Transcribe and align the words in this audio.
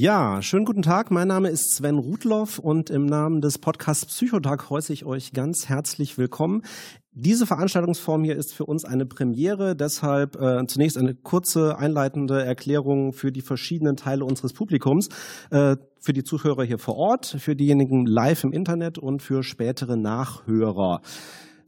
Ja, 0.00 0.42
schönen 0.42 0.64
guten 0.64 0.82
Tag. 0.82 1.10
Mein 1.10 1.26
Name 1.26 1.48
ist 1.48 1.74
Sven 1.74 1.98
Rudloff 1.98 2.60
und 2.60 2.88
im 2.88 3.04
Namen 3.04 3.40
des 3.40 3.58
Podcasts 3.58 4.06
Psychotag 4.06 4.70
heiße 4.70 4.92
ich 4.92 5.04
euch 5.04 5.32
ganz 5.32 5.68
herzlich 5.68 6.16
willkommen. 6.16 6.62
Diese 7.10 7.46
Veranstaltungsform 7.46 8.22
hier 8.22 8.36
ist 8.36 8.54
für 8.54 8.64
uns 8.64 8.84
eine 8.84 9.06
Premiere, 9.06 9.74
deshalb 9.74 10.40
äh, 10.40 10.64
zunächst 10.68 10.98
eine 10.98 11.16
kurze 11.16 11.78
einleitende 11.78 12.44
Erklärung 12.44 13.12
für 13.12 13.32
die 13.32 13.40
verschiedenen 13.40 13.96
Teile 13.96 14.24
unseres 14.24 14.52
Publikums, 14.52 15.08
äh, 15.50 15.74
für 16.00 16.12
die 16.12 16.22
Zuhörer 16.22 16.62
hier 16.62 16.78
vor 16.78 16.94
Ort, 16.94 17.26
für 17.26 17.56
diejenigen 17.56 18.06
live 18.06 18.44
im 18.44 18.52
Internet 18.52 18.98
und 18.98 19.20
für 19.20 19.42
spätere 19.42 19.96
Nachhörer. 19.96 21.00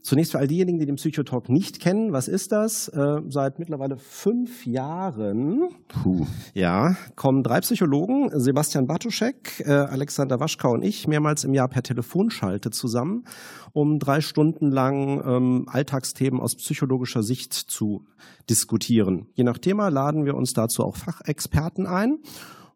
Zunächst 0.01 0.31
für 0.31 0.39
all 0.39 0.47
diejenigen, 0.47 0.79
die 0.79 0.85
den 0.85 0.95
Psychotalk 0.95 1.49
nicht 1.49 1.79
kennen, 1.79 2.11
was 2.11 2.27
ist 2.27 2.51
das? 2.51 2.87
Äh, 2.87 3.21
seit 3.29 3.59
mittlerweile 3.59 3.97
fünf 3.97 4.65
Jahren 4.65 5.69
Puh. 5.87 6.25
Ja, 6.53 6.95
kommen 7.15 7.43
drei 7.43 7.59
Psychologen, 7.61 8.29
Sebastian 8.33 8.87
Bartoschek, 8.87 9.63
äh, 9.65 9.71
Alexander 9.71 10.39
Waschka 10.39 10.69
und 10.69 10.83
ich, 10.83 11.07
mehrmals 11.07 11.43
im 11.43 11.53
Jahr 11.53 11.67
per 11.67 11.83
Telefonschalte 11.83 12.71
zusammen, 12.71 13.25
um 13.73 13.99
drei 13.99 14.21
Stunden 14.21 14.71
lang 14.71 15.21
ähm, 15.25 15.65
Alltagsthemen 15.67 16.39
aus 16.39 16.55
psychologischer 16.55 17.23
Sicht 17.23 17.53
zu 17.53 18.05
diskutieren. 18.49 19.27
Je 19.33 19.43
nach 19.43 19.57
Thema 19.57 19.89
laden 19.89 20.25
wir 20.25 20.35
uns 20.35 20.53
dazu 20.53 20.83
auch 20.83 20.95
Fachexperten 20.95 21.85
ein. 21.85 22.19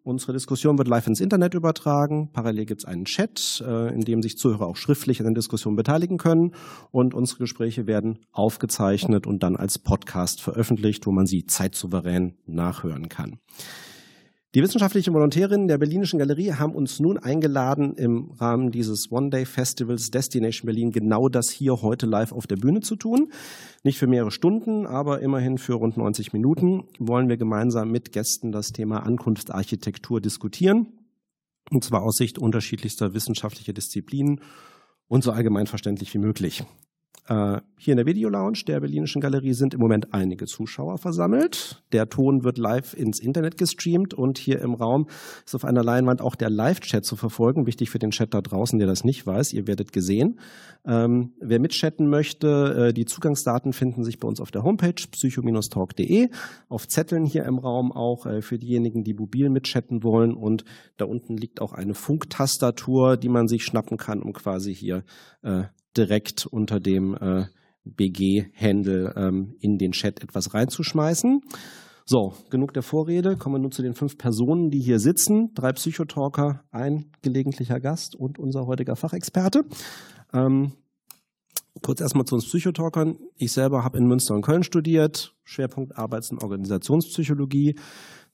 Unsere 0.06 0.34
Diskussion 0.34 0.78
wird 0.78 0.88
live 0.88 1.08
ins 1.08 1.20
Internet 1.20 1.56
übertragen. 1.56 2.30
Parallel 2.32 2.66
gibt 2.66 2.82
es 2.82 2.86
einen 2.86 3.06
Chat, 3.06 3.64
äh, 3.66 3.92
in 3.92 4.02
dem 4.02 4.22
sich 4.22 4.38
Zuhörer 4.38 4.68
auch 4.68 4.76
schriftlich 4.76 5.20
an 5.20 5.26
der 5.26 5.34
Diskussion 5.34 5.76
beteiligen 5.76 6.20
können. 6.20 6.54
Und 6.92 7.16
unsere 7.16 7.40
Gespräche 7.40 7.88
werden 7.88 8.20
aufgezeichnet 8.32 9.26
und 9.26 9.42
dann 9.42 9.56
als 9.56 9.80
Podcast 9.80 10.44
veröffentlicht, 10.44 11.08
wo 11.08 11.12
man 11.12 11.26
sie 11.26 11.48
zeitsouverän 11.48 12.38
nachhören 12.46 13.10
kann. 13.10 13.40
Die 14.56 14.64
wissenschaftlichen 14.64 15.14
Volontärinnen 15.14 15.68
der 15.68 15.78
Berlinischen 15.78 16.18
Galerie 16.18 16.54
haben 16.54 16.76
uns 16.76 17.02
nun 17.02 17.18
eingeladen, 17.18 17.96
im 17.96 18.32
Rahmen 18.40 18.72
dieses 18.72 19.12
One-Day-Festivals 19.12 20.12
Destination 20.12 20.66
Berlin 20.66 20.94
genau 20.94 21.28
das 21.28 21.50
hier 21.50 21.82
heute 21.82 22.06
live 22.06 22.32
auf 22.32 22.48
der 22.48 22.56
Bühne 22.56 22.80
zu 22.80 22.96
tun. 22.96 23.34
Nicht 23.84 23.98
für 23.98 24.08
mehrere 24.08 24.32
Stunden, 24.32 24.86
aber 24.86 25.20
immerhin 25.20 25.58
für 25.58 25.74
rund 25.74 25.98
90 25.98 26.32
Minuten 26.32 26.86
wollen 27.00 27.28
wir 27.28 27.36
gemeinsam 27.36 27.92
mit 27.92 28.14
Gästen 28.14 28.54
das 28.54 28.72
Thema 28.72 29.00
Ankunftsarchitektur 29.00 30.22
diskutieren. 30.22 30.88
Und 31.70 31.84
zwar 31.84 32.04
aus 32.04 32.16
Sicht 32.16 32.38
unterschiedlichster 32.38 33.14
wissenschaftlicher 33.14 33.74
Disziplinen 33.74 34.40
und 35.10 35.22
so 35.26 35.34
allgemein 35.34 35.68
verständlich 35.68 36.14
wie 36.14 36.20
möglich. 36.20 36.64
Äh, 37.28 37.62
hier 37.78 37.94
in 37.94 37.98
der 37.98 38.06
Videolounge 38.06 38.64
der 38.68 38.80
Berlinischen 38.80 39.20
Galerie 39.20 39.54
sind 39.54 39.74
im 39.74 39.80
Moment 39.80 40.14
einige 40.14 40.46
Zuschauer 40.46 40.98
versammelt. 40.98 41.84
Der 41.92 42.08
Ton 42.08 42.44
wird 42.44 42.58
live 42.58 42.94
ins 42.94 43.20
Internet 43.20 43.58
gestreamt 43.58 44.14
und 44.14 44.38
hier 44.38 44.62
im 44.62 44.76
Raum 44.76 45.08
ist 45.46 45.56
auf 45.56 45.66
einer 45.66 45.84
Leinwand 45.84 46.22
auch 46.22 46.36
der 46.36 46.50
Live-Chat 46.50 47.04
zu 47.04 47.16
verfolgen. 47.16 47.66
Wichtig 47.66 47.90
für 47.90 48.00
den 48.00 48.12
Chat 48.12 48.34
da 48.34 48.42
draußen, 48.42 48.78
der 48.78 48.88
das 48.88 49.04
nicht 49.04 49.26
weiß. 49.26 49.54
Ihr 49.54 49.66
werdet 49.66 49.92
gesehen. 49.92 50.40
Ähm, 50.86 51.34
wer 51.40 51.60
mitchatten 51.60 52.10
möchte, 52.10 52.90
äh, 52.90 52.94
die 52.94 53.06
Zugangsdaten 53.06 53.74
finden 53.74 54.04
sich 54.04 54.20
bei 54.20 54.28
uns 54.28 54.40
auf 54.40 54.52
der 54.52 54.64
Homepage 54.64 54.94
psycho-talk.de. 54.94 56.30
Auf 56.70 56.88
Zetteln 56.88 57.26
hier 57.26 57.46
im 57.46 57.58
Raum 57.58 57.92
auch 57.92 58.28
äh, 58.28 58.42
für 58.42 58.60
diejenigen, 58.60 59.04
die 59.04 59.16
mobil 59.16 59.50
mitchatten 59.50 60.04
wollen. 60.04 60.36
Und 60.36 60.64
da 60.98 61.06
unten 61.06 61.38
liegt 61.38 61.60
auch 61.60 61.74
eine 61.74 61.96
Funktastatur, 61.96 63.18
die 63.18 63.30
man 63.30 63.48
sich 63.48 63.64
schnappen 63.64 63.98
kann, 63.98 64.22
um 64.22 64.34
quasi 64.34 64.76
hier 64.76 65.04
äh, 65.42 65.64
direkt 65.98 66.46
unter 66.46 66.80
dem 66.80 67.16
äh, 67.16 67.46
BG-Handle 67.86 69.14
ähm, 69.16 69.56
in 69.60 69.78
den 69.78 69.92
Chat 69.92 70.22
etwas 70.22 70.54
reinzuschmeißen. 70.54 71.42
So, 72.06 72.34
genug 72.52 72.74
der 72.74 72.84
Vorrede. 72.84 73.36
Kommen 73.36 73.56
wir 73.56 73.60
nun 73.60 73.72
zu 73.72 73.82
den 73.82 73.96
fünf 73.96 74.18
Personen, 74.18 74.70
die 74.70 74.80
hier 74.80 75.00
sitzen. 75.00 75.52
Drei 75.56 75.72
Psychotalker, 75.72 76.64
ein 76.72 77.12
gelegentlicher 77.24 77.80
Gast 77.80 78.16
und 78.16 78.38
unser 78.38 78.68
heutiger 78.68 78.96
Fachexperte. 78.96 79.64
Ähm, 80.32 80.74
kurz 81.82 82.02
erstmal 82.02 82.26
zu 82.26 82.36
uns 82.36 82.46
Psychotalkern. 82.46 83.18
Ich 83.38 83.54
selber 83.54 83.84
habe 83.84 83.98
in 83.98 84.06
Münster 84.06 84.36
und 84.36 84.44
Köln 84.44 84.64
studiert, 84.64 85.34
Schwerpunkt 85.44 85.98
Arbeits- 85.98 86.32
und 86.32 86.44
Organisationspsychologie. 86.44 87.76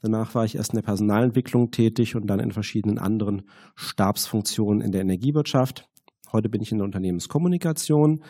Danach 0.01 0.33
war 0.35 0.45
ich 0.45 0.55
erst 0.55 0.73
in 0.73 0.77
der 0.77 0.83
Personalentwicklung 0.83 1.71
tätig 1.71 2.15
und 2.15 2.27
dann 2.27 2.39
in 2.39 2.51
verschiedenen 2.51 2.97
anderen 2.97 3.43
Stabsfunktionen 3.75 4.81
in 4.81 4.91
der 4.91 5.01
Energiewirtschaft. 5.01 5.87
Heute 6.31 6.49
bin 6.49 6.61
ich 6.61 6.71
in 6.71 6.77
der 6.77 6.85
Unternehmenskommunikation. 6.85 8.23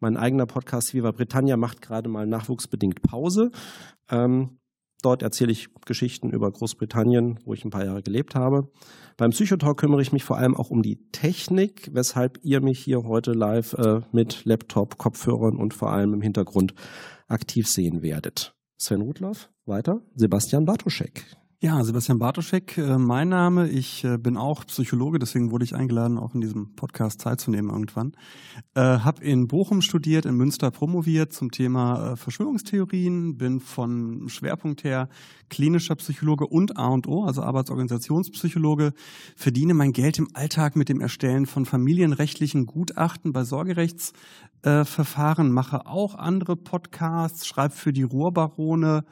Mein 0.00 0.16
eigener 0.16 0.46
Podcast 0.46 0.92
Viva 0.92 1.12
Britannia 1.12 1.56
macht 1.56 1.80
gerade 1.82 2.08
mal 2.08 2.26
nachwuchsbedingt 2.26 3.02
Pause. 3.02 3.50
Ähm, 4.10 4.58
dort 5.02 5.22
erzähle 5.22 5.52
ich 5.52 5.68
Geschichten 5.86 6.30
über 6.30 6.50
Großbritannien, 6.50 7.38
wo 7.44 7.54
ich 7.54 7.64
ein 7.64 7.70
paar 7.70 7.84
Jahre 7.84 8.02
gelebt 8.02 8.34
habe. 8.34 8.70
Beim 9.16 9.30
Psychotalk 9.30 9.78
kümmere 9.78 10.02
ich 10.02 10.12
mich 10.12 10.24
vor 10.24 10.38
allem 10.38 10.56
auch 10.56 10.70
um 10.70 10.82
die 10.82 11.08
Technik, 11.12 11.90
weshalb 11.92 12.38
ihr 12.42 12.60
mich 12.60 12.80
hier 12.80 13.04
heute 13.04 13.32
live 13.32 13.74
äh, 13.74 14.00
mit 14.12 14.44
Laptop, 14.44 14.98
Kopfhörern 14.98 15.56
und 15.56 15.74
vor 15.74 15.92
allem 15.92 16.14
im 16.14 16.22
Hintergrund 16.22 16.74
aktiv 17.28 17.68
sehen 17.68 18.02
werdet. 18.02 18.54
Sven 18.76 19.02
Rudloff, 19.02 19.50
weiter. 19.66 20.00
Sebastian 20.16 20.64
Bartoschek. 20.64 21.24
Ja, 21.64 21.82
Sebastian 21.82 22.18
Bartoschek, 22.18 22.76
äh, 22.76 22.98
mein 22.98 23.30
Name. 23.30 23.70
Ich 23.70 24.04
äh, 24.04 24.18
bin 24.18 24.36
auch 24.36 24.66
Psychologe, 24.66 25.18
deswegen 25.18 25.50
wurde 25.50 25.64
ich 25.64 25.74
eingeladen, 25.74 26.18
auch 26.18 26.34
in 26.34 26.42
diesem 26.42 26.76
Podcast 26.76 27.22
teilzunehmen 27.22 27.70
irgendwann. 27.70 28.12
Äh, 28.74 28.82
hab 28.82 29.22
in 29.22 29.48
Bochum 29.48 29.80
studiert, 29.80 30.26
in 30.26 30.34
Münster 30.34 30.70
promoviert 30.70 31.32
zum 31.32 31.50
Thema 31.50 32.16
Verschwörungstheorien, 32.16 33.38
bin 33.38 33.60
von 33.60 34.28
Schwerpunkt 34.28 34.84
her 34.84 35.08
klinischer 35.48 35.94
Psychologe 35.94 36.46
und 36.46 36.76
A 36.76 36.88
und 36.88 37.08
O, 37.08 37.24
also 37.24 37.42
Arbeitsorganisationspsychologe, 37.42 38.92
verdiene 39.34 39.72
mein 39.72 39.94
Geld 39.94 40.18
im 40.18 40.28
Alltag 40.34 40.76
mit 40.76 40.90
dem 40.90 41.00
Erstellen 41.00 41.46
von 41.46 41.64
familienrechtlichen 41.64 42.66
Gutachten 42.66 43.32
bei 43.32 43.44
Sorgerechtsverfahren, 43.44 45.50
mache 45.50 45.86
auch 45.86 46.14
andere 46.14 46.56
Podcasts, 46.56 47.46
schreibe 47.46 47.72
für 47.72 47.94
die 47.94 48.02
Ruhrbarone 48.02 49.06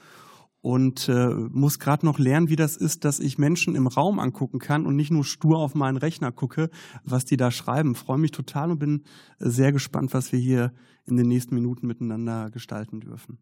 und 0.62 1.08
äh, 1.08 1.28
muss 1.50 1.80
gerade 1.80 2.06
noch 2.06 2.18
lernen, 2.18 2.48
wie 2.48 2.56
das 2.56 2.76
ist, 2.76 3.04
dass 3.04 3.18
ich 3.18 3.36
Menschen 3.36 3.74
im 3.74 3.88
Raum 3.88 4.20
angucken 4.20 4.60
kann 4.60 4.86
und 4.86 4.96
nicht 4.96 5.10
nur 5.10 5.24
stur 5.24 5.58
auf 5.58 5.74
meinen 5.74 5.96
Rechner 5.96 6.32
gucke, 6.32 6.70
was 7.04 7.24
die 7.24 7.36
da 7.36 7.50
schreiben. 7.50 7.96
Freue 7.96 8.18
mich 8.18 8.30
total 8.30 8.70
und 8.70 8.78
bin 8.78 9.02
sehr 9.38 9.72
gespannt, 9.72 10.14
was 10.14 10.32
wir 10.32 10.38
hier 10.38 10.72
in 11.04 11.16
den 11.16 11.26
nächsten 11.26 11.54
Minuten 11.56 11.88
miteinander 11.88 12.48
gestalten 12.50 13.00
dürfen. 13.00 13.38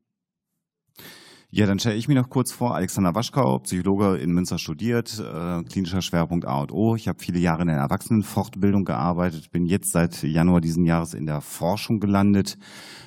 Ja, 1.52 1.66
dann 1.66 1.80
stelle 1.80 1.96
ich 1.96 2.06
mich 2.06 2.16
noch 2.16 2.30
kurz 2.30 2.52
vor. 2.52 2.76
Alexander 2.76 3.12
Waschkau, 3.16 3.58
Psychologe 3.58 4.18
in 4.18 4.30
Münster 4.30 4.56
studiert, 4.56 5.18
äh, 5.18 5.64
klinischer 5.64 6.00
Schwerpunkt 6.00 6.46
A 6.46 6.60
und 6.60 6.70
O. 6.70 6.94
Ich 6.94 7.08
habe 7.08 7.18
viele 7.18 7.40
Jahre 7.40 7.62
in 7.62 7.68
der 7.68 7.78
Erwachsenenfortbildung 7.78 8.84
gearbeitet, 8.84 9.50
bin 9.50 9.66
jetzt 9.66 9.90
seit 9.90 10.22
Januar 10.22 10.60
diesen 10.60 10.86
Jahres 10.86 11.12
in 11.12 11.26
der 11.26 11.40
Forschung 11.40 11.98
gelandet. 11.98 12.56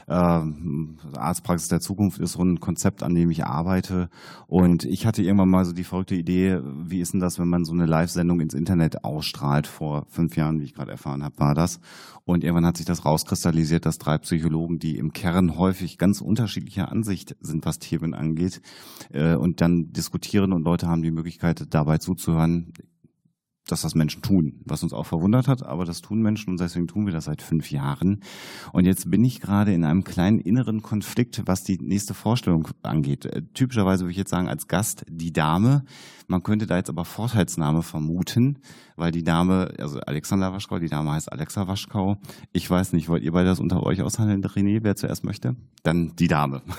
Äh, 0.08 0.42
Arztpraxis 1.18 1.70
der 1.70 1.80
Zukunft 1.80 2.20
ist 2.20 2.34
so 2.34 2.44
ein 2.44 2.60
Konzept, 2.60 3.04
an 3.04 3.16
dem 3.16 3.32
ich 3.32 3.46
arbeite. 3.46 4.10
Und 4.48 4.86
ich 4.86 5.06
hatte 5.06 5.24
irgendwann 5.24 5.50
mal 5.50 5.66
so 5.66 5.74
die 5.74 5.84
verrückte 5.84 6.16
Idee, 6.16 6.60
wie 6.64 7.00
ist 7.00 7.14
denn 7.14 7.20
das, 7.20 7.40
wenn 7.40 7.48
man 7.48 7.66
so 7.66 7.74
eine 7.74 7.86
Live-Sendung 7.86 8.42
ins 8.42 8.54
Internet 8.54 9.04
ausstrahlt? 9.04 9.68
Vor 9.68 10.06
fünf 10.10 10.36
Jahren, 10.36 10.60
wie 10.60 10.66
ich 10.66 10.74
gerade 10.74 10.92
erfahren 10.92 11.24
habe, 11.24 11.40
war 11.40 11.56
das. 11.56 11.80
Und 12.26 12.44
irgendwann 12.44 12.66
hat 12.66 12.78
sich 12.78 12.86
das 12.86 13.06
rauskristallisiert, 13.06 13.86
dass 13.86 13.98
drei 13.98 14.18
Psychologen, 14.18 14.80
die 14.80 14.98
im 14.98 15.12
Kern 15.12 15.58
häufig 15.58 15.98
ganz 15.98 16.22
unterschiedlicher 16.22 16.90
Ansicht 16.90 17.36
sind, 17.42 17.66
was 17.66 17.80
Themen 17.80 18.14
angeht, 18.14 18.34
angeht 18.34 18.62
äh, 19.12 19.36
und 19.36 19.62
dann 19.62 19.92
diskutieren 19.94 20.54
und 20.54 20.64
Leute 20.64 20.88
haben 20.88 21.02
die 21.02 21.12
Möglichkeit 21.12 21.66
dabei 21.74 21.98
zuzuhören, 21.98 22.74
dass 23.68 23.82
das 23.82 23.96
Menschen 23.96 24.22
tun, 24.22 24.62
was 24.66 24.84
uns 24.84 24.94
auch 24.94 25.06
verwundert 25.06 25.48
hat, 25.48 25.64
aber 25.64 25.86
das 25.86 26.02
tun 26.02 26.22
Menschen 26.22 26.50
und 26.52 26.60
deswegen 26.60 26.88
tun 26.88 27.06
wir 27.06 27.14
das 27.14 27.26
seit 27.26 27.42
fünf 27.42 27.72
Jahren. 27.72 28.22
Und 28.74 28.86
jetzt 28.86 29.10
bin 29.10 29.24
ich 29.24 29.40
gerade 29.40 29.74
in 29.74 29.86
einem 29.86 30.04
kleinen 30.04 30.40
inneren 30.40 30.82
Konflikt, 30.82 31.44
was 31.46 31.64
die 31.64 31.78
nächste 31.78 32.14
Vorstellung 32.14 32.68
angeht. 32.82 33.26
Äh, 33.26 33.44
typischerweise 33.54 34.04
würde 34.04 34.12
ich 34.12 34.18
jetzt 34.18 34.32
sagen, 34.32 34.50
als 34.50 34.68
Gast 34.68 35.06
die 35.08 35.32
Dame, 35.32 35.86
Man 36.28 36.44
könnte 36.44 36.68
da 36.68 36.78
jetzt 36.78 36.90
aber 36.90 37.06
Vorteilsnahme 37.06 37.84
vermuten, 37.84 38.60
weil 38.96 39.12
die 39.12 39.24
Dame, 39.24 39.74
also 39.78 40.00
Alexander 40.00 40.54
Waschkau, 40.54 40.80
die 40.80 40.90
Dame 40.90 41.12
heißt 41.12 41.32
Alexa 41.32 41.68
Waschkau. 41.68 42.18
Ich 42.52 42.70
weiß 42.70 42.94
nicht, 42.94 43.10
wollt 43.10 43.24
ihr 43.24 43.32
beide 43.32 43.50
das 43.50 43.60
unter 43.60 43.84
euch 43.84 44.02
aushandeln, 44.02 44.44
René, 44.44 44.80
wer 44.84 44.96
zuerst 44.96 45.24
möchte? 45.24 45.56
Dann 45.84 46.16
die 46.16 46.28
Dame. 46.28 46.62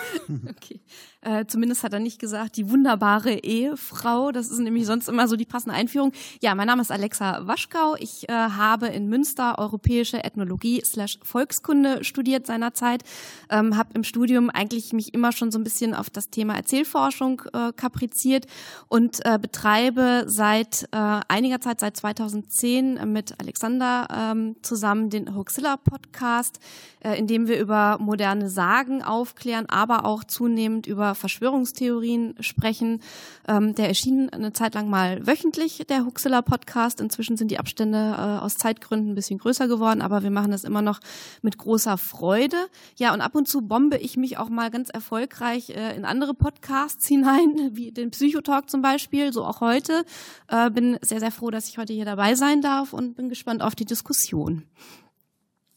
Okay. 0.48 0.80
Äh, 1.20 1.46
zumindest 1.46 1.82
hat 1.84 1.92
er 1.94 2.00
nicht 2.00 2.18
gesagt, 2.18 2.56
die 2.56 2.70
wunderbare 2.70 3.32
Ehefrau. 3.32 4.30
Das 4.30 4.48
ist 4.48 4.58
nämlich 4.58 4.84
sonst 4.84 5.08
immer 5.08 5.26
so 5.26 5.36
die 5.36 5.46
passende 5.46 5.74
Einführung. 5.74 6.12
Ja, 6.42 6.54
mein 6.54 6.66
Name 6.66 6.82
ist 6.82 6.92
Alexa 6.92 7.46
Waschkau. 7.46 7.96
Ich 7.98 8.28
äh, 8.28 8.32
habe 8.32 8.88
in 8.88 9.08
Münster 9.08 9.58
europäische 9.58 10.22
Ethnologie 10.22 10.82
slash 10.84 11.18
Volkskunde 11.22 12.04
studiert 12.04 12.46
seinerzeit. 12.46 13.04
Ähm, 13.48 13.76
habe 13.76 13.90
im 13.94 14.04
Studium 14.04 14.50
eigentlich 14.50 14.92
mich 14.92 15.14
immer 15.14 15.32
schon 15.32 15.50
so 15.50 15.58
ein 15.58 15.64
bisschen 15.64 15.94
auf 15.94 16.10
das 16.10 16.28
Thema 16.28 16.56
Erzählforschung 16.56 17.42
äh, 17.54 17.72
kapriziert 17.72 18.46
und 18.88 19.24
äh, 19.24 19.33
betreibe 19.38 20.24
seit 20.26 20.88
äh, 20.92 21.20
einiger 21.28 21.60
Zeit, 21.60 21.80
seit 21.80 21.96
2010 21.96 23.12
mit 23.12 23.40
Alexander 23.40 24.08
ähm, 24.10 24.56
zusammen 24.62 25.10
den 25.10 25.34
Hoaxilla 25.34 25.76
Podcast, 25.76 26.60
äh, 27.00 27.18
in 27.18 27.26
dem 27.26 27.46
wir 27.48 27.58
über 27.58 27.98
moderne 28.00 28.48
Sagen 28.48 29.02
aufklären, 29.02 29.66
aber 29.68 30.04
auch 30.04 30.24
zunehmend 30.24 30.86
über 30.86 31.14
Verschwörungstheorien 31.14 32.34
sprechen. 32.40 33.00
Ähm, 33.46 33.74
der 33.74 33.88
erschien 33.88 34.30
eine 34.30 34.52
Zeit 34.52 34.74
lang 34.74 34.88
mal 34.88 35.26
wöchentlich, 35.26 35.84
der 35.88 36.04
Huxilla 36.04 36.42
Podcast. 36.42 37.00
Inzwischen 37.00 37.36
sind 37.36 37.50
die 37.50 37.58
Abstände 37.58 38.14
äh, 38.16 38.42
aus 38.42 38.56
Zeitgründen 38.56 39.12
ein 39.12 39.14
bisschen 39.14 39.38
größer 39.38 39.68
geworden, 39.68 40.02
aber 40.02 40.22
wir 40.22 40.30
machen 40.30 40.50
das 40.50 40.64
immer 40.64 40.82
noch 40.82 41.00
mit 41.42 41.58
großer 41.58 41.98
Freude. 41.98 42.56
Ja, 42.96 43.12
und 43.12 43.20
ab 43.20 43.34
und 43.34 43.48
zu 43.48 43.62
bombe 43.62 43.96
ich 43.98 44.16
mich 44.16 44.38
auch 44.38 44.48
mal 44.48 44.70
ganz 44.70 44.90
erfolgreich 44.90 45.70
äh, 45.70 45.96
in 45.96 46.04
andere 46.04 46.34
Podcasts 46.34 47.06
hinein, 47.06 47.70
wie 47.72 47.92
den 47.92 48.10
Psychotalk 48.10 48.70
zum 48.70 48.82
Beispiel, 48.82 49.23
so 49.32 49.44
auch 49.44 49.60
heute. 49.60 50.04
Äh, 50.48 50.70
bin 50.70 50.98
sehr, 51.02 51.20
sehr 51.20 51.30
froh, 51.30 51.50
dass 51.50 51.68
ich 51.68 51.78
heute 51.78 51.92
hier 51.92 52.04
dabei 52.04 52.34
sein 52.34 52.60
darf 52.60 52.92
und 52.92 53.16
bin 53.16 53.28
gespannt 53.28 53.62
auf 53.62 53.74
die 53.74 53.84
Diskussion. 53.84 54.64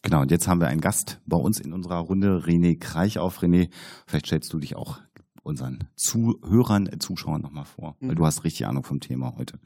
Genau, 0.02 0.22
und 0.22 0.32
jetzt 0.32 0.48
haben 0.48 0.62
wir 0.62 0.68
einen 0.68 0.82
Gast 0.82 1.20
bei 1.26 1.38
uns 1.38 1.60
in 1.60 1.74
unserer 1.74 1.98
Runde, 1.98 2.44
René 2.46 2.80
Kreich 2.80 3.20
auf. 3.20 3.42
René, 3.42 3.70
vielleicht 4.06 4.28
stellst 4.28 4.54
du 4.54 4.60
dich 4.60 4.76
auch 4.76 5.00
unseren 5.44 5.80
Zuhörern, 5.96 6.88
äh, 6.88 7.00
Zuschauern 7.00 7.42
nochmal 7.42 7.66
vor, 7.66 7.96
weil 8.00 8.16
du 8.16 8.26
hast 8.26 8.44
richtig 8.44 8.68
Ahnung 8.68 8.84
vom 8.84 9.00
Thema 9.00 9.36
heute. 9.38 9.60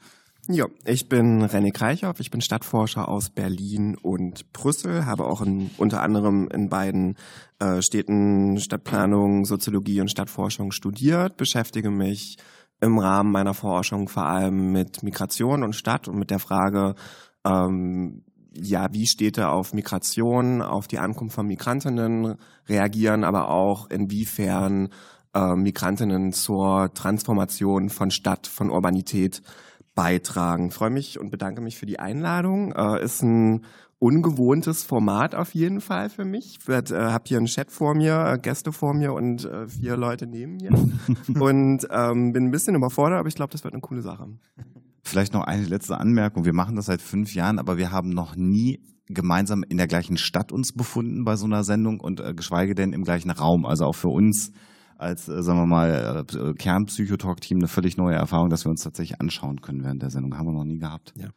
Ja, 0.47 0.65
ich 0.85 1.07
bin 1.07 1.43
René 1.43 1.71
Kreichhoff, 1.71 2.19
ich 2.19 2.31
bin 2.31 2.41
Stadtforscher 2.41 3.07
aus 3.07 3.29
Berlin 3.29 3.95
und 3.95 4.51
Brüssel, 4.53 5.05
habe 5.05 5.25
auch 5.25 5.41
in, 5.41 5.69
unter 5.77 6.01
anderem 6.01 6.49
in 6.51 6.67
beiden 6.67 7.15
äh, 7.59 7.81
Städten 7.81 8.59
Stadtplanung, 8.59 9.45
Soziologie 9.45 10.01
und 10.01 10.09
Stadtforschung 10.09 10.71
studiert, 10.71 11.37
beschäftige 11.37 11.91
mich 11.91 12.37
im 12.81 12.97
Rahmen 12.97 13.31
meiner 13.31 13.53
Forschung 13.53 14.09
vor 14.09 14.25
allem 14.25 14.71
mit 14.71 15.03
Migration 15.03 15.63
und 15.63 15.75
Stadt 15.75 16.07
und 16.07 16.17
mit 16.17 16.31
der 16.31 16.39
Frage, 16.39 16.95
ähm, 17.45 18.23
ja, 18.53 18.91
wie 18.91 19.05
Städte 19.05 19.49
auf 19.49 19.73
Migration, 19.73 20.61
auf 20.61 20.87
die 20.87 20.99
Ankunft 20.99 21.35
von 21.35 21.47
Migrantinnen 21.47 22.35
reagieren, 22.67 23.23
aber 23.23 23.49
auch 23.49 23.89
inwiefern 23.89 24.89
äh, 25.33 25.55
Migrantinnen 25.55 26.33
zur 26.33 26.93
Transformation 26.93 27.89
von 27.89 28.11
Stadt, 28.11 28.47
von 28.47 28.69
Urbanität 28.69 29.41
beitragen. 29.95 30.67
Ich 30.67 30.73
freue 30.73 30.89
mich 30.89 31.19
und 31.19 31.29
bedanke 31.29 31.61
mich 31.61 31.77
für 31.77 31.85
die 31.85 31.99
Einladung. 31.99 32.73
Äh, 32.73 33.03
ist 33.03 33.21
ein 33.21 33.65
ungewohntes 34.01 34.83
Format 34.83 35.35
auf 35.35 35.53
jeden 35.53 35.79
Fall 35.79 36.09
für 36.09 36.25
mich. 36.25 36.57
Ich 36.59 36.67
äh, 36.67 36.91
habe 36.91 37.23
hier 37.27 37.37
einen 37.37 37.45
Chat 37.45 37.71
vor 37.71 37.93
mir, 37.93 38.33
äh, 38.33 38.39
Gäste 38.39 38.71
vor 38.71 38.95
mir 38.95 39.13
und 39.13 39.45
äh, 39.45 39.67
vier 39.67 39.95
Leute 39.95 40.25
neben 40.25 40.55
mir. 40.55 40.71
und 41.39 41.87
ähm, 41.91 42.31
bin 42.33 42.45
ein 42.45 42.51
bisschen 42.51 42.75
überfordert, 42.75 43.19
aber 43.19 43.27
ich 43.27 43.35
glaube, 43.35 43.51
das 43.51 43.63
wird 43.63 43.75
eine 43.75 43.81
coole 43.81 44.01
Sache. 44.01 44.25
Vielleicht 45.03 45.33
noch 45.33 45.43
eine 45.43 45.65
letzte 45.65 45.99
Anmerkung. 45.99 46.45
Wir 46.45 46.53
machen 46.53 46.75
das 46.75 46.87
seit 46.87 46.99
fünf 46.99 47.35
Jahren, 47.35 47.59
aber 47.59 47.77
wir 47.77 47.91
haben 47.91 48.09
noch 48.09 48.35
nie 48.35 48.79
gemeinsam 49.07 49.63
in 49.69 49.77
der 49.77 49.87
gleichen 49.87 50.17
Stadt 50.17 50.51
uns 50.51 50.73
befunden 50.73 51.23
bei 51.23 51.35
so 51.35 51.45
einer 51.45 51.63
Sendung 51.63 51.99
und 51.99 52.21
äh, 52.21 52.33
geschweige 52.33 52.73
denn 52.73 52.93
im 52.93 53.03
gleichen 53.03 53.29
Raum. 53.29 53.67
Also 53.67 53.85
auch 53.85 53.95
für 53.95 54.09
uns 54.09 54.51
als, 54.97 55.29
äh, 55.29 55.43
sagen 55.43 55.59
wir 55.59 55.67
mal, 55.67 56.25
äh, 56.27 56.53
Kernpsychotalk-Team 56.55 57.59
eine 57.59 57.67
völlig 57.67 57.97
neue 57.97 58.15
Erfahrung, 58.15 58.49
dass 58.49 58.65
wir 58.65 58.71
uns 58.71 58.81
tatsächlich 58.81 59.21
anschauen 59.21 59.61
können 59.61 59.83
während 59.83 60.01
der 60.01 60.09
Sendung. 60.09 60.35
Haben 60.35 60.47
wir 60.47 60.53
noch 60.53 60.65
nie 60.65 60.79
gehabt. 60.79 61.13
Ja. 61.15 61.29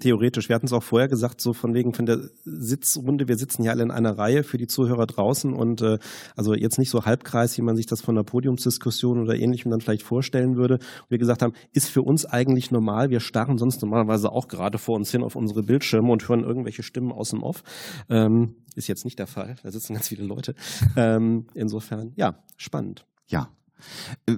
Theoretisch, 0.00 0.48
wir 0.48 0.56
hatten 0.56 0.66
es 0.66 0.72
auch 0.72 0.82
vorher 0.82 1.08
gesagt, 1.08 1.40
so 1.40 1.52
von 1.52 1.74
wegen 1.74 1.92
von 1.94 2.06
der 2.06 2.18
Sitzrunde, 2.44 3.28
wir 3.28 3.36
sitzen 3.36 3.62
ja 3.62 3.72
alle 3.72 3.82
in 3.82 3.90
einer 3.90 4.18
Reihe 4.18 4.42
für 4.42 4.58
die 4.58 4.66
Zuhörer 4.66 5.06
draußen 5.06 5.52
und 5.52 5.82
äh, 5.82 5.98
also 6.36 6.54
jetzt 6.54 6.78
nicht 6.78 6.90
so 6.90 7.04
Halbkreis, 7.04 7.56
wie 7.58 7.62
man 7.62 7.76
sich 7.76 7.86
das 7.86 8.00
von 8.00 8.16
einer 8.16 8.24
Podiumsdiskussion 8.24 9.20
oder 9.20 9.34
ähnlichem 9.34 9.70
dann 9.70 9.80
vielleicht 9.80 10.02
vorstellen 10.02 10.56
würde. 10.56 10.74
Und 10.74 11.10
wir 11.10 11.18
gesagt 11.18 11.42
haben, 11.42 11.52
ist 11.72 11.88
für 11.88 12.02
uns 12.02 12.24
eigentlich 12.24 12.70
normal, 12.70 13.10
wir 13.10 13.20
starren 13.20 13.58
sonst 13.58 13.82
normalerweise 13.82 14.30
auch 14.30 14.48
gerade 14.48 14.78
vor 14.78 14.96
uns 14.96 15.10
hin 15.10 15.22
auf 15.22 15.36
unsere 15.36 15.62
Bildschirme 15.62 16.10
und 16.10 16.28
hören 16.28 16.44
irgendwelche 16.44 16.82
Stimmen 16.82 17.12
aus 17.12 17.30
dem 17.30 17.42
Off. 17.42 17.62
Ähm, 18.08 18.56
ist 18.74 18.88
jetzt 18.88 19.04
nicht 19.04 19.18
der 19.18 19.26
Fall, 19.26 19.56
da 19.62 19.70
sitzen 19.70 19.94
ganz 19.94 20.08
viele 20.08 20.24
Leute. 20.24 20.54
Ähm, 20.96 21.46
insofern, 21.54 22.12
ja, 22.16 22.42
spannend. 22.56 23.06
Ja, 23.28 23.48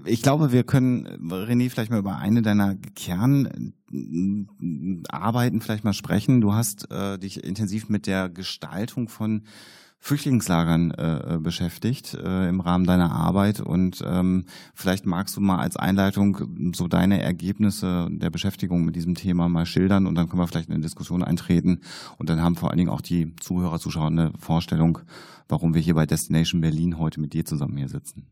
ich 0.05 0.23
glaube, 0.23 0.53
wir 0.53 0.63
können, 0.65 1.07
René, 1.31 1.71
vielleicht 1.71 1.91
mal 1.91 1.99
über 1.99 2.17
eine 2.17 2.43
deiner 2.43 2.77
Kernarbeiten 2.95 5.61
vielleicht 5.61 5.85
mal 5.85 5.93
sprechen. 5.93 6.41
Du 6.41 6.55
hast 6.55 6.91
äh, 6.91 7.19
dich 7.19 7.45
intensiv 7.45 7.89
mit 7.89 8.07
der 8.07 8.29
Gestaltung 8.29 9.09
von 9.09 9.43
Flüchtlingslagern 10.05 10.91
äh, 10.91 11.39
beschäftigt 11.41 12.13
äh, 12.13 12.49
im 12.51 12.61
Rahmen 12.61 12.85
deiner 12.85 13.11
Arbeit. 13.11 13.61
Und 13.61 14.05
ähm, 14.07 14.45
vielleicht 14.75 15.07
magst 15.07 15.35
du 15.35 15.41
mal 15.41 15.61
als 15.61 15.79
Einleitung 15.79 16.75
so 16.75 16.89
deine 16.89 17.23
Ergebnisse 17.23 18.09
der 18.11 18.29
Beschäftigung 18.29 18.85
mit 18.85 18.97
diesem 18.97 19.15
Thema 19.15 19.49
mal 19.49 19.65
schildern. 19.65 20.07
Und 20.07 20.17
dann 20.17 20.29
können 20.29 20.43
wir 20.43 20.47
vielleicht 20.47 20.69
in 20.69 20.75
eine 20.75 20.83
Diskussion 20.83 21.25
eintreten. 21.25 21.81
Und 22.19 22.29
dann 22.29 22.43
haben 22.43 22.57
vor 22.57 22.69
allen 22.69 22.77
Dingen 22.77 22.91
auch 22.91 23.01
die 23.01 23.35
Zuhörer, 23.37 23.79
Zuschauer 23.79 24.09
eine 24.09 24.31
Vorstellung, 24.39 24.99
warum 25.49 25.73
wir 25.73 25.81
hier 25.81 25.95
bei 25.95 26.05
Destination 26.05 26.61
Berlin 26.61 26.99
heute 26.99 27.19
mit 27.19 27.33
dir 27.33 27.47
zusammen 27.47 27.79
hier 27.79 27.89
sitzen 27.89 28.27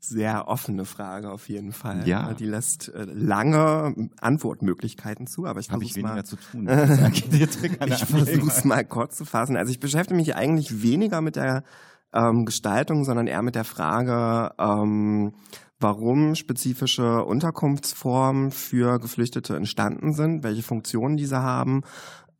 sehr 0.00 0.48
offene 0.48 0.84
Frage 0.84 1.30
auf 1.30 1.48
jeden 1.48 1.72
Fall. 1.72 2.06
Ja. 2.08 2.32
Die 2.34 2.46
lässt 2.46 2.88
äh, 2.88 3.04
lange 3.04 3.94
Antwortmöglichkeiten 4.20 5.26
zu, 5.26 5.46
aber 5.46 5.60
ich 5.60 5.68
versuche 5.68 5.98
es 5.98 6.02
mal. 6.02 6.24
zu 6.24 6.36
tun. 6.36 6.68
ich 6.68 7.24
versuche 8.06 8.48
es 8.48 8.64
mal 8.64 8.84
kurz 8.84 9.16
zu 9.16 9.24
fassen. 9.24 9.56
Also 9.56 9.70
ich 9.70 9.80
beschäftige 9.80 10.16
mich 10.16 10.34
eigentlich 10.34 10.82
weniger 10.82 11.20
mit 11.20 11.36
der 11.36 11.64
ähm, 12.12 12.44
Gestaltung, 12.44 13.04
sondern 13.04 13.26
eher 13.26 13.42
mit 13.42 13.54
der 13.54 13.64
Frage, 13.64 14.54
ähm, 14.58 15.32
warum 15.78 16.34
spezifische 16.34 17.24
Unterkunftsformen 17.24 18.50
für 18.50 18.98
Geflüchtete 18.98 19.56
entstanden 19.56 20.12
sind, 20.12 20.42
welche 20.42 20.62
Funktionen 20.62 21.16
diese 21.16 21.42
haben 21.42 21.82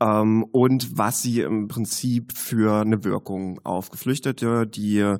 ähm, 0.00 0.44
und 0.52 0.98
was 0.98 1.22
sie 1.22 1.40
im 1.40 1.68
Prinzip 1.68 2.32
für 2.32 2.80
eine 2.80 3.04
Wirkung 3.04 3.60
auf 3.64 3.90
Geflüchtete, 3.90 4.66
die 4.66 5.16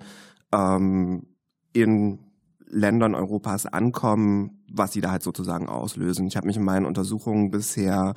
ähm, 0.52 1.26
in 1.72 2.29
Ländern 2.70 3.14
Europas 3.14 3.66
ankommen, 3.66 4.62
was 4.72 4.92
sie 4.92 5.00
da 5.00 5.10
halt 5.10 5.22
sozusagen 5.22 5.68
auslösen. 5.68 6.26
Ich 6.26 6.36
habe 6.36 6.46
mich 6.46 6.56
in 6.56 6.64
meinen 6.64 6.86
Untersuchungen 6.86 7.50
bisher 7.50 8.14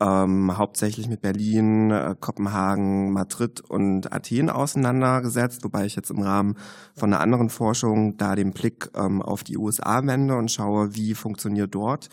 ähm, 0.00 0.56
hauptsächlich 0.56 1.08
mit 1.08 1.20
Berlin, 1.20 1.90
äh, 1.90 2.16
Kopenhagen, 2.18 3.12
Madrid 3.12 3.60
und 3.60 4.12
Athen 4.12 4.48
auseinandergesetzt, 4.48 5.62
wobei 5.62 5.84
ich 5.84 5.94
jetzt 5.94 6.10
im 6.10 6.22
Rahmen 6.22 6.56
von 6.94 7.12
einer 7.12 7.22
anderen 7.22 7.50
Forschung 7.50 8.16
da 8.16 8.34
den 8.34 8.52
Blick 8.52 8.90
ähm, 8.94 9.20
auf 9.20 9.44
die 9.44 9.58
USA 9.58 10.04
wende 10.06 10.36
und 10.36 10.50
schaue, 10.50 10.94
wie 10.94 11.14
funktioniert 11.14 11.74
dort 11.74 12.08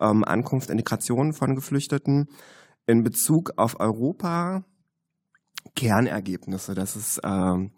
ähm, 0.00 0.24
Ankunft, 0.24 0.70
Integration 0.70 1.32
von 1.32 1.56
Geflüchteten. 1.56 2.28
In 2.86 3.02
Bezug 3.02 3.52
auf 3.56 3.80
Europa 3.80 4.64
Kernergebnisse, 5.74 6.74
das 6.74 6.96
ist 6.96 7.20
ähm, 7.24 7.72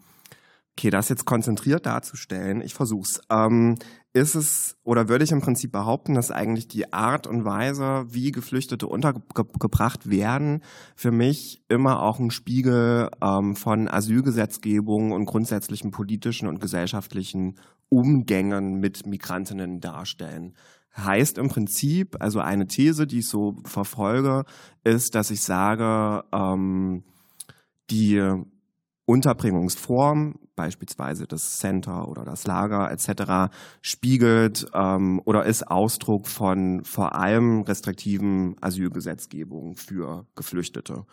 Okay, 0.76 0.90
das 0.90 1.08
jetzt 1.08 1.24
konzentriert 1.24 1.86
darzustellen, 1.86 2.60
ich 2.60 2.74
versuch's. 2.74 3.20
Ähm, 3.30 3.76
ist 4.12 4.36
es 4.36 4.76
oder 4.84 5.08
würde 5.08 5.24
ich 5.24 5.32
im 5.32 5.40
Prinzip 5.40 5.72
behaupten, 5.72 6.14
dass 6.14 6.30
eigentlich 6.30 6.68
die 6.68 6.92
Art 6.92 7.26
und 7.26 7.44
Weise, 7.44 8.06
wie 8.08 8.30
Geflüchtete 8.32 8.86
untergebracht 8.86 10.08
werden, 10.08 10.62
für 10.94 11.10
mich 11.10 11.62
immer 11.68 12.00
auch 12.00 12.20
ein 12.20 12.30
Spiegel 12.30 13.10
ähm, 13.20 13.56
von 13.56 13.88
Asylgesetzgebung 13.88 15.12
und 15.12 15.26
grundsätzlichen 15.26 15.90
politischen 15.90 16.48
und 16.48 16.60
gesellschaftlichen 16.60 17.56
Umgängen 17.88 18.80
mit 18.80 19.04
Migrantinnen 19.04 19.80
darstellen. 19.80 20.54
Heißt 20.96 21.38
im 21.38 21.48
Prinzip, 21.48 22.16
also 22.20 22.38
eine 22.38 22.68
These, 22.68 23.08
die 23.08 23.18
ich 23.18 23.28
so 23.28 23.56
verfolge, 23.64 24.44
ist, 24.84 25.16
dass 25.16 25.32
ich 25.32 25.42
sage, 25.42 26.24
ähm, 26.32 27.02
die 27.90 28.22
Unterbringungsform, 29.06 30.38
beispielsweise 30.54 31.26
das 31.26 31.58
Center 31.58 32.08
oder 32.08 32.24
das 32.24 32.46
Lager 32.46 32.90
etc., 32.90 33.54
spiegelt 33.82 34.66
ähm, 34.74 35.20
oder 35.24 35.44
ist 35.44 35.70
Ausdruck 35.70 36.26
von 36.26 36.84
vor 36.84 37.14
allem 37.14 37.62
restriktiven 37.62 38.56
Asylgesetzgebungen 38.60 39.76
für 39.76 40.26
Geflüchtete. 40.34 41.04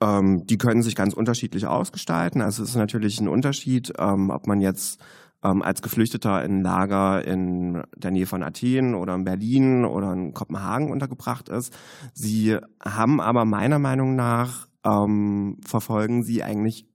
Ähm, 0.00 0.44
die 0.46 0.58
können 0.58 0.82
sich 0.82 0.94
ganz 0.94 1.14
unterschiedlich 1.14 1.66
ausgestalten. 1.66 2.40
Also 2.40 2.62
es 2.62 2.70
ist 2.70 2.76
natürlich 2.76 3.20
ein 3.20 3.28
Unterschied, 3.28 3.92
ähm, 3.98 4.30
ob 4.30 4.46
man 4.46 4.60
jetzt 4.60 5.00
ähm, 5.42 5.62
als 5.62 5.82
Geflüchteter 5.82 6.44
in 6.44 6.62
Lager 6.62 7.24
in 7.24 7.82
der 7.96 8.10
Nähe 8.10 8.26
von 8.26 8.42
Athen 8.42 8.94
oder 8.94 9.14
in 9.14 9.24
Berlin 9.24 9.84
oder 9.84 10.12
in 10.12 10.34
Kopenhagen 10.34 10.90
untergebracht 10.90 11.48
ist. 11.48 11.76
Sie 12.12 12.56
haben 12.84 13.20
aber 13.20 13.44
meiner 13.44 13.78
Meinung 13.78 14.16
nach 14.16 14.68
ähm, 14.84 15.58
verfolgen 15.64 16.22
sie 16.22 16.42
eigentlich 16.42 16.86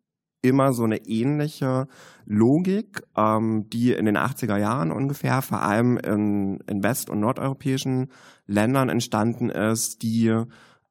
immer 0.44 0.74
so 0.74 0.84
eine 0.84 0.98
ähnliche 1.08 1.88
Logik, 2.26 3.02
ähm, 3.18 3.70
die 3.70 3.94
in 3.94 4.06
den 4.06 4.18
80er 4.18 4.58
Jahren 4.58 4.92
ungefähr 4.92 5.42
vor 5.42 5.62
allem 5.62 5.98
in, 5.98 6.60
in 6.68 6.84
west- 6.84 7.10
und 7.10 7.20
nordeuropäischen 7.22 8.10
Ländern 8.46 8.90
entstanden 8.90 9.50
ist, 9.50 10.04
die 10.04 10.44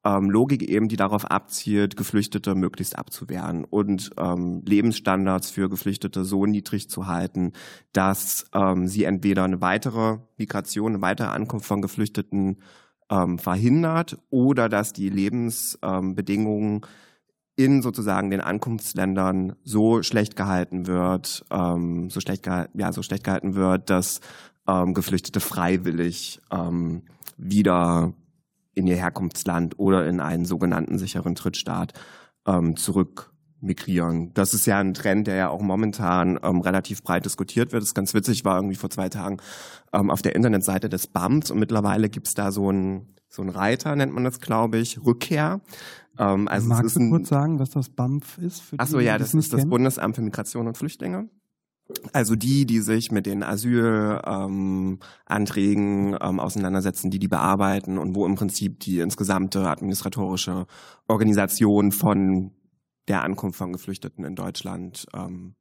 ähm, 0.05 0.29
Logik 0.29 0.63
eben, 0.63 0.89
die 0.89 0.95
darauf 0.95 1.25
abzielt, 1.25 1.95
Geflüchtete 1.95 2.55
möglichst 2.55 2.97
abzuwehren 2.97 3.63
und 3.63 4.11
ähm, 4.17 4.61
Lebensstandards 4.65 5.51
für 5.51 5.69
Geflüchtete 5.69 6.25
so 6.25 6.45
niedrig 6.45 6.89
zu 6.89 7.07
halten, 7.07 7.53
dass 7.93 8.47
ähm, 8.53 8.87
sie 8.87 9.05
entweder 9.05 9.43
eine 9.43 9.61
weitere 9.61 10.17
Migration, 10.37 10.93
eine 10.93 11.01
weitere 11.01 11.27
Ankunft 11.27 11.67
von 11.67 11.81
Geflüchteten 11.81 12.57
ähm, 13.09 13.39
verhindert 13.39 14.17
oder 14.29 14.67
dass 14.67 14.93
die 14.93 15.09
Lebensbedingungen 15.09 16.81
in 17.55 17.81
sozusagen 17.81 18.31
den 18.31 18.41
Ankunftsländern 18.41 19.55
so 19.63 20.01
schlecht 20.01 20.35
gehalten 20.35 20.87
wird, 20.87 21.45
ähm, 21.51 22.09
so 22.09 22.19
schlecht 22.19 22.43
gehalten, 22.43 22.79
ja, 22.79 22.91
so 22.91 23.03
schlecht 23.03 23.23
gehalten 23.23 23.55
wird, 23.55 23.89
dass 23.89 24.21
ähm, 24.67 24.93
Geflüchtete 24.93 25.39
freiwillig 25.39 26.41
ähm, 26.51 27.03
wieder 27.37 28.13
in 28.73 28.87
ihr 28.87 28.95
Herkunftsland 28.95 29.77
oder 29.77 30.07
in 30.07 30.19
einen 30.19 30.45
sogenannten 30.45 30.97
sicheren 30.97 31.35
Drittstaat 31.35 31.93
ähm, 32.47 32.75
zurück 32.75 33.31
migrieren. 33.59 34.33
Das 34.33 34.53
ist 34.53 34.65
ja 34.65 34.79
ein 34.79 34.93
Trend, 34.93 35.27
der 35.27 35.35
ja 35.35 35.49
auch 35.49 35.61
momentan 35.61 36.39
ähm, 36.43 36.61
relativ 36.61 37.01
breit 37.03 37.25
diskutiert 37.25 37.71
wird. 37.71 37.81
Das 37.81 37.89
ist 37.89 37.95
ganz 37.95 38.13
witzig, 38.13 38.43
war 38.43 38.57
irgendwie 38.57 38.75
vor 38.75 38.89
zwei 38.89 39.09
Tagen 39.09 39.37
ähm, 39.93 40.09
auf 40.09 40.21
der 40.21 40.35
Internetseite 40.35 40.89
des 40.89 41.07
BAMS 41.07 41.51
und 41.51 41.59
mittlerweile 41.59 42.09
gibt's 42.09 42.33
da 42.33 42.51
so 42.51 42.71
ein 42.71 43.13
so 43.33 43.41
ein 43.41 43.49
Reiter, 43.49 43.95
nennt 43.95 44.13
man 44.13 44.23
das, 44.23 44.39
glaube 44.39 44.77
ich, 44.77 45.03
Rückkehr. 45.03 45.61
Ähm, 46.17 46.47
also 46.47 46.67
Magst 46.67 46.95
du 46.95 47.09
kurz 47.09 47.29
sagen, 47.29 47.59
was 47.59 47.71
das 47.71 47.89
BAMF 47.89 48.37
ist? 48.37 48.61
Für 48.61 48.75
Ach 48.79 48.87
so, 48.87 48.99
ja, 48.99 49.17
das 49.17 49.33
ist 49.33 49.53
das 49.53 49.67
Bundesamt 49.67 50.15
für 50.15 50.21
Migration 50.21 50.67
und 50.67 50.77
Flüchtlinge. 50.77 51.29
Also 52.13 52.35
die, 52.35 52.65
die 52.65 52.79
sich 52.79 53.11
mit 53.11 53.25
den 53.25 53.43
Asylanträgen 53.43 56.13
ähm, 56.13 56.17
ähm, 56.21 56.39
auseinandersetzen, 56.39 57.11
die 57.11 57.19
die 57.19 57.27
bearbeiten 57.27 57.97
und 57.97 58.15
wo 58.15 58.25
im 58.25 58.35
Prinzip 58.35 58.79
die 58.79 58.99
insgesamte 58.99 59.69
administratorische 59.69 60.65
Organisation 61.07 61.91
von 61.91 62.51
der 63.09 63.23
Ankunft 63.23 63.57
von 63.57 63.73
Geflüchteten 63.73 64.23
in 64.23 64.35
Deutschland 64.35 65.07
ähm, 65.13 65.55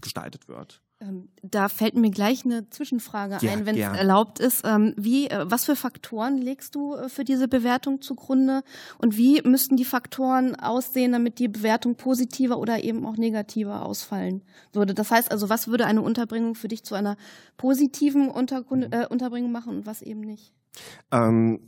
gestaltet 0.00 0.48
wird. 0.48 0.82
Ähm, 0.98 1.28
da 1.42 1.68
fällt 1.68 1.94
mir 1.94 2.10
gleich 2.10 2.46
eine 2.46 2.70
Zwischenfrage 2.70 3.36
ja, 3.42 3.52
ein, 3.52 3.66
wenn 3.66 3.76
es 3.76 3.82
erlaubt 3.82 4.40
ist. 4.40 4.62
Ähm, 4.64 4.94
wie, 4.96 5.28
äh, 5.28 5.44
was 5.44 5.66
für 5.66 5.76
Faktoren 5.76 6.38
legst 6.38 6.74
du 6.74 6.94
äh, 6.94 7.10
für 7.10 7.22
diese 7.22 7.48
Bewertung 7.48 8.00
zugrunde 8.00 8.62
und 8.96 9.18
wie 9.18 9.42
müssten 9.42 9.76
die 9.76 9.84
Faktoren 9.84 10.56
aussehen, 10.56 11.12
damit 11.12 11.38
die 11.38 11.48
Bewertung 11.48 11.96
positiver 11.96 12.58
oder 12.58 12.82
eben 12.82 13.04
auch 13.04 13.18
negativer 13.18 13.84
ausfallen 13.84 14.42
würde? 14.72 14.94
Das 14.94 15.10
heißt 15.10 15.30
also, 15.30 15.50
was 15.50 15.68
würde 15.68 15.84
eine 15.84 16.00
Unterbringung 16.00 16.54
für 16.54 16.68
dich 16.68 16.82
zu 16.82 16.94
einer 16.94 17.18
positiven 17.58 18.30
Untergrund, 18.30 18.94
äh, 18.94 19.06
Unterbringung 19.06 19.52
machen 19.52 19.76
und 19.76 19.86
was 19.86 20.00
eben 20.00 20.20
nicht? 20.20 20.54
Ähm, 21.12 21.60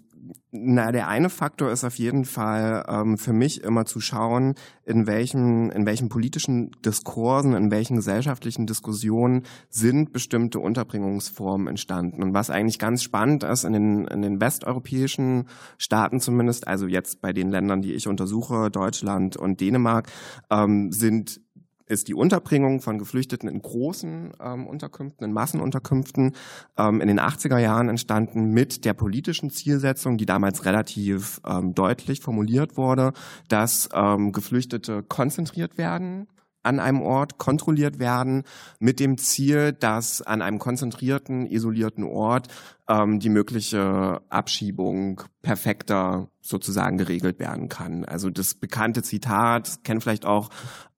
na, 0.51 0.93
der 0.93 1.09
eine 1.09 1.31
Faktor 1.31 1.71
ist 1.71 1.85
auf 1.85 1.97
jeden 1.97 2.25
Fall 2.25 2.85
ähm, 2.89 3.19
für 3.19 3.33
mich 3.33 3.63
immer 3.63 3.85
zu 3.85 4.01
schauen, 4.01 4.55
in 4.85 5.07
welchen, 5.07 5.71
in 5.71 5.85
welchen 5.87 6.09
politischen 6.09 6.71
Diskursen, 6.85 7.53
in 7.53 7.71
welchen 7.71 7.97
gesellschaftlichen 7.97 8.67
Diskussionen 8.67 9.43
sind 9.69 10.13
bestimmte 10.13 10.59
Unterbringungsformen 10.59 11.67
entstanden. 11.67 12.23
Und 12.23 12.35
was 12.35 12.51
eigentlich 12.51 12.79
ganz 12.79 13.03
spannend 13.03 13.45
ist, 13.45 13.65
in 13.65 13.73
den, 13.73 14.07
in 14.07 14.23
den 14.23 14.41
westeuropäischen 14.41 15.49
Staaten 15.77 16.21
zumindest, 16.21 16.67
also 16.67 16.87
jetzt 16.87 17.21
bei 17.21 17.33
den 17.33 17.51
Ländern, 17.51 17.83
die 17.83 17.93
ich 17.93 18.09
untersuche, 18.09 18.71
Deutschland 18.71 19.37
und 19.37 19.61
Dänemark, 19.61 20.09
ähm, 20.51 20.93
sind 20.93 21.41
ist 21.89 22.09
die 22.09 22.15
Unterbringung 22.15 22.81
von 22.81 22.99
Geflüchteten 22.99 23.49
in 23.49 23.61
großen 23.61 24.33
ähm, 24.41 24.67
Unterkünften, 24.67 25.25
in 25.25 25.33
Massenunterkünften 25.33 26.35
ähm, 26.77 27.01
in 27.01 27.09
den 27.09 27.21
80er 27.21 27.59
Jahren 27.59 27.89
entstanden 27.89 28.53
mit 28.53 28.85
der 28.85 28.95
politischen 28.95 29.51
Zielsetzung, 29.51 30.19
die 30.19 30.27
damals 30.27 30.65
relativ 30.65 31.41
ähm, 31.47 31.75
deutlich 31.75 32.21
formuliert 32.21 32.77
wurde, 32.77 33.13
dass 33.49 33.89
ähm, 33.93 34.33
Geflüchtete 34.33 35.03
konzentriert 35.03 35.79
werden 35.79 36.29
an 36.63 36.81
einem 36.81 37.01
Ort 37.01 37.39
kontrolliert 37.39 37.99
werden 37.99 38.43
mit 38.79 39.01
dem 39.01 39.17
Ziel, 39.17 39.73
dass 39.73 40.21
an 40.23 40.43
einem 40.43 40.59
konzentrierten, 40.59 41.47
isolierten 41.47 42.05
Ort 42.05 42.49
ähm, 42.89 43.21
die 43.21 43.29
mögliche 43.29 44.21
Abschiebung 44.29 45.23
perfekter 45.43 46.29
sozusagen 46.41 46.97
geregelt 46.97 47.39
werden 47.39 47.69
kann. 47.69 48.05
Also 48.05 48.31
das 48.31 48.55
bekannte 48.55 49.03
Zitat, 49.03 49.85
kennen 49.85 50.01
vielleicht 50.01 50.25
auch 50.25 50.49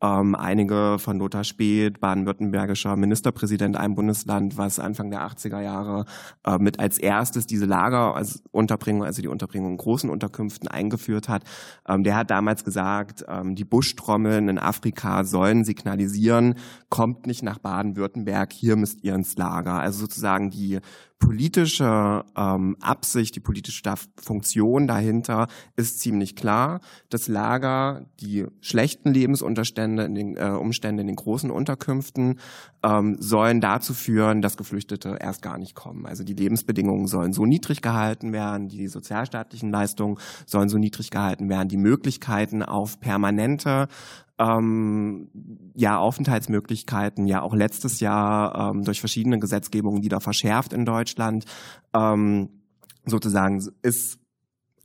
ähm, 0.01 0.35
einige 0.35 0.99
von 0.99 1.19
Lothar 1.19 1.45
Späth, 1.45 2.01
baden-württembergischer 2.01 2.97
Ministerpräsident 2.97 3.77
einem 3.77 3.97
Bundesland, 3.97 4.57
was 4.57 4.79
Anfang 4.79 5.11
der 5.11 5.27
80er 5.27 5.61
Jahre 5.61 6.05
äh, 6.45 6.59
mit 6.59 6.79
als 6.79 6.99
erstes 6.99 7.47
diese 7.47 7.67
Lagerunterbringung, 7.67 9.05
also 9.05 9.21
die 9.21 9.29
Unterbringung 9.29 9.73
in 9.73 9.77
großen 9.77 10.09
Unterkünften 10.09 10.69
eingeführt 10.69 11.29
hat. 11.29 11.43
Ähm, 11.87 12.05
der 12.05 12.17
hat 12.17 12.31
damals 12.31 12.65
gesagt, 12.65 13.25
ähm, 13.29 13.57
die 13.57 13.65
Buschtrommeln 13.65 14.49
in 14.49 14.59
Afrika 14.59 15.25
sollen 15.25 15.65
signalisieren, 15.65 16.55
kommt 16.89 17.27
nicht 17.27 17.43
nach 17.43 17.59
Baden-Württemberg, 17.59 18.53
hier 18.53 18.77
müsst 18.77 19.03
ihr 19.03 19.15
ins 19.15 19.37
Lager. 19.37 19.75
Also 19.75 20.01
sozusagen 20.01 20.51
die 20.51 20.81
politische 21.21 22.25
ähm, 22.37 22.77
Absicht, 22.81 23.37
die 23.37 23.41
politische 23.41 23.83
Funktion 24.21 24.89
dahinter 24.89 25.47
ist 25.77 26.01
ziemlich 26.01 26.35
klar. 26.35 26.81
Das 27.11 27.29
Lager, 27.29 28.07
die 28.21 28.47
schlechten 28.61 29.13
Lebensumstände 29.13 30.05
in 30.05 30.15
den, 30.15 30.37
äh, 30.37 30.49
Umstände 30.51 31.03
in 31.03 31.07
den 31.07 31.17
großen 31.17 31.51
Unterkünften 31.51 32.41
ähm, 32.83 33.17
sollen 33.21 33.61
dazu 33.61 33.95
führen, 33.95 34.41
dass 34.41 34.57
Geflüchtete 34.57 35.19
erst 35.21 35.43
gar 35.43 35.59
nicht 35.59 35.75
kommen. 35.75 36.07
Also 36.07 36.25
die 36.25 36.35
Lebensbedingungen 36.35 37.07
sollen 37.07 37.35
so 37.35 37.45
niedrig 37.45 37.83
gehalten 37.83 38.33
werden, 38.33 38.69
die 38.69 38.89
sozialstaatlichen 38.89 39.71
Leistungen 39.71 40.17
sollen 40.47 40.71
so 40.71 40.79
niedrig 40.79 41.11
gehalten 41.11 41.49
werden, 41.51 41.69
die 41.69 41.77
Möglichkeiten 41.77 42.63
auf 42.63 42.99
permanente 42.99 43.89
ähm, 44.41 45.29
ja 45.75 45.99
Aufenthaltsmöglichkeiten, 45.99 47.27
ja 47.27 47.43
auch 47.43 47.55
letztes 47.55 48.01
Jahr 48.01 48.73
ähm, 48.73 48.85
durch 48.85 49.01
verschiedene 49.01 49.39
Gesetzgebungen, 49.39 50.01
die 50.01 50.09
da 50.09 50.19
verschärft 50.19 50.73
in 50.73 50.87
Deutschland, 50.87 51.45
ähm, 51.95 52.49
sozusagen 53.05 53.63
ist 53.83 54.19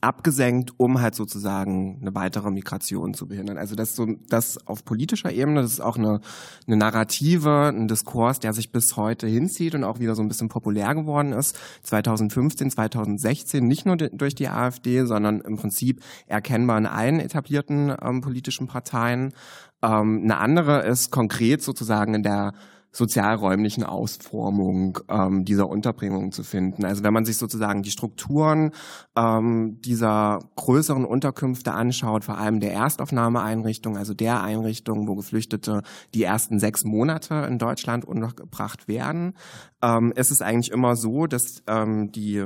abgesenkt, 0.05 0.71
um 0.77 1.01
halt 1.01 1.15
sozusagen 1.15 1.97
eine 1.99 2.13
weitere 2.13 2.51
Migration 2.51 3.13
zu 3.13 3.27
behindern. 3.27 3.57
Also 3.57 3.75
das 3.75 3.95
so 3.95 4.05
das 4.29 4.65
auf 4.67 4.85
politischer 4.85 5.31
Ebene, 5.31 5.61
das 5.61 5.73
ist 5.73 5.79
auch 5.79 5.97
eine, 5.97 6.21
eine 6.67 6.77
Narrative, 6.77 7.71
ein 7.73 7.87
Diskurs, 7.87 8.39
der 8.39 8.53
sich 8.53 8.71
bis 8.71 8.95
heute 8.97 9.25
hinzieht 9.25 9.73
und 9.73 9.83
auch 9.83 9.99
wieder 9.99 10.15
so 10.15 10.21
ein 10.21 10.27
bisschen 10.27 10.47
populär 10.47 10.93
geworden 10.93 11.33
ist. 11.33 11.57
2015, 11.83 12.69
2016 12.69 13.67
nicht 13.67 13.85
nur 13.85 13.97
durch 13.97 14.35
die 14.35 14.47
AfD, 14.47 15.05
sondern 15.05 15.41
im 15.41 15.57
Prinzip 15.57 16.01
erkennbar 16.27 16.77
in 16.77 16.85
allen 16.85 17.19
etablierten 17.19 17.93
ähm, 18.01 18.21
politischen 18.21 18.67
Parteien. 18.67 19.33
Ähm, 19.81 20.21
eine 20.23 20.37
andere 20.37 20.85
ist 20.85 21.11
konkret 21.11 21.63
sozusagen 21.63 22.13
in 22.13 22.23
der 22.23 22.53
sozialräumlichen 22.95 23.83
Ausformung 23.83 24.99
ähm, 25.09 25.43
dieser 25.43 25.67
Unterbringung 25.67 26.31
zu 26.31 26.43
finden. 26.43 26.85
Also 26.85 27.03
wenn 27.03 27.13
man 27.13 27.25
sich 27.25 27.35
sozusagen 27.37 27.83
die 27.83 27.91
Strukturen 27.91 28.71
ähm, 29.17 29.81
dieser 29.81 30.39
größeren 30.55 31.03
Unterkünfte 31.03 31.73
anschaut, 31.73 32.23
vor 32.23 32.37
allem 32.37 32.61
der 32.61 32.71
Erstaufnahmeeinrichtung, 32.71 33.97
also 33.97 34.13
der 34.13 34.41
Einrichtung, 34.41 35.09
wo 35.09 35.15
Geflüchtete 35.15 35.81
die 36.13 36.23
ersten 36.23 36.57
sechs 36.59 36.85
Monate 36.85 37.45
in 37.49 37.59
Deutschland 37.59 38.05
untergebracht 38.05 38.87
werden, 38.87 39.33
ähm, 39.81 40.13
ist 40.15 40.31
es 40.31 40.41
eigentlich 40.41 40.71
immer 40.71 40.95
so, 40.95 41.27
dass 41.27 41.63
ähm, 41.67 42.13
die 42.13 42.45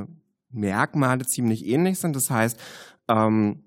Merkmale 0.50 1.26
ziemlich 1.28 1.68
ähnlich 1.68 2.00
sind. 2.00 2.16
Das 2.16 2.32
heißt, 2.32 2.60
ähm, 3.08 3.64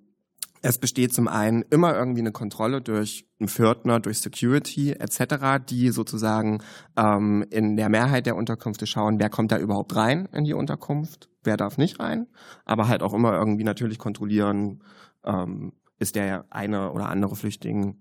es 0.62 0.78
besteht 0.78 1.12
zum 1.12 1.26
einen 1.26 1.62
immer 1.70 1.94
irgendwie 1.94 2.20
eine 2.20 2.30
Kontrolle 2.30 2.80
durch 2.80 3.26
einen 3.40 3.48
Pförtner, 3.48 3.98
durch 3.98 4.20
Security 4.20 4.92
etc., 4.92 5.60
die 5.68 5.90
sozusagen 5.90 6.62
ähm, 6.96 7.44
in 7.50 7.76
der 7.76 7.88
Mehrheit 7.88 8.26
der 8.26 8.36
Unterkünfte 8.36 8.86
schauen, 8.86 9.18
wer 9.18 9.28
kommt 9.28 9.50
da 9.50 9.58
überhaupt 9.58 9.94
rein 9.96 10.28
in 10.32 10.44
die 10.44 10.54
Unterkunft, 10.54 11.28
wer 11.42 11.56
darf 11.56 11.78
nicht 11.78 11.98
rein, 11.98 12.28
aber 12.64 12.86
halt 12.86 13.02
auch 13.02 13.12
immer 13.12 13.34
irgendwie 13.34 13.64
natürlich 13.64 13.98
kontrollieren, 13.98 14.84
ähm, 15.24 15.72
ist 15.98 16.14
der 16.14 16.46
eine 16.50 16.92
oder 16.92 17.08
andere 17.08 17.34
Flüchtling 17.34 17.96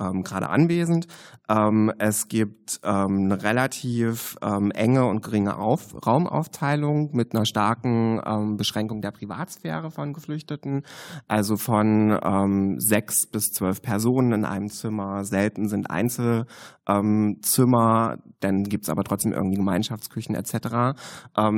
ähm, 0.00 0.22
gerade 0.22 0.48
anwesend. 0.48 1.06
Ähm, 1.48 1.92
es 1.98 2.28
gibt 2.28 2.80
ähm, 2.84 3.24
eine 3.24 3.42
relativ 3.42 4.36
ähm, 4.42 4.70
enge 4.70 5.04
und 5.06 5.22
geringe 5.22 5.56
Auf 5.56 5.94
Raumaufteilung 6.06 7.10
mit 7.12 7.34
einer 7.34 7.44
starken 7.44 8.20
ähm, 8.24 8.56
Beschränkung 8.56 9.00
der 9.00 9.10
Privatsphäre 9.10 9.90
von 9.90 10.12
Geflüchteten, 10.12 10.82
also 11.28 11.56
von 11.56 12.16
ähm, 12.22 12.76
sechs 12.78 13.26
bis 13.30 13.50
zwölf 13.50 13.82
Personen 13.82 14.32
in 14.32 14.44
einem 14.44 14.68
Zimmer. 14.68 15.24
Selten 15.24 15.68
sind 15.68 15.90
Einzelzimmer, 15.90 16.46
dann 18.40 18.62
gibt's 18.62 18.88
aber 18.88 19.02
trotzdem 19.04 19.32
irgendwie 19.32 19.56
Gemeinschaftsküchen 19.56 20.34
etc. 20.34 20.96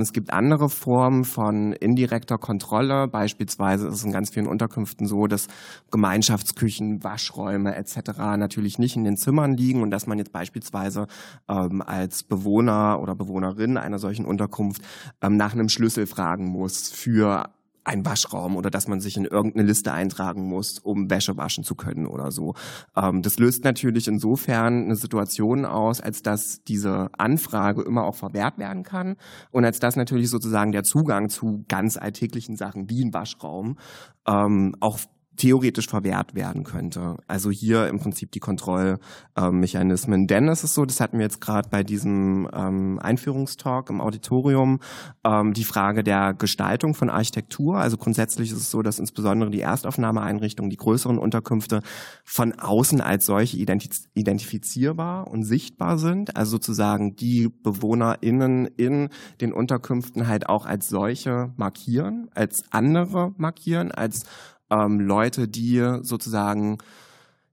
Es 0.00 0.12
gibt 0.12 0.32
andere 0.32 0.68
Formen 0.68 1.24
von 1.24 1.72
indirekter 1.72 2.38
Kontrolle. 2.38 3.08
Beispielsweise 3.08 3.88
ist 3.88 3.94
es 3.94 4.04
in 4.04 4.12
ganz 4.12 4.30
vielen 4.32 4.48
Unterkünften 4.48 5.06
so, 5.06 5.26
dass 5.26 5.48
Gemeinschaftsküchen, 5.90 7.04
Waschräume 7.04 7.74
etc 7.76 8.31
natürlich 8.36 8.78
nicht 8.78 8.96
in 8.96 9.04
den 9.04 9.16
Zimmern 9.16 9.56
liegen 9.56 9.82
und 9.82 9.90
dass 9.90 10.06
man 10.06 10.18
jetzt 10.18 10.32
beispielsweise 10.32 11.06
ähm, 11.48 11.82
als 11.82 12.22
Bewohner 12.22 13.00
oder 13.00 13.14
Bewohnerin 13.14 13.76
einer 13.76 13.98
solchen 13.98 14.24
Unterkunft 14.24 14.82
ähm, 15.20 15.36
nach 15.36 15.52
einem 15.52 15.68
Schlüssel 15.68 16.06
fragen 16.06 16.46
muss 16.46 16.88
für 16.88 17.50
ein 17.84 18.04
Waschraum 18.06 18.56
oder 18.56 18.70
dass 18.70 18.88
man 18.88 19.00
sich 19.00 19.16
in 19.16 19.24
irgendeine 19.24 19.66
Liste 19.66 19.92
eintragen 19.92 20.46
muss, 20.46 20.78
um 20.78 21.10
Wäsche 21.10 21.36
waschen 21.36 21.64
zu 21.64 21.74
können 21.74 22.06
oder 22.06 22.30
so. 22.30 22.54
Ähm, 22.96 23.22
das 23.22 23.38
löst 23.38 23.64
natürlich 23.64 24.08
insofern 24.08 24.84
eine 24.84 24.96
Situation 24.96 25.64
aus, 25.64 26.00
als 26.00 26.22
dass 26.22 26.62
diese 26.62 27.08
Anfrage 27.18 27.82
immer 27.82 28.04
auch 28.04 28.14
verwehrt 28.14 28.58
werden 28.58 28.82
kann 28.82 29.16
und 29.50 29.64
als 29.64 29.80
dass 29.80 29.96
natürlich 29.96 30.30
sozusagen 30.30 30.72
der 30.72 30.84
Zugang 30.84 31.28
zu 31.28 31.64
ganz 31.68 31.96
alltäglichen 31.96 32.56
Sachen 32.56 32.88
wie 32.88 33.04
ein 33.04 33.14
Waschraum 33.14 33.78
ähm, 34.26 34.74
auch 34.80 34.98
theoretisch 35.36 35.88
verwehrt 35.88 36.34
werden 36.34 36.64
könnte. 36.64 37.16
Also 37.26 37.50
hier 37.50 37.88
im 37.88 37.98
Prinzip 37.98 38.32
die 38.32 38.40
Kontrollmechanismen. 38.40 40.26
Denn 40.26 40.48
es 40.48 40.64
ist 40.64 40.74
so, 40.74 40.84
das 40.84 41.00
hatten 41.00 41.18
wir 41.18 41.24
jetzt 41.24 41.40
gerade 41.40 41.68
bei 41.68 41.82
diesem 41.82 42.48
ähm, 42.52 42.98
Einführungstalk 43.00 43.90
im 43.90 44.00
Auditorium, 44.00 44.80
ähm, 45.24 45.52
die 45.52 45.64
Frage 45.64 46.04
der 46.04 46.34
Gestaltung 46.34 46.94
von 46.94 47.10
Architektur. 47.10 47.78
Also 47.78 47.96
grundsätzlich 47.96 48.50
ist 48.50 48.58
es 48.58 48.70
so, 48.70 48.82
dass 48.82 48.98
insbesondere 48.98 49.50
die 49.50 49.60
Erstaufnahmeeinrichtungen, 49.60 50.70
die 50.70 50.76
größeren 50.76 51.18
Unterkünfte 51.18 51.82
von 52.24 52.52
außen 52.58 53.00
als 53.00 53.26
solche 53.26 53.56
identif 53.56 53.92
identifizierbar 54.14 55.28
und 55.28 55.44
sichtbar 55.44 55.98
sind. 55.98 56.36
Also 56.36 56.52
sozusagen 56.52 57.16
die 57.16 57.48
BewohnerInnen 57.48 58.66
in 58.66 59.08
den 59.40 59.52
Unterkünften 59.52 60.28
halt 60.28 60.48
auch 60.48 60.66
als 60.66 60.88
solche 60.88 61.52
markieren, 61.56 62.28
als 62.34 62.64
andere 62.70 63.32
markieren, 63.36 63.90
als 63.90 64.24
ähm, 64.72 64.98
Leute, 64.98 65.48
die 65.48 65.84
sozusagen, 66.02 66.78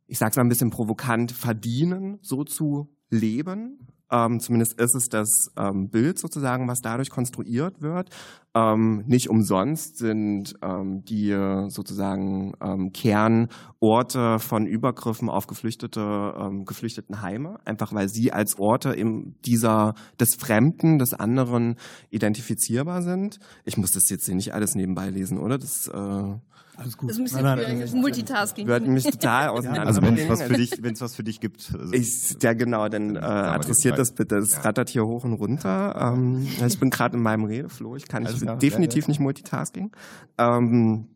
ich 0.08 0.18
sag's 0.18 0.38
mal 0.38 0.44
ein 0.44 0.50
bisschen 0.50 0.72
provokant, 0.72 1.32
verdienen, 1.32 2.20
so 2.22 2.44
zu 2.44 2.90
leben. 3.10 3.88
Ähm, 4.12 4.40
zumindest 4.40 4.80
ist 4.80 4.96
es 4.96 5.08
das 5.08 5.52
ähm, 5.56 5.90
Bild 5.90 6.18
sozusagen, 6.18 6.68
was 6.68 6.80
dadurch 6.82 7.12
konstruiert 7.12 7.82
wird. 7.82 8.10
Ähm, 8.56 9.04
nicht 9.06 9.30
umsonst 9.30 9.98
sind 10.00 10.56
ähm, 10.64 11.04
die 11.04 11.32
sozusagen 11.68 12.54
ähm, 12.60 12.92
Kernorte 12.92 14.40
von 14.40 14.66
Übergriffen 14.66 15.30
auf 15.30 15.46
geflüchtete 15.46 16.34
ähm, 16.40 16.66
geflüchteten 16.66 17.22
Heime, 17.22 17.60
einfach 17.66 17.94
weil 17.94 18.10
sie 18.10 18.34
als 18.34 18.58
Orte 18.58 18.94
im 18.94 19.36
dieser 19.46 19.94
des 20.20 20.30
Fremden, 20.40 20.98
des 20.98 21.14
anderen 21.14 21.76
identifizierbar 22.10 23.04
sind. 23.04 23.38
Ich 23.64 23.78
muss 23.78 23.92
das 23.92 24.10
jetzt 24.10 24.26
hier 24.26 24.36
nicht 24.36 24.56
alles 24.56 24.74
nebenbei 24.74 25.12
lesen, 25.12 25.38
oder? 25.38 25.60
Das 25.60 25.88
äh, 25.88 26.34
alles 26.80 26.98
gut. 26.98 27.10
Das 27.10 27.18
ist 27.18 27.20
ein 27.20 27.24
bisschen 27.26 27.44
nein, 27.44 28.02
Multitasking. 28.02 28.68
Wird 28.68 28.88
mich 28.88 29.04
total 29.04 29.50
auseinander. 29.50 29.88
Also 29.88 30.02
wenn 30.02 30.18
es 30.18 30.30
was 30.30 30.44
für 30.44 30.54
dich, 30.54 30.82
wenn 30.82 30.94
es 30.94 31.02
was 31.02 31.16
für 31.16 31.24
dich 31.24 31.40
gibt. 31.40 31.74
Also 31.78 31.94
ich, 31.94 32.38
ja 32.42 32.54
genau, 32.54 32.88
dann 32.90 33.16
äh, 33.16 33.20
adressiert 33.20 33.98
das 33.98 34.14
bitte. 34.14 34.38
Es 34.38 34.54
ja. 34.54 34.62
rattert 34.62 34.90
hier 34.90 35.06
hoch 35.06 35.24
und 35.24 35.34
runter. 35.34 36.14
Ähm, 36.14 36.48
ich 36.66 36.80
bin 36.80 36.90
gerade 36.90 37.18
in 37.18 37.24
meinem 37.24 37.46
Redeflow. 37.46 37.96
Ich 37.96 38.08
kann 38.08 38.26
ich 38.26 38.40
definitiv 38.60 39.08
nicht 39.08 39.20
Multitasking. 39.20 39.92
Ähm, 40.38 41.08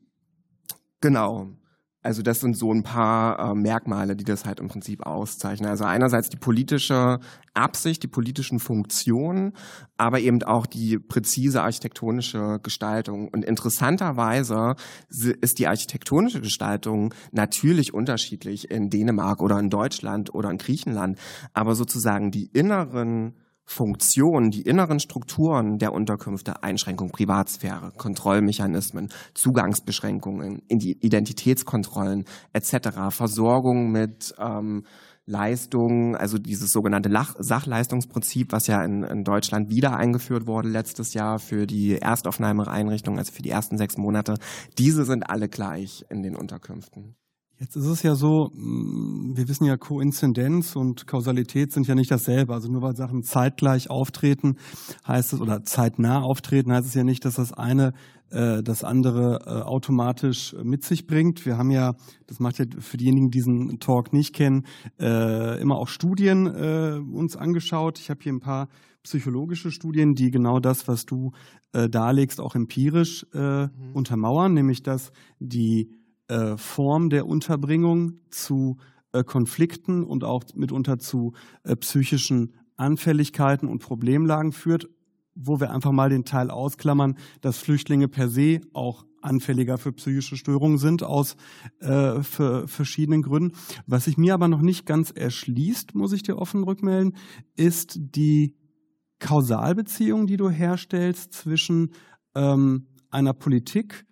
genau. 1.01 1.49
Also 2.03 2.21
das 2.21 2.41
sind 2.41 2.57
so 2.57 2.71
ein 2.73 2.83
paar 2.83 3.39
äh, 3.39 3.55
Merkmale, 3.55 4.15
die 4.15 4.25
das 4.25 4.45
halt 4.45 4.59
im 4.59 4.67
Prinzip 4.67 5.05
auszeichnen. 5.05 5.69
Also 5.69 5.85
einerseits 5.85 6.29
die 6.29 6.37
politische 6.37 7.19
Absicht, 7.53 8.03
die 8.03 8.07
politischen 8.07 8.59
Funktionen, 8.59 9.53
aber 9.95 10.19
eben 10.19 10.43
auch 10.43 10.65
die 10.65 10.99
präzise 10.99 11.61
architektonische 11.61 12.59
Gestaltung. 12.61 13.29
Und 13.29 13.45
interessanterweise 13.45 14.75
ist 15.09 15.59
die 15.59 15.67
architektonische 15.67 16.41
Gestaltung 16.41 17.13
natürlich 17.31 17.93
unterschiedlich 17.93 18.69
in 18.69 18.89
Dänemark 18.89 19.41
oder 19.41 19.57
in 19.59 19.69
Deutschland 19.69 20.33
oder 20.33 20.51
in 20.51 20.57
Griechenland, 20.57 21.17
aber 21.53 21.73
sozusagen 21.75 22.31
die 22.31 22.49
inneren 22.53 23.33
Funktionen, 23.65 24.51
die 24.51 24.61
inneren 24.61 24.99
Strukturen 24.99 25.77
der 25.77 25.93
Unterkünfte, 25.93 26.63
Einschränkung 26.63 27.11
Privatsphäre, 27.11 27.91
Kontrollmechanismen, 27.97 29.09
Zugangsbeschränkungen, 29.33 30.61
Identitätskontrollen 30.67 32.25
etc., 32.51 33.09
Versorgung 33.09 33.91
mit 33.91 34.35
ähm, 34.37 34.83
Leistungen, 35.25 36.15
also 36.15 36.37
dieses 36.37 36.71
sogenannte 36.71 37.07
Lach 37.07 37.35
Sachleistungsprinzip, 37.39 38.51
was 38.51 38.67
ja 38.67 38.83
in, 38.83 39.03
in, 39.03 39.23
Deutschland 39.23 39.69
wieder 39.69 39.95
eingeführt 39.95 40.47
wurde 40.47 40.67
letztes 40.67 41.13
Jahr 41.13 41.39
für 41.39 41.65
die 41.65 41.97
Erstaufnahmeeinrichtung, 41.97 43.17
also 43.17 43.31
für 43.31 43.41
die 43.41 43.49
ersten 43.49 43.77
sechs 43.77 43.97
Monate, 43.97 44.35
diese 44.77 45.05
sind 45.05 45.29
alle 45.29 45.47
gleich 45.47 46.05
in 46.09 46.23
den 46.23 46.35
Unterkünften. 46.35 47.15
Jetzt 47.63 47.77
ist 47.77 47.85
es 47.85 48.03
ja 48.03 48.13
so, 48.13 48.51
mm, 48.53 49.37
wir 49.37 49.47
wissen 49.47 49.63
ja, 49.63 49.77
Koinzidenz 49.77 50.75
und 50.75 51.07
Kausalität 51.07 51.71
sind 51.71 51.87
ja 51.87 51.95
nicht 51.95 52.11
dasselbe. 52.11 52.53
Also 52.53 52.69
nur 52.69 52.81
weil 52.81 52.93
Sachen 52.97 53.23
zeitgleich 53.23 53.89
auftreten, 53.89 54.57
heißt 55.07 55.31
es, 55.31 55.39
oder 55.39 55.63
zeitnah 55.63 56.21
auftreten, 56.23 56.73
heißt 56.73 56.85
es 56.85 56.93
ja 56.93 57.05
nicht, 57.05 57.23
dass 57.23 57.35
das 57.35 57.53
eine 57.53 57.93
äh, 58.31 58.61
das 58.63 58.83
andere 58.83 59.43
äh, 59.45 59.49
automatisch 59.61 60.53
mit 60.61 60.83
sich 60.83 61.07
bringt. 61.07 61.45
Wir 61.45 61.57
haben 61.57 61.71
ja, 61.71 61.95
das 62.27 62.41
macht 62.41 62.59
ja 62.59 62.65
für 62.79 62.97
diejenigen, 62.97 63.31
die 63.31 63.37
diesen 63.37 63.79
Talk 63.79 64.11
nicht 64.11 64.35
kennen, 64.35 64.65
äh, 64.99 65.61
immer 65.61 65.77
auch 65.77 65.87
Studien 65.87 66.47
äh, 66.47 66.99
uns 66.99 67.37
angeschaut. 67.37 67.97
Ich 67.97 68.09
habe 68.09 68.19
hier 68.21 68.33
ein 68.33 68.41
paar 68.41 68.67
psychologische 69.03 69.71
Studien, 69.71 70.15
die 70.15 70.31
genau 70.31 70.59
das, 70.59 70.89
was 70.89 71.05
du 71.05 71.31
äh, 71.71 71.87
darlegst, 71.87 72.41
auch 72.41 72.55
empirisch 72.55 73.25
äh, 73.33 73.67
mhm. 73.67 73.69
untermauern, 73.93 74.53
nämlich 74.53 74.83
dass 74.83 75.13
die 75.39 75.89
äh, 76.27 76.57
Form 76.57 77.09
der 77.09 77.27
Unterbringung 77.27 78.19
zu 78.29 78.77
äh, 79.11 79.23
Konflikten 79.23 80.03
und 80.03 80.23
auch 80.23 80.43
mitunter 80.55 80.97
zu 80.97 81.33
äh, 81.63 81.75
psychischen 81.75 82.53
Anfälligkeiten 82.77 83.67
und 83.69 83.79
Problemlagen 83.79 84.51
führt, 84.51 84.89
wo 85.35 85.59
wir 85.59 85.71
einfach 85.71 85.91
mal 85.91 86.09
den 86.09 86.25
Teil 86.25 86.49
ausklammern, 86.49 87.17
dass 87.41 87.57
Flüchtlinge 87.57 88.07
per 88.07 88.29
se 88.29 88.61
auch 88.73 89.05
anfälliger 89.21 89.77
für 89.77 89.93
psychische 89.93 90.35
Störungen 90.35 90.77
sind 90.77 91.03
aus 91.03 91.37
äh, 91.79 92.21
verschiedenen 92.21 93.21
Gründen. 93.21 93.55
Was 93.87 94.05
sich 94.05 94.17
mir 94.17 94.33
aber 94.33 94.47
noch 94.47 94.61
nicht 94.61 94.85
ganz 94.85 95.11
erschließt, 95.11 95.95
muss 95.95 96.13
ich 96.13 96.23
dir 96.23 96.37
offen 96.37 96.63
rückmelden, 96.63 97.15
ist 97.55 97.97
die 97.99 98.55
Kausalbeziehung, 99.19 100.27
die 100.27 100.37
du 100.37 100.49
herstellst 100.49 101.33
zwischen 101.33 101.91
ähm, 102.35 102.87
einer 103.09 103.33
Politik 103.33 104.05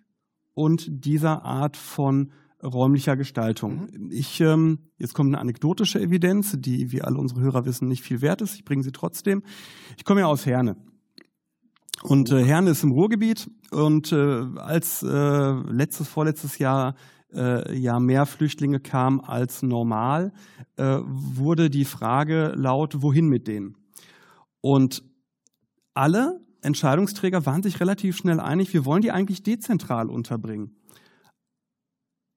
und 0.54 0.86
dieser 0.88 1.44
Art 1.44 1.76
von 1.76 2.32
räumlicher 2.62 3.16
Gestaltung. 3.16 3.88
Mhm. 3.92 4.10
Ich, 4.10 4.40
ähm, 4.40 4.90
jetzt 4.98 5.14
kommt 5.14 5.30
eine 5.30 5.40
anekdotische 5.40 6.00
Evidenz, 6.00 6.56
die, 6.58 6.92
wie 6.92 7.02
alle 7.02 7.18
unsere 7.18 7.40
Hörer 7.40 7.64
wissen, 7.64 7.88
nicht 7.88 8.02
viel 8.02 8.20
wert 8.20 8.40
ist. 8.40 8.54
Ich 8.54 8.64
bringe 8.64 8.82
sie 8.82 8.92
trotzdem. 8.92 9.42
Ich 9.96 10.04
komme 10.04 10.20
ja 10.20 10.26
aus 10.26 10.46
Herne. 10.46 10.76
Und 12.02 12.30
äh, 12.30 12.44
Herne 12.44 12.70
ist 12.70 12.82
im 12.82 12.92
Ruhrgebiet 12.92 13.48
und 13.70 14.12
äh, 14.12 14.44
als 14.56 15.02
äh, 15.02 15.52
letztes, 15.70 16.08
vorletztes 16.08 16.58
Jahr 16.58 16.96
äh, 17.32 17.78
ja 17.78 18.00
mehr 18.00 18.26
Flüchtlinge 18.26 18.80
kamen 18.80 19.20
als 19.20 19.62
normal, 19.62 20.32
äh, 20.76 20.98
wurde 21.04 21.70
die 21.70 21.84
Frage 21.84 22.54
laut, 22.56 23.02
wohin 23.02 23.28
mit 23.28 23.46
denen? 23.46 23.76
Und 24.60 25.04
alle 25.94 26.40
Entscheidungsträger 26.62 27.44
waren 27.44 27.62
sich 27.62 27.80
relativ 27.80 28.16
schnell 28.16 28.40
einig, 28.40 28.72
wir 28.72 28.84
wollen 28.84 29.02
die 29.02 29.12
eigentlich 29.12 29.42
dezentral 29.42 30.08
unterbringen. 30.08 30.76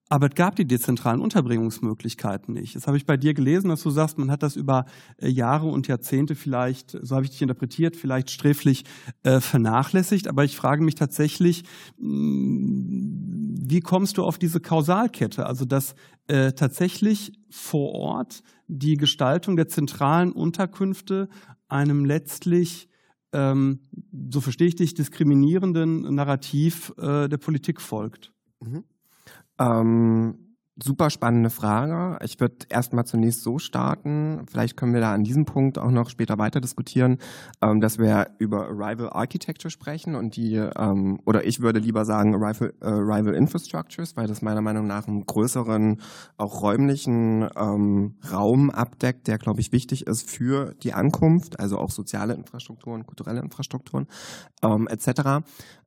Aber 0.07 0.27
es 0.27 0.35
gab 0.35 0.55
die 0.55 0.65
dezentralen 0.65 1.19
Unterbringungsmöglichkeiten 1.19 2.53
nicht. 2.53 2.75
Das 2.75 2.85
habe 2.85 2.95
ich 2.95 3.07
bei 3.07 3.17
dir 3.17 3.33
gelesen, 3.33 3.69
dass 3.69 3.81
du 3.81 3.89
sagst, 3.89 4.19
man 4.19 4.29
hat 4.29 4.43
das 4.43 4.55
über 4.55 4.85
äh, 5.17 5.27
Jahre 5.27 5.67
und 5.67 5.87
Jahrzehnte 5.87 6.35
vielleicht, 6.35 6.95
so 7.01 7.15
habe 7.15 7.25
ich 7.25 7.31
dich 7.31 7.41
interpretiert, 7.41 7.95
vielleicht 7.95 8.29
sträflich 8.29 8.83
äh, 9.23 9.39
vernachlässigt. 9.39 10.27
Aber 10.27 10.43
ich 10.43 10.57
frage 10.57 10.83
mich 10.83 10.93
tatsächlich, 10.93 11.63
mm, 11.97 13.55
wie 13.67 13.79
kommst 13.79 14.17
du 14.17 14.23
auf 14.23 14.37
diese 14.37 14.59
Kausalkette? 14.59 15.47
Also, 15.47 15.65
dass 15.65 15.95
äh, 16.27 16.51
tatsächlich 16.51 17.33
vor 17.49 17.93
Ort 17.93 18.43
die 18.67 18.97
Gestaltung 18.97 19.55
der 19.55 19.69
zentralen 19.69 20.31
Unterkünfte 20.31 21.29
einem 21.67 22.05
letztlich 22.05 22.89
ähm, 23.35 23.79
so 24.29 24.41
verstehe 24.41 24.67
ich 24.67 24.75
dich, 24.75 24.93
diskriminierenden 24.93 26.15
Narrativ 26.15 26.93
äh, 26.97 27.27
der 27.27 27.37
Politik 27.37 27.81
folgt. 27.81 28.31
Mhm. 28.61 28.83
Ähm, 29.59 30.44
Super 30.77 31.09
spannende 31.09 31.49
Frage. 31.49 32.19
Ich 32.25 32.41
würde 32.41 32.65
erstmal 32.67 33.05
zunächst 33.05 33.43
so 33.43 33.59
starten. 33.59 34.45
Vielleicht 34.51 34.75
können 34.75 34.93
wir 34.93 34.99
da 34.99 35.13
an 35.13 35.23
diesem 35.23 35.45
Punkt 35.45 35.77
auch 35.77 35.89
noch 35.89 36.09
später 36.09 36.37
weiter 36.37 36.59
diskutieren, 36.59 37.19
ähm, 37.61 37.79
dass 37.79 37.97
wir 37.97 38.31
über 38.39 38.67
Arrival 38.67 39.09
Architecture 39.09 39.71
sprechen 39.71 40.15
und 40.15 40.35
die, 40.35 40.55
ähm, 40.55 41.21
oder 41.25 41.45
ich 41.45 41.61
würde 41.61 41.79
lieber 41.79 42.03
sagen 42.03 42.35
Arrival, 42.35 42.73
äh, 42.81 42.87
Arrival 42.87 43.35
Infrastructures, 43.35 44.17
weil 44.17 44.27
das 44.27 44.41
meiner 44.41 44.59
Meinung 44.59 44.85
nach 44.85 45.07
einen 45.07 45.25
größeren, 45.25 46.01
auch 46.35 46.61
räumlichen 46.61 47.47
ähm, 47.55 48.15
Raum 48.29 48.69
abdeckt, 48.69 49.27
der, 49.27 49.37
glaube 49.37 49.61
ich, 49.61 49.71
wichtig 49.71 50.07
ist 50.07 50.29
für 50.29 50.73
die 50.83 50.91
Ankunft, 50.91 51.57
also 51.57 51.77
auch 51.77 51.89
soziale 51.89 52.33
Infrastrukturen, 52.33 53.05
kulturelle 53.05 53.39
Infrastrukturen 53.39 54.07
ähm, 54.61 54.89
etc. 54.89 55.45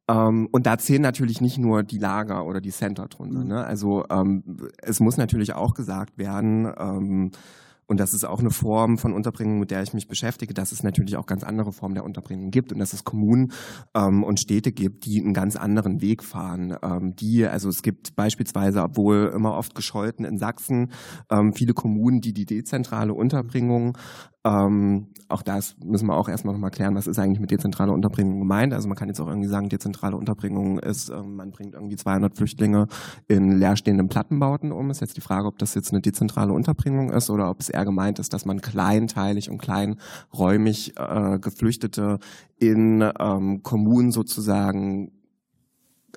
Ähm, 0.08 0.48
und 0.50 0.66
da 0.66 0.78
zählen 0.78 1.02
natürlich 1.02 1.40
nicht 1.40 1.58
nur 1.58 1.82
die 1.82 1.98
Lager 1.98 2.46
oder 2.46 2.60
die 2.60 2.70
Center 2.70 3.06
drunter. 3.06 3.40
Mhm. 3.40 3.48
Ne? 3.48 3.64
Also 3.64 4.04
ähm, 4.10 4.42
es 4.82 5.00
muss 5.00 5.16
natürlich 5.16 5.54
auch 5.54 5.74
gesagt 5.74 6.18
werden, 6.18 6.72
ähm, 6.78 7.30
und 7.88 7.98
das 7.98 8.12
ist 8.12 8.24
auch 8.24 8.40
eine 8.40 8.50
Form 8.50 8.98
von 8.98 9.14
Unterbringung, 9.14 9.58
mit 9.58 9.70
der 9.70 9.82
ich 9.82 9.94
mich 9.94 10.08
beschäftige, 10.08 10.52
dass 10.52 10.72
es 10.72 10.82
natürlich 10.82 11.16
auch 11.16 11.24
ganz 11.24 11.42
andere 11.42 11.72
Formen 11.72 11.94
der 11.94 12.04
Unterbringung 12.04 12.50
gibt 12.50 12.70
und 12.70 12.78
dass 12.78 12.92
es 12.92 13.02
Kommunen 13.02 13.52
ähm, 13.94 14.22
und 14.24 14.38
Städte 14.38 14.72
gibt, 14.72 15.06
die 15.06 15.22
einen 15.22 15.32
ganz 15.32 15.56
anderen 15.56 16.02
Weg 16.02 16.22
fahren. 16.22 16.76
Ähm, 16.82 17.16
die, 17.16 17.46
also 17.46 17.70
es 17.70 17.82
gibt 17.82 18.14
beispielsweise, 18.14 18.82
obwohl 18.82 19.32
immer 19.34 19.54
oft 19.54 19.74
gescholten 19.74 20.26
in 20.26 20.36
Sachsen, 20.36 20.92
ähm, 21.30 21.54
viele 21.54 21.72
Kommunen, 21.72 22.20
die 22.20 22.34
die 22.34 22.44
dezentrale 22.44 23.14
Unterbringung 23.14 23.96
ähm, 24.44 25.08
auch 25.28 25.42
das 25.42 25.76
müssen 25.84 26.06
wir 26.06 26.16
auch 26.16 26.28
erstmal 26.28 26.54
nochmal 26.54 26.70
klären, 26.70 26.94
was 26.94 27.06
ist 27.06 27.18
eigentlich 27.18 27.40
mit 27.40 27.50
dezentraler 27.50 27.92
Unterbringung 27.92 28.38
gemeint. 28.38 28.72
Also 28.72 28.88
man 28.88 28.96
kann 28.96 29.08
jetzt 29.08 29.20
auch 29.20 29.26
irgendwie 29.26 29.48
sagen, 29.48 29.68
dezentrale 29.68 30.16
Unterbringung 30.16 30.78
ist, 30.78 31.10
ähm, 31.10 31.36
man 31.36 31.50
bringt 31.50 31.74
irgendwie 31.74 31.96
200 31.96 32.36
Flüchtlinge 32.36 32.86
in 33.26 33.58
leerstehenden 33.58 34.08
Plattenbauten 34.08 34.72
um. 34.72 34.90
Ist 34.90 35.00
jetzt 35.00 35.16
die 35.16 35.22
Frage, 35.22 35.48
ob 35.48 35.58
das 35.58 35.74
jetzt 35.74 35.92
eine 35.92 36.00
dezentrale 36.00 36.52
Unterbringung 36.52 37.10
ist 37.10 37.30
oder 37.30 37.50
ob 37.50 37.60
es 37.60 37.68
eher 37.68 37.84
gemeint 37.84 38.20
ist, 38.20 38.32
dass 38.32 38.46
man 38.46 38.60
kleinteilig 38.60 39.50
und 39.50 39.58
kleinräumig 39.58 40.94
äh, 40.96 41.38
Geflüchtete 41.40 42.18
in 42.58 43.04
ähm, 43.18 43.62
Kommunen 43.62 44.12
sozusagen 44.12 45.12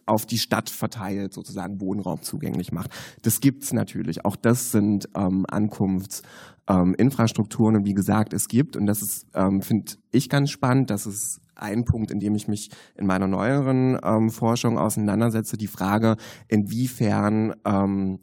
auf 0.06 0.26
die 0.26 0.38
Stadt 0.38 0.70
verteilt, 0.70 1.34
sozusagen 1.34 1.82
Wohnraum 1.82 2.22
zugänglich 2.22 2.72
macht. 2.72 2.92
Das 3.22 3.42
gibt's 3.42 3.74
natürlich. 3.74 4.26
Auch 4.26 4.36
das 4.36 4.72
sind 4.72 5.10
ähm, 5.16 5.46
Ankunftsinfrastrukturen. 5.50 7.76
Ähm, 7.76 7.82
und 7.82 7.88
wie 7.88 7.94
gesagt, 7.94 8.34
es 8.34 8.48
gibt, 8.48 8.76
und 8.76 8.86
das 8.86 9.26
ähm, 9.34 9.62
finde 9.62 9.94
ich 10.12 10.30
ganz 10.30 10.50
spannend, 10.50 10.90
das 10.90 11.06
ist 11.06 11.42
ein 11.56 11.86
Punkt, 11.86 12.12
in 12.12 12.20
dem 12.20 12.36
ich 12.36 12.48
mich 12.48 12.72
in 12.96 13.06
meiner 13.06 13.28
neueren 13.28 14.00
ähm, 14.04 14.32
Forschung 14.32 14.78
auseinandersetze, 14.78 15.58
die 15.58 15.68
Frage, 15.68 16.18
inwiefern 16.48 17.54
ähm, 17.66 18.20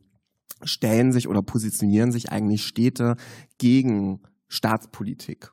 stellen 0.63 1.13
sich 1.13 1.29
oder 1.29 1.43
positionieren 1.43 2.11
sich 2.11 2.33
eigentlich 2.33 2.67
Städte 2.67 3.17
gegen 3.59 4.23
Staatspolitik 4.49 5.53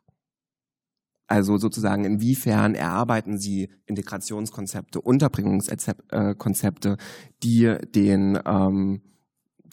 also 1.27 1.57
sozusagen, 1.57 2.05
inwiefern 2.05 2.75
erarbeiten 2.75 3.37
Sie 3.37 3.69
Integrationskonzepte, 3.85 5.01
Unterbringungskonzepte, 5.01 6.97
die 7.43 7.75
den 7.93 8.39
ähm, 8.45 9.01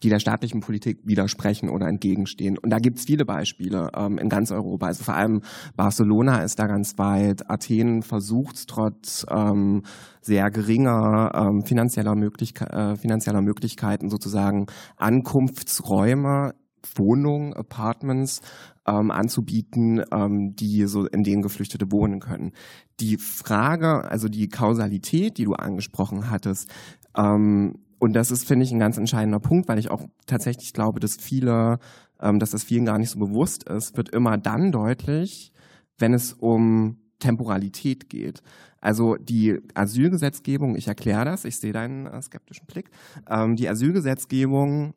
die 0.03 0.09
der 0.09 0.19
staatlichen 0.19 0.61
Politik 0.61 0.99
widersprechen 1.05 1.69
oder 1.69 1.87
entgegenstehen. 1.87 2.59
Und 2.59 2.71
da 2.71 2.79
gibt 2.79 2.99
es 2.99 3.05
viele 3.05 3.25
Beispiele 3.25 3.91
ähm, 3.97 4.19
in 4.19 4.29
ganz 4.29 4.51
Europa. 4.51 4.87
Also 4.87 5.05
vor 5.05 5.15
allem 5.15 5.43
Barcelona 5.77 6.43
ist 6.43 6.59
da 6.59 6.67
ganz 6.67 6.99
weit. 6.99 7.49
Athen 7.49 8.03
versucht 8.03 8.67
trotz 8.69 9.25
ähm, 9.31 9.83
sehr 10.21 10.51
geringer 10.51 11.33
ähm, 11.35 11.63
finanzieller, 11.65 12.15
Möglichke 12.15 12.67
äh, 12.67 12.97
finanzieller 12.97 13.43
Möglichkeiten 13.43 14.11
sozusagen 14.11 14.67
Ankunftsräume 14.97 16.55
Wohnungen, 16.97 17.55
Apartments 17.55 18.41
ähm, 18.87 19.11
anzubieten, 19.11 20.03
ähm, 20.13 20.55
die 20.55 20.87
so 20.87 21.07
in 21.07 21.23
denen 21.23 21.43
Geflüchtete 21.43 21.91
wohnen 21.91 22.21
können. 22.21 22.53
Die 23.01 23.17
Frage, 23.17 24.05
also 24.05 24.29
die 24.29 24.49
Kausalität, 24.49 25.39
die 25.39 25.45
du 25.45 25.55
angesprochen 25.55 26.31
hattest, 26.31 26.71
ähm, 27.17 27.79
und 28.03 28.15
das 28.15 28.33
ist, 28.33 28.49
finde 28.49 28.65
ich, 28.65 28.73
ein 28.73 28.81
ganz 28.81 28.99
entscheidender 28.99 29.39
Punkt, 29.39 29.69
weil 29.69 29.79
ich 29.79 29.89
auch 29.89 30.09
tatsächlich 30.27 30.73
glaube, 30.73 30.99
dass 30.99 31.17
viele, 31.17 31.79
ähm, 32.21 32.41
dass 32.41 32.51
das 32.51 32.65
vielen 32.65 32.85
gar 32.85 32.99
nicht 32.99 33.11
so 33.11 33.19
bewusst 33.21 33.63
ist, 33.63 33.97
wird 33.97 34.09
immer 34.09 34.39
dann 34.39 34.73
deutlich, 34.73 35.53
wenn 35.99 36.13
es 36.13 36.33
um 36.33 36.97
Temporalität 37.21 38.11
geht. 38.11 38.43
Also 38.81 39.15
die 39.15 39.61
Asylgesetzgebung, 39.75 40.75
ich 40.75 40.89
erkläre 40.89 41.25
das, 41.25 41.45
ich 41.45 41.61
sehe 41.61 41.73
deinen 41.73 42.07
äh, 42.07 42.21
skeptischen 42.21 42.67
Blick, 42.67 42.91
ähm, 43.31 43.55
die 43.55 43.69
Asylgesetzgebung 43.69 44.95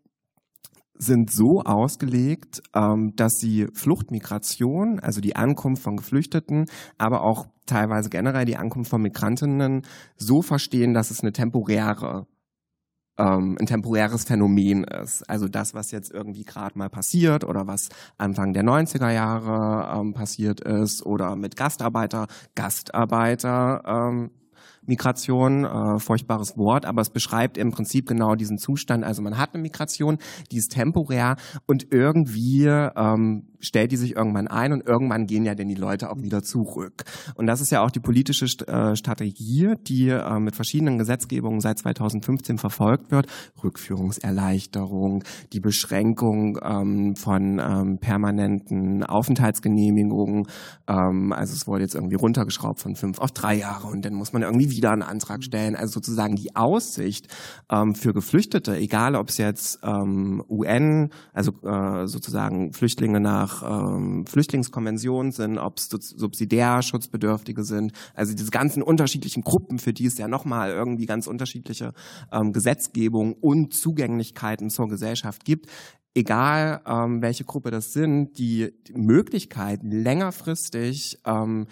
sind 0.98 1.32
so 1.32 1.62
ausgelegt, 1.62 2.62
ähm, 2.74 3.14
dass 3.16 3.34
sie 3.40 3.68
Fluchtmigration, 3.74 5.00
also 5.00 5.22
die 5.22 5.36
Ankunft 5.36 5.84
von 5.84 5.98
Geflüchteten, 5.98 6.66
aber 6.98 7.22
auch 7.22 7.48
teilweise 7.66 8.10
generell 8.10 8.46
die 8.46 8.58
Ankunft 8.58 8.90
von 8.90 9.02
Migrantinnen 9.02 9.84
so 10.18 10.42
verstehen, 10.42 10.94
dass 10.94 11.12
es 11.12 11.22
eine 11.22 11.34
temporäre 11.34 12.28
ähm, 13.18 13.58
ein 13.60 13.66
temporäres 13.66 14.26
Phänomen 14.26 14.84
ist. 14.84 15.24
Also 15.30 15.48
das, 15.48 15.74
was 15.74 15.92
jetzt 15.92 16.12
irgendwie 16.12 16.44
gerade 16.44 16.78
mal 16.78 16.90
passiert 16.90 17.44
oder 17.46 17.66
was 17.66 17.90
Anfang 18.18 18.52
der 18.54 18.64
90er 18.64 19.10
Jahre 19.10 20.00
ähm, 20.00 20.14
passiert 20.14 20.60
ist 20.60 21.06
oder 21.06 21.36
mit 21.36 21.56
Gastarbeiter, 21.56 22.28
Gastarbeiter 22.56 23.82
Migration, 24.88 25.66
äh, 25.66 26.00
furchtbares 26.00 26.58
Wort, 26.58 26.86
aber 26.86 27.02
es 27.02 27.10
beschreibt 27.10 27.58
im 27.58 27.72
Prinzip 27.72 28.08
genau 28.08 28.36
diesen 28.36 28.58
Zustand. 28.58 29.04
Also 29.04 29.22
man 29.22 29.38
hat 29.38 29.54
eine 29.54 29.62
Migration, 29.62 30.18
die 30.52 30.58
ist 30.58 30.72
temporär 30.72 31.36
und 31.66 31.92
irgendwie 31.92 32.66
ähm, 32.66 33.48
stellt 33.66 33.92
die 33.92 33.98
sich 33.98 34.16
irgendwann 34.16 34.48
ein 34.48 34.72
und 34.72 34.86
irgendwann 34.86 35.26
gehen 35.26 35.46
ja 35.46 35.56
denn 35.56 35.68
die 35.68 35.76
Leute 35.76 36.10
auch 36.10 36.22
wieder 36.22 36.44
zurück. 36.44 37.04
Und 37.36 37.48
das 37.48 37.62
ist 37.62 37.72
ja 37.72 37.84
auch 37.84 37.92
die 37.92 38.00
politische 38.00 38.46
äh, 38.68 38.96
Strategie, 38.96 39.74
die 39.82 40.10
äh, 40.10 40.40
mit 40.40 40.56
verschiedenen 40.56 40.98
Gesetzgebungen 40.98 41.60
seit 41.60 41.80
2015 41.80 42.58
verfolgt 42.58 43.12
wird. 43.12 43.28
Rückführungserleichterung, 43.64 45.24
die 45.54 45.60
Beschränkung 45.60 46.60
ähm, 46.64 47.16
von 47.16 47.60
ähm, 47.60 47.98
permanenten 48.00 49.04
Aufenthaltsgenehmigungen. 49.04 50.48
Ähm, 50.88 51.34
also 51.34 51.54
es 51.54 51.68
wurde 51.68 51.84
jetzt 51.84 51.96
irgendwie 51.96 52.16
runtergeschraubt 52.16 52.80
von 52.80 52.96
fünf 52.96 53.20
auf 53.20 53.32
drei 53.32 53.56
Jahre 53.56 53.88
und 53.88 54.06
dann 54.06 54.14
muss 54.14 54.34
man 54.34 54.44
irgendwie 54.44 54.70
wieder 54.76 54.92
einen 54.92 55.02
Antrag 55.02 55.44
stellen. 55.44 55.76
Also 55.76 55.94
sozusagen 55.94 56.36
die 56.36 56.56
Aussicht 56.56 57.28
ähm, 57.72 57.96
für 57.96 58.14
Geflüchtete, 58.14 58.76
egal 58.76 59.16
ob 59.16 59.30
es 59.30 59.38
jetzt 59.38 59.80
ähm, 59.84 60.44
UN, 60.50 61.10
also 61.34 61.52
äh, 61.64 62.08
sozusagen 62.08 62.74
Flüchtlinge 62.74 63.20
nach 63.20 63.64
ähm, 63.64 64.26
Flüchtlingskonventionen 64.28 65.32
sind, 65.32 65.58
ob 65.58 65.78
es 65.78 65.90
subsidiär 65.90 66.82
Schutzbedürftige 66.82 67.64
sind, 67.64 67.92
also 68.14 68.34
diese 68.34 68.52
ganzen 68.52 68.84
unterschiedlichen 68.84 69.44
Gruppen, 69.44 69.80
für 69.80 69.94
die 69.94 70.06
es 70.06 70.18
ja 70.18 70.28
nochmal 70.28 70.72
irgendwie 70.72 71.06
ganz 71.06 71.28
unterschiedliche 71.28 71.94
ähm, 72.32 72.52
Gesetzgebung 72.52 73.34
und 73.34 73.74
Zugänglichkeiten 73.74 74.70
zur 74.70 74.88
Gesellschaft 74.88 75.46
gibt, 75.46 75.68
egal 76.16 76.82
ähm, 76.88 77.22
welche 77.22 77.44
Gruppe 77.44 77.70
das 77.72 77.92
sind, 77.92 78.40
die, 78.40 78.72
die 78.88 78.94
Möglichkeit 78.94 79.82
längerfristig 79.84 81.20
ähm, 81.26 81.68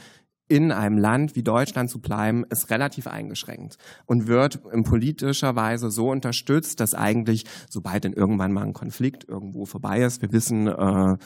in 0.48 0.72
einem 0.72 0.98
Land 0.98 1.36
wie 1.36 1.44
Deutschland 1.44 1.90
zu 1.90 2.00
bleiben, 2.00 2.44
ist 2.50 2.70
relativ 2.70 3.08
eingeschränkt 3.08 3.78
und 4.06 4.28
wird 4.28 4.60
in 4.72 4.84
politischer 4.84 5.56
Weise 5.56 5.90
so 5.90 6.10
unterstützt, 6.10 6.80
dass 6.80 6.94
eigentlich, 6.94 7.46
sobald 7.70 8.06
dann 8.06 8.14
irgendwann 8.14 8.52
mal 8.52 8.64
ein 8.64 8.74
Konflikt 8.74 9.28
irgendwo 9.28 9.66
vorbei 9.66 10.02
ist, 10.02 10.22
wir 10.22 10.32
wissen, 10.32 10.68
äh, 10.68 11.18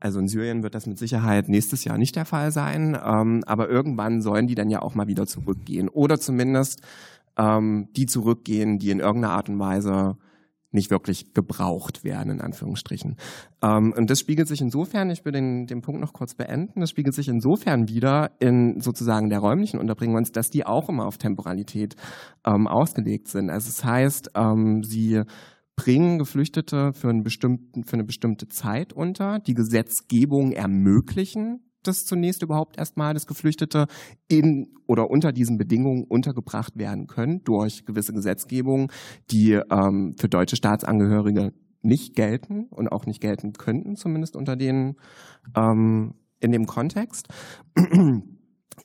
also 0.00 0.18
in 0.20 0.28
Syrien 0.28 0.62
wird 0.62 0.74
das 0.74 0.86
mit 0.86 0.98
Sicherheit 0.98 1.48
nächstes 1.48 1.84
Jahr 1.84 1.98
nicht 1.98 2.14
der 2.14 2.26
Fall 2.26 2.52
sein, 2.52 2.98
ähm, 3.02 3.42
aber 3.46 3.68
irgendwann 3.68 4.22
sollen 4.22 4.46
die 4.46 4.54
dann 4.54 4.70
ja 4.70 4.82
auch 4.82 4.94
mal 4.94 5.08
wieder 5.08 5.26
zurückgehen 5.26 5.88
oder 5.88 6.20
zumindest 6.20 6.82
ähm, 7.38 7.88
die 7.96 8.06
zurückgehen, 8.06 8.78
die 8.78 8.90
in 8.90 9.00
irgendeiner 9.00 9.34
Art 9.34 9.48
und 9.48 9.58
Weise 9.58 10.16
nicht 10.74 10.90
wirklich 10.90 11.32
gebraucht 11.32 12.04
werden, 12.04 12.30
in 12.30 12.40
Anführungsstrichen. 12.40 13.16
Ähm, 13.62 13.94
und 13.96 14.10
das 14.10 14.20
spiegelt 14.20 14.48
sich 14.48 14.60
insofern, 14.60 15.10
ich 15.10 15.24
will 15.24 15.32
den, 15.32 15.66
den 15.66 15.80
Punkt 15.80 16.00
noch 16.00 16.12
kurz 16.12 16.34
beenden, 16.34 16.80
das 16.80 16.90
spiegelt 16.90 17.14
sich 17.14 17.28
insofern 17.28 17.88
wieder 17.88 18.32
in 18.40 18.80
sozusagen 18.80 19.30
der 19.30 19.38
räumlichen 19.38 19.80
Unterbringung, 19.80 20.22
dass 20.32 20.50
die 20.50 20.66
auch 20.66 20.88
immer 20.88 21.06
auf 21.06 21.18
Temporalität 21.18 21.96
ähm, 22.46 22.66
ausgelegt 22.66 23.28
sind. 23.28 23.50
Also 23.50 23.68
es 23.68 23.76
das 23.76 23.84
heißt, 23.84 24.30
ähm, 24.34 24.82
sie 24.82 25.22
bringen 25.76 26.18
Geflüchtete 26.18 26.92
für, 26.92 27.08
für 27.10 27.92
eine 27.92 28.04
bestimmte 28.04 28.48
Zeit 28.48 28.92
unter. 28.92 29.40
Die 29.40 29.54
Gesetzgebung 29.54 30.52
ermöglichen 30.52 31.63
das 31.86 32.04
zunächst 32.04 32.42
überhaupt 32.42 32.78
erstmal, 32.78 33.14
dass 33.14 33.26
Geflüchtete 33.26 33.86
in 34.28 34.72
oder 34.86 35.10
unter 35.10 35.32
diesen 35.32 35.56
Bedingungen 35.56 36.04
untergebracht 36.08 36.76
werden 36.76 37.06
können 37.06 37.42
durch 37.44 37.84
gewisse 37.84 38.12
Gesetzgebungen, 38.12 38.88
die 39.30 39.52
ähm, 39.52 40.14
für 40.18 40.28
deutsche 40.28 40.56
Staatsangehörige 40.56 41.52
nicht 41.82 42.16
gelten 42.16 42.66
und 42.70 42.88
auch 42.88 43.06
nicht 43.06 43.20
gelten 43.20 43.52
könnten, 43.52 43.96
zumindest 43.96 44.36
unter 44.36 44.56
denen 44.56 44.94
ähm, 45.56 46.14
in 46.40 46.52
dem 46.52 46.66
Kontext. 46.66 47.28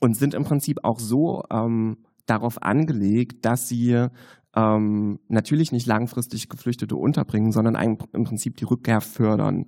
Und 0.00 0.16
sind 0.16 0.34
im 0.34 0.44
Prinzip 0.44 0.78
auch 0.84 1.00
so 1.00 1.42
ähm, 1.52 2.04
darauf 2.24 2.62
angelegt, 2.62 3.44
dass 3.44 3.68
sie 3.68 4.06
ähm, 4.54 5.18
natürlich 5.28 5.72
nicht 5.72 5.86
langfristig 5.86 6.48
Geflüchtete 6.48 6.96
unterbringen, 6.96 7.52
sondern 7.52 7.74
im 8.12 8.24
Prinzip 8.24 8.56
die 8.56 8.64
Rückkehr 8.64 9.00
fördern 9.00 9.66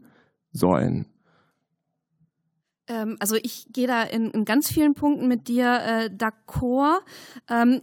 sollen. 0.53 1.12
Ähm, 2.89 3.17
also 3.21 3.37
ich 3.37 3.67
gehe 3.73 3.87
da 3.87 4.03
in, 4.03 4.31
in, 4.31 4.45
ganz 4.45 4.71
vielen 4.71 4.95
Punkten 4.95 5.29
mit 5.29 5.49
dir 5.49 5.81
äh, 5.85 6.11
d'accord. 6.11 7.03
Ähm, 7.49 7.83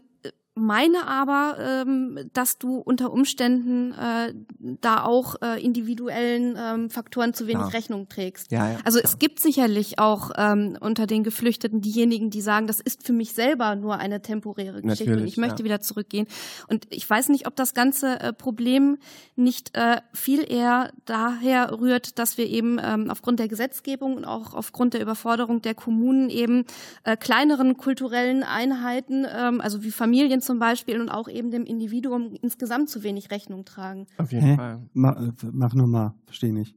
meine 0.55 1.07
aber, 1.07 1.57
ähm, 1.59 2.19
dass 2.33 2.57
du 2.57 2.77
unter 2.77 3.11
Umständen 3.11 3.93
äh, 3.93 4.33
da 4.59 5.03
auch 5.03 5.35
äh, 5.41 5.63
individuellen 5.63 6.57
ähm, 6.59 6.89
Faktoren 6.89 7.33
zu 7.33 7.47
wenig 7.47 7.63
ja. 7.63 7.67
Rechnung 7.67 8.09
trägst. 8.09 8.51
Ja, 8.51 8.71
ja, 8.71 8.77
also 8.83 8.99
es 8.99 9.19
gibt 9.19 9.39
sicherlich 9.39 9.99
auch 9.99 10.31
ähm, 10.37 10.77
unter 10.79 11.07
den 11.07 11.23
Geflüchteten 11.23 11.81
diejenigen, 11.81 12.29
die 12.29 12.41
sagen, 12.41 12.67
das 12.67 12.79
ist 12.79 13.05
für 13.05 13.13
mich 13.13 13.33
selber 13.33 13.75
nur 13.75 13.97
eine 13.97 14.21
temporäre 14.21 14.81
Geschichte 14.81 15.05
Natürlich, 15.05 15.21
und 15.21 15.27
ich 15.27 15.37
möchte 15.37 15.63
wieder 15.63 15.81
zurückgehen. 15.81 16.27
Und 16.67 16.87
ich 16.89 17.09
weiß 17.09 17.29
nicht, 17.29 17.47
ob 17.47 17.55
das 17.55 17.73
ganze 17.73 18.19
äh, 18.19 18.33
Problem 18.33 18.97
nicht 19.35 19.75
äh, 19.77 20.01
viel 20.13 20.49
eher 20.51 20.91
daher 21.05 21.79
rührt, 21.79 22.19
dass 22.19 22.37
wir 22.37 22.47
eben 22.47 22.79
ähm, 22.83 23.09
aufgrund 23.09 23.39
der 23.39 23.47
Gesetzgebung 23.47 24.17
und 24.17 24.25
auch 24.25 24.53
aufgrund 24.53 24.93
der 24.93 25.01
Überforderung 25.01 25.61
der 25.61 25.75
Kommunen 25.75 26.29
eben 26.29 26.65
äh, 27.03 27.15
kleineren 27.15 27.77
kulturellen 27.77 28.43
Einheiten, 28.43 29.25
ähm, 29.31 29.61
also 29.61 29.83
wie 29.83 29.91
Familien 29.91 30.41
zum 30.49 30.57
Beispiel 30.57 30.99
und 30.99 31.09
auch 31.09 31.27
eben 31.27 31.51
dem 31.51 31.63
Individuum 31.63 32.33
insgesamt 32.41 32.89
zu 32.89 33.03
wenig 33.03 33.29
Rechnung 33.29 33.65
tragen. 33.65 34.07
Auf 34.17 34.31
jeden 34.31 34.47
Hä? 34.47 34.55
Fall. 34.55 34.89
Mach, 34.93 35.15
mach 35.51 35.75
nochmal, 35.75 36.15
verstehe 36.25 36.51
nicht. 36.51 36.75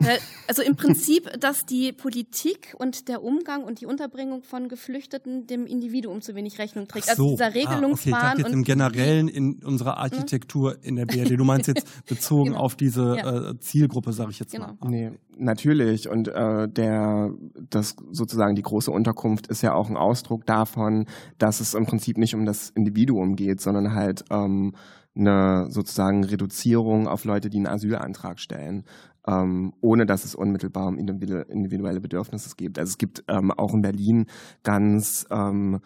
Äh, 0.00 0.18
also 0.48 0.62
im 0.62 0.76
Prinzip, 0.76 1.30
dass 1.38 1.66
die 1.66 1.92
Politik 1.92 2.74
und 2.78 3.08
der 3.08 3.22
Umgang 3.22 3.64
und 3.64 3.80
die 3.80 3.86
Unterbringung 3.86 4.42
von 4.42 4.68
Geflüchteten 4.68 5.46
dem 5.46 5.66
Individuum 5.66 6.22
zu 6.22 6.34
wenig 6.34 6.58
Rechnung 6.58 6.88
trägt. 6.88 7.08
Also 7.08 7.22
so. 7.22 7.28
Also 7.30 7.36
dieser 7.36 7.54
Regelungswahn. 7.54 8.14
Ah, 8.14 8.30
okay. 8.32 8.40
Ich 8.40 8.46
jetzt 8.46 8.54
im 8.54 8.64
Generellen 8.64 9.28
in 9.28 9.62
unserer 9.62 9.96
hm? 9.96 10.02
Architektur 10.02 10.76
in 10.82 10.96
der 10.96 11.06
BRD. 11.06 11.38
Du 11.38 11.44
meinst 11.44 11.68
jetzt 11.68 11.86
bezogen 12.06 12.50
genau. 12.50 12.60
auf 12.60 12.76
diese 12.76 13.16
ja. 13.16 13.50
äh, 13.50 13.58
Zielgruppe, 13.60 14.12
sage 14.12 14.30
ich 14.30 14.38
jetzt 14.38 14.52
genau. 14.52 14.74
mal. 14.80 14.90
Nee, 14.90 15.12
natürlich. 15.36 16.08
Und 16.08 16.28
äh, 16.28 16.68
der, 16.68 17.30
das 17.68 17.96
sozusagen 18.10 18.54
die 18.54 18.62
große 18.62 18.90
Unterkunft 18.90 19.48
ist 19.48 19.62
ja 19.62 19.74
auch 19.74 19.90
ein 19.90 19.96
Ausdruck 19.96 20.46
davon, 20.46 21.06
dass 21.38 21.60
es 21.60 21.74
im 21.74 21.84
Prinzip 21.84 22.16
nicht 22.16 22.34
um 22.34 22.46
das 22.46 22.70
Individuum 22.70 23.36
geht, 23.36 23.60
sondern 23.60 23.94
halt 23.94 24.24
ähm, 24.30 24.74
eine 25.14 25.66
sozusagen 25.70 26.24
Reduzierung 26.24 27.08
auf 27.08 27.24
Leute, 27.24 27.50
die 27.50 27.58
einen 27.58 27.66
Asylantrag 27.66 28.38
stellen 28.38 28.84
ähm, 29.30 29.72
ohne 29.80 30.06
dass 30.06 30.24
es 30.24 30.34
unmittelbar 30.34 30.88
um 30.88 30.98
individuelle 30.98 32.00
Bedürfnisse 32.00 32.54
geht. 32.56 32.78
Also 32.78 32.90
es 32.90 32.98
gibt 32.98 33.22
ähm, 33.28 33.50
auch 33.52 33.74
in 33.74 33.82
Berlin 33.82 34.26
ganz 34.62 35.26
ähm, 35.30 35.80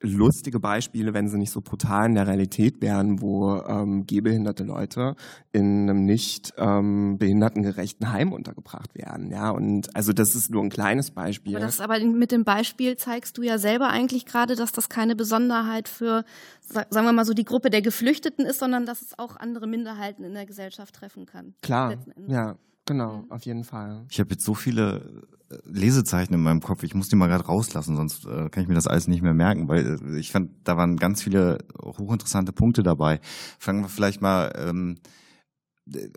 lustige 0.00 0.60
Beispiele, 0.60 1.14
wenn 1.14 1.28
sie 1.28 1.38
nicht 1.38 1.50
so 1.50 1.60
brutal 1.60 2.06
in 2.06 2.14
der 2.14 2.26
Realität 2.26 2.80
wären, 2.80 3.20
wo 3.20 3.56
ähm, 3.56 4.06
gehbehinderte 4.06 4.64
Leute 4.64 5.14
in 5.52 5.88
einem 5.88 6.04
nicht 6.04 6.54
ähm, 6.56 7.18
behindertengerechten 7.18 8.10
Heim 8.10 8.32
untergebracht 8.32 8.94
werden. 8.94 9.30
Ja, 9.30 9.50
und 9.50 9.94
also 9.94 10.12
das 10.12 10.34
ist 10.34 10.50
nur 10.50 10.62
ein 10.62 10.70
kleines 10.70 11.10
Beispiel. 11.10 11.56
Aber, 11.56 11.66
das, 11.66 11.80
aber 11.80 12.00
mit 12.00 12.32
dem 12.32 12.44
Beispiel 12.44 12.96
zeigst 12.96 13.36
du 13.36 13.42
ja 13.42 13.58
selber 13.58 13.88
eigentlich 13.90 14.24
gerade, 14.24 14.56
dass 14.56 14.72
das 14.72 14.88
keine 14.88 15.16
Besonderheit 15.16 15.88
für, 15.88 16.24
sagen 16.60 17.06
wir 17.06 17.12
mal 17.12 17.24
so, 17.24 17.34
die 17.34 17.44
Gruppe 17.44 17.70
der 17.70 17.82
Geflüchteten 17.82 18.46
ist, 18.46 18.58
sondern 18.58 18.86
dass 18.86 19.02
es 19.02 19.18
auch 19.18 19.36
andere 19.36 19.66
Minderheiten 19.66 20.24
in 20.24 20.32
der 20.32 20.46
Gesellschaft 20.46 20.94
treffen 20.94 21.26
kann. 21.26 21.54
Klar, 21.62 21.96
ja. 22.26 22.56
Genau, 22.90 23.18
mhm. 23.18 23.30
auf 23.30 23.42
jeden 23.44 23.62
Fall. 23.62 24.04
Ich 24.10 24.18
habe 24.18 24.30
jetzt 24.30 24.44
so 24.44 24.52
viele 24.52 25.28
äh, 25.48 25.54
Lesezeichen 25.64 26.34
in 26.34 26.42
meinem 26.42 26.60
Kopf, 26.60 26.82
ich 26.82 26.92
muss 26.92 27.08
die 27.08 27.14
mal 27.14 27.28
gerade 27.28 27.46
rauslassen, 27.46 27.94
sonst 27.94 28.24
äh, 28.24 28.48
kann 28.48 28.64
ich 28.64 28.68
mir 28.68 28.74
das 28.74 28.88
alles 28.88 29.06
nicht 29.06 29.22
mehr 29.22 29.32
merken, 29.32 29.68
weil 29.68 30.00
äh, 30.04 30.18
ich 30.18 30.32
fand, 30.32 30.50
da 30.64 30.76
waren 30.76 30.96
ganz 30.96 31.22
viele 31.22 31.58
hochinteressante 31.80 32.52
Punkte 32.52 32.82
dabei. 32.82 33.20
Fangen 33.60 33.82
wir 33.82 33.88
vielleicht 33.88 34.20
mal 34.22 34.52
ähm, 34.58 34.96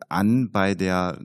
an 0.09 0.51
bei 0.51 0.75
der, 0.75 1.19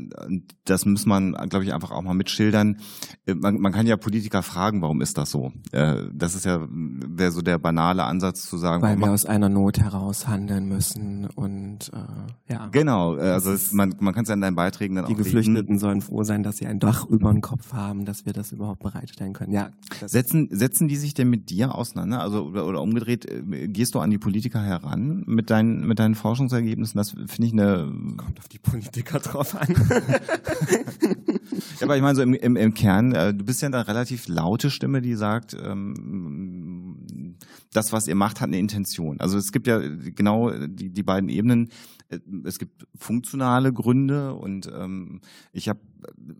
das 0.64 0.86
muss 0.86 1.06
man, 1.06 1.32
glaube 1.48 1.64
ich, 1.64 1.74
einfach 1.74 1.90
auch 1.90 2.02
mal 2.02 2.14
mitschildern. 2.14 2.78
Äh, 3.26 3.34
man, 3.34 3.60
man, 3.60 3.72
kann 3.72 3.86
ja 3.86 3.96
Politiker 3.96 4.42
fragen, 4.42 4.80
warum 4.82 5.00
ist 5.00 5.18
das 5.18 5.30
so? 5.30 5.52
Äh, 5.72 6.04
das 6.12 6.34
ist 6.34 6.44
ja, 6.44 6.66
wäre 6.70 7.30
so 7.30 7.42
der 7.42 7.58
banale 7.58 8.04
Ansatz 8.04 8.48
zu 8.48 8.56
sagen. 8.56 8.82
Weil 8.82 8.96
wir 8.96 9.10
aus 9.10 9.26
einer 9.26 9.48
Not 9.48 9.78
heraus 9.78 10.28
handeln 10.28 10.68
müssen 10.68 11.26
und 11.34 11.90
äh, 11.92 12.52
ja. 12.52 12.68
Genau, 12.68 13.16
äh, 13.16 13.20
also 13.20 13.52
es, 13.52 13.72
man, 13.72 13.94
man 14.00 14.14
kann 14.14 14.22
es 14.22 14.28
ja 14.28 14.34
in 14.34 14.40
deinen 14.40 14.56
Beiträgen 14.56 14.96
dann 14.96 15.06
die 15.06 15.12
auch 15.12 15.16
Die 15.16 15.24
Geflüchteten 15.24 15.54
legen. 15.54 15.78
sollen 15.78 16.00
froh 16.00 16.22
sein, 16.22 16.42
dass 16.42 16.56
sie 16.56 16.66
ein 16.66 16.78
Dach 16.78 17.06
über 17.06 17.32
den 17.32 17.42
Kopf 17.42 17.72
haben, 17.72 18.04
dass 18.04 18.24
wir 18.24 18.32
das 18.32 18.52
überhaupt 18.52 18.80
bereitstellen 18.80 19.32
können. 19.32 19.52
Ja. 19.52 19.70
Setzen, 20.06 20.48
setzen 20.50 20.88
die 20.88 20.96
sich 20.96 21.14
denn 21.14 21.28
mit 21.28 21.50
dir 21.50 21.74
auseinander? 21.74 22.20
Also 22.20 22.46
oder, 22.46 22.66
oder 22.66 22.82
umgedreht, 22.82 23.26
gehst 23.46 23.94
du 23.94 24.00
an 24.00 24.10
die 24.10 24.18
Politiker 24.18 24.62
heran 24.62 25.24
mit 25.26 25.50
deinen, 25.50 25.86
mit 25.86 25.98
deinen 25.98 26.14
Forschungsergebnissen? 26.14 26.96
Das 26.96 27.10
finde 27.10 27.46
ich 27.46 27.52
eine 27.52 27.92
kommt 28.38 28.44
auf 28.44 28.48
die 28.48 28.58
Politiker 28.58 29.18
drauf 29.20 29.54
an. 29.54 29.74
ja, 31.78 31.82
aber 31.82 31.96
ich 31.96 32.02
meine 32.02 32.16
so 32.16 32.22
im, 32.22 32.34
im, 32.34 32.56
im 32.56 32.74
Kern, 32.74 33.12
äh, 33.12 33.34
du 33.34 33.44
bist 33.44 33.62
ja 33.62 33.66
eine 33.66 33.86
relativ 33.86 34.28
laute 34.28 34.70
Stimme, 34.70 35.02
die 35.02 35.14
sagt, 35.14 35.54
ähm, 35.54 37.36
das, 37.72 37.92
was 37.92 38.06
ihr 38.06 38.14
macht, 38.14 38.40
hat 38.40 38.48
eine 38.48 38.58
Intention. 38.58 39.20
Also 39.20 39.38
es 39.38 39.52
gibt 39.52 39.66
ja 39.66 39.78
genau 39.78 40.50
die, 40.50 40.90
die 40.90 41.02
beiden 41.02 41.28
Ebenen. 41.28 41.70
Es 42.44 42.58
gibt 42.58 42.86
funktionale 42.96 43.72
Gründe 43.72 44.34
und 44.34 44.70
ähm, 44.74 45.20
ich 45.52 45.68
habe, 45.68 45.80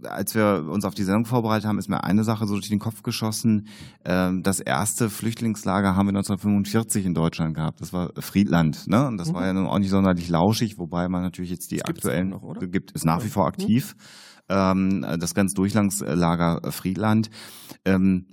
als 0.05 0.35
wir 0.35 0.67
uns 0.69 0.85
auf 0.85 0.95
die 0.95 1.03
Sendung 1.03 1.25
vorbereitet 1.25 1.67
haben, 1.67 1.79
ist 1.79 1.89
mir 1.89 2.05
eine 2.05 2.25
Sache 2.25 2.47
so 2.47 2.55
durch 2.55 2.69
den 2.69 2.79
Kopf 2.79 3.03
geschossen. 3.03 3.69
Ähm, 4.05 4.43
das 4.43 4.61
erste 4.61 5.11
Flüchtlingslager 5.11 5.97
haben 5.97 6.07
wir 6.07 6.17
1945 6.17 7.07
in 7.07 7.15
Deutschland 7.15 7.55
gehabt. 7.55 7.81
Das 7.81 7.93
war 7.93 8.13
Friedland. 8.19 8.87
Ne? 8.89 9.07
Und 9.07 9.19
das 9.19 9.31
mhm. 9.31 9.35
war 9.35 9.47
ja 9.47 9.53
nun 9.53 9.67
auch 9.67 9.79
nicht 9.79 9.91
sonderlich 9.91 10.29
lauschig, 10.29 10.79
wobei 10.79 11.09
man 11.09 11.23
natürlich 11.23 11.51
jetzt 11.51 11.71
die 11.71 11.79
das 11.79 11.89
aktuellen 11.89 12.31
noch, 12.31 12.55
gibt, 12.61 12.93
ist 12.93 13.05
nach 13.05 13.25
wie 13.25 13.29
vor 13.29 13.47
aktiv. 13.47 13.95
Mhm. 13.95 15.05
Das 15.21 15.35
ganz 15.35 15.53
Durchlandslager 15.53 16.73
Friedland. 16.73 17.29
Ähm, 17.85 18.29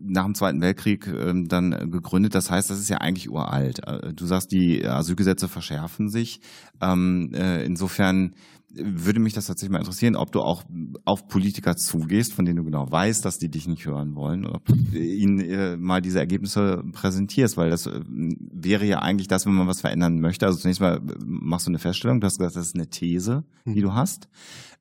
nach 0.00 0.24
dem 0.24 0.34
Zweiten 0.34 0.60
Weltkrieg 0.60 1.06
ähm, 1.08 1.48
dann 1.48 1.90
gegründet. 1.90 2.34
Das 2.34 2.50
heißt, 2.50 2.70
das 2.70 2.78
ist 2.78 2.88
ja 2.88 2.98
eigentlich 2.98 3.28
uralt. 3.28 3.86
Äh, 3.86 4.14
du 4.14 4.24
sagst, 4.24 4.52
die 4.52 4.86
Asylgesetze 4.86 5.48
verschärfen 5.48 6.08
sich. 6.08 6.40
Äh, 6.80 7.64
insofern 7.64 8.34
würde 8.68 9.20
mich 9.20 9.32
das 9.32 9.46
tatsächlich 9.46 9.72
mal 9.72 9.78
interessieren, 9.78 10.16
ob 10.16 10.32
du 10.32 10.40
auch 10.40 10.64
auf 11.04 11.28
Politiker 11.28 11.76
zugehst, 11.76 12.32
von 12.32 12.44
denen 12.44 12.56
du 12.56 12.64
genau 12.64 12.90
weißt, 12.90 13.24
dass 13.24 13.38
die 13.38 13.48
dich 13.48 13.66
nicht 13.66 13.86
hören 13.86 14.14
wollen, 14.14 14.44
oder 14.44 14.56
ob 14.56 14.64
du 14.66 14.74
ihnen 14.98 15.40
äh, 15.40 15.76
mal 15.76 16.02
diese 16.02 16.18
Ergebnisse 16.18 16.82
präsentierst, 16.92 17.56
weil 17.56 17.70
das 17.70 17.88
wäre 17.88 18.84
ja 18.84 19.00
eigentlich 19.00 19.28
das, 19.28 19.46
wenn 19.46 19.54
man 19.54 19.66
was 19.68 19.80
verändern 19.80 20.20
möchte. 20.20 20.46
Also 20.46 20.58
zunächst 20.58 20.80
mal 20.80 21.00
machst 21.24 21.66
du 21.66 21.70
eine 21.70 21.78
Feststellung, 21.78 22.20
du 22.20 22.26
hast 22.26 22.38
gesagt, 22.38 22.56
das 22.56 22.66
ist 22.66 22.74
eine 22.74 22.88
These, 22.88 23.44
die 23.64 23.80
du 23.80 23.94
hast 23.94 24.28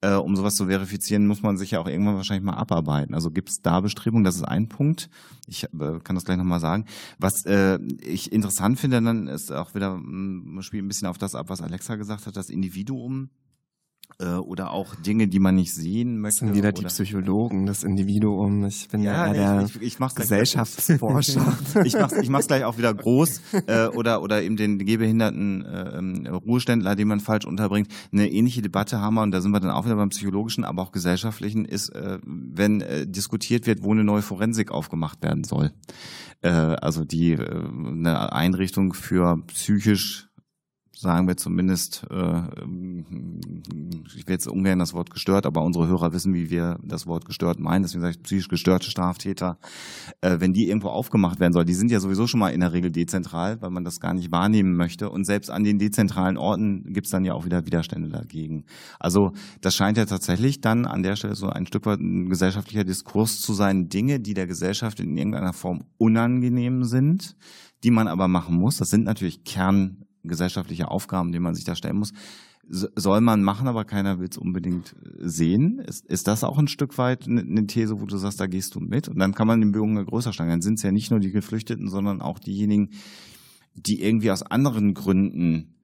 äh, 0.06 0.15
um 0.15 0.36
sowas 0.36 0.56
zu 0.56 0.67
verifizieren, 0.67 1.28
muss 1.28 1.41
man 1.41 1.58
sich 1.58 1.71
ja 1.71 1.80
auch 1.80 1.88
irgendwann 1.88 2.15
wahrscheinlich 2.15 2.45
mal 2.45 2.54
abarbeiten. 2.54 3.15
Also 3.15 3.32
gibt 3.32 3.50
es 3.50 3.62
da 3.62 3.80
Bestrebungen? 3.80 4.24
Das 4.24 4.36
ist 4.36 4.43
ein 4.43 4.67
Punkt. 4.69 5.10
Ich 5.48 5.63
äh, 5.63 6.00
kann 6.04 6.15
das 6.15 6.26
gleich 6.26 6.38
nochmal 6.38 6.60
sagen. 6.60 6.86
Was 7.17 7.45
äh, 7.45 7.80
ich 8.02 8.32
interessant 8.32 8.80
finde, 8.80 9.02
dann 9.02 9.28
ist 9.28 9.52
auch 9.52 9.74
wieder, 9.74 9.95
man 9.98 10.62
spielt 10.63 10.84
ein 10.84 10.88
bisschen 10.88 11.08
auf 11.08 11.17
das 11.17 11.36
ab, 11.36 11.50
was 11.50 11.62
Alexa 11.62 11.95
gesagt 11.95 12.28
hat, 12.28 12.36
das 12.36 12.50
Individuum 12.50 13.30
äh, 13.30 13.44
oder 14.17 14.71
auch 14.71 14.95
Dinge, 14.95 15.28
die 15.28 15.39
man 15.39 15.56
nicht 15.56 15.73
sehen 15.73 16.19
möchte. 16.19 16.45
Das 16.45 16.47
sind 16.47 16.58
wieder 16.58 16.71
die 16.71 16.86
Psychologen, 16.86 17.65
das 17.65 17.84
Individuum. 17.84 18.65
Ich 18.65 18.88
bin 18.88 19.04
ja, 19.04 19.28
ja 19.28 19.34
der 19.34 19.65
ich, 19.65 19.75
ich, 19.82 19.99
ich 19.99 20.15
Gesellschaftsforscher. 20.15 21.58
ich 21.84 21.93
mach's, 21.93 22.13
ich 22.13 22.30
mach's 22.30 22.47
gleich 22.47 22.63
auch 22.63 22.78
wieder 22.78 22.93
groß 22.93 23.41
äh, 23.67 23.88
oder 23.88 24.21
oder 24.21 24.41
eben 24.41 24.56
den 24.56 24.80
gehbehinderten 24.80 25.65
äh, 25.65 26.30
Ruheständler, 26.30 26.95
den 26.95 27.08
man 27.08 27.19
falsch 27.19 27.45
unterbringt. 27.45 27.89
Eine 28.12 28.32
ähnliche 28.32 28.62
Debatte 28.62 28.99
haben 29.01 29.15
wir 29.15 29.23
und 29.23 29.32
da 29.32 29.41
sind 29.41 29.51
wir 29.51 29.60
dann 29.60 29.71
auch 29.71 29.86
wieder 29.86 29.95
beim 29.95 30.10
psychologischen, 30.10 30.63
aber 30.63 30.82
auch 30.82 30.91
gesellschaftlichen 30.91 31.65
ist, 31.65 31.89
äh, 31.89 32.19
wenn 32.23 32.82
äh, 32.82 33.06
diskutiert 33.06 33.67
wird, 33.67 33.84
wo 33.84 33.91
eine 33.91 34.04
neue 34.04 34.21
Forensik 34.21 34.71
aufgemacht 34.71 35.21
werden 35.23 35.43
soll. 35.43 35.71
Äh, 36.41 36.49
also 36.49 37.04
die 37.04 37.34
äh, 37.34 37.39
eine 37.41 38.32
Einrichtung 38.34 38.93
für 38.93 39.38
psychisch 39.47 40.30
sagen 40.95 41.27
wir 41.27 41.38
zumindest, 41.38 42.05
äh, 42.10 42.41
ich 44.15 44.27
will 44.27 44.34
jetzt 44.34 44.47
ungern 44.47 44.79
das 44.79 44.93
Wort 44.93 45.10
gestört, 45.10 45.45
aber 45.45 45.62
unsere 45.62 45.88
Hörer 45.88 46.13
wissen, 46.13 46.34
wie 46.34 46.49
wir 46.49 46.79
das 46.84 47.05
Wort 47.05 47.25
gestört 47.25 47.60
meinen, 47.60 47.84
deswegen 47.84 48.01
sage 48.01 48.15
ich 48.15 48.23
psychisch 48.23 48.47
gestörte 48.47 48.89
Straftäter, 48.89 49.58
äh, 50.21 50.39
wenn 50.39 50.53
die 50.53 50.69
irgendwo 50.69 50.88
aufgemacht 50.88 51.39
werden 51.39 51.53
soll, 51.53 51.65
die 51.65 51.73
sind 51.73 51.91
ja 51.91 51.99
sowieso 51.99 52.27
schon 52.27 52.39
mal 52.39 52.49
in 52.49 52.62
der 52.62 52.73
Regel 52.73 52.91
dezentral, 52.91 53.62
weil 53.62 53.69
man 53.69 53.84
das 53.84 53.99
gar 53.99 54.13
nicht 54.13 54.31
wahrnehmen 54.31 54.75
möchte 54.75 55.10
und 55.10 55.25
selbst 55.25 55.51
an 55.51 55.63
den 55.63 55.79
dezentralen 55.79 56.38
Orten 56.38 56.93
gibt 56.93 57.08
es 57.08 57.12
dann 57.12 57.25
ja 57.25 57.34
auch 57.34 57.45
wieder 57.45 57.65
Widerstände 57.65 58.10
dagegen. 58.10 58.65
Also 58.99 59.34
das 59.62 59.75
scheint 59.75 59.97
ja 59.97 60.05
tatsächlich 60.05 60.62
dann 60.62 60.86
an 60.86 61.03
der 61.03 61.15
Stelle 61.17 61.36
so 61.36 61.49
ein 61.49 61.67
Stück 61.67 61.86
weit 61.86 61.99
ein 61.99 62.29
gesellschaftlicher 62.29 62.86
Diskurs 62.86 63.41
zu 63.41 63.53
sein, 63.53 63.89
Dinge, 63.89 64.19
die 64.19 64.34
der 64.34 64.47
Gesellschaft 64.47 64.99
in 64.99 65.17
irgendeiner 65.17 65.53
Form 65.53 65.84
unangenehm 65.97 66.84
sind, 66.84 67.36
die 67.84 67.91
man 67.91 68.08
aber 68.08 68.27
machen 68.27 68.55
muss. 68.55 68.77
Das 68.77 68.89
sind 68.89 69.03
natürlich 69.03 69.43
Kern 69.43 70.05
gesellschaftliche 70.26 70.90
Aufgaben, 70.90 71.32
die 71.32 71.40
man 71.40 71.56
sich 71.56 71.64
da 71.64 71.76
stellen 71.76 71.98
muss. 71.98 72.14
soll 72.68 73.22
man 73.22 73.44
machen, 73.44 73.68
aber 73.68 73.86
keiner 73.86 74.20
will 74.20 74.28
es 74.30 74.38
unbedingt 74.38 74.96
sehen. 75.20 75.80
Ist, 75.80 76.06
ist 76.06 76.28
das 76.28 76.44
auch 76.44 76.58
ein 76.58 76.68
Stück 76.68 76.98
weit 76.98 77.28
eine 77.28 77.68
These, 77.68 78.00
wo 78.02 78.06
du 78.06 78.18
sagst, 78.18 78.40
da 78.40 78.48
gehst 78.48 78.76
du 78.76 78.80
mit? 78.80 79.08
Und 79.08 79.20
dann 79.20 79.36
kann 79.36 79.48
man 79.48 79.62
den 79.62 79.72
Bogen 79.72 80.04
größer 80.04 80.34
schlagen. 80.34 80.52
Dann 80.52 80.62
sind 80.62 80.76
es 80.76 80.84
ja 80.84 80.92
nicht 80.92 81.12
nur 81.12 81.20
die 81.20 81.32
Geflüchteten, 81.32 81.90
sondern 81.90 82.22
auch 82.22 82.40
diejenigen, 82.40 82.90
die 83.76 84.02
irgendwie 84.02 84.32
aus 84.32 84.42
anderen 84.42 84.94
Gründen 84.94 85.75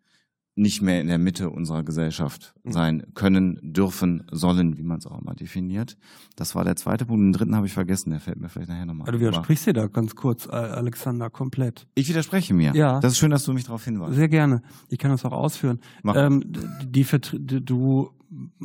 nicht 0.55 0.81
mehr 0.81 0.99
in 0.99 1.07
der 1.07 1.17
Mitte 1.17 1.49
unserer 1.49 1.83
Gesellschaft 1.83 2.53
mhm. 2.63 2.71
sein 2.71 3.03
können, 3.13 3.59
dürfen, 3.61 4.23
sollen, 4.31 4.77
wie 4.77 4.83
man 4.83 4.99
es 4.99 5.07
auch 5.07 5.19
immer 5.21 5.33
definiert. 5.33 5.97
Das 6.35 6.55
war 6.55 6.65
der 6.65 6.75
zweite 6.75 7.05
Punkt. 7.05 7.21
Den 7.21 7.31
dritten 7.31 7.55
habe 7.55 7.67
ich 7.67 7.73
vergessen, 7.73 8.09
der 8.09 8.19
fällt 8.19 8.39
mir 8.39 8.49
vielleicht 8.49 8.69
nachher 8.69 8.85
nochmal. 8.85 9.07
Also 9.07 9.17
du 9.17 9.25
widersprichst 9.25 9.67
dir 9.67 9.73
da 9.73 9.87
ganz 9.87 10.15
kurz, 10.15 10.47
Alexander, 10.47 11.29
komplett. 11.29 11.87
Ich 11.95 12.09
widerspreche 12.09 12.53
mir. 12.53 12.73
Ja. 12.75 12.99
Das 12.99 13.13
ist 13.13 13.19
schön, 13.19 13.31
dass 13.31 13.45
du 13.45 13.53
mich 13.53 13.63
darauf 13.63 13.85
hinweist. 13.85 14.15
Sehr 14.15 14.29
gerne. 14.29 14.61
Ich 14.89 14.97
kann 14.97 15.11
das 15.11 15.23
auch 15.23 15.31
ausführen. 15.31 15.79
Mach. 16.03 16.15
Ähm, 16.15 16.43
die, 16.83 17.05
die, 17.05 17.65
du 17.65 18.11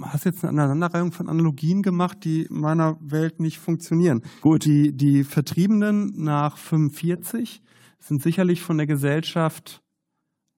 hast 0.01 0.25
jetzt 0.25 0.45
eine 0.45 0.63
Aneinanderreihung 0.63 1.13
von 1.13 1.29
Analogien 1.29 1.83
gemacht, 1.83 2.25
die 2.25 2.43
in 2.43 2.61
meiner 2.61 2.99
Welt 3.01 3.41
nicht 3.41 3.59
funktionieren. 3.59 4.23
Gut. 4.41 4.65
Die, 4.65 4.97
die 4.97 5.25
Vertriebenen 5.25 6.13
nach 6.17 6.57
45 6.57 7.63
sind 7.99 8.23
sicherlich 8.23 8.61
von 8.61 8.77
der 8.77 8.87
Gesellschaft 8.87 9.83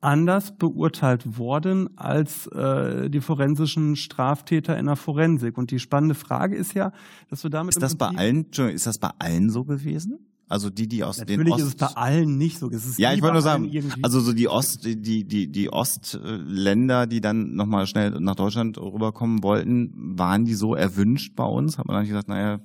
anders 0.01 0.57
beurteilt 0.57 1.39
worden 1.39 1.91
als 1.97 2.47
äh, 2.49 3.11
die 3.11 3.21
forensischen 3.21 3.97
Straftäter 3.97 4.79
in 4.79 4.87
der 4.87 4.97
Forensik. 4.97 5.59
Und 5.59 5.71
die 5.71 5.81
spannende 5.81 6.15
Frage 6.15 6.57
ist 6.57 6.75
ja, 6.75 6.93
dass 7.31 7.43
wir 7.43 7.51
damit 7.51 7.75
ist 7.75 7.83
das 7.83 7.97
bei 7.97 8.09
allen, 8.09 8.47
ist 8.51 8.87
das 8.87 8.99
bei 8.99 9.11
allen 9.19 9.51
so 9.51 9.65
gewesen? 9.65 10.19
Also 10.49 10.71
die, 10.71 10.89
die 10.89 11.05
aus 11.05 11.19
Natürlich 11.19 11.45
den 11.45 11.53
Ost... 11.53 11.61
Natürlich 11.61 11.75
ist 11.75 11.83
es 11.83 11.95
bei 11.95 12.01
allen 12.01 12.39
nicht 12.39 12.59
so. 12.59 12.71
ja, 12.97 13.13
ich 13.13 13.21
wollte 13.21 13.35
nur 13.35 13.43
sagen, 13.43 13.71
also 14.03 14.21
so 14.21 14.33
die 14.33 14.49
Ost, 14.49 14.85
die, 14.85 15.25
die, 15.25 15.49
die 15.49 15.71
Ostländer, 15.71 17.07
die 17.07 17.21
dann 17.21 17.55
nochmal 17.55 17.87
schnell 17.87 18.19
nach 18.21 18.35
Deutschland 18.35 18.79
rüberkommen 18.79 19.43
wollten, 19.43 19.93
waren 20.19 20.45
die 20.45 20.55
so 20.55 20.75
erwünscht 20.75 21.37
bei 21.37 21.45
uns? 21.45 21.77
Hat 21.77 21.87
man 21.87 21.97
dann 21.97 22.07
gesagt, 22.07 22.29
naja, 22.29 22.61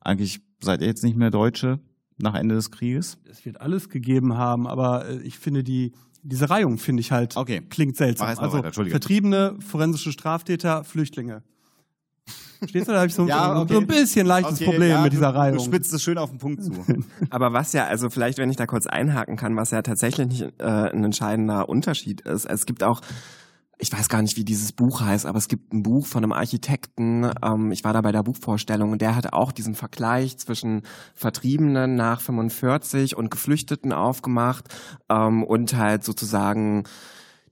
eigentlich 0.00 0.40
seid 0.60 0.82
ihr 0.82 0.86
jetzt 0.86 1.02
nicht 1.02 1.16
mehr 1.16 1.30
Deutsche 1.30 1.80
nach 2.18 2.34
Ende 2.34 2.54
des 2.54 2.70
Krieges? 2.70 3.18
Es 3.28 3.44
wird 3.44 3.60
alles 3.60 3.88
gegeben 3.88 4.34
haben, 4.34 4.68
aber 4.68 5.08
äh, 5.08 5.22
ich 5.22 5.38
finde 5.38 5.64
die, 5.64 5.92
diese 6.24 6.50
Reihung 6.50 6.78
finde 6.78 7.00
ich 7.02 7.12
halt 7.12 7.36
okay. 7.36 7.62
klingt 7.68 7.96
seltsam. 7.96 8.28
Also 8.28 8.62
weiter, 8.62 8.72
Vertriebene, 8.72 9.56
forensische 9.60 10.10
Straftäter, 10.10 10.82
Flüchtlinge. 10.82 11.42
Stehst 12.66 12.88
du 12.88 12.92
da? 12.92 12.98
habe 12.98 13.08
ich 13.08 13.14
so, 13.14 13.26
ja, 13.28 13.60
okay. 13.60 13.74
so, 13.74 13.80
ein 13.80 13.86
bisschen 13.86 14.26
leichtes 14.26 14.54
okay, 14.54 14.64
Problem 14.64 14.90
ja, 14.90 15.02
mit 15.02 15.12
dieser 15.12 15.34
Reihung. 15.34 15.58
Du 15.58 15.64
spitzt 15.64 15.92
es 15.92 16.02
schön 16.02 16.16
auf 16.16 16.30
den 16.30 16.38
Punkt 16.38 16.64
zu. 16.64 16.72
Aber 17.30 17.52
was 17.52 17.74
ja, 17.74 17.86
also 17.86 18.08
vielleicht, 18.08 18.38
wenn 18.38 18.50
ich 18.50 18.56
da 18.56 18.66
kurz 18.66 18.86
einhaken 18.86 19.36
kann, 19.36 19.54
was 19.56 19.70
ja 19.70 19.82
tatsächlich 19.82 20.26
nicht 20.26 20.42
äh, 20.58 20.64
ein 20.64 21.04
entscheidender 21.04 21.68
Unterschied 21.68 22.22
ist. 22.22 22.46
Es 22.46 22.64
gibt 22.64 22.82
auch 22.82 23.02
ich 23.78 23.92
weiß 23.92 24.08
gar 24.08 24.22
nicht, 24.22 24.36
wie 24.36 24.44
dieses 24.44 24.72
Buch 24.72 25.00
heißt, 25.00 25.26
aber 25.26 25.38
es 25.38 25.48
gibt 25.48 25.72
ein 25.72 25.82
Buch 25.82 26.06
von 26.06 26.22
einem 26.22 26.32
Architekten. 26.32 27.30
Ähm, 27.42 27.72
ich 27.72 27.84
war 27.84 27.92
da 27.92 28.00
bei 28.00 28.12
der 28.12 28.22
Buchvorstellung 28.22 28.92
und 28.92 29.00
der 29.02 29.16
hat 29.16 29.32
auch 29.32 29.52
diesen 29.52 29.74
Vergleich 29.74 30.38
zwischen 30.38 30.82
Vertriebenen 31.14 31.96
nach 31.96 32.20
45 32.20 33.16
und 33.16 33.30
Geflüchteten 33.30 33.92
aufgemacht 33.92 34.66
ähm, 35.08 35.42
und 35.42 35.76
halt 35.76 36.04
sozusagen 36.04 36.84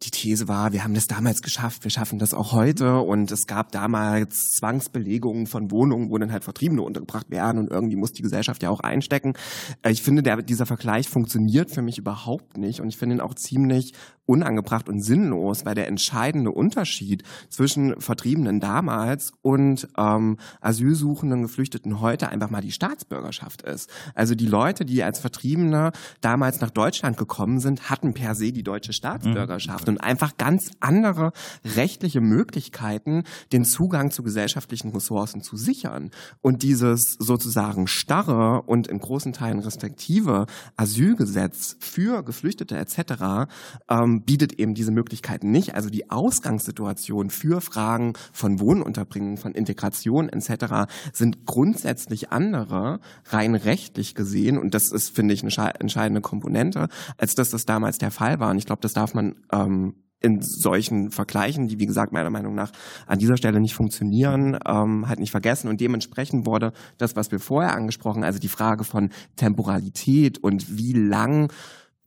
die 0.04 0.10
These 0.10 0.48
war, 0.48 0.72
wir 0.72 0.84
haben 0.84 0.94
das 0.94 1.06
damals 1.06 1.42
geschafft, 1.42 1.84
wir 1.84 1.90
schaffen 1.90 2.18
das 2.18 2.34
auch 2.34 2.52
heute 2.52 2.98
und 2.98 3.30
es 3.30 3.46
gab 3.46 3.70
damals 3.72 4.50
Zwangsbelegungen 4.52 5.46
von 5.46 5.70
Wohnungen, 5.70 6.10
wo 6.10 6.18
dann 6.18 6.32
halt 6.32 6.44
Vertriebene 6.44 6.82
untergebracht 6.82 7.30
werden 7.30 7.58
und 7.58 7.70
irgendwie 7.70 7.96
muss 7.96 8.12
die 8.12 8.22
Gesellschaft 8.22 8.62
ja 8.62 8.70
auch 8.70 8.80
einstecken. 8.80 9.34
Äh, 9.82 9.92
ich 9.92 10.02
finde, 10.02 10.22
der, 10.22 10.42
dieser 10.42 10.66
Vergleich 10.66 11.08
funktioniert 11.08 11.70
für 11.70 11.82
mich 11.82 11.98
überhaupt 11.98 12.56
nicht 12.56 12.80
und 12.80 12.88
ich 12.88 12.96
finde 12.96 13.16
ihn 13.16 13.20
auch 13.20 13.34
ziemlich 13.34 13.92
unangebracht 14.26 14.88
und 14.88 15.02
sinnlos, 15.02 15.64
weil 15.64 15.74
der 15.74 15.88
entscheidende 15.88 16.52
Unterschied 16.52 17.24
zwischen 17.48 18.00
Vertriebenen 18.00 18.60
damals 18.60 19.32
und 19.42 19.88
ähm, 19.98 20.38
Asylsuchenden, 20.60 21.42
Geflüchteten 21.42 22.00
heute 22.00 22.28
einfach 22.28 22.50
mal 22.50 22.62
die 22.62 22.72
Staatsbürgerschaft 22.72 23.62
ist. 23.62 23.90
Also 24.14 24.34
die 24.34 24.46
Leute, 24.46 24.84
die 24.84 25.02
als 25.02 25.18
Vertriebene 25.18 25.92
damals 26.20 26.60
nach 26.60 26.70
Deutschland 26.70 27.16
gekommen 27.16 27.58
sind, 27.58 27.90
hatten 27.90 28.14
per 28.14 28.34
se 28.34 28.52
die 28.52 28.62
deutsche 28.62 28.92
Staatsbürgerschaft 28.92 29.86
mhm. 29.86 29.94
und 29.94 30.00
einfach 30.00 30.36
ganz 30.36 30.70
andere 30.80 31.32
rechtliche 31.64 32.20
Möglichkeiten, 32.20 33.24
den 33.52 33.64
Zugang 33.64 34.10
zu 34.10 34.22
gesellschaftlichen 34.22 34.90
Ressourcen 34.90 35.42
zu 35.42 35.56
sichern. 35.56 36.10
Und 36.40 36.62
dieses 36.62 37.16
sozusagen 37.18 37.86
starre 37.86 38.62
und 38.62 38.86
in 38.86 38.98
großen 38.98 39.32
Teilen 39.32 39.58
restriktive 39.58 40.46
Asylgesetz 40.76 41.76
für 41.80 42.22
Geflüchtete 42.22 42.76
etc. 42.76 43.50
Ähm, 43.88 44.11
bietet 44.20 44.52
eben 44.58 44.74
diese 44.74 44.92
Möglichkeiten 44.92 45.50
nicht. 45.50 45.74
Also 45.74 45.88
die 45.88 46.10
Ausgangssituation 46.10 47.30
für 47.30 47.60
Fragen 47.60 48.12
von 48.32 48.60
Wohnunterbringung, 48.60 49.38
von 49.38 49.52
Integration 49.52 50.28
etc. 50.28 50.92
sind 51.12 51.46
grundsätzlich 51.46 52.30
andere, 52.30 53.00
rein 53.26 53.54
rechtlich 53.54 54.14
gesehen. 54.14 54.58
Und 54.58 54.74
das 54.74 54.92
ist, 54.92 55.14
finde 55.14 55.34
ich, 55.34 55.42
eine 55.42 55.74
entscheidende 55.80 56.20
Komponente, 56.20 56.88
als 57.16 57.34
dass 57.34 57.50
das 57.50 57.64
damals 57.64 57.98
der 57.98 58.10
Fall 58.10 58.38
war. 58.38 58.50
Und 58.50 58.58
ich 58.58 58.66
glaube, 58.66 58.82
das 58.82 58.92
darf 58.92 59.14
man 59.14 59.36
ähm, 59.52 59.94
in 60.22 60.40
solchen 60.40 61.10
Vergleichen, 61.10 61.66
die 61.66 61.78
wie 61.78 61.86
gesagt 61.86 62.12
meiner 62.12 62.30
Meinung 62.30 62.54
nach 62.54 62.72
an 63.06 63.18
dieser 63.18 63.36
Stelle 63.36 63.60
nicht 63.60 63.74
funktionieren, 63.74 64.56
ähm, 64.66 65.08
halt 65.08 65.18
nicht 65.18 65.32
vergessen. 65.32 65.68
Und 65.68 65.80
dementsprechend 65.80 66.46
wurde 66.46 66.72
das, 66.98 67.16
was 67.16 67.30
wir 67.30 67.40
vorher 67.40 67.74
angesprochen, 67.74 68.24
also 68.24 68.38
die 68.38 68.48
Frage 68.48 68.84
von 68.84 69.10
Temporalität 69.36 70.38
und 70.38 70.78
wie 70.78 70.92
lang 70.92 71.52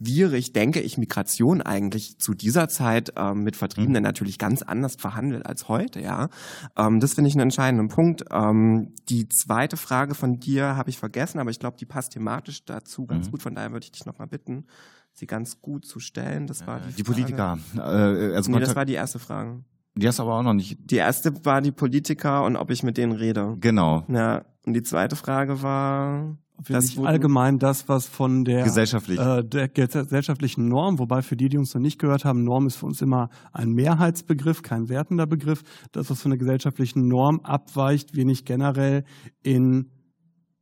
schwierig, 0.02 0.54
denke 0.54 0.82
ich, 0.82 0.98
Migration 0.98 1.62
eigentlich 1.62 2.20
zu 2.20 2.34
dieser 2.34 2.68
Zeit 2.68 3.14
ähm, 3.16 3.44
mit 3.44 3.56
Vertriebenen 3.56 4.02
mhm. 4.02 4.08
natürlich 4.08 4.38
ganz 4.38 4.62
anders 4.62 4.96
verhandelt 4.96 5.46
als 5.46 5.68
heute, 5.68 6.02
ja. 6.02 6.30
Ähm, 6.78 7.00
das 7.00 7.14
finde 7.14 7.30
ich 7.30 7.36
einen 7.36 7.44
entscheidenden 7.44 7.88
Punkt. 7.88 8.26
Ähm, 8.32 8.94
die 9.10 9.28
zweite 9.30 9.78
Frage 9.78 10.16
von 10.16 10.40
dir 10.40 10.76
habe 10.76 10.90
ich 10.90 10.98
vergessen, 10.98 11.40
aber 11.40 11.50
ich 11.50 11.60
glaube, 11.60 11.78
die 11.78 11.86
passt 11.86 12.14
thematisch 12.14 12.66
dazu 12.66 13.06
ganz 13.06 13.28
mhm. 13.28 13.32
gut. 13.32 13.42
Von 13.42 13.56
daher 13.56 13.72
würde 13.72 13.86
ich 13.86 13.92
dich 13.92 14.06
nochmal 14.06 14.28
bitten, 14.28 14.66
sie 15.14 15.28
ganz 15.28 15.62
gut 15.62 15.86
zu 15.86 16.00
stellen. 16.00 16.48
Das 16.48 16.68
war 16.68 16.82
die, 16.82 16.94
die 16.94 17.04
Politiker. 17.04 17.58
Äh, 17.76 17.80
also 17.80 18.52
nee, 18.52 18.60
das 18.60 18.76
war 18.76 18.86
die 18.86 18.94
erste 18.94 19.20
Frage. 19.20 19.64
Die 19.98 20.08
hast 20.08 20.20
aber 20.20 20.38
auch 20.38 20.44
noch 20.44 20.54
nicht. 20.54 20.78
Die 20.92 20.98
erste 20.98 21.46
war 21.46 21.62
die 21.62 21.72
Politiker 21.72 22.44
und 22.44 22.58
ob 22.58 22.70
ich 22.70 22.84
mit 22.84 22.98
denen 22.98 23.14
rede. 23.14 23.56
Genau. 23.62 24.04
Ja. 24.10 24.44
Und 24.66 24.74
die 24.74 24.84
zweite 24.84 25.16
Frage 25.16 25.62
war 25.62 26.38
das 26.68 26.98
allgemein 26.98 27.60
das, 27.60 27.88
was 27.90 28.08
von 28.08 28.46
der, 28.46 28.64
Gesellschaftlich. 28.64 29.20
äh, 29.20 29.44
der 29.44 29.68
gesellschaftlichen 29.68 30.68
Norm, 30.68 31.00
wobei 31.00 31.22
für 31.22 31.36
die, 31.36 31.50
die 31.50 31.58
uns 31.58 31.74
noch 31.74 31.82
nicht 31.82 32.00
gehört 32.00 32.26
haben, 32.26 32.44
Norm 32.44 32.68
ist 32.68 32.78
für 32.78 32.86
uns 32.86 33.02
immer 33.02 33.30
ein 33.52 33.72
Mehrheitsbegriff, 33.72 34.62
kein 34.62 34.90
wertender 34.90 35.28
Begriff. 35.28 35.64
Das, 35.92 36.10
was 36.10 36.22
von 36.22 36.32
der 36.32 36.38
gesellschaftlichen 36.38 37.08
Norm 37.08 37.42
abweicht, 37.42 38.16
wir 38.16 38.26
nicht 38.26 38.46
generell 38.46 39.04
in 39.44 39.92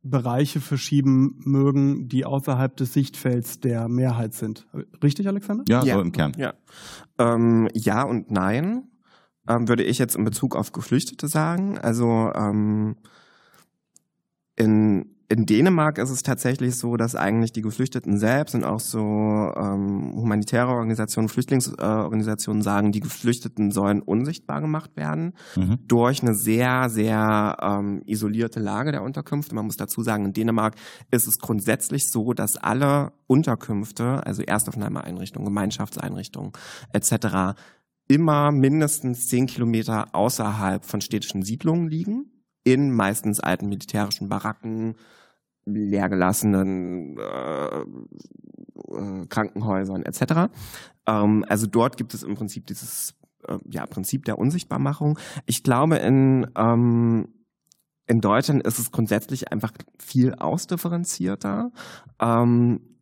Bereiche 0.02 0.60
verschieben 0.60 1.40
mögen, 1.44 2.08
die 2.08 2.26
außerhalb 2.26 2.76
des 2.76 2.92
Sichtfelds 2.92 3.60
der 3.60 3.88
Mehrheit 3.88 4.34
sind. 4.34 4.66
Richtig, 5.02 5.26
Alexander? 5.28 5.64
Ja, 5.68 5.82
ja. 5.82 5.94
so 5.94 6.00
im 6.02 6.12
Kern. 6.12 6.32
Ja, 6.36 6.54
ähm, 7.18 7.68
ja 7.72 8.02
und 8.02 8.30
nein, 8.30 8.88
ähm, 9.48 9.66
würde 9.66 9.82
ich 9.82 9.98
jetzt 9.98 10.16
in 10.16 10.24
Bezug 10.24 10.56
auf 10.56 10.72
Geflüchtete 10.72 11.26
sagen. 11.26 11.78
Also 11.78 12.30
ähm, 12.34 12.96
in 14.56 15.13
in 15.28 15.46
Dänemark 15.46 15.98
ist 15.98 16.10
es 16.10 16.22
tatsächlich 16.22 16.76
so, 16.76 16.96
dass 16.96 17.14
eigentlich 17.14 17.52
die 17.52 17.62
Geflüchteten 17.62 18.18
selbst 18.18 18.54
und 18.54 18.64
auch 18.64 18.80
so 18.80 19.00
ähm, 19.00 20.12
humanitäre 20.14 20.68
Organisationen, 20.68 21.28
Flüchtlingsorganisationen 21.28 22.62
sagen, 22.62 22.92
die 22.92 23.00
Geflüchteten 23.00 23.70
sollen 23.70 24.02
unsichtbar 24.02 24.60
gemacht 24.60 24.96
werden 24.96 25.32
mhm. 25.56 25.78
durch 25.86 26.22
eine 26.22 26.34
sehr, 26.34 26.90
sehr 26.90 27.56
ähm, 27.60 28.02
isolierte 28.06 28.60
Lage 28.60 28.92
der 28.92 29.02
Unterkünfte. 29.02 29.54
Man 29.54 29.66
muss 29.66 29.76
dazu 29.76 30.02
sagen, 30.02 30.26
in 30.26 30.32
Dänemark 30.32 30.74
ist 31.10 31.26
es 31.26 31.38
grundsätzlich 31.38 32.10
so, 32.10 32.34
dass 32.34 32.56
alle 32.56 33.12
Unterkünfte, 33.26 34.26
also 34.26 34.42
Erstaufnahmeeinrichtungen, 34.42 35.46
Gemeinschaftseinrichtungen 35.46 36.52
etc., 36.92 37.56
immer 38.06 38.52
mindestens 38.52 39.28
zehn 39.28 39.46
Kilometer 39.46 40.14
außerhalb 40.14 40.84
von 40.84 41.00
städtischen 41.00 41.42
Siedlungen 41.42 41.88
liegen 41.88 42.30
in 42.64 42.92
meistens 42.92 43.40
alten 43.40 43.68
militärischen 43.68 44.28
Baracken, 44.28 44.96
leergelassenen 45.66 47.18
äh, 47.18 47.80
äh, 47.80 49.26
Krankenhäusern 49.28 50.02
etc. 50.02 50.50
Ähm, 51.06 51.44
also 51.48 51.66
dort 51.66 51.96
gibt 51.96 52.14
es 52.14 52.22
im 52.22 52.34
Prinzip 52.34 52.66
dieses 52.66 53.14
äh, 53.46 53.58
ja, 53.70 53.86
Prinzip 53.86 54.24
der 54.24 54.38
Unsichtbarmachung. 54.38 55.18
Ich 55.46 55.62
glaube, 55.62 55.96
in, 55.96 56.46
ähm, 56.56 57.28
in 58.06 58.20
Deutschland 58.20 58.62
ist 58.66 58.78
es 58.78 58.90
grundsätzlich 58.90 59.52
einfach 59.52 59.72
viel 59.98 60.34
ausdifferenzierter. 60.34 61.70
Ähm, 62.20 62.93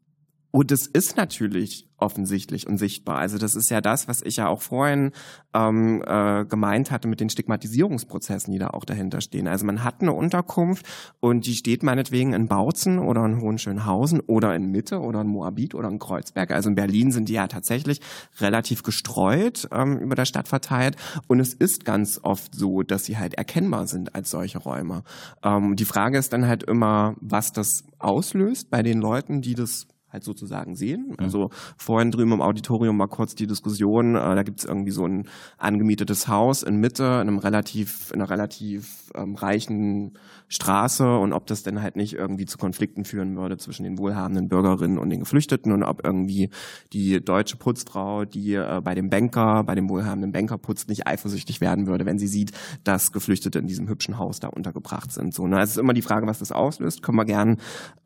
und 0.53 0.71
es 0.71 0.87
ist 0.87 1.17
natürlich 1.17 1.88
offensichtlich 1.97 2.67
und 2.67 2.77
sichtbar. 2.77 3.17
Also 3.17 3.38
das 3.38 3.55
ist 3.55 3.71
ja 3.71 3.81
das, 3.81 4.07
was 4.07 4.21
ich 4.23 4.37
ja 4.37 4.49
auch 4.49 4.61
vorhin 4.61 5.12
ähm, 5.55 6.03
äh, 6.07 6.45
gemeint 6.45 6.91
hatte 6.91 7.09
mit 7.09 7.21
den 7.21 7.31
Stigmatisierungsprozessen, 7.31 8.53
die 8.53 8.59
da 8.59 8.69
auch 8.69 8.85
dahinter 8.85 9.23
stehen. 9.23 9.48
Also 9.48 9.65
man 9.65 9.83
hat 9.83 10.03
eine 10.03 10.13
Unterkunft 10.13 10.85
und 11.21 11.46
die 11.46 11.55
steht 11.55 11.83
meinetwegen 11.83 12.35
in 12.35 12.48
Bautzen 12.48 12.98
oder 12.98 13.25
in 13.25 13.40
Hohenschönhausen 13.40 14.21
oder 14.21 14.55
in 14.55 14.71
Mitte 14.71 15.00
oder 15.00 15.23
in 15.23 15.29
Moabit 15.29 15.75
oder 15.75 15.88
in 15.88 15.98
Kreuzberg. 15.98 16.50
Also 16.50 16.69
in 16.69 16.75
Berlin 16.75 17.13
sind 17.13 17.31
die 17.31 17.35
ja 17.35 17.46
tatsächlich 17.46 18.00
relativ 18.40 18.83
gestreut 18.83 19.69
ähm, 19.73 19.96
über 19.98 20.17
der 20.17 20.27
Stadt 20.27 20.48
verteilt 20.48 20.96
und 21.29 21.40
es 21.40 21.55
ist 21.55 21.87
ganz 21.87 22.21
oft 22.23 22.55
so, 22.55 22.83
dass 22.83 23.07
sie 23.07 23.17
halt 23.17 23.35
erkennbar 23.35 23.87
sind 23.87 24.15
als 24.15 24.31
solche 24.31 24.59
Räume. 24.59 25.03
Ähm, 25.42 25.77
die 25.77 25.87
Frage 25.87 26.19
ist 26.19 26.35
dann 26.35 26.46
halt 26.46 26.65
immer, 26.65 27.15
was 27.21 27.53
das 27.53 27.85
auslöst 27.98 28.69
bei 28.69 28.83
den 28.83 29.00
Leuten, 29.00 29.40
die 29.40 29.55
das 29.55 29.87
halt 30.13 30.25
sozusagen 30.25 30.75
sehen. 30.75 31.08
Mhm. 31.08 31.25
Also 31.25 31.48
vorhin 31.77 32.10
drüben 32.10 32.33
im 32.33 32.42
Auditorium 32.42 32.98
war 32.98 33.08
kurz 33.08 33.35
die 33.35 33.46
Diskussion, 33.46 34.15
äh, 34.15 34.35
da 34.35 34.42
gibt 34.42 34.60
es 34.60 34.65
irgendwie 34.65 34.90
so 34.90 35.06
ein 35.06 35.29
angemietetes 35.58 36.29
Haus 36.29 36.63
in 36.63 36.77
Mitte, 36.77 37.04
in 37.04 37.29
einem 37.29 37.38
relativ, 37.38 38.10
in 38.13 38.21
einer 38.21 38.31
relativ 38.31 39.10
ähm, 39.15 39.35
reichen 39.35 40.13
Straße 40.53 41.17
und 41.17 41.33
ob 41.33 41.46
das 41.46 41.63
denn 41.63 41.81
halt 41.81 41.96
nicht 41.96 42.13
irgendwie 42.13 42.44
zu 42.44 42.59
Konflikten 42.59 43.05
führen 43.05 43.37
würde 43.37 43.57
zwischen 43.57 43.85
den 43.85 43.96
wohlhabenden 43.96 44.48
Bürgerinnen 44.48 44.98
und 44.98 45.09
den 45.09 45.21
Geflüchteten 45.21 45.73
und 45.73 45.83
ob 45.83 46.05
irgendwie 46.05 46.50
die 46.92 47.25
deutsche 47.25 47.57
Putzfrau, 47.57 48.27
die 48.27 48.55
äh, 48.55 48.83
bei 48.85 48.94
dem 48.94 49.09
Banker, 49.09 49.65
bei 49.65 49.75
dem 49.75 49.88
wohlhabenden 49.88 50.31
Banker 50.31 50.59
putzt, 50.59 50.90
nicht 50.90 51.07
eifersüchtig 51.07 51.63
werden 51.63 51.87
würde, 51.87 52.05
wenn 52.05 52.19
sie 52.19 52.27
sieht, 52.27 52.53
dass 52.85 53.13
Geflüchtete 53.13 53.59
in 53.59 53.67
diesem 53.67 53.88
hübschen 53.88 54.19
Haus 54.19 54.40
da 54.40 54.48
untergebracht 54.48 55.11
sind. 55.11 55.33
So, 55.33 55.46
ne? 55.46 55.63
Es 55.63 55.71
ist 55.71 55.79
immer 55.79 55.94
die 55.94 56.03
Frage, 56.03 56.27
was 56.27 56.40
das 56.40 56.53
auslöst, 56.53 57.03
können 57.03 57.17
wir 57.17 57.25
gern 57.25 57.57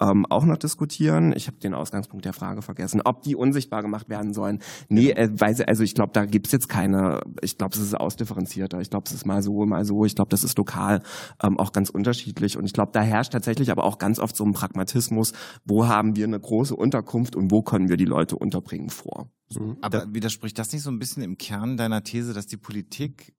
ähm, 0.00 0.24
auch 0.30 0.44
noch 0.44 0.56
diskutieren. 0.56 1.32
Ich 1.36 1.48
habe 1.48 1.56
den 1.58 1.74
Ausgangspunkt 1.74 2.24
der 2.24 2.32
Frage 2.32 2.62
vergessen, 2.62 3.00
ob 3.04 3.22
die 3.22 3.34
unsichtbar 3.34 3.82
gemacht 3.82 4.08
werden 4.08 4.32
sollen. 4.32 4.60
Nee, 4.88 5.10
äh, 5.10 5.28
weil, 5.32 5.60
also 5.64 5.82
ich 5.82 5.96
glaube, 5.96 6.12
da 6.12 6.24
gibt's 6.26 6.52
jetzt 6.52 6.68
keine, 6.68 7.22
ich 7.42 7.58
glaube, 7.58 7.74
es 7.74 7.80
ist 7.80 7.94
ausdifferenzierter. 7.94 8.80
Ich 8.80 8.90
glaube, 8.90 9.06
es 9.06 9.12
ist 9.12 9.26
mal 9.26 9.42
so, 9.42 9.66
mal 9.66 9.84
so. 9.84 10.04
Ich 10.04 10.14
glaube, 10.14 10.28
das 10.28 10.44
ist 10.44 10.56
lokal 10.56 11.02
ähm, 11.42 11.58
auch 11.58 11.72
ganz 11.72 11.90
unterschiedlich. 11.90 12.35
Und 12.56 12.64
ich 12.64 12.72
glaube, 12.72 12.92
da 12.92 13.02
herrscht 13.02 13.32
tatsächlich 13.32 13.70
aber 13.70 13.84
auch 13.84 13.98
ganz 13.98 14.18
oft 14.18 14.36
so 14.36 14.44
ein 14.44 14.52
Pragmatismus, 14.52 15.32
wo 15.64 15.86
haben 15.86 16.16
wir 16.16 16.24
eine 16.24 16.40
große 16.40 16.74
Unterkunft 16.74 17.36
und 17.36 17.50
wo 17.50 17.62
können 17.62 17.88
wir 17.88 17.96
die 17.96 18.04
Leute 18.04 18.36
unterbringen 18.36 18.90
vor. 18.90 19.30
So. 19.48 19.76
Aber 19.80 20.12
widerspricht 20.12 20.58
das 20.58 20.72
nicht 20.72 20.82
so 20.82 20.90
ein 20.90 20.98
bisschen 20.98 21.22
im 21.22 21.38
Kern 21.38 21.76
deiner 21.76 22.02
These, 22.02 22.34
dass 22.34 22.46
die 22.46 22.56
Politik 22.56 23.32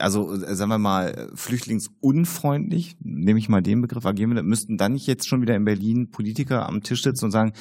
also 0.00 0.32
äh, 0.34 0.54
sagen 0.54 0.70
wir 0.70 0.78
mal, 0.78 1.30
flüchtlingsunfreundlich, 1.34 2.96
nehme 3.00 3.38
ich 3.38 3.48
mal 3.48 3.62
den 3.62 3.80
Begriff, 3.80 4.04
agieren 4.04 4.34
wir, 4.34 4.42
müssten 4.42 4.76
dann 4.76 4.92
nicht 4.92 5.06
jetzt 5.06 5.28
schon 5.28 5.42
wieder 5.42 5.54
in 5.54 5.64
Berlin 5.64 6.10
Politiker 6.10 6.68
am 6.68 6.82
Tisch 6.82 7.02
sitzen 7.02 7.26
und 7.26 7.30
sagen, 7.30 7.52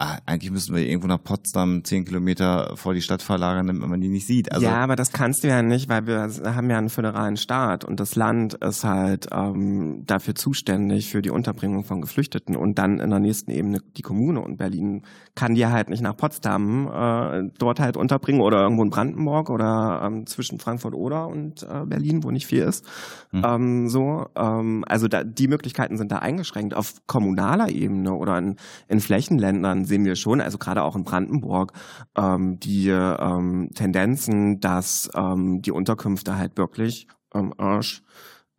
ah, 0.00 0.18
eigentlich 0.26 0.50
müssten 0.50 0.74
wir 0.74 0.82
irgendwo 0.82 1.06
nach 1.06 1.22
Potsdam 1.22 1.84
zehn 1.84 2.04
Kilometer 2.04 2.72
vor 2.76 2.94
die 2.94 3.02
Stadt 3.02 3.22
verlagern, 3.22 3.66
damit 3.66 3.86
man 3.86 4.00
die 4.00 4.08
nicht 4.08 4.26
sieht. 4.26 4.50
Also 4.50 4.64
ja, 4.64 4.82
aber 4.82 4.96
das 4.96 5.12
kannst 5.12 5.44
du 5.44 5.48
ja 5.48 5.62
nicht, 5.62 5.88
weil 5.88 6.06
wir 6.06 6.30
haben 6.44 6.70
ja 6.70 6.78
einen 6.78 6.88
föderalen 6.88 7.36
Staat 7.36 7.84
und 7.84 8.00
das 8.00 8.16
Land 8.16 8.54
ist 8.54 8.84
halt 8.84 9.28
ähm, 9.30 10.04
dafür 10.06 10.34
zuständig 10.34 11.10
für 11.10 11.20
die 11.20 11.30
Unterbringung 11.30 11.84
von 11.84 12.00
Geflüchteten 12.00 12.56
und 12.56 12.78
dann 12.78 12.98
in 12.98 13.10
der 13.10 13.20
nächsten 13.20 13.50
Ebene 13.50 13.80
die 13.96 14.02
Kommune 14.02 14.40
und 14.40 14.56
Berlin 14.56 15.02
kann 15.34 15.54
die 15.54 15.66
halt 15.66 15.90
nicht 15.90 16.02
nach 16.02 16.16
Potsdam 16.16 16.88
äh, 16.88 17.50
dort 17.58 17.78
halt 17.78 17.96
unterbringen 17.96 18.40
oder 18.40 18.62
irgendwo 18.62 18.82
in 18.82 18.90
Brandenburg 18.90 19.50
oder 19.50 20.00
ähm, 20.02 20.26
zwischen 20.26 20.58
Frankfurt 20.58 20.94
oder 20.94 21.28
und 21.28 21.62
äh, 21.62 21.84
Berlin, 21.84 22.24
wo 22.24 22.30
nicht 22.30 22.46
viel 22.46 22.62
ist. 22.62 22.86
Mhm. 23.32 23.44
Ähm, 23.44 23.88
so, 23.88 24.26
ähm, 24.34 24.84
also 24.88 25.08
da, 25.08 25.24
die 25.24 25.48
Möglichkeiten 25.48 25.98
sind 25.98 26.10
da 26.10 26.18
eingeschränkt. 26.18 26.74
Auf 26.74 26.94
kommunaler 27.06 27.68
Ebene 27.68 28.14
oder 28.14 28.38
in, 28.38 28.56
in 28.88 29.00
Flächenländern 29.00 29.84
sehen 29.90 30.06
wir 30.06 30.16
schon, 30.16 30.40
also 30.40 30.56
gerade 30.56 30.82
auch 30.82 30.96
in 30.96 31.04
Brandenburg, 31.04 31.72
ähm, 32.16 32.58
die 32.58 32.88
ähm, 32.88 33.70
Tendenzen, 33.74 34.60
dass 34.60 35.10
ähm, 35.14 35.60
die 35.60 35.72
Unterkünfte 35.72 36.38
halt 36.38 36.56
wirklich 36.56 37.06
ähm, 37.34 37.52
Arsch 37.58 38.02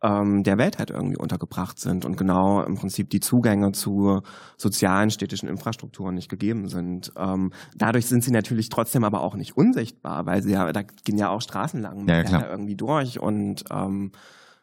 ähm, 0.02 0.42
der 0.42 0.58
Welt 0.58 0.78
halt 0.78 0.90
irgendwie 0.90 1.16
untergebracht 1.16 1.78
sind 1.78 2.04
und 2.04 2.16
genau 2.16 2.62
im 2.62 2.76
Prinzip 2.76 3.10
die 3.10 3.20
Zugänge 3.20 3.72
zu 3.72 4.20
sozialen 4.56 5.10
städtischen 5.10 5.48
Infrastrukturen 5.48 6.14
nicht 6.14 6.28
gegeben 6.28 6.68
sind. 6.68 7.12
Ähm, 7.16 7.52
dadurch 7.76 8.06
sind 8.06 8.24
sie 8.24 8.32
natürlich 8.32 8.68
trotzdem 8.68 9.04
aber 9.04 9.22
auch 9.22 9.36
nicht 9.36 9.56
unsichtbar, 9.56 10.26
weil 10.26 10.42
sie 10.42 10.52
ja, 10.52 10.70
da 10.72 10.82
gehen 10.82 11.18
ja 11.18 11.30
auch 11.30 11.40
Straßen 11.40 11.80
lang 11.80 12.08
ja, 12.08 12.22
ja, 12.22 12.50
irgendwie 12.50 12.76
durch 12.76 13.20
und 13.20 13.64
ähm, 13.70 14.12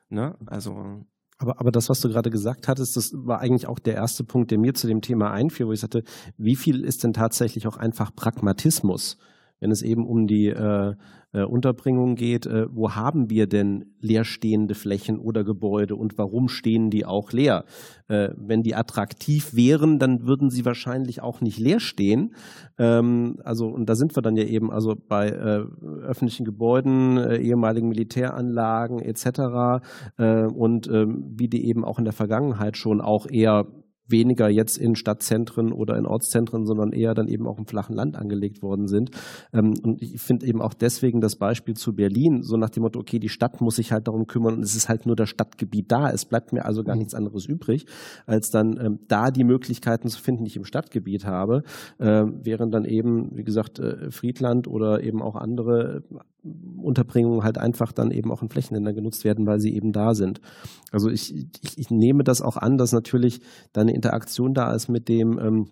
ne, 0.10 0.36
also 0.46 1.06
aber, 1.40 1.60
aber 1.60 1.72
das, 1.72 1.90
was 1.90 2.02
du 2.02 2.10
gerade 2.10 2.30
gesagt 2.30 2.68
hattest, 2.68 2.98
das 2.98 3.12
war 3.14 3.40
eigentlich 3.40 3.68
auch 3.68 3.80
der 3.80 3.96
erste 3.96 4.24
Punkt, 4.26 4.52
der 4.52 4.60
mir 4.60 4.74
zu 4.74 4.88
dem 4.88 5.02
Thema 5.02 5.32
einfiel, 5.32 5.68
wo 5.68 5.72
ich 5.72 5.80
sagte, 5.80 6.04
wie 6.38 6.58
viel 6.58 6.84
ist 6.84 7.04
denn 7.04 7.14
tatsächlich 7.14 7.66
auch 7.66 7.78
einfach 7.78 8.14
Pragmatismus, 8.14 9.18
wenn 9.60 9.72
es 9.72 9.82
eben 9.82 10.06
um 10.06 10.28
die 10.28 10.48
äh, 10.48 10.94
äh, 11.32 11.44
Unterbringung 11.44 12.16
geht, 12.16 12.46
äh, 12.46 12.66
wo 12.72 12.96
haben 12.96 13.30
wir 13.30 13.48
denn 13.48 13.86
leerstehende 14.00 14.74
Flächen 14.74 15.20
oder 15.20 15.44
Gebäude 15.44 15.96
und 15.96 16.18
warum 16.18 16.48
stehen 16.48 16.90
die 16.90 17.06
auch 17.06 17.32
leer? 17.32 17.66
Äh, 18.08 18.30
wenn 18.36 18.64
die 18.64 18.76
attraktiv 18.76 19.54
wären, 19.54 20.00
dann 20.00 20.26
würden 20.26 20.50
sie 20.50 20.66
wahrscheinlich 20.66 21.22
auch 21.22 21.42
nicht 21.42 21.60
leer 21.60 21.80
stehen. 21.80 22.34
Ähm, 22.78 23.38
also, 23.44 23.68
und 23.68 23.88
da 23.90 23.96
sind 23.96 24.16
wir 24.16 24.24
dann 24.24 24.38
ja 24.38 24.46
eben 24.46 24.72
also 24.72 24.96
bei 24.96 25.30
äh, 25.30 25.64
öffentlichen 26.02 26.46
Gebäuden, 26.46 27.18
äh, 27.18 27.38
ehemaligen 27.38 27.90
Militäranlagen 27.90 29.00
etc. 29.00 29.84
Äh, 30.18 30.46
und 30.46 30.88
ähm, 30.88 31.26
wie 31.38 31.48
die 31.48 31.68
eben 31.68 31.86
auch 31.86 32.00
in 32.00 32.06
der 32.06 32.14
Vergangenheit 32.14 32.78
schon 32.78 33.02
auch 33.02 33.28
eher 33.30 33.68
weniger 34.12 34.50
jetzt 34.50 34.78
in 34.78 34.96
Stadtzentren 34.96 35.72
oder 35.72 35.98
in 35.98 36.06
Ortszentren, 36.06 36.66
sondern 36.66 36.92
eher 36.92 37.14
dann 37.14 37.28
eben 37.28 37.48
auch 37.48 37.58
im 37.58 37.66
flachen 37.66 37.96
Land 37.96 38.16
angelegt 38.16 38.62
worden 38.62 38.88
sind. 38.88 39.12
Ähm, 39.54 39.74
und 39.84 40.02
ich 40.02 40.20
finde 40.20 40.46
eben 40.46 40.62
auch 40.62 40.74
deswegen 40.74 41.22
das 41.22 41.36
Beispiel 41.36 41.76
zu 41.76 41.94
Berlin, 41.94 42.42
so 42.44 42.58
nach 42.58 42.70
dem 42.70 42.84
Motto, 42.84 43.00
okay, 43.00 43.20
die 43.20 43.30
Stadt 43.30 43.62
muss 43.62 43.76
sich 43.76 43.92
halt 43.92 44.08
darum 44.08 44.28
kümmern 44.28 44.56
und 44.56 44.64
es 44.64 44.76
ist 44.76 44.90
halt 44.90 45.06
nur 45.06 45.16
das 45.16 45.30
Stadtgebiet 45.30 45.92
da. 45.92 46.10
Es 46.10 46.26
bleibt 46.26 46.54
mir 46.54 46.66
also 46.66 46.84
gar 46.84 46.96
mhm. 46.96 47.00
nichts 47.00 47.14
anderes 47.14 47.46
übrig, 47.46 47.86
als 48.26 48.50
dann 48.50 48.80
ähm, 48.84 49.00
da 49.08 49.32
die 49.32 49.44
Möglichkeiten 49.44 50.10
zu 50.10 50.22
finden, 50.22 50.44
die 50.44 50.50
ich 50.50 50.58
im 50.58 50.66
Stadtgebiet 50.66 51.26
habe, 51.26 51.64
äh, 51.98 52.24
während 52.44 52.74
dann 52.74 52.86
eben, 52.86 53.36
wie 53.36 53.44
gesagt, 53.44 53.80
äh, 53.80 54.12
Friedland 54.12 54.68
oder 54.68 55.04
eben 55.04 55.22
auch 55.22 55.36
andere 55.36 56.04
Unterbringungen 56.44 57.44
halt 57.44 57.58
einfach 57.58 57.92
dann 57.92 58.12
eben 58.12 58.32
auch 58.32 58.42
in 58.42 58.50
Flächenländern 58.50 58.96
genutzt 58.96 59.24
werden, 59.24 59.46
weil 59.46 59.60
sie 59.60 59.76
eben 59.76 59.92
da 59.92 60.14
sind. 60.14 60.40
Also 60.92 61.10
ich, 61.10 61.36
ich, 61.36 61.78
ich 61.78 61.90
nehme 61.90 62.24
das 62.24 62.42
auch 62.42 62.58
an, 62.58 62.78
dass 62.78 62.92
natürlich 62.92 63.42
da 63.74 63.82
eine 63.82 63.94
Interaktion 63.94 64.54
da 64.54 64.74
ist 64.74 64.88
mit 64.88 65.10
dem, 65.10 65.38
ähm, 65.40 65.66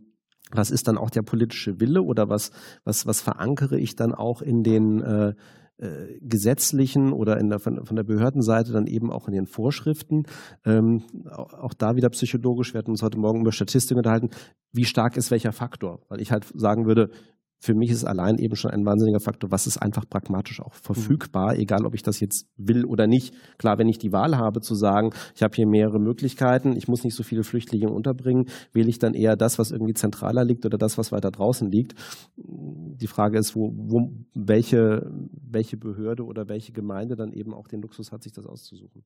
was 0.52 0.72
ist 0.72 0.88
dann 0.88 0.98
auch 0.98 1.10
der 1.10 1.24
politische 1.24 1.80
Wille 1.80 2.02
oder 2.02 2.30
was, 2.30 2.52
was, 2.84 3.06
was 3.06 3.22
verankere 3.22 3.80
ich 3.80 3.96
dann 3.96 4.14
auch 4.14 4.42
in 4.42 4.64
den 4.64 5.02
äh, 5.02 5.34
äh, 5.80 6.18
gesetzlichen 6.22 7.14
oder 7.14 7.38
in 7.40 7.50
der, 7.50 7.60
von, 7.60 7.86
von, 7.86 7.96
der 7.96 8.04
Behördenseite 8.04 8.72
dann 8.72 8.88
eben 8.88 9.12
auch 9.12 9.28
in 9.28 9.34
den 9.36 9.46
Vorschriften. 9.46 10.24
Ähm, 10.66 11.04
auch, 11.30 11.54
auch, 11.54 11.74
da 11.74 11.96
wieder 11.96 12.10
psychologisch, 12.10 12.74
wir 12.74 12.80
hatten 12.80 12.92
uns 12.92 13.04
heute 13.04 13.20
Morgen 13.20 13.42
über 13.42 13.52
Statistiken 13.52 14.00
unterhalten, 14.00 14.30
wie 14.72 14.86
stark 14.86 15.18
ist 15.18 15.30
welcher 15.30 15.52
Faktor? 15.52 16.00
Weil 16.10 16.20
ich 16.20 16.32
halt 16.32 16.46
sagen 16.56 16.88
würde, 16.88 17.12
für 17.60 17.74
mich 17.74 17.90
ist 17.90 18.06
allein 18.06 18.38
eben 18.38 18.56
schon 18.56 18.72
ein 18.72 18.86
wahnsinniger 18.86 19.20
Faktor, 19.20 19.52
was 19.52 19.68
ist 19.68 19.78
einfach 19.78 20.08
pragmatisch 20.08 20.62
auch 20.62 20.74
verfügbar, 20.74 21.54
mhm. 21.54 21.62
egal 21.62 21.86
ob 21.86 21.96
ich 21.96 22.04
das 22.04 22.20
jetzt 22.20 22.48
will 22.56 22.86
oder 22.86 23.08
nicht. 23.08 23.34
Klar, 23.58 23.78
wenn 23.78 23.90
ich 23.90 23.98
die 23.98 24.12
Wahl 24.12 24.38
habe 24.38 24.62
zu 24.62 24.76
sagen, 24.76 25.12
ich 25.36 25.44
habe 25.44 25.56
hier 25.56 25.68
mehrere 25.68 26.00
Möglichkeiten, 26.00 26.76
ich 26.76 26.88
muss 26.88 27.04
nicht 27.04 27.16
so 27.16 27.24
viele 27.24 27.44
Flüchtlinge 27.44 27.90
unterbringen, 27.90 28.46
wähle 28.74 28.90
ich 28.90 29.00
dann 29.00 29.14
eher 29.14 29.36
das, 29.36 29.58
was 29.58 29.72
irgendwie 29.72 29.94
zentraler 29.94 30.46
liegt 30.46 30.66
oder 30.66 30.78
das, 30.78 30.98
was 30.98 31.12
weiter 31.12 31.32
draußen 31.32 31.70
liegt. 31.70 31.96
Die 32.38 33.08
Frage 33.08 33.40
ist, 33.40 33.56
wo, 33.56 33.72
wo 33.76 34.12
welche, 34.36 35.10
welche 35.32 35.78
Behörde 35.78 36.24
oder 36.24 36.48
welche 36.48 36.74
Gemeinde 36.74 37.16
dann 37.16 37.34
eben 37.34 37.54
auch 37.54 37.68
den 37.68 37.82
Luxus 37.82 38.12
hat, 38.12 38.24
sich 38.24 38.34
das 38.34 38.46
auszusuchen. 38.46 39.04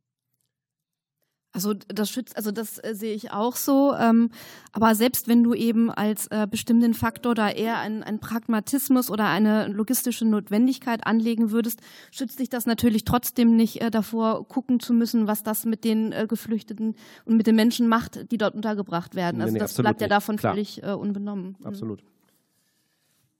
Also 1.53 1.73
das 1.73 2.09
schützt, 2.09 2.37
also 2.37 2.51
das 2.51 2.77
äh, 2.77 2.95
sehe 2.95 3.13
ich 3.13 3.31
auch 3.31 3.57
so. 3.57 3.93
Ähm, 3.93 4.29
aber 4.71 4.95
selbst 4.95 5.27
wenn 5.27 5.43
du 5.43 5.53
eben 5.53 5.91
als 5.91 6.27
äh, 6.27 6.47
bestimmten 6.49 6.93
Faktor 6.93 7.35
da 7.35 7.49
eher 7.49 7.77
einen, 7.79 8.19
Pragmatismus 8.19 9.09
oder 9.09 9.27
eine 9.27 9.67
logistische 9.67 10.25
Notwendigkeit 10.25 11.05
anlegen 11.05 11.51
würdest, 11.51 11.81
schützt 12.09 12.39
dich 12.39 12.49
das 12.49 12.65
natürlich 12.65 13.03
trotzdem 13.03 13.57
nicht 13.57 13.81
äh, 13.81 13.91
davor, 13.91 14.47
gucken 14.47 14.79
zu 14.79 14.93
müssen, 14.93 15.27
was 15.27 15.43
das 15.43 15.65
mit 15.65 15.83
den 15.83 16.13
äh, 16.13 16.25
Geflüchteten 16.27 16.95
und 17.25 17.35
mit 17.35 17.47
den 17.47 17.55
Menschen 17.55 17.89
macht, 17.89 18.31
die 18.31 18.37
dort 18.37 18.55
untergebracht 18.55 19.15
werden. 19.15 19.41
Also 19.41 19.53
nee, 19.53 19.59
nee, 19.59 19.63
das 19.63 19.73
bleibt 19.73 19.99
ja 19.99 20.07
davon 20.07 20.37
Klar. 20.37 20.53
völlig 20.53 20.81
äh, 20.83 20.91
unbenommen. 20.91 21.57
Mhm. 21.59 21.65
Absolut. 21.65 22.01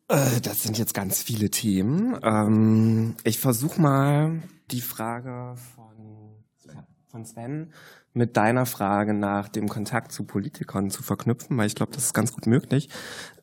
Äh, 0.09 0.41
das 0.41 0.63
sind 0.63 0.77
jetzt 0.77 0.93
ganz 0.93 1.23
viele 1.23 1.49
Themen. 1.49 2.19
Ähm, 2.23 3.15
ich 3.23 3.39
versuche 3.39 3.79
mal 3.79 4.41
die 4.71 4.81
Frage 4.81 5.55
von, 5.75 6.75
von 7.07 7.25
Sven 7.25 7.71
mit 8.13 8.35
deiner 8.35 8.65
Frage 8.65 9.13
nach 9.13 9.47
dem 9.47 9.69
Kontakt 9.69 10.11
zu 10.11 10.23
Politikern 10.25 10.89
zu 10.89 11.01
verknüpfen, 11.01 11.57
weil 11.57 11.67
ich 11.67 11.75
glaube, 11.75 11.93
das 11.93 12.05
ist 12.05 12.13
ganz 12.13 12.33
gut 12.33 12.45
möglich. 12.45 12.89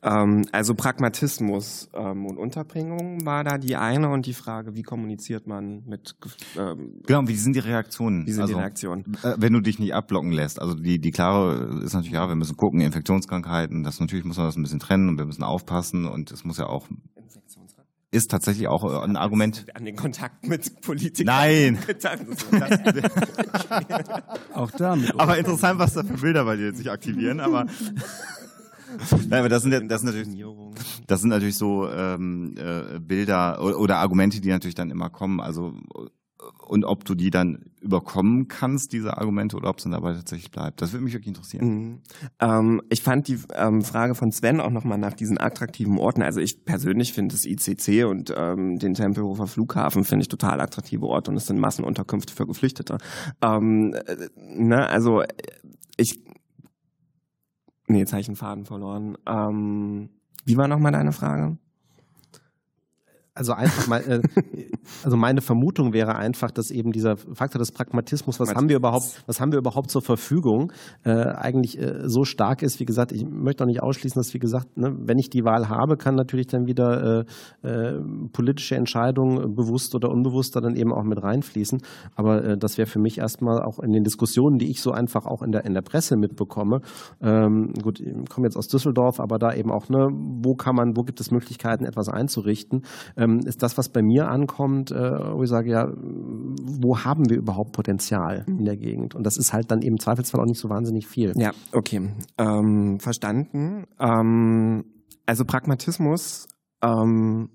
Ähm, 0.03 0.45
also 0.51 0.75
Pragmatismus 0.75 1.89
ähm, 1.93 2.25
und 2.27 2.37
Unterbringung 2.37 3.25
war 3.25 3.43
da 3.43 3.57
die 3.57 3.75
eine 3.75 4.09
und 4.09 4.27
die 4.27 4.33
Frage, 4.33 4.75
wie 4.75 4.83
kommuniziert 4.83 5.47
man 5.47 5.83
mit 5.85 6.15
ähm, 6.57 7.01
Genau, 7.07 7.27
wie 7.27 7.35
sind 7.35 7.55
die 7.55 7.59
Reaktionen? 7.59 8.27
Wie 8.27 8.31
sind 8.31 8.41
also, 8.41 8.53
die 8.53 8.59
Reaktionen? 8.59 9.05
Äh, 9.23 9.35
wenn 9.37 9.53
du 9.53 9.61
dich 9.61 9.79
nicht 9.79 9.93
abblocken 9.93 10.31
lässt. 10.31 10.61
Also 10.61 10.75
die, 10.75 10.99
die 10.99 11.11
klare 11.11 11.81
ist 11.83 11.93
natürlich, 11.93 12.13
ja, 12.13 12.27
wir 12.27 12.35
müssen 12.35 12.55
gucken, 12.55 12.81
Infektionskrankheiten, 12.81 13.83
das 13.83 13.99
natürlich 13.99 14.25
muss 14.25 14.37
man 14.37 14.45
das 14.45 14.55
ein 14.55 14.63
bisschen 14.63 14.79
trennen 14.79 15.09
und 15.09 15.17
wir 15.17 15.25
müssen 15.25 15.43
aufpassen 15.43 16.05
und 16.05 16.31
es 16.31 16.45
muss 16.45 16.57
ja 16.57 16.67
auch 16.67 16.87
ist 18.11 18.31
tatsächlich 18.31 18.67
auch 18.67 18.83
äh, 18.83 19.03
ein 19.03 19.15
Argument. 19.15 19.65
An 19.73 19.85
den 19.85 19.95
Kontakt 19.95 20.47
mit 20.47 20.81
Politikern. 20.81 21.25
Nein. 21.27 21.79
auch 24.53 24.71
damit. 24.71 25.19
Aber 25.19 25.37
interessant, 25.37 25.79
was 25.79 25.93
da 25.93 26.03
für 26.03 26.17
Bilder 26.17 26.45
bei 26.45 26.55
dir 26.55 26.73
sich 26.73 26.89
aktivieren. 26.89 27.39
Aber 27.39 27.65
Nein, 29.29 29.39
aber 29.39 29.49
das 29.49 29.61
sind, 29.63 29.91
das 29.91 30.01
sind 30.01 30.15
natürlich, 30.15 30.45
das 31.05 31.21
sind 31.21 31.29
natürlich 31.29 31.57
so 31.57 31.87
ähm, 31.89 32.55
äh, 32.57 32.99
Bilder 32.99 33.61
oder 33.61 33.97
Argumente, 33.97 34.41
die 34.41 34.49
natürlich 34.49 34.75
dann 34.75 34.89
immer 34.89 35.09
kommen. 35.09 35.39
Also 35.39 35.75
und 36.67 36.85
ob 36.85 37.05
du 37.05 37.15
die 37.15 37.29
dann 37.29 37.68
überkommen 37.81 38.47
kannst, 38.47 38.93
diese 38.93 39.17
Argumente, 39.17 39.55
oder 39.55 39.69
ob 39.69 39.77
es 39.77 39.83
dann 39.83 39.93
dabei 39.93 40.13
tatsächlich 40.13 40.51
bleibt. 40.51 40.81
Das 40.81 40.91
würde 40.91 41.03
mich 41.03 41.13
wirklich 41.13 41.29
interessieren. 41.29 41.67
Mhm. 41.67 42.01
Ähm, 42.39 42.81
ich 42.89 43.01
fand 43.01 43.27
die 43.27 43.39
ähm, 43.55 43.81
Frage 43.81 44.15
von 44.15 44.31
Sven 44.31 44.59
auch 44.59 44.71
nochmal 44.71 44.97
nach 44.97 45.13
diesen 45.13 45.39
attraktiven 45.39 45.97
Orten. 45.97 46.21
Also 46.21 46.39
ich 46.39 46.65
persönlich 46.65 47.13
finde 47.13 47.35
das 47.35 47.45
ICC 47.45 48.05
und 48.05 48.33
ähm, 48.35 48.79
den 48.79 48.93
Tempelhofer 48.93 49.47
Flughafen 49.47 50.03
finde 50.03 50.23
ich 50.23 50.29
total 50.29 50.61
attraktive 50.61 51.05
Orte 51.05 51.31
und 51.31 51.37
es 51.37 51.45
sind 51.45 51.59
Massenunterkünfte 51.59 52.33
für 52.33 52.45
Geflüchtete. 52.45 52.97
Ähm, 53.41 53.93
äh, 53.93 54.27
ne, 54.35 54.87
also 54.87 55.23
ich 55.97 56.19
Nee, 57.89 57.99
jetzt 57.99 58.13
habe 58.13 58.21
ich 58.21 58.27
einen 58.27 58.35
Faden 58.35 58.65
verloren. 58.65 59.17
Ähm, 59.27 60.09
wie 60.45 60.57
war 60.57 60.67
nochmal 60.67 60.91
deine 60.91 61.11
Frage? 61.11 61.57
Also 63.39 63.53
einfach 63.53 63.87
mal, 63.87 64.01
äh, 64.01 64.21
also 65.03 65.15
meine 65.15 65.39
Vermutung 65.39 65.93
wäre 65.93 66.15
einfach, 66.15 66.51
dass 66.51 66.71
eben 66.71 66.91
dieser 66.91 67.15
Faktor 67.15 67.57
des 67.59 67.71
Pragmatismus, 67.71 68.37
was 68.39 68.53
haben 68.53 68.67
wir 68.67 68.75
überhaupt, 68.75 69.23
was 69.27 69.39
haben 69.39 69.53
wir 69.53 69.59
überhaupt 69.59 69.89
zur 69.89 70.01
Verfügung, 70.01 70.73
äh, 71.05 71.11
eigentlich 71.11 71.79
äh, 71.79 72.01
so 72.03 72.25
stark 72.25 72.61
ist. 72.61 72.81
Wie 72.81 72.85
gesagt, 72.85 73.13
ich 73.13 73.25
möchte 73.25 73.63
auch 73.63 73.67
nicht 73.67 73.81
ausschließen, 73.81 74.19
dass 74.19 74.33
wie 74.33 74.39
gesagt, 74.39 74.77
ne, 74.77 74.93
wenn 74.99 75.17
ich 75.17 75.29
die 75.29 75.45
Wahl 75.45 75.69
habe, 75.69 75.95
kann 75.95 76.15
natürlich 76.15 76.47
dann 76.47 76.67
wieder 76.67 77.25
äh, 77.63 77.67
äh, 77.67 77.99
politische 78.33 78.75
Entscheidungen 78.75 79.55
bewusst 79.55 79.95
oder 79.95 80.09
unbewusster 80.09 80.59
dann 80.59 80.75
eben 80.75 80.91
auch 80.91 81.03
mit 81.03 81.23
reinfließen. 81.23 81.81
Aber 82.15 82.43
äh, 82.43 82.57
das 82.57 82.77
wäre 82.77 82.87
für 82.87 82.99
mich 82.99 83.19
erstmal 83.19 83.63
auch 83.63 83.79
in 83.79 83.93
den 83.93 84.03
Diskussionen, 84.03 84.57
die 84.57 84.69
ich 84.69 84.81
so 84.81 84.91
einfach 84.91 85.25
auch 85.25 85.41
in 85.41 85.53
der 85.53 85.63
in 85.63 85.73
der 85.73 85.81
Presse 85.81 86.17
mitbekomme. 86.17 86.81
Ähm, 87.21 87.71
gut, 87.81 88.01
ich 88.01 88.29
komme 88.29 88.47
jetzt 88.47 88.57
aus 88.57 88.67
Düsseldorf, 88.67 89.21
aber 89.21 89.37
da 89.39 89.53
eben 89.53 89.71
auch, 89.71 89.87
ne, 89.87 90.09
wo 90.11 90.55
kann 90.55 90.75
man, 90.75 90.97
wo 90.97 91.03
gibt 91.03 91.21
es 91.21 91.31
Möglichkeiten, 91.31 91.85
etwas 91.85 92.09
einzurichten? 92.09 92.83
Ähm, 93.15 93.28
ähm, 93.29 93.39
ist 93.45 93.63
das, 93.63 93.77
was 93.77 93.89
bei 93.89 94.01
mir 94.01 94.27
ankommt, 94.29 94.91
äh, 94.91 94.95
wo 94.95 95.43
ich 95.43 95.49
sage, 95.49 95.71
ja, 95.71 95.87
wo 95.87 96.99
haben 96.99 97.29
wir 97.29 97.37
überhaupt 97.37 97.71
Potenzial 97.71 98.45
in 98.47 98.65
der 98.65 98.77
Gegend? 98.77 99.15
Und 99.15 99.25
das 99.25 99.37
ist 99.37 99.53
halt 99.53 99.71
dann 99.71 99.81
im 99.81 99.99
Zweifelsfall 99.99 100.41
auch 100.41 100.45
nicht 100.45 100.59
so 100.59 100.69
wahnsinnig 100.69 101.07
viel. 101.07 101.33
Ja, 101.35 101.51
okay. 101.71 102.09
Ähm, 102.37 102.99
verstanden. 102.99 103.85
Ähm, 103.99 104.83
also 105.25 105.45
Pragmatismus 105.45 106.47
ähm, 106.83 107.49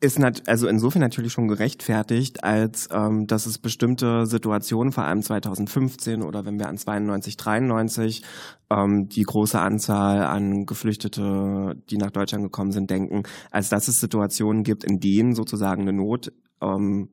ist 0.00 0.18
nat 0.18 0.48
also 0.48 0.68
insofern 0.68 1.02
natürlich 1.02 1.32
schon 1.32 1.48
gerechtfertigt, 1.48 2.44
als 2.44 2.88
ähm, 2.92 3.26
dass 3.26 3.46
es 3.46 3.58
bestimmte 3.58 4.26
Situationen, 4.26 4.92
vor 4.92 5.04
allem 5.04 5.22
2015 5.22 6.22
oder 6.22 6.44
wenn 6.44 6.58
wir 6.58 6.68
an 6.68 6.76
92, 6.78 7.36
93 7.36 8.22
ähm, 8.70 9.08
die 9.08 9.22
große 9.22 9.58
Anzahl 9.58 10.22
an 10.22 10.66
Geflüchtete, 10.66 11.74
die 11.90 11.96
nach 11.96 12.12
Deutschland 12.12 12.44
gekommen 12.44 12.70
sind, 12.70 12.90
denken, 12.90 13.24
als 13.50 13.70
dass 13.70 13.88
es 13.88 13.98
Situationen 13.98 14.62
gibt, 14.62 14.84
in 14.84 15.00
denen 15.00 15.34
sozusagen 15.34 15.82
eine 15.82 15.92
Not 15.92 16.32
ähm, 16.62 17.08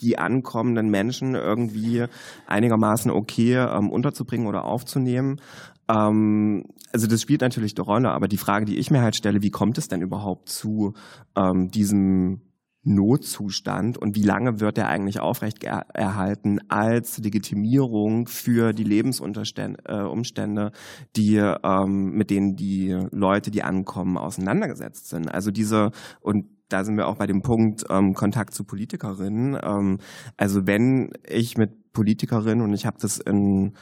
die 0.00 0.18
ankommenden 0.18 0.88
Menschen 0.90 1.34
irgendwie 1.34 2.06
einigermaßen 2.46 3.10
okay 3.10 3.56
ähm, 3.56 3.90
unterzubringen 3.90 4.46
oder 4.46 4.64
aufzunehmen. 4.64 5.40
Ähm, 5.88 6.64
also 6.94 7.08
das 7.08 7.20
spielt 7.20 7.40
natürlich 7.40 7.76
eine 7.76 7.84
Rolle, 7.84 8.12
aber 8.12 8.28
die 8.28 8.36
Frage, 8.36 8.66
die 8.66 8.78
ich 8.78 8.88
mir 8.88 9.02
halt 9.02 9.16
stelle, 9.16 9.42
wie 9.42 9.50
kommt 9.50 9.78
es 9.78 9.88
denn 9.88 10.00
überhaupt 10.00 10.48
zu 10.48 10.94
ähm, 11.36 11.68
diesem 11.68 12.42
Notzustand 12.84 13.98
und 13.98 14.14
wie 14.14 14.22
lange 14.22 14.60
wird 14.60 14.78
er 14.78 14.88
eigentlich 14.88 15.18
aufrecht 15.18 15.64
erhalten 15.64 16.60
als 16.68 17.18
Legitimierung 17.18 18.28
für 18.28 18.72
die 18.72 18.84
Lebensumstände, 18.84 19.82
äh, 19.86 20.70
die 21.16 21.36
ähm, 21.36 22.10
mit 22.12 22.30
denen 22.30 22.54
die 22.54 22.96
Leute, 23.10 23.50
die 23.50 23.64
ankommen, 23.64 24.16
auseinandergesetzt 24.16 25.08
sind. 25.08 25.34
Also 25.34 25.50
diese 25.50 25.90
und 26.20 26.46
da 26.68 26.84
sind 26.84 26.96
wir 26.96 27.08
auch 27.08 27.16
bei 27.16 27.26
dem 27.26 27.42
Punkt 27.42 27.84
ähm, 27.90 28.14
Kontakt 28.14 28.54
zu 28.54 28.62
Politikerinnen. 28.62 29.58
Ähm, 29.60 29.98
also 30.36 30.64
wenn 30.68 31.10
ich 31.26 31.58
mit 31.58 31.92
Politikerinnen 31.92 32.62
und 32.62 32.72
ich 32.72 32.86
habe 32.86 32.98
das 33.00 33.18
in 33.18 33.72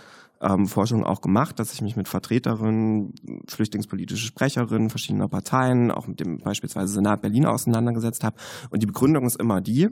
ähm, 0.43 0.67
Forschung 0.67 1.05
auch 1.05 1.21
gemacht, 1.21 1.59
dass 1.59 1.73
ich 1.73 1.81
mich 1.81 1.97
mit 1.97 2.09
Vertreterinnen, 2.09 3.15
flüchtlingspolitische 3.49 4.27
Sprecherinnen 4.27 4.91
verschiedener 4.91 5.29
Parteien, 5.29 5.91
auch 5.91 6.07
mit 6.07 6.21
dem 6.21 6.39
beispielsweise 6.39 6.93
Senat 6.93 7.23
Berlin 7.23 7.47
auseinandergesetzt 7.47 8.25
habe. 8.25 8.37
Und 8.71 8.83
die 8.83 8.87
Begründung 8.87 9.25
ist 9.25 9.41
immer 9.41 9.61
die, 9.61 9.89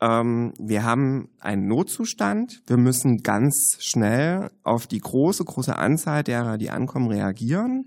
ähm, 0.00 0.52
wir 0.58 0.82
haben 0.82 1.28
einen 1.38 1.68
Notzustand, 1.68 2.62
wir 2.66 2.78
müssen 2.78 3.18
ganz 3.18 3.76
schnell 3.78 4.50
auf 4.62 4.86
die 4.86 4.98
große, 4.98 5.44
große 5.44 5.76
Anzahl 5.76 6.24
derer, 6.24 6.58
die 6.58 6.70
ankommen, 6.70 7.08
reagieren 7.08 7.86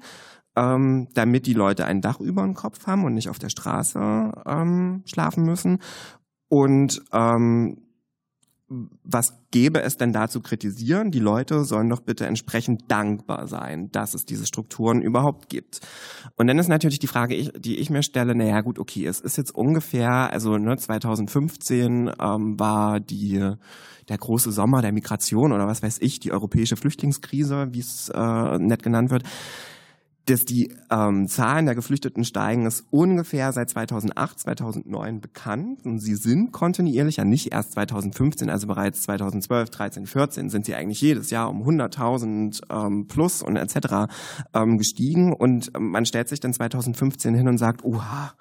ähm, 0.58 1.08
damit 1.14 1.46
die 1.46 1.54
Leute 1.54 1.86
ein 1.86 2.02
Dach 2.02 2.20
über 2.20 2.42
dem 2.42 2.56
Kopf 2.56 2.88
haben 2.88 3.06
und 3.06 3.14
nicht 3.14 3.30
auf 3.30 3.38
der 3.38 3.50
Straße 3.50 4.00
ähm, 4.46 5.04
schlafen 5.06 5.44
müssen. 5.44 5.80
Und 6.50 7.02
was 8.70 9.34
gäbe 9.52 9.82
es 9.82 9.96
denn 9.96 10.12
da 10.12 10.28
zu 10.28 10.42
kritisieren? 10.42 11.10
Die 11.12 11.20
Leute 11.20 11.64
sollen 11.64 11.90
doch 11.90 12.02
bitte 12.02 12.26
entsprechend 12.26 12.92
dankbar 12.92 13.48
sein, 13.48 13.90
dass 13.92 14.14
es 14.14 14.26
diese 14.26 14.46
Strukturen 14.46 15.02
überhaupt 15.02 15.48
gibt. 15.48 15.80
Und 16.36 16.48
dann 16.48 16.60
ist 16.60 16.68
natürlich 16.68 17.00
die 17.00 17.08
Frage, 17.08 17.52
die 17.58 17.78
ich 17.78 17.90
mir 17.90 18.04
stelle, 18.04 18.36
naja 18.36 18.60
gut, 18.62 18.78
okay, 18.78 19.06
es 19.06 19.22
ist 19.22 19.38
jetzt 19.38 19.56
ungefähr, 19.56 20.32
also 20.32 20.58
ne, 20.58 20.76
2015 20.76 22.12
ähm, 22.20 22.60
war 22.60 23.00
die 23.00 23.54
der 24.10 24.18
große 24.18 24.52
Sommer 24.52 24.82
der 24.82 24.94
Migration 24.94 25.52
oder 25.52 25.68
was 25.68 25.84
weiß 25.84 25.98
ich, 26.00 26.20
die 26.20 26.32
europäische 26.32 26.78
Flüchtlingskrise, 26.78 27.68
wie 27.72 27.80
es 27.80 28.10
äh, 28.10 28.58
nett 28.58 28.84
genannt 28.84 29.12
wird 29.12 29.24
dass 30.30 30.46
die 30.46 30.74
ähm, 30.92 31.28
Zahlen 31.28 31.66
der 31.66 31.76
Geflüchteten 31.76 32.24
steigen, 32.24 32.66
ist 32.66 32.86
ungefähr 32.92 33.52
seit 33.54 33.70
2008, 33.70 34.40
2009 34.40 35.22
bekannt. 35.22 35.86
Und 35.86 36.00
sie 36.00 36.16
sind 36.16 36.52
kontinuierlich, 36.52 37.18
ja 37.18 37.26
nicht 37.26 37.52
erst 37.52 37.74
2015, 37.74 38.50
also 38.50 38.68
bereits 38.68 39.04
2012, 39.04 39.70
13, 39.70 40.06
14 40.06 40.50
sind 40.50 40.66
sie 40.66 40.76
eigentlich 40.76 41.02
jedes 41.02 41.30
Jahr 41.30 41.50
um 41.50 41.64
100.000 41.64 42.62
ähm, 42.70 43.08
plus 43.08 43.42
und 43.42 43.56
etc. 43.56 44.12
Ähm, 44.54 44.78
gestiegen. 44.78 45.34
Und 45.34 45.72
man 45.78 46.06
stellt 46.06 46.30
sich 46.30 46.40
dann 46.40 46.54
2015 46.54 47.34
hin 47.34 47.48
und 47.48 47.58
sagt, 47.58 47.84
oha, 47.84 48.34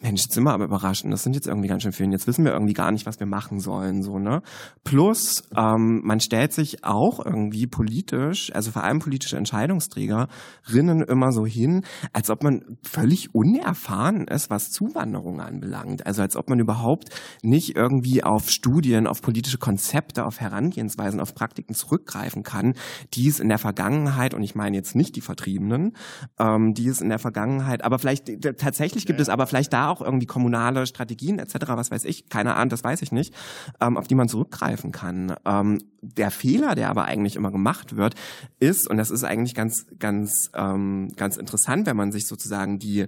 Mensch, 0.00 0.22
jetzt 0.22 0.34
sind 0.34 0.44
wir 0.44 0.52
aber 0.52 0.64
überrascht. 0.64 1.04
Und 1.04 1.10
das 1.10 1.22
sind 1.22 1.34
jetzt 1.34 1.46
irgendwie 1.46 1.68
ganz 1.68 1.82
schön 1.82 1.92
viele. 1.92 2.10
Jetzt 2.10 2.26
wissen 2.26 2.44
wir 2.44 2.52
irgendwie 2.52 2.74
gar 2.74 2.92
nicht, 2.92 3.06
was 3.06 3.18
wir 3.18 3.26
machen 3.26 3.60
sollen. 3.60 4.02
so 4.02 4.18
ne? 4.18 4.42
Plus, 4.84 5.44
ähm, 5.56 6.02
man 6.04 6.20
stellt 6.20 6.52
sich 6.52 6.84
auch 6.84 7.24
irgendwie 7.24 7.66
politisch, 7.66 8.54
also 8.54 8.70
vor 8.70 8.84
allem 8.84 8.98
politische 8.98 9.36
Entscheidungsträgerinnen 9.36 11.02
immer 11.02 11.25
immer 11.26 11.32
so 11.32 11.44
hin, 11.44 11.82
als 12.12 12.30
ob 12.30 12.44
man 12.44 12.78
völlig 12.82 13.34
unerfahren 13.34 14.28
ist, 14.28 14.48
was 14.48 14.70
Zuwanderung 14.70 15.40
anbelangt. 15.40 16.06
Also 16.06 16.22
als 16.22 16.36
ob 16.36 16.48
man 16.48 16.60
überhaupt 16.60 17.08
nicht 17.42 17.74
irgendwie 17.74 18.22
auf 18.22 18.48
Studien, 18.48 19.08
auf 19.08 19.22
politische 19.22 19.58
Konzepte, 19.58 20.24
auf 20.24 20.40
Herangehensweisen, 20.40 21.18
auf 21.18 21.34
Praktiken 21.34 21.74
zurückgreifen 21.74 22.44
kann, 22.44 22.74
die 23.14 23.26
es 23.26 23.40
in 23.40 23.48
der 23.48 23.58
Vergangenheit, 23.58 24.34
und 24.34 24.42
ich 24.44 24.54
meine 24.54 24.76
jetzt 24.76 24.94
nicht 24.94 25.16
die 25.16 25.20
Vertriebenen, 25.20 25.96
ähm, 26.38 26.74
die 26.74 26.86
es 26.86 27.00
in 27.00 27.08
der 27.08 27.18
Vergangenheit, 27.18 27.82
aber 27.82 27.98
vielleicht 27.98 28.40
tatsächlich 28.58 29.04
gibt 29.06 29.18
ja. 29.18 29.22
es 29.22 29.28
aber 29.28 29.48
vielleicht 29.48 29.72
da 29.72 29.88
auch 29.88 30.00
irgendwie 30.00 30.26
kommunale 30.26 30.86
Strategien 30.86 31.40
etc., 31.40 31.54
was 31.70 31.90
weiß 31.90 32.04
ich, 32.04 32.28
keine 32.28 32.54
Ahnung, 32.54 32.68
das 32.68 32.84
weiß 32.84 33.02
ich 33.02 33.10
nicht, 33.10 33.34
ähm, 33.80 33.96
auf 33.96 34.06
die 34.06 34.14
man 34.14 34.28
zurückgreifen 34.28 34.92
kann. 34.92 35.34
Ähm, 35.44 35.78
der 36.02 36.30
Fehler, 36.30 36.76
der 36.76 36.88
aber 36.90 37.06
eigentlich 37.06 37.34
immer 37.34 37.50
gemacht 37.50 37.96
wird, 37.96 38.14
ist, 38.60 38.88
und 38.88 38.96
das 38.96 39.10
ist 39.10 39.24
eigentlich 39.24 39.54
ganz, 39.54 39.86
ganz, 39.98 40.50
ähm, 40.54 41.08
ganz 41.16 41.36
interessant, 41.36 41.86
wenn 41.86 41.96
man 41.96 42.12
sich 42.12 42.26
sozusagen 42.26 42.78
die 42.78 43.06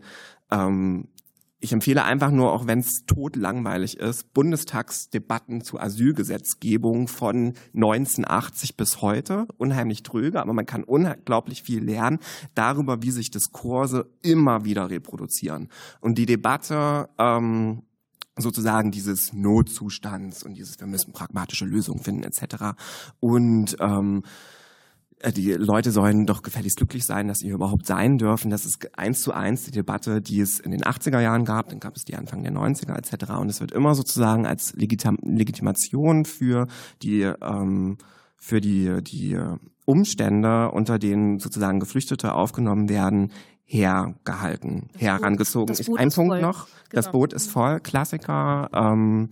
ähm, 0.51 1.09
ich 1.61 1.73
empfehle 1.73 2.05
einfach 2.05 2.31
nur, 2.31 2.53
auch 2.53 2.67
wenn 2.67 2.79
es 2.79 3.05
tot 3.05 3.35
langweilig 3.35 3.99
ist, 3.99 4.33
Bundestagsdebatten 4.33 5.63
zur 5.63 5.83
Asylgesetzgebung 5.83 7.09
von 7.09 7.55
1980 7.75 8.77
bis 8.77 9.03
heute. 9.03 9.49
Unheimlich 9.57 10.05
tröge, 10.05 10.41
aber 10.41 10.53
man 10.53 10.67
kann 10.67 10.85
unglaublich 10.85 11.65
viel 11.65 11.83
lernen 11.83 12.21
darüber, 12.55 13.03
wie 13.03 13.11
sich 13.11 13.33
Diskurse 13.33 14.09
immer 14.23 14.65
wieder 14.65 14.89
reproduzieren. 14.89 15.69
Und 16.01 16.19
die 16.19 16.27
Debatte 16.27 17.09
ähm, 17.19 17.83
sozusagen 18.37 18.93
dieses 18.93 19.33
Notzustands 19.33 20.45
und 20.45 20.55
dieses 20.55 20.79
wir 20.79 20.87
müssen 20.87 21.13
pragmatische 21.13 21.65
Lösungen 21.65 22.01
finden 22.01 22.23
etc. 22.23 22.77
Und 23.19 23.77
ähm, 23.81 24.23
äh, 24.23 24.58
die 25.35 25.53
Leute 25.53 25.91
sollen 25.91 26.27
doch 26.27 26.43
gefälligst 26.43 26.77
glücklich 26.77 27.05
sein, 27.05 27.29
dass 27.29 27.39
sie 27.39 27.47
hier 27.47 27.55
überhaupt 27.55 27.87
sein 27.87 28.19
dürfen. 28.19 28.51
Das 28.51 28.65
ist 28.65 28.97
eins 28.97 29.23
zu 29.23 29.33
eins 29.33 29.65
die 29.65 29.71
Debatte, 29.73 30.21
die 30.21 30.41
es 30.41 30.61
in 30.61 30.71
den 30.71 30.83
80er 30.83 31.21
Jahren 31.21 31.45
gab, 31.45 31.69
dann 31.71 31.81
gab 31.81 31.97
es 31.97 32.05
die 32.05 32.17
Anfang 32.17 32.43
der 32.43 32.53
90er 32.53 32.97
etc. 32.97 33.33
Und 33.33 33.49
es 33.49 33.61
wird 33.61 33.73
immer 33.73 33.95
sozusagen 33.95 34.47
als 34.47 34.75
Legitim 34.75 35.19
Legitimation 35.23 36.25
für 36.25 36.67
die 37.03 37.23
ähm, 37.23 37.99
für 38.37 38.61
die 38.61 39.03
die 39.03 39.37
Umstände, 39.85 40.71
unter 40.71 40.99
denen 40.99 41.39
sozusagen 41.39 41.81
Geflüchtete 41.81 42.35
aufgenommen 42.35 42.89
werden, 42.89 43.33
hergehalten, 43.65 44.91
herangezogen. 44.97 45.77
Ein 45.97 46.11
Punkt 46.11 46.33
voll. 46.33 46.41
noch, 46.41 46.67
Genau. 46.67 46.75
das 46.93 47.11
Boot 47.11 47.33
ist 47.33 47.51
voll, 47.51 47.81
Klassiker. 47.81 48.69
Ähm, 48.73 49.31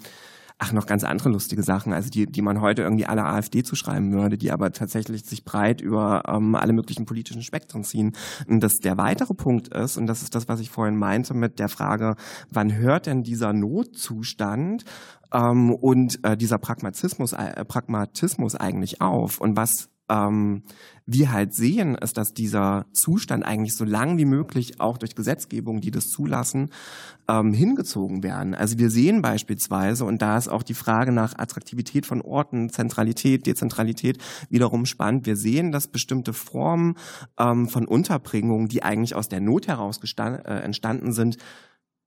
Ach, 0.58 0.72
noch 0.72 0.86
ganz 0.86 1.04
andere 1.04 1.28
lustige 1.28 1.62
Sachen, 1.62 1.92
also 1.92 2.08
die, 2.08 2.24
die 2.24 2.40
man 2.40 2.62
heute 2.62 2.80
irgendwie 2.80 3.04
aller 3.04 3.26
AfD 3.26 3.62
zuschreiben 3.62 4.12
würde, 4.12 4.38
die 4.38 4.50
aber 4.52 4.72
tatsächlich 4.72 5.26
sich 5.26 5.44
breit 5.44 5.82
über 5.82 6.22
ähm, 6.26 6.54
alle 6.54 6.72
möglichen 6.72 7.04
politischen 7.04 7.42
Spektren 7.42 7.84
ziehen. 7.84 8.12
Und 8.48 8.60
das 8.60 8.78
der 8.78 8.96
weitere 8.96 9.34
Punkt 9.34 9.68
ist, 9.68 9.98
und 9.98 10.06
das 10.06 10.22
ist 10.22 10.34
das, 10.34 10.48
was 10.48 10.60
ich 10.60 10.70
vorhin 10.70 10.96
meinte 10.96 11.34
mit 11.34 11.58
der 11.58 11.68
Frage, 11.68 12.16
wann 12.50 12.74
hört 12.74 13.04
denn 13.04 13.22
dieser 13.22 13.52
Notzustand 13.52 14.84
ähm, 15.30 15.74
und 15.74 16.24
äh, 16.24 16.38
dieser 16.38 16.56
Pragmatismus, 16.56 17.34
äh, 17.34 17.62
Pragmatismus 17.66 18.54
eigentlich 18.54 19.02
auf? 19.02 19.42
Und 19.42 19.58
was 19.58 19.90
ähm, 20.08 20.62
wir 21.06 21.32
halt 21.32 21.54
sehen, 21.54 21.94
ist, 21.94 22.16
dass 22.16 22.34
dieser 22.34 22.86
Zustand 22.92 23.44
eigentlich 23.44 23.74
so 23.74 23.84
lang 23.84 24.18
wie 24.18 24.24
möglich 24.24 24.80
auch 24.80 24.98
durch 24.98 25.14
Gesetzgebung, 25.14 25.80
die 25.80 25.92
das 25.92 26.10
zulassen, 26.10 26.70
ähm, 27.28 27.52
hingezogen 27.52 28.22
werden. 28.22 28.54
Also 28.54 28.78
wir 28.78 28.90
sehen 28.90 29.22
beispielsweise, 29.22 30.04
und 30.04 30.20
da 30.20 30.36
ist 30.36 30.48
auch 30.48 30.62
die 30.62 30.74
Frage 30.74 31.12
nach 31.12 31.38
Attraktivität 31.38 32.06
von 32.06 32.20
Orten, 32.22 32.70
Zentralität, 32.70 33.46
Dezentralität 33.46 34.18
wiederum 34.50 34.84
spannend, 34.86 35.26
wir 35.26 35.36
sehen, 35.36 35.70
dass 35.70 35.86
bestimmte 35.86 36.32
Formen 36.32 36.96
ähm, 37.38 37.68
von 37.68 37.86
Unterbringung, 37.86 38.68
die 38.68 38.82
eigentlich 38.82 39.14
aus 39.14 39.28
der 39.28 39.40
Not 39.40 39.68
heraus 39.68 40.00
äh, 40.18 40.62
entstanden 40.62 41.12
sind, 41.12 41.36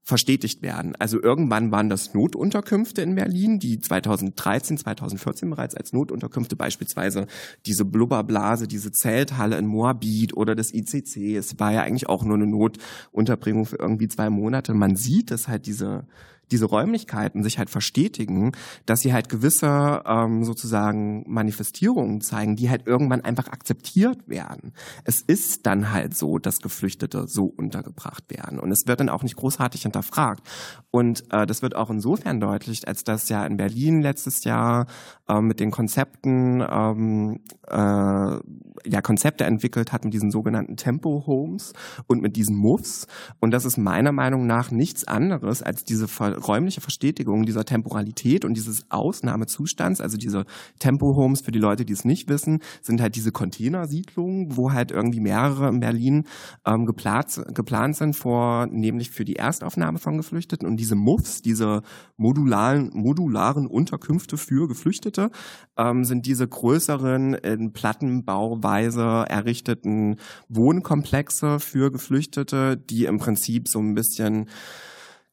verstetigt 0.09 0.61
werden. 0.61 0.95
Also 0.97 1.21
irgendwann 1.21 1.71
waren 1.71 1.87
das 1.87 2.13
Notunterkünfte 2.13 3.01
in 3.01 3.15
Berlin, 3.15 3.59
die 3.59 3.79
2013, 3.79 4.77
2014 4.77 5.49
bereits 5.49 5.75
als 5.75 5.93
Notunterkünfte 5.93 6.55
beispielsweise 6.55 7.27
diese 7.65 7.85
Blubberblase, 7.85 8.67
diese 8.67 8.91
Zelthalle 8.91 9.57
in 9.57 9.67
Moabit 9.67 10.35
oder 10.35 10.55
das 10.55 10.73
ICC. 10.73 11.37
Es 11.37 11.59
war 11.59 11.71
ja 11.71 11.83
eigentlich 11.83 12.09
auch 12.09 12.23
nur 12.23 12.35
eine 12.35 12.47
Notunterbringung 12.47 13.65
für 13.65 13.77
irgendwie 13.77 14.07
zwei 14.07 14.29
Monate. 14.29 14.73
Man 14.73 14.95
sieht, 14.95 15.31
dass 15.31 15.47
halt 15.47 15.67
diese 15.67 16.07
diese 16.51 16.65
Räumlichkeiten 16.65 17.43
sich 17.43 17.57
halt 17.57 17.69
verstetigen, 17.69 18.51
dass 18.85 19.01
sie 19.01 19.13
halt 19.13 19.29
gewisse 19.29 20.03
ähm, 20.05 20.43
sozusagen 20.43 21.23
Manifestierungen 21.27 22.21
zeigen, 22.21 22.55
die 22.55 22.69
halt 22.69 22.87
irgendwann 22.87 23.21
einfach 23.21 23.47
akzeptiert 23.47 24.27
werden. 24.27 24.73
Es 25.03 25.21
ist 25.21 25.65
dann 25.65 25.91
halt 25.91 26.15
so, 26.15 26.37
dass 26.37 26.59
Geflüchtete 26.59 27.27
so 27.27 27.45
untergebracht 27.45 28.25
werden 28.29 28.59
und 28.59 28.71
es 28.71 28.83
wird 28.85 28.99
dann 28.99 29.09
auch 29.09 29.23
nicht 29.23 29.35
großartig 29.35 29.83
hinterfragt. 29.83 30.47
Und 30.91 31.23
äh, 31.31 31.45
das 31.45 31.61
wird 31.61 31.75
auch 31.75 31.89
insofern 31.89 32.39
deutlich, 32.39 32.87
als 32.87 33.03
dass 33.03 33.29
ja 33.29 33.45
in 33.45 33.57
Berlin 33.57 34.01
letztes 34.01 34.43
Jahr 34.43 34.87
äh, 35.27 35.41
mit 35.41 35.59
den 35.59 35.71
Konzepten 35.71 36.61
ähm, 36.67 37.39
äh, 37.67 38.39
ja 38.85 39.01
Konzepte 39.01 39.45
entwickelt 39.45 39.91
hat 39.91 40.03
mit 40.03 40.13
diesen 40.13 40.31
sogenannten 40.31 40.77
Tempo 40.77 41.23
Homes 41.27 41.73
und 42.07 42.21
mit 42.21 42.35
diesen 42.35 42.55
Muffs. 42.55 43.07
Und 43.39 43.51
das 43.51 43.65
ist 43.65 43.77
meiner 43.77 44.11
Meinung 44.11 44.47
nach 44.47 44.71
nichts 44.71 45.07
anderes 45.07 45.61
als 45.61 45.83
diese 45.83 46.07
räumliche 46.47 46.81
Verstetigung 46.81 47.45
dieser 47.45 47.65
Temporalität 47.65 48.45
und 48.45 48.55
dieses 48.55 48.85
Ausnahmezustands. 48.89 50.01
Also 50.01 50.17
diese 50.17 50.45
Tempo 50.79 51.15
Homes, 51.15 51.41
für 51.41 51.51
die 51.51 51.59
Leute, 51.59 51.85
die 51.85 51.93
es 51.93 52.05
nicht 52.05 52.29
wissen, 52.29 52.59
sind 52.81 53.01
halt 53.01 53.15
diese 53.15 53.31
Containersiedlungen, 53.31 54.55
wo 54.55 54.71
halt 54.71 54.91
irgendwie 54.91 55.19
mehrere 55.19 55.69
in 55.69 55.79
Berlin 55.79 56.25
ähm, 56.65 56.85
geplant, 56.85 57.41
geplant 57.53 57.95
sind, 57.95 58.15
vor, 58.15 58.67
nämlich 58.67 59.11
für 59.11 59.25
die 59.25 59.35
Erstaufnahme 59.35 59.99
von 59.99 60.17
Geflüchteten. 60.17 60.67
Und 60.67 60.77
diese 60.77 60.95
Muffs, 60.95 61.41
diese 61.41 61.81
modularen, 62.17 62.91
modularen 62.93 63.67
Unterkünfte 63.67 64.37
für 64.37 64.67
Geflüchtete, 64.67 65.31
ähm, 65.77 66.03
sind 66.03 66.25
diese 66.25 66.47
größeren, 66.47 67.33
in 67.35 67.71
Plattenbauweise 67.73 69.25
errichteten 69.27 70.17
Wohnkomplexe 70.49 71.59
für 71.59 71.91
Geflüchtete, 71.91 72.77
die 72.77 73.05
im 73.05 73.17
Prinzip 73.17 73.67
so 73.67 73.79
ein 73.79 73.93
bisschen 73.93 74.49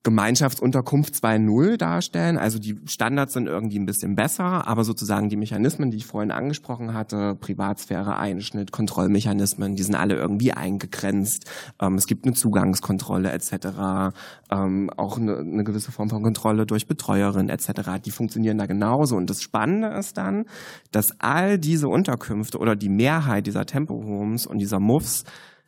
Gemeinschaftsunterkunft 0.07 1.15
2.0 1.15 1.79
darstellen. 1.79 2.39
Also 2.39 2.61
die 2.61 2.77
Standards 2.87 3.33
sind 3.33 3.49
irgendwie 3.49 3.77
ein 3.77 3.87
bisschen 3.87 4.15
besser, 4.15 4.69
aber 4.69 4.85
sozusagen 4.85 5.29
die 5.29 5.37
Mechanismen, 5.37 5.91
die 5.91 5.97
ich 5.97 6.07
vorhin 6.07 6.31
angesprochen 6.31 6.95
hatte, 6.95 7.35
Privatsphäre, 7.35 8.17
Einschnitt, 8.17 8.71
Kontrollmechanismen, 8.71 9.75
die 9.75 9.83
sind 9.83 9.97
alle 9.97 10.15
irgendwie 10.15 10.53
eingegrenzt. 10.53 11.51
Ähm, 11.83 11.95
es 11.95 12.07
gibt 12.07 12.25
eine 12.25 12.35
Zugangskontrolle 12.35 13.33
etc., 13.33 14.15
ähm, 14.53 14.91
auch 14.97 15.19
eine, 15.19 15.65
gewisse 15.65 15.91
Form 15.91 16.09
von 16.09 16.23
Kontrolle 16.23 16.67
durch 16.67 16.87
Betreuerin 16.87 17.49
etc., 17.49 18.01
die 18.05 18.13
funktionieren 18.13 18.59
da 18.59 18.67
genauso. 18.67 19.17
Und 19.17 19.29
das 19.29 19.43
Spannende 19.43 19.89
ist 19.89 20.17
dann, 20.17 20.45
dass 20.93 21.19
all 21.19 21.59
diese 21.59 21.89
Unterkünfte 21.89 22.59
oder 22.59 22.77
die 22.77 22.91
Mehrheit 22.91 23.49
dieser 23.49 23.67
Tempo-Homes 23.67 24.47
und 24.47 24.59
dieser 24.59 24.79
Muffs 24.79 25.25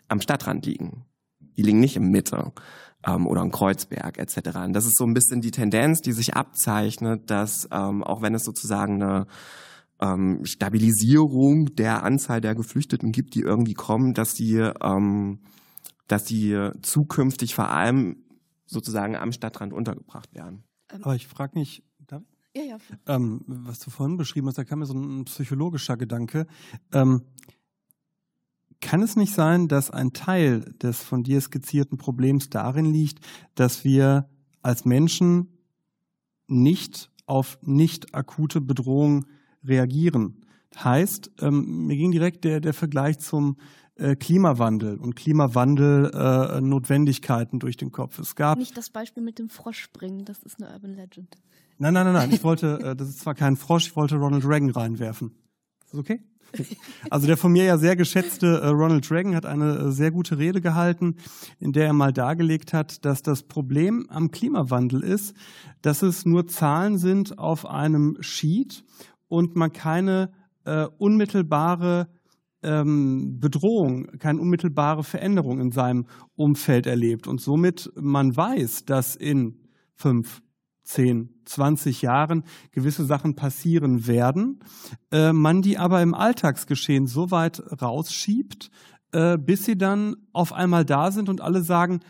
am 0.07 0.21
Stadtrand 0.21 0.65
liegen. 0.65 1.07
Die 1.57 1.63
liegen 1.63 1.81
nicht 1.81 1.97
in 1.97 2.13
Mitte 2.13 2.53
ähm, 3.09 3.27
oder 3.27 3.43
in 3.43 3.51
Kreuzberg 3.51 4.19
etc. 4.19 4.57
Und 4.65 4.73
das 4.73 4.87
ist 4.87 4.97
so 4.97 5.05
ein 5.05 5.15
bisschen 5.15 5.41
die 5.41 5.51
Tendenz, 5.51 6.01
die 6.01 6.13
sich 6.13 6.35
abzeichnet, 6.35 7.31
dass 7.31 7.69
ähm, 7.73 8.03
auch 8.05 8.23
wenn 8.23 8.35
es 8.35 8.45
sozusagen 8.45 9.03
eine 9.03 9.27
ähm, 10.01 10.45
Stabilisierung 10.45 11.75
der 11.75 12.03
Anzahl 12.05 12.41
der 12.41 12.55
Geflüchteten 12.55 13.13
gibt, 13.13 13.35
die 13.35 13.41
irgendwie 13.41 13.75
kommen, 13.75 14.15
dass 14.15 14.35
die, 14.35 14.57
ähm, 14.57 15.41
dass 16.07 16.25
die 16.25 16.71
zukünftig 16.83 17.55
vor 17.55 17.71
allem 17.71 18.25
sozusagen 18.67 19.17
am 19.17 19.33
Stadtrand 19.33 19.73
untergebracht 19.73 20.35
werden. 20.35 20.65
Aber 21.03 21.15
ich 21.15 21.27
frage 21.27 21.59
mich, 21.59 21.83
darf 22.07 22.23
ich? 22.23 22.39
Ja, 22.57 22.63
ja. 22.63 22.79
ähm, 23.07 23.43
was 23.47 23.79
du 23.79 23.91
vorhin 23.91 24.17
beschrieben 24.17 24.49
hast, 24.49 24.59
da 24.59 24.65
kam 24.65 24.81
mir 24.81 24.87
so 24.87 24.95
ein 24.95 25.25
psychologischer 25.25 25.97
Gedanke. 25.97 26.47
Ähm, 26.93 27.23
kann 28.81 29.03
es 29.03 29.17
nicht 29.17 29.35
sein, 29.35 29.69
dass 29.69 29.91
ein 29.91 30.13
Teil 30.13 30.61
des 30.83 31.03
von 31.03 31.23
dir 31.23 31.41
skizzierten 31.41 31.99
Problems 31.99 32.51
darin 32.51 32.87
liegt, 32.87 33.25
dass 33.55 33.85
wir 33.85 34.29
als 34.63 34.85
Menschen 34.85 35.49
nicht 36.47 37.11
auf 37.27 37.59
nicht 37.63 38.15
akute 38.15 38.61
Bedrohungen 38.61 39.27
reagieren? 39.65 40.45
Heißt, 40.77 41.31
ähm, 41.41 41.87
mir 41.87 41.97
ging 41.97 42.13
direkt 42.13 42.45
der, 42.45 42.61
der 42.61 42.75
Vergleich 42.75 43.19
zum 43.19 43.57
äh, 43.97 44.15
Klimawandel 44.15 44.97
und 44.97 45.17
Klimawandel 45.17 46.11
äh, 46.15 46.61
Notwendigkeiten 46.61 47.59
durch 47.59 47.77
den 47.77 47.91
Kopf. 47.91 48.19
Es 48.19 48.37
gab 48.37 48.59
Nicht 48.59 48.77
das 48.77 48.91
Beispiel 48.91 49.23
mit 49.23 49.39
dem 49.39 49.49
Frosch 49.49 49.91
bringen, 49.93 50.25
das 50.25 50.43
ist 50.43 50.63
eine 50.63 50.73
Urban 50.73 50.95
Legend. 50.95 51.35
Nein, 51.79 51.95
nein, 51.95 52.05
nein, 52.07 52.15
nein. 52.15 52.33
Ich 52.33 52.45
wollte, 52.45 52.79
äh, 52.81 52.97
das 52.97 53.09
ist 53.09 53.21
zwar 53.21 53.35
kein 53.35 53.57
Frosch, 53.57 53.89
ich 53.89 53.97
wollte 53.97 54.17
Ronald 54.17 54.45
Reagan 54.45 54.71
reinwerfen. 54.71 55.33
Ist 55.85 55.95
das 55.95 56.01
okay? 56.01 56.21
Also 57.11 57.27
der 57.27 57.37
von 57.37 57.53
mir 57.53 57.65
ja 57.65 57.79
sehr 57.79 57.97
geschätzte 57.97 58.61
äh, 58.61 58.69
Ronald 58.69 59.11
Reagan 59.11 59.35
hat 59.35 59.47
eine 59.47 59.79
äh, 59.79 59.91
sehr 59.93 60.11
gute 60.11 60.39
Rede 60.39 60.61
gehalten, 60.61 61.17
in 61.59 61.73
der 61.73 61.87
er 61.87 61.93
mal 61.93 62.13
dargelegt 62.13 62.73
hat, 62.73 63.05
dass 63.05 63.23
das 63.23 63.43
Problem 63.43 64.07
am 64.09 64.31
Klimawandel 64.31 65.03
ist, 65.03 65.35
dass 65.83 66.03
es 66.03 66.27
nur 66.27 66.47
Zahlen 66.47 66.99
sind 66.99 67.39
auf 67.39 67.67
einem 67.67 68.17
Sheet 68.21 68.85
und 69.29 69.57
man 69.57 69.73
keine 69.73 70.33
äh, 70.65 70.87
unmittelbare 70.99 72.09
ähm, 72.63 73.39
Bedrohung, 73.39 74.07
keine 74.19 74.41
unmittelbare 74.41 75.05
Veränderung 75.05 75.61
in 75.61 75.71
seinem 75.71 76.07
Umfeld 76.35 76.87
erlebt. 76.87 77.27
Und 77.29 77.41
somit 77.41 77.91
man 77.95 78.37
weiß, 78.37 78.85
dass 78.85 79.15
in 79.15 79.61
fünf, 79.95 80.43
10, 80.85 81.38
20 81.49 82.03
Jahren 82.03 82.45
gewisse 82.73 83.05
Sachen 83.05 83.35
passieren 83.35 84.07
werden, 84.07 84.61
äh, 85.11 85.33
man 85.33 85.63
die 85.63 85.79
aber 85.79 86.03
im 86.03 86.15
Alltagsgeschehen 86.15 87.07
so 87.07 87.31
weit 87.31 87.63
rausschiebt, 87.81 88.71
äh, 89.13 89.39
bis 89.39 89.65
sie 89.65 89.79
dann 89.79 90.17
auf 90.33 90.53
einmal 90.53 90.85
da 90.85 91.11
sind 91.11 91.29
und 91.29 91.41
alle 91.41 91.63
sagen, 91.63 92.01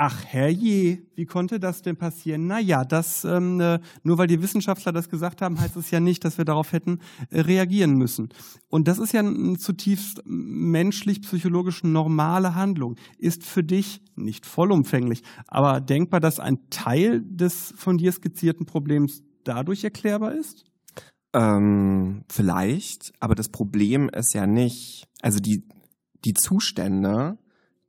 ach 0.00 0.24
herrje, 0.24 1.02
wie 1.14 1.26
konnte 1.26 1.60
das 1.60 1.82
denn 1.82 1.96
passieren? 1.98 2.46
Naja, 2.46 2.86
das, 2.86 3.22
ähm, 3.26 3.60
äh, 3.60 3.80
nur 4.02 4.16
weil 4.16 4.28
die 4.28 4.40
Wissenschaftler 4.40 4.92
das 4.92 5.10
gesagt 5.10 5.42
haben, 5.42 5.60
heißt 5.60 5.76
es 5.76 5.90
ja 5.90 6.00
nicht, 6.00 6.24
dass 6.24 6.38
wir 6.38 6.46
darauf 6.46 6.72
hätten 6.72 7.00
äh, 7.28 7.42
reagieren 7.42 7.96
müssen. 7.96 8.30
Und 8.70 8.88
das 8.88 8.98
ist 8.98 9.12
ja 9.12 9.20
eine 9.20 9.58
zutiefst 9.58 10.22
menschlich-psychologisch 10.24 11.84
normale 11.84 12.54
Handlung. 12.54 12.96
Ist 13.18 13.44
für 13.44 13.62
dich 13.62 14.00
nicht 14.16 14.46
vollumfänglich, 14.46 15.22
aber 15.46 15.82
denkbar, 15.82 16.20
dass 16.20 16.40
ein 16.40 16.70
Teil 16.70 17.20
des 17.22 17.74
von 17.76 17.98
dir 17.98 18.12
skizzierten 18.12 18.64
Problems 18.64 19.22
dadurch 19.44 19.84
erklärbar 19.84 20.34
ist? 20.34 20.64
Ähm, 21.34 22.24
vielleicht, 22.30 23.12
aber 23.20 23.34
das 23.34 23.50
Problem 23.50 24.08
ist 24.08 24.32
ja 24.32 24.46
nicht, 24.46 25.04
also 25.20 25.40
die, 25.40 25.68
die 26.24 26.32
Zustände, 26.32 27.36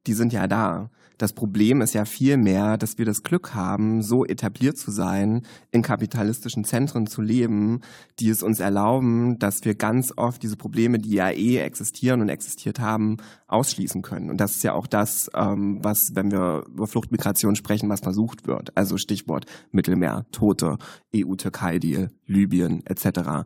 die 0.07 0.13
sind 0.13 0.33
ja 0.33 0.47
da. 0.47 0.89
Das 1.21 1.33
Problem 1.33 1.81
ist 1.81 1.93
ja 1.93 2.05
vielmehr, 2.05 2.79
dass 2.79 2.97
wir 2.97 3.05
das 3.05 3.21
Glück 3.21 3.53
haben, 3.53 4.01
so 4.01 4.25
etabliert 4.25 4.79
zu 4.79 4.89
sein, 4.89 5.43
in 5.69 5.83
kapitalistischen 5.83 6.63
Zentren 6.63 7.05
zu 7.05 7.21
leben, 7.21 7.81
die 8.19 8.29
es 8.29 8.41
uns 8.41 8.59
erlauben, 8.59 9.37
dass 9.37 9.63
wir 9.63 9.75
ganz 9.75 10.11
oft 10.17 10.41
diese 10.41 10.57
Probleme, 10.57 10.97
die 10.97 11.11
ja 11.13 11.29
eh 11.29 11.57
existieren 11.57 12.21
und 12.21 12.29
existiert 12.29 12.79
haben, 12.79 13.17
ausschließen 13.45 14.01
können. 14.01 14.31
Und 14.31 14.41
das 14.41 14.55
ist 14.55 14.63
ja 14.63 14.73
auch 14.73 14.87
das, 14.87 15.29
ähm, 15.35 15.77
was, 15.83 16.15
wenn 16.15 16.31
wir 16.31 16.63
über 16.67 16.87
Fluchtmigration 16.87 17.55
sprechen, 17.55 17.87
was 17.87 17.99
versucht 17.99 18.47
wird. 18.47 18.75
Also 18.75 18.97
Stichwort 18.97 19.45
Mittelmeer, 19.69 20.25
Tote, 20.31 20.79
EU-Türkei-Deal, 21.15 22.09
Libyen 22.25 22.83
etc. 22.87 23.45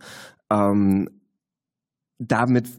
Ähm, 0.50 1.10
damit 2.20 2.70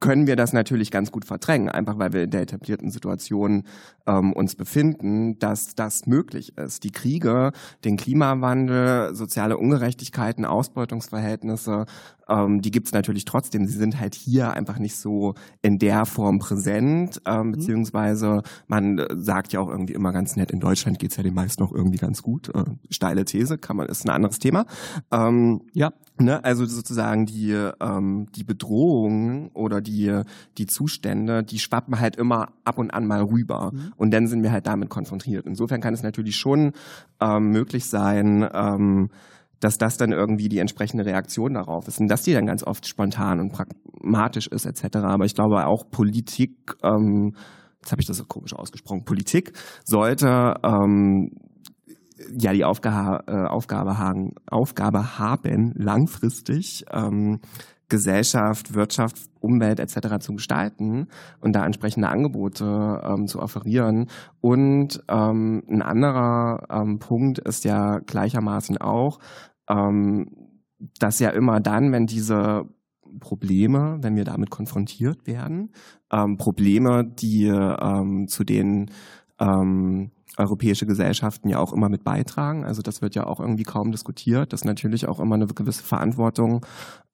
können 0.00 0.26
wir 0.26 0.36
das 0.36 0.52
natürlich 0.52 0.90
ganz 0.90 1.10
gut 1.10 1.24
verdrängen, 1.24 1.68
einfach 1.68 1.98
weil 1.98 2.12
wir 2.12 2.22
in 2.22 2.30
der 2.30 2.42
etablierten 2.42 2.90
Situation 2.90 3.64
ähm, 4.06 4.32
uns 4.32 4.54
befinden, 4.54 5.38
dass 5.38 5.74
das 5.74 6.06
möglich 6.06 6.56
ist. 6.56 6.84
Die 6.84 6.92
Kriege, 6.92 7.52
den 7.84 7.96
Klimawandel, 7.96 9.14
soziale 9.14 9.58
Ungerechtigkeiten, 9.58 10.44
Ausbeutungsverhältnisse, 10.44 11.86
ähm, 12.28 12.60
die 12.60 12.70
gibt's 12.70 12.92
natürlich 12.92 13.24
trotzdem. 13.24 13.66
Sie 13.66 13.76
sind 13.76 13.98
halt 13.98 14.14
hier 14.14 14.52
einfach 14.52 14.78
nicht 14.78 14.96
so 14.96 15.34
in 15.62 15.78
der 15.78 16.06
Form 16.06 16.38
präsent, 16.38 17.20
ähm, 17.26 17.48
mhm. 17.48 17.52
beziehungsweise 17.52 18.42
man 18.66 19.04
sagt 19.10 19.52
ja 19.52 19.60
auch 19.60 19.68
irgendwie 19.68 19.94
immer 19.94 20.12
ganz 20.12 20.36
nett, 20.36 20.50
in 20.50 20.60
Deutschland 20.60 20.98
geht's 20.98 21.16
ja 21.16 21.22
den 21.22 21.34
meisten 21.34 21.62
noch 21.62 21.72
irgendwie 21.72 21.98
ganz 21.98 22.22
gut. 22.22 22.48
Äh, 22.54 22.64
steile 22.90 23.24
These, 23.24 23.58
kann 23.58 23.76
man, 23.76 23.86
ist 23.86 24.04
ein 24.04 24.10
anderes 24.10 24.38
Thema. 24.38 24.66
Ähm, 25.10 25.62
ja. 25.72 25.92
Ne, 26.20 26.42
also 26.42 26.66
sozusagen 26.66 27.26
die, 27.26 27.52
ähm, 27.52 28.26
die 28.34 28.42
Bedrohung 28.42 29.52
oder 29.52 29.80
die, 29.80 30.22
die 30.56 30.66
Zustände, 30.66 31.44
die 31.44 31.60
schwappen 31.60 32.00
halt 32.00 32.16
immer 32.16 32.48
ab 32.64 32.78
und 32.78 32.90
an 32.90 33.06
mal 33.06 33.22
rüber. 33.22 33.70
Mhm. 33.72 33.92
Und 33.96 34.10
dann 34.10 34.26
sind 34.26 34.42
wir 34.42 34.50
halt 34.50 34.66
damit 34.66 34.88
konfrontiert. 34.88 35.46
Insofern 35.46 35.80
kann 35.80 35.94
es 35.94 36.02
natürlich 36.02 36.34
schon 36.34 36.72
ähm, 37.20 37.52
möglich 37.52 37.84
sein, 37.86 38.48
ähm, 38.52 39.10
dass 39.60 39.78
das 39.78 39.96
dann 39.96 40.12
irgendwie 40.12 40.48
die 40.48 40.58
entsprechende 40.58 41.04
Reaktion 41.04 41.54
darauf 41.54 41.88
ist 41.88 42.00
und 42.00 42.08
dass 42.08 42.22
die 42.22 42.32
dann 42.32 42.46
ganz 42.46 42.62
oft 42.62 42.86
spontan 42.86 43.40
und 43.40 43.52
pragmatisch 43.52 44.46
ist 44.46 44.66
etc. 44.66 44.98
Aber 44.98 45.24
ich 45.24 45.34
glaube 45.34 45.66
auch 45.66 45.90
Politik, 45.90 46.74
ähm, 46.82 47.34
jetzt 47.80 47.92
habe 47.92 48.00
ich 48.00 48.06
das 48.06 48.18
so 48.18 48.24
komisch 48.24 48.54
ausgesprochen, 48.54 49.04
Politik 49.04 49.52
sollte 49.84 50.54
ähm, 50.62 51.30
ja 52.38 52.52
die 52.52 52.64
Aufgabe, 52.64 53.24
äh, 53.26 53.48
Aufgabe, 53.48 53.98
haben, 53.98 54.34
Aufgabe 54.46 55.18
haben, 55.18 55.72
langfristig 55.76 56.84
ähm, 56.92 57.40
Gesellschaft, 57.88 58.74
Wirtschaft, 58.74 59.16
Umwelt 59.40 59.80
etc. 59.80 60.18
zu 60.20 60.34
gestalten 60.34 61.08
und 61.40 61.54
da 61.54 61.64
entsprechende 61.64 62.08
Angebote 62.08 63.00
ähm, 63.04 63.26
zu 63.26 63.40
offerieren. 63.40 64.08
Und 64.40 65.02
ähm, 65.08 65.62
ein 65.68 65.82
anderer 65.82 66.66
ähm, 66.70 66.98
Punkt 66.98 67.38
ist 67.38 67.64
ja 67.64 67.98
gleichermaßen 68.00 68.78
auch, 68.78 69.18
ähm, 69.68 70.48
dass 70.98 71.18
ja 71.18 71.30
immer 71.30 71.60
dann, 71.60 71.92
wenn 71.92 72.06
diese 72.06 72.64
Probleme, 73.20 73.98
wenn 74.02 74.16
wir 74.16 74.24
damit 74.24 74.50
konfrontiert 74.50 75.26
werden, 75.26 75.72
ähm, 76.12 76.36
Probleme, 76.36 77.04
die 77.04 77.46
ähm, 77.46 78.26
zu 78.28 78.44
den 78.44 78.90
ähm, 79.40 80.10
europäische 80.38 80.86
Gesellschaften 80.86 81.48
ja 81.48 81.58
auch 81.58 81.72
immer 81.72 81.88
mit 81.88 82.04
beitragen. 82.04 82.64
Also 82.64 82.82
das 82.82 83.02
wird 83.02 83.14
ja 83.14 83.26
auch 83.26 83.40
irgendwie 83.40 83.64
kaum 83.64 83.90
diskutiert, 83.90 84.52
dass 84.52 84.64
natürlich 84.64 85.08
auch 85.08 85.20
immer 85.20 85.34
eine 85.34 85.46
gewisse 85.46 85.82
Verantwortung 85.82 86.64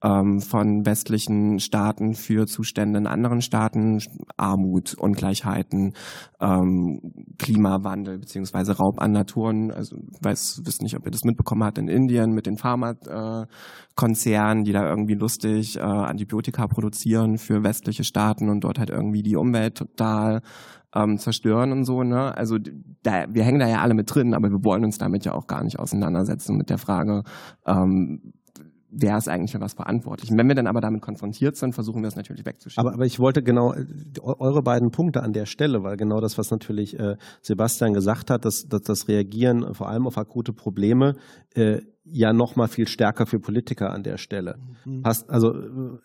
ähm, 0.04 0.40
von 0.40 0.84
westlichen 0.84 1.58
Staaten 1.58 2.14
für 2.14 2.46
Zustände 2.46 2.98
in 2.98 3.06
anderen 3.06 3.40
Staaten, 3.40 3.98
Armut, 4.36 4.94
Ungleichheiten, 4.94 5.94
ähm, 6.40 7.00
Klimawandel 7.38 8.18
beziehungsweise 8.18 8.76
Raub 8.76 9.00
an 9.00 9.12
Naturen. 9.12 9.70
Also 9.70 9.96
weiß, 10.20 10.60
wisst 10.64 10.82
nicht, 10.82 10.96
ob 10.96 11.06
ihr 11.06 11.10
das 11.10 11.24
mitbekommen 11.24 11.64
habt 11.64 11.78
in 11.78 11.88
Indien 11.88 12.32
mit 12.32 12.44
den 12.46 12.58
Pharmakonzernen, 12.58 14.64
die 14.64 14.72
da 14.72 14.86
irgendwie 14.86 15.14
lustig 15.14 15.76
äh, 15.76 15.80
Antibiotika 15.80 16.66
produzieren 16.66 17.38
für 17.38 17.64
westliche 17.64 18.04
Staaten 18.04 18.50
und 18.50 18.64
dort 18.64 18.78
halt 18.78 18.90
irgendwie 18.90 19.22
die 19.22 19.36
Umwelt 19.36 19.76
total 19.76 20.42
ähm, 20.94 21.16
zerstören 21.16 21.72
und 21.72 21.84
so. 21.84 22.02
Ne? 22.02 22.36
Also 22.36 22.58
da, 23.02 23.24
wir 23.30 23.42
hängen 23.42 23.58
da 23.58 23.68
ja 23.68 23.80
alle 23.80 23.94
mit 23.94 24.14
drin, 24.14 24.34
aber 24.34 24.50
wir 24.50 24.62
wollen 24.64 24.84
uns 24.84 24.98
damit 24.98 25.24
ja 25.24 25.32
auch 25.32 25.46
gar 25.46 25.64
nicht 25.64 25.78
auseinandersetzen 25.78 26.58
mit 26.58 26.68
der 26.68 26.78
Frage, 26.78 27.22
ähm, 27.66 28.34
wer 28.96 29.16
ist 29.16 29.28
eigentlich 29.28 29.52
für 29.52 29.60
was 29.60 29.74
verantwortlich. 29.74 30.30
Und 30.30 30.38
wenn 30.38 30.48
wir 30.48 30.54
dann 30.54 30.66
aber 30.66 30.80
damit 30.80 31.02
konfrontiert 31.02 31.56
sind, 31.56 31.74
versuchen 31.74 32.02
wir 32.02 32.08
es 32.08 32.16
natürlich 32.16 32.46
wegzuschieben. 32.46 32.86
Aber, 32.86 32.94
aber 32.94 33.04
ich 33.04 33.18
wollte 33.18 33.42
genau 33.42 33.72
äh, 33.72 33.84
eure 34.22 34.62
beiden 34.62 34.90
Punkte 34.90 35.22
an 35.22 35.32
der 35.32 35.46
Stelle, 35.46 35.82
weil 35.82 35.96
genau 35.96 36.20
das, 36.20 36.38
was 36.38 36.50
natürlich 36.50 36.98
äh, 36.98 37.16
Sebastian 37.42 37.92
gesagt 37.92 38.30
hat, 38.30 38.44
dass, 38.44 38.66
dass 38.68 38.82
das 38.82 39.08
Reagieren 39.08 39.74
vor 39.74 39.88
allem 39.88 40.06
auf 40.06 40.16
akute 40.18 40.52
Probleme 40.52 41.14
äh, 41.54 41.80
ja 42.04 42.32
noch 42.32 42.54
mal 42.54 42.68
viel 42.68 42.86
stärker 42.86 43.26
für 43.26 43.38
Politiker 43.38 43.90
an 43.90 44.02
der 44.02 44.18
Stelle. 44.18 44.56
Mhm. 44.84 45.02
Passt, 45.02 45.30
also 45.30 45.54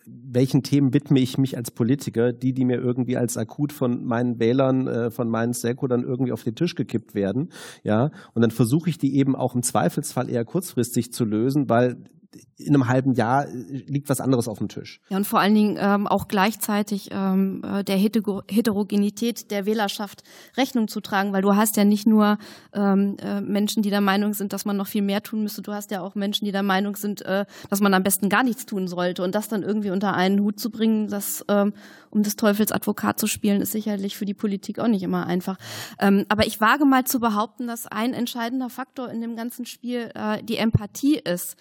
welchen 0.06 0.64
Themen 0.64 0.94
widme 0.94 1.20
ich 1.20 1.38
mich 1.38 1.58
als 1.58 1.72
Politiker, 1.72 2.32
die, 2.32 2.54
die 2.54 2.64
mir 2.64 2.80
irgendwie 2.80 3.18
als 3.18 3.38
akut 3.38 3.74
von 3.74 4.06
meinen 4.06 4.40
Wählern, 4.40 4.88
äh, 4.88 5.12
von 5.12 5.30
meinen 5.30 5.52
Seko 5.52 5.88
dann 5.88 6.04
irgendwie 6.04 6.32
auf 6.32 6.44
den 6.44 6.56
Tisch 6.56 6.76
gekippt 6.76 7.16
werden, 7.16 7.50
ja, 7.84 8.12
und 8.34 8.42
dann 8.42 8.52
versuche 8.52 8.90
ich 8.90 8.98
die 8.98 9.18
eben 9.18 9.36
auch 9.36 9.56
im 9.56 9.62
Zweifelsfall 9.62 10.30
eher 10.30 10.46
kurzfristig 10.46 11.12
zu 11.12 11.26
lösen, 11.26 11.70
weil 11.70 11.98
in 12.58 12.76
einem 12.76 12.88
halben 12.88 13.14
Jahr 13.14 13.48
äh, 13.48 13.52
liegt 13.88 14.10
was 14.10 14.22
anderes 14.22 14.48
auf 14.48 14.60
dem 14.60 14.68
Tisch. 14.68 15.02
Ja, 15.10 15.18
und 15.18 15.26
vor 15.26 15.40
allen 15.40 15.56
Dingen 15.56 15.78
ähm, 15.80 16.08
auch 16.08 16.28
gleichzeitig 16.28 17.10
ähm, 17.12 17.64
äh, 17.64 17.84
der 17.84 17.98
Heterogenität 17.98 19.50
der 19.50 19.66
Wählerschaft 19.66 20.24
Rechnung 20.58 20.88
zu 20.88 21.02
tragen, 21.02 21.34
weil 21.34 21.42
du 21.42 21.56
hast 21.56 21.78
ja 21.78 21.86
nicht 21.86 22.06
nur 22.06 22.38
ähm, 22.74 23.18
äh, 23.20 23.42
Menschen, 23.42 23.82
die 23.82 23.90
der 23.90 24.02
Meinung 24.02 24.34
sind, 24.34 24.54
dass 24.54 24.66
man 24.66 24.78
noch 24.78 24.88
viel 24.88 25.02
mehr 25.02 25.24
tun 25.24 25.42
müsste, 25.42 25.62
du 25.62 25.74
hast 25.74 25.90
ja 25.92 26.02
auch 26.02 26.16
Menschen, 26.16 26.46
die 26.46 26.52
der 26.52 26.64
Meinung 26.64 26.96
sind, 26.96 27.24
äh, 27.24 27.46
dass 27.70 27.82
man 27.82 27.94
am 27.94 28.04
besten 28.04 28.30
gar 28.30 28.44
nichts 28.44 28.66
tun 28.66 28.88
sollte. 28.88 29.24
Und 29.24 29.34
das 29.34 29.48
dann 29.48 29.64
irgendwie 29.64 29.90
unter 29.90 30.14
einen 30.14 30.42
Hut 30.42 30.60
zu 30.60 30.70
bringen, 30.70 31.08
das, 31.08 31.44
ähm, 31.48 31.74
um 32.12 32.24
des 32.24 32.36
Teufels 32.36 32.72
Advokat 32.72 33.20
zu 33.20 33.28
spielen, 33.28 33.62
ist 33.62 33.72
sicherlich 33.72 34.18
für 34.18 34.26
die 34.26 34.34
Politik 34.34 34.80
auch 34.80 34.88
nicht 34.88 35.04
immer 35.04 35.26
einfach. 35.26 35.58
Ähm, 36.00 36.26
aber 36.30 36.46
ich 36.46 36.62
wage 36.62 36.86
mal 36.86 37.06
zu 37.06 37.20
behaupten, 37.20 37.68
dass 37.68 37.88
ein 37.88 38.14
entscheidender 38.14 38.70
Faktor 38.70 39.10
in 39.10 39.22
dem 39.22 39.36
ganzen 39.36 39.66
Spiel 39.66 40.12
äh, 40.14 40.44
die 40.44 40.58
Empathie 40.58 41.18
ist. 41.18 41.56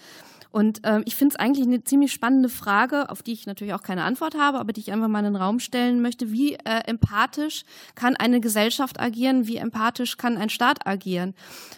Und 0.50 0.80
ähm, 0.84 1.02
ich 1.04 1.14
finde 1.14 1.34
es 1.34 1.40
eigentlich 1.40 1.66
eine 1.66 1.84
ziemlich 1.84 2.12
spannende 2.12 2.48
Frage, 2.48 3.10
auf 3.10 3.22
die 3.22 3.32
ich 3.32 3.46
natürlich 3.46 3.74
auch 3.74 3.82
keine 3.82 4.04
Antwort 4.04 4.36
habe, 4.36 4.58
aber 4.58 4.72
die 4.72 4.80
ich 4.80 4.92
einfach 4.92 5.08
mal 5.08 5.20
in 5.20 5.26
den 5.26 5.36
Raum 5.36 5.60
stellen 5.60 6.00
möchte. 6.00 6.32
Wie 6.32 6.54
äh, 6.54 6.80
empathisch 6.86 7.64
kann 7.94 8.16
eine 8.16 8.40
Gesellschaft 8.40 8.98
agieren? 8.98 9.46
Wie 9.46 9.56
empathisch 9.56 10.16
kann 10.16 10.36
ein 10.36 10.48
Staat 10.48 10.86
agieren? 10.86 11.34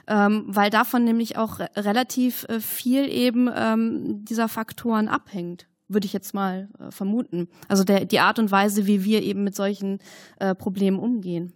Ähm, 0.07 0.45
weil 0.47 0.71
davon 0.71 1.05
nämlich 1.05 1.37
auch 1.37 1.59
re 1.59 1.69
relativ 1.77 2.45
äh, 2.49 2.61
viel 2.61 3.09
eben 3.09 3.51
ähm, 3.55 4.25
dieser 4.25 4.49
Faktoren 4.49 5.09
abhängt 5.09 5.67
würde 5.93 6.07
ich 6.07 6.13
jetzt 6.13 6.35
mal 6.35 6.69
äh, 6.79 6.93
vermuten. 6.93 7.49
Also 7.67 7.83
der, 7.83 8.05
die 8.05 8.21
Art 8.21 8.39
und 8.39 8.53
Weise, 8.53 8.87
wie 8.87 9.05
wir 9.05 9.23
eben 9.23 9.43
mit 9.43 9.57
solchen 9.57 9.99
äh, 10.39 10.55
Problemen 10.55 11.01
umgehen. 11.01 11.53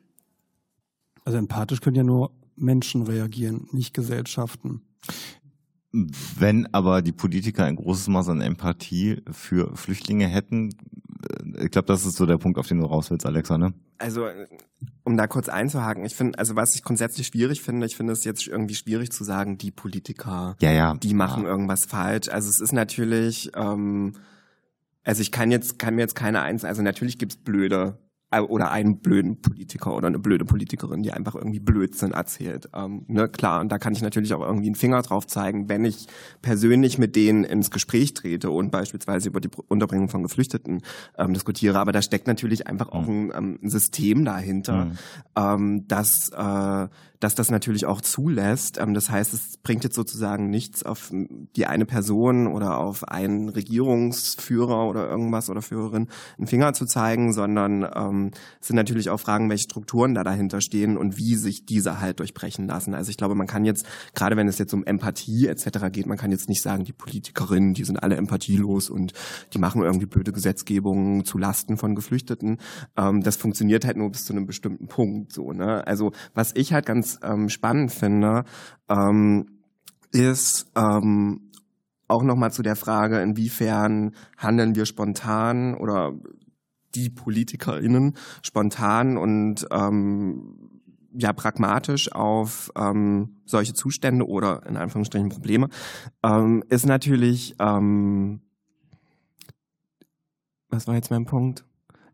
Also 1.25 1.39
empathisch 1.39 1.81
können 1.81 1.97
ja 1.97 2.03
nur 2.03 2.33
Menschen 2.57 3.03
reagieren, 3.03 3.69
nicht 3.71 3.95
Gesellschaften. 3.95 4.83
Wenn 5.95 6.67
aber 6.75 7.03
die 7.03 7.13
Politiker 7.13 7.65
ein 7.65 7.77
großes 7.77 8.09
Maß 8.09 8.29
an 8.31 8.41
Empathie 8.41 9.23
für 9.31 9.77
Flüchtlinge 9.77 10.27
hätten, 10.27 10.71
äh, 10.71 11.65
ich 11.65 11.71
glaube, 11.71 11.87
das 11.87 12.05
ist 12.05 12.17
so 12.17 12.27
der 12.27 12.39
Punkt, 12.39 12.59
auf 12.59 12.67
den 12.67 12.81
du 12.81 12.87
raus 12.87 13.11
willst, 13.11 13.25
Alexa, 13.27 13.59
ne? 13.59 13.75
Also, 13.99 14.27
um 15.05 15.17
da 15.17 15.29
kurz 15.29 15.49
einzuhaken, 15.49 16.05
ich 16.05 16.17
finde, 16.17 16.39
also 16.39 16.57
was 16.57 16.75
ich 16.75 16.83
grundsätzlich 16.83 17.29
schwierig 17.29 17.63
finde, 17.63 17.87
ich 17.87 17.97
finde 17.97 18.13
es 18.13 18.25
jetzt 18.25 18.47
irgendwie 18.49 18.75
schwierig 18.75 19.13
zu 19.13 19.23
sagen, 19.23 19.57
die 19.57 19.71
Politiker, 19.71 20.57
ja, 20.61 20.73
ja. 20.73 20.95
die 20.95 21.15
machen 21.15 21.45
ja. 21.45 21.49
irgendwas 21.51 21.85
falsch. 21.85 22.29
Also 22.29 22.49
es 22.49 22.61
ist 22.61 22.73
natürlich, 22.73 23.53
ähm, 23.55 24.15
also 25.05 25.23
ich 25.23 25.31
kann 25.31 25.53
jetzt, 25.53 25.79
kann 25.79 25.95
mir 25.95 26.03
jetzt 26.03 26.17
keine 26.17 26.41
eins, 26.43 26.65
also 26.65 26.83
natürlich 26.83 27.19
gibt's 27.19 27.37
blöde 27.37 27.99
äh, 28.01 28.04
oder 28.41 28.71
einen 28.71 28.99
blöden 28.99 29.41
Politiker 29.41 29.95
oder 29.95 30.09
eine 30.09 30.19
blöde 30.19 30.45
Politikerin, 30.45 31.03
die 31.03 31.13
einfach 31.13 31.35
irgendwie 31.35 31.61
Blödsinn 31.61 32.13
erzählt. 32.13 32.69
Ähm, 32.75 33.05
ne, 33.09 33.29
klar, 33.29 33.61
und 33.61 33.71
da 33.71 33.79
kann 33.79 33.93
ich 33.93 34.03
natürlich 34.03 34.35
auch 34.35 34.43
irgendwie 34.43 34.67
einen 34.67 34.75
Finger 34.75 35.03
drauf 35.03 35.27
zeigen, 35.27 35.69
wenn 35.69 35.85
ich 35.85 36.07
persönlich 36.43 36.99
mit 36.99 37.17
denen 37.17 37.45
ins 37.45 37.71
Gespräch 37.71 38.15
trete 38.15 38.51
und 38.51 38.71
beispielsweise 38.71 39.29
über 39.29 39.41
die 39.41 39.51
Unterbringung 39.69 40.09
von 40.09 40.23
Geflüchteten 40.23 40.83
ähm, 41.19 41.35
diskutiere. 41.35 41.79
Aber 41.79 41.93
da 41.93 42.03
steckt 42.03 42.27
natürlich 42.27 42.67
einfach 42.67 42.89
auch 42.91 43.07
mhm. 43.07 43.31
ein, 43.33 43.59
ähm, 43.63 43.69
System 43.69 44.25
dahinter, 44.25 44.87
mhm. 44.87 44.99
ähm, 45.37 45.89
das 45.89 46.31
äh, 46.31 46.89
dass 47.25 47.35
das 47.35 47.51
natürlich 47.51 47.87
auch 47.87 48.03
zulässt. 48.03 48.79
Ähm, 48.79 48.93
das 48.93 49.09
heißt, 49.09 49.33
es 49.33 49.57
bringt 49.57 49.83
jetzt 49.83 49.97
sozusagen 49.97 50.51
nichts 50.51 50.83
auf 50.83 51.11
die 51.11 51.67
eine 51.67 51.87
Person 51.87 52.47
oder 52.47 52.79
auf 52.79 53.09
einen 53.09 53.49
Regierungsführer 53.49 54.87
oder 54.87 55.09
irgendwas 55.09 55.49
oder 55.49 55.63
Führerin 55.63 56.09
einen 56.37 56.47
Finger 56.47 56.75
zu 56.75 56.85
zeigen, 56.85 57.33
sondern 57.33 58.24
ähm, 58.25 58.31
sind 58.61 58.77
natürlich 58.77 59.11
auch 59.11 59.21
Fragen, 59.21 59.49
welche 59.51 59.65
Strukturen 59.65 60.15
da 60.15 60.25
dahinter 60.25 60.61
stehen 60.61 60.97
und 60.97 61.17
wie 61.17 61.37
sich 61.37 61.67
diese 61.67 62.01
halt 62.01 62.21
durchbrechen 62.21 62.67
lassen. 62.67 62.95
Also 62.95 63.11
ich 63.11 63.17
glaube, 63.17 63.35
man 63.35 63.47
kann 63.47 63.65
jetzt, 63.65 63.87
gerade 64.15 64.37
wenn 64.37 64.49
es 64.49 64.59
jetzt 64.59 64.75
um 64.75 64.85
Empathie 64.85 65.47
etc. 65.47 65.91
geht, 65.93 66.07
man 66.07 66.19
kann 66.19 66.31
jetzt 66.31 66.49
nicht 66.49 66.63
sagen, 66.63 66.85
die 66.85 66.93
Politikerinnen, 66.93 67.75
die 67.75 67.85
sind 67.85 68.03
alle 68.03 68.17
empathielos 68.17 68.91
und 68.91 69.13
die 69.53 69.59
machen 69.59 69.83
irgendwie 69.83 70.07
blöde 70.07 70.33
Gesetzgebungen 70.33 71.25
zu 71.25 71.39
Lasten 71.39 71.77
von 71.77 71.95
Geflüchteten. 71.95 72.59
Ähm, 72.97 73.23
das 73.23 73.37
funktioniert 73.37 73.85
halt 73.85 73.97
nur 73.97 74.11
bis 74.11 74.25
zu 74.25 74.33
einem 74.33 74.47
bestimmten 74.47 74.89
Punkt. 74.89 75.33
So, 75.33 75.53
ne? 75.53 75.87
Also 75.87 76.13
was 76.35 76.53
ich 76.55 76.73
halt 76.73 76.87
ganz 76.87 77.19
ähm, 77.23 77.49
spannend 77.49 77.93
finde, 77.93 78.45
ähm, 78.89 79.47
ist 80.13 80.71
ähm, 80.77 81.51
auch 82.07 82.23
nochmal 82.23 82.53
zu 82.53 82.63
der 82.63 82.77
Frage, 82.77 83.21
inwiefern 83.21 84.15
handeln 84.37 84.77
wir 84.77 84.87
spontan 84.87 85.75
oder 85.75 86.13
die 86.95 87.11
PolitikerInnen 87.11 88.15
spontan 88.43 89.17
und 89.17 89.67
ähm, 89.71 90.71
ja 91.17 91.33
pragmatisch 91.33 92.13
auf 92.13 92.71
ähm, 92.77 93.37
solche 93.47 93.73
Zustände 93.73 94.27
oder 94.27 94.67
in 94.67 94.77
Anführungsstrichen 94.77 95.29
Probleme, 95.29 95.69
ähm, 96.23 96.65
ist 96.69 96.87
natürlich, 96.87 97.55
ähm, 97.59 98.41
was 100.69 100.87
war 100.87 100.95
jetzt 100.95 101.11
mein 101.11 101.25
Punkt? 101.25 101.65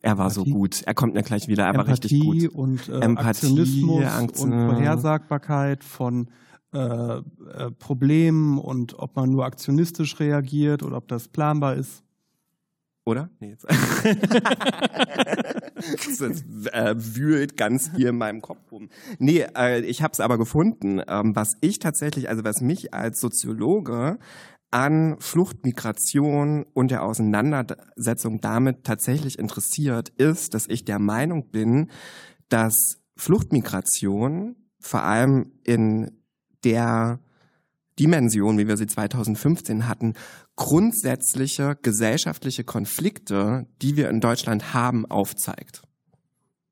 Er 0.03 0.16
war 0.18 0.26
Empathie. 0.26 0.51
so 0.51 0.57
gut. 0.57 0.83
Er 0.87 0.95
kommt 0.95 1.14
mir 1.14 1.22
gleich 1.22 1.49
wieder. 1.49 1.64
Er 1.64 1.70
Empathie 1.70 1.89
war 1.89 1.93
richtig 1.93 2.20
gut. 2.20 2.55
Und, 2.55 2.89
äh, 2.89 3.01
Empathie, 3.01 3.28
Aktionismus 3.28 4.05
Angst, 4.05 4.43
und 4.43 4.53
Vorhersagbarkeit 4.53 5.85
von 5.85 6.31
äh, 6.72 6.78
äh, 6.78 7.22
Problemen 7.78 8.59
und 8.59 8.99
ob 8.99 9.16
man 9.16 9.31
nur 9.31 9.45
aktionistisch 9.45 10.20
reagiert 10.20 10.83
oder 10.83 10.99
ob 10.99 11.09
das 11.09 11.28
planbar 11.28 11.74
ist. 11.74 12.03
Oder? 13.05 13.30
Nee, 13.40 13.51
jetzt. 13.51 13.64
das 16.20 16.20
äh, 16.72 16.94
wühlt 16.96 17.57
ganz 17.57 17.90
hier 17.96 18.11
in 18.11 18.18
meinem 18.18 18.42
Kopf 18.42 18.70
rum. 18.70 18.90
Nee, 19.18 19.46
äh, 19.57 19.80
ich 19.80 20.03
habe 20.03 20.12
es 20.12 20.20
aber 20.20 20.36
gefunden. 20.36 21.01
Ähm, 21.09 21.34
was 21.34 21.53
ich 21.61 21.78
tatsächlich, 21.78 22.28
also 22.28 22.44
was 22.44 22.61
mich 22.61 22.92
als 22.92 23.20
Soziologe 23.20 24.18
an 24.70 25.16
Fluchtmigration 25.18 26.64
und 26.74 26.90
der 26.90 27.03
Auseinandersetzung 27.03 28.40
damit 28.40 28.84
tatsächlich 28.84 29.38
interessiert, 29.38 30.11
ist, 30.11 30.55
dass 30.55 30.66
ich 30.68 30.84
der 30.84 30.98
Meinung 30.98 31.51
bin, 31.51 31.90
dass 32.48 33.01
Fluchtmigration 33.16 34.57
vor 34.78 35.03
allem 35.03 35.53
in 35.64 36.22
der 36.64 37.20
Dimension, 37.98 38.59
wie 38.59 38.68
wir 38.68 38.76
sie 38.76 38.86
2015 38.86 39.88
hatten, 39.88 40.14
grundsätzliche 40.61 41.79
gesellschaftliche 41.81 42.65
Konflikte, 42.65 43.67
die 43.81 43.97
wir 43.97 44.11
in 44.11 44.21
Deutschland 44.21 44.75
haben, 44.75 45.07
aufzeigt. 45.07 45.81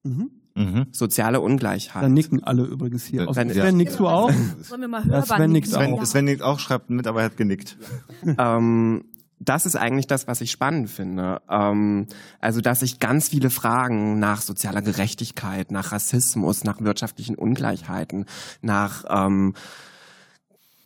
Mhm. 0.03 0.31
Mhm. 0.55 0.89
Soziale 0.93 1.41
Ungleichheit. 1.41 2.03
Da 2.03 2.09
nicken 2.09 2.45
alle 2.45 2.65
übrigens 2.65 3.07
hier. 3.07 3.33
Sven, 3.33 3.49
ja. 3.49 3.73
nickst 3.73 3.99
du 3.99 4.07
auch? 4.07 4.31
Sollen 4.61 4.83
wir 4.83 4.89
mal 4.89 5.05
hörbar 5.05 5.39
Sven 5.39 5.53
nickt 5.53 5.75
auch. 5.75 6.05
Sven 6.05 6.27
nickt 6.27 6.43
auch, 6.43 6.59
schreibt 6.59 6.91
mit, 6.91 7.07
aber 7.07 7.21
er 7.21 7.27
hat 7.27 7.39
genickt. 7.39 7.79
ähm, 8.39 9.05
das 9.41 9.65
ist 9.65 9.77
eigentlich 9.77 10.07
das, 10.07 10.27
was 10.27 10.43
ich 10.43 10.51
spannend 10.51 10.91
finde. 10.91 11.41
Ähm, 11.49 12.09
also, 12.41 12.61
dass 12.61 12.81
sich 12.81 12.99
ganz 12.99 13.31
viele 13.31 13.49
Fragen 13.49 14.19
nach 14.19 14.43
sozialer 14.43 14.83
Gerechtigkeit, 14.83 15.71
nach 15.71 15.93
Rassismus, 15.93 16.63
nach 16.63 16.83
wirtschaftlichen 16.83 17.37
Ungleichheiten, 17.37 18.27
nach 18.61 19.05
ähm, 19.09 19.55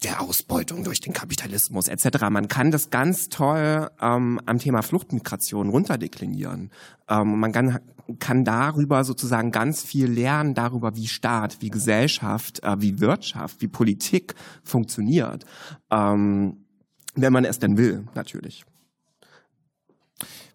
der 0.05 0.21
Ausbeutung 0.21 0.85
durch 0.85 1.01
den 1.01 1.13
Kapitalismus 1.13 1.89
etc. 1.89 2.29
Man 2.31 2.49
kann 2.49 2.71
das 2.71 2.91
ganz 2.91 3.29
toll 3.29 3.91
ähm, 4.01 4.41
am 4.47 4.59
Thema 4.59 4.83
Fluchtmigration 4.83 5.69
runterdeklinieren. 5.69 6.71
Ähm, 7.09 7.39
man 7.39 7.53
kann, 7.53 7.79
kann 8.19 8.45
darüber 8.45 9.05
sozusagen 9.05 9.51
ganz 9.51 9.83
viel 9.83 10.07
lernen, 10.07 10.55
darüber, 10.55 10.97
wie 10.97 11.07
Staat, 11.07 11.61
wie 11.61 11.71
Gesellschaft, 11.71 12.63
äh, 12.63 12.81
wie 12.81 13.01
Wirtschaft, 13.01 13.61
wie 13.61 13.69
Politik 13.69 14.35
funktioniert. 14.63 15.45
Ähm, 15.91 16.65
wenn 17.15 17.33
man 17.33 17.45
es 17.45 17.59
denn 17.59 17.77
will, 17.77 18.07
natürlich. 18.15 18.65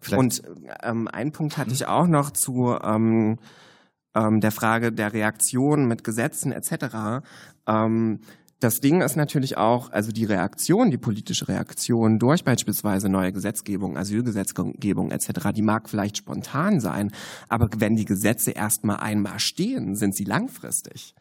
Vielleicht. 0.00 0.18
Und 0.18 0.42
ähm, 0.82 1.08
einen 1.08 1.32
Punkt 1.32 1.56
hatte 1.56 1.72
ich 1.72 1.86
auch 1.86 2.06
noch 2.06 2.30
zu 2.30 2.76
ähm, 2.82 3.38
ähm, 4.14 4.40
der 4.40 4.52
Frage 4.52 4.92
der 4.92 5.12
Reaktion 5.12 5.86
mit 5.86 6.04
Gesetzen 6.04 6.52
etc. 6.52 7.24
Ähm, 7.66 8.20
das 8.60 8.80
Ding 8.80 9.02
ist 9.02 9.16
natürlich 9.16 9.56
auch, 9.56 9.92
also 9.92 10.10
die 10.10 10.24
Reaktion, 10.24 10.90
die 10.90 10.98
politische 10.98 11.46
Reaktion 11.46 12.18
durch 12.18 12.42
beispielsweise 12.42 13.08
neue 13.08 13.32
Gesetzgebung, 13.32 13.96
Asylgesetzgebung 13.96 15.10
etc., 15.12 15.52
die 15.54 15.62
mag 15.62 15.88
vielleicht 15.88 16.16
spontan 16.16 16.80
sein, 16.80 17.12
aber 17.48 17.68
wenn 17.76 17.94
die 17.94 18.04
Gesetze 18.04 18.50
erstmal 18.50 18.96
einmal 18.96 19.38
stehen, 19.38 19.94
sind 19.94 20.14
sie 20.16 20.24
langfristig. 20.24 21.14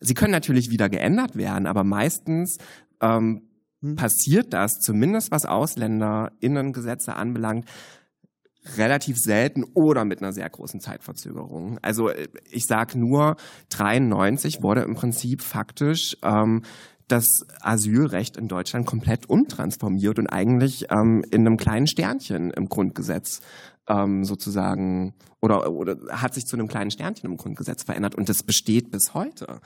Sie 0.00 0.14
können 0.14 0.32
natürlich 0.32 0.70
wieder 0.70 0.88
geändert 0.88 1.36
werden, 1.36 1.66
aber 1.66 1.84
meistens 1.84 2.58
ähm, 3.00 3.42
hm. 3.82 3.96
passiert 3.96 4.52
das, 4.52 4.80
zumindest 4.80 5.30
was 5.30 5.46
AusländerInnen-Gesetze 5.46 7.14
anbelangt, 7.14 7.66
relativ 8.76 9.16
selten 9.18 9.64
oder 9.74 10.04
mit 10.04 10.20
einer 10.20 10.32
sehr 10.32 10.48
großen 10.48 10.80
Zeitverzögerung. 10.80 11.78
Also 11.82 12.08
äh, 12.08 12.28
ich 12.50 12.66
sage 12.66 12.98
nur, 12.98 13.36
93 13.70 14.62
wurde 14.62 14.82
im 14.82 14.94
Prinzip 14.94 15.42
faktisch 15.42 16.16
ähm, 16.22 16.62
das 17.08 17.26
Asylrecht 17.60 18.36
in 18.36 18.48
Deutschland 18.48 18.86
komplett 18.86 19.28
umtransformiert 19.28 20.18
und 20.18 20.28
eigentlich 20.28 20.86
ähm, 20.90 21.24
in 21.30 21.46
einem 21.46 21.56
kleinen 21.56 21.86
Sternchen 21.86 22.50
im 22.50 22.68
Grundgesetz 22.68 23.40
ähm, 23.88 24.24
sozusagen 24.24 25.14
oder, 25.40 25.72
oder 25.72 25.96
hat 26.10 26.34
sich 26.34 26.46
zu 26.46 26.56
einem 26.56 26.68
kleinen 26.68 26.90
Sternchen 26.90 27.28
im 27.28 27.36
Grundgesetz 27.36 27.82
verändert 27.82 28.14
und 28.14 28.28
das 28.28 28.42
besteht 28.42 28.90
bis 28.90 29.14
heute. 29.14 29.60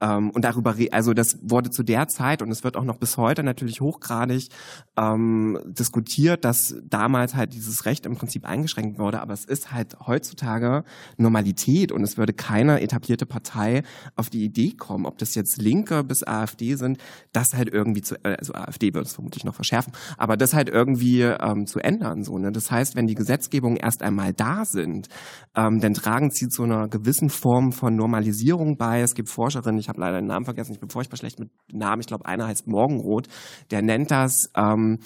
Ähm, 0.00 0.30
und 0.30 0.44
darüber, 0.44 0.74
also 0.92 1.12
das 1.12 1.38
wurde 1.42 1.70
zu 1.70 1.82
der 1.82 2.08
Zeit 2.08 2.42
und 2.42 2.50
es 2.50 2.64
wird 2.64 2.76
auch 2.76 2.84
noch 2.84 2.96
bis 2.96 3.16
heute 3.16 3.42
natürlich 3.42 3.80
hochgradig 3.80 4.48
ähm, 4.96 5.58
diskutiert, 5.66 6.44
dass 6.44 6.74
damals 6.84 7.34
halt 7.34 7.52
dieses 7.52 7.84
Recht 7.84 8.06
im 8.06 8.16
Prinzip 8.16 8.46
eingeschränkt 8.46 8.98
wurde, 8.98 9.20
aber 9.20 9.34
es 9.34 9.44
ist 9.44 9.72
halt 9.72 9.96
heutzutage 10.06 10.84
Normalität 11.18 11.92
und 11.92 12.02
es 12.02 12.16
würde 12.16 12.32
keine 12.32 12.80
etablierte 12.80 13.26
Partei 13.26 13.82
auf 14.16 14.30
die 14.30 14.44
Idee 14.44 14.72
kommen, 14.72 15.04
ob 15.04 15.18
das 15.18 15.34
jetzt 15.34 15.60
Linke 15.60 16.02
bis 16.02 16.22
AfD 16.26 16.76
sind, 16.76 16.98
das 17.32 17.48
halt 17.54 17.68
irgendwie 17.72 18.00
zu, 18.00 18.16
äh, 18.24 18.36
also 18.38 18.54
AfD 18.54 18.94
wird 18.94 19.06
es 19.06 19.14
vermutlich 19.14 19.44
noch 19.44 19.54
verschärfen, 19.54 19.92
aber 20.16 20.36
das 20.36 20.54
halt 20.54 20.70
irgendwie 20.70 21.22
ähm, 21.22 21.66
zu 21.66 21.78
ändern. 21.78 22.24
So, 22.24 22.38
ne? 22.38 22.52
Das 22.52 22.70
heißt, 22.70 22.96
wenn 22.96 23.06
die 23.06 23.14
Gesetzgebungen 23.14 23.76
erst 23.76 24.02
einmal 24.02 24.32
da 24.32 24.64
sind, 24.64 25.08
ähm, 25.54 25.80
dann 25.80 25.92
tragen 25.92 26.30
sie 26.30 26.48
zu 26.48 26.62
einer 26.62 26.88
gewissen 26.88 27.28
Form 27.28 27.72
von 27.72 27.94
Normalisierung 27.94 28.76
bei. 28.78 29.00
Es 29.00 29.14
gibt 29.14 29.28
Forscherinnen, 29.28 29.78
ich 29.78 29.89
habe 29.90 30.00
leider 30.00 30.20
den 30.20 30.26
Namen 30.26 30.46
vergessen, 30.46 30.72
ich 30.72 30.80
bin 30.80 30.88
furchtbar 30.88 31.18
schlecht 31.18 31.38
mit 31.38 31.50
Namen, 31.70 32.00
ich 32.00 32.06
glaube, 32.06 32.24
einer 32.24 32.46
heißt 32.46 32.66
Morgenrot, 32.66 33.28
der 33.70 33.82
nennt 33.82 34.10
das 34.10 34.50
ähm, 34.56 35.00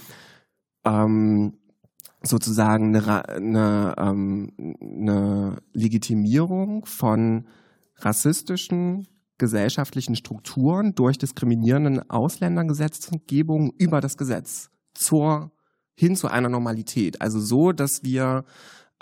ähm, 0.84 1.54
sozusagen 2.22 2.94
eine, 2.94 3.28
eine, 3.28 3.94
ähm, 3.98 4.52
eine 4.80 5.56
Legitimierung 5.72 6.86
von 6.86 7.46
rassistischen 7.96 9.08
gesellschaftlichen 9.38 10.14
Strukturen 10.14 10.94
durch 10.94 11.18
diskriminierenden 11.18 12.08
Ausländergesetzgebung 12.08 13.72
über 13.76 14.00
das 14.00 14.16
Gesetz 14.16 14.70
zur 14.94 15.50
hin 15.96 16.16
zu 16.16 16.28
einer 16.28 16.48
Normalität. 16.48 17.20
Also 17.20 17.40
so, 17.40 17.72
dass 17.72 18.02
wir 18.02 18.44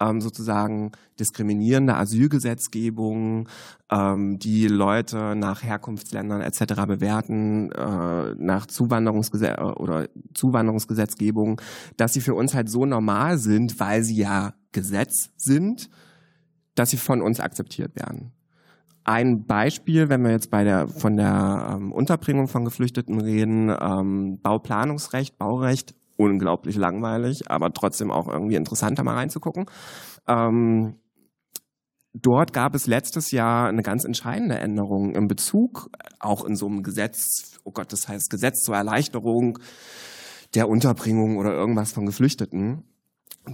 ähm, 0.00 0.20
sozusagen 0.20 0.92
diskriminierende 1.18 1.94
Asylgesetzgebung, 1.94 3.48
ähm, 3.90 4.38
die 4.38 4.66
Leute 4.66 5.34
nach 5.36 5.62
Herkunftsländern 5.62 6.40
etc. 6.40 6.86
bewerten, 6.86 7.70
äh, 7.72 8.34
nach 8.36 8.66
Zuwanderungsgesetz 8.66 9.58
äh, 9.58 9.62
oder 9.62 10.08
Zuwanderungsgesetzgebung, 10.34 11.60
dass 11.96 12.12
sie 12.14 12.20
für 12.20 12.34
uns 12.34 12.54
halt 12.54 12.68
so 12.68 12.86
normal 12.86 13.38
sind, 13.38 13.78
weil 13.80 14.02
sie 14.02 14.16
ja 14.16 14.54
Gesetz 14.72 15.30
sind, 15.36 15.90
dass 16.74 16.90
sie 16.90 16.96
von 16.96 17.20
uns 17.20 17.40
akzeptiert 17.40 17.94
werden. 17.96 18.32
Ein 19.04 19.46
Beispiel, 19.46 20.08
wenn 20.08 20.22
wir 20.22 20.30
jetzt 20.30 20.50
bei 20.50 20.62
der 20.62 20.86
von 20.86 21.16
der 21.16 21.74
ähm, 21.74 21.92
Unterbringung 21.92 22.46
von 22.46 22.64
Geflüchteten 22.64 23.20
reden, 23.20 23.68
ähm, 23.68 24.38
Bauplanungsrecht, 24.40 25.38
Baurecht 25.38 25.94
unglaublich 26.30 26.76
langweilig, 26.76 27.50
aber 27.50 27.72
trotzdem 27.72 28.10
auch 28.10 28.28
irgendwie 28.28 28.56
interessanter 28.56 29.04
mal 29.04 29.14
reinzugucken. 29.14 29.66
Ähm, 30.26 30.96
dort 32.14 32.52
gab 32.52 32.74
es 32.74 32.86
letztes 32.86 33.30
Jahr 33.30 33.68
eine 33.68 33.82
ganz 33.82 34.04
entscheidende 34.04 34.58
Änderung 34.58 35.14
im 35.14 35.28
Bezug, 35.28 35.90
auch 36.20 36.44
in 36.44 36.56
so 36.56 36.66
einem 36.66 36.82
Gesetz, 36.82 37.58
oh 37.64 37.72
Gott, 37.72 37.92
das 37.92 38.08
heißt 38.08 38.30
Gesetz 38.30 38.62
zur 38.62 38.76
Erleichterung 38.76 39.58
der 40.54 40.68
Unterbringung 40.68 41.38
oder 41.38 41.52
irgendwas 41.52 41.92
von 41.92 42.04
Geflüchteten, 42.04 42.84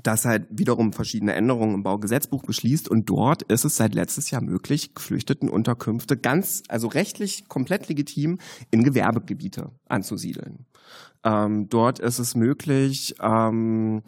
das 0.02 0.24
halt 0.24 0.46
wiederum 0.50 0.92
verschiedene 0.92 1.34
Änderungen 1.34 1.74
im 1.74 1.82
Baugesetzbuch 1.82 2.42
beschließt 2.42 2.88
und 2.88 3.08
dort 3.08 3.42
ist 3.42 3.64
es 3.64 3.76
seit 3.76 3.94
letztes 3.94 4.30
Jahr 4.30 4.42
möglich, 4.42 4.94
Geflüchtetenunterkünfte 4.94 6.16
ganz, 6.16 6.62
also 6.68 6.88
rechtlich 6.88 7.48
komplett 7.48 7.88
legitim 7.88 8.38
in 8.70 8.84
Gewerbegebiete 8.84 9.70
anzusiedeln. 9.88 10.66
Ähm, 11.24 11.68
dort 11.68 11.98
ist 12.00 12.18
es 12.18 12.34
möglich, 12.34 13.14
ähm, 13.20 14.02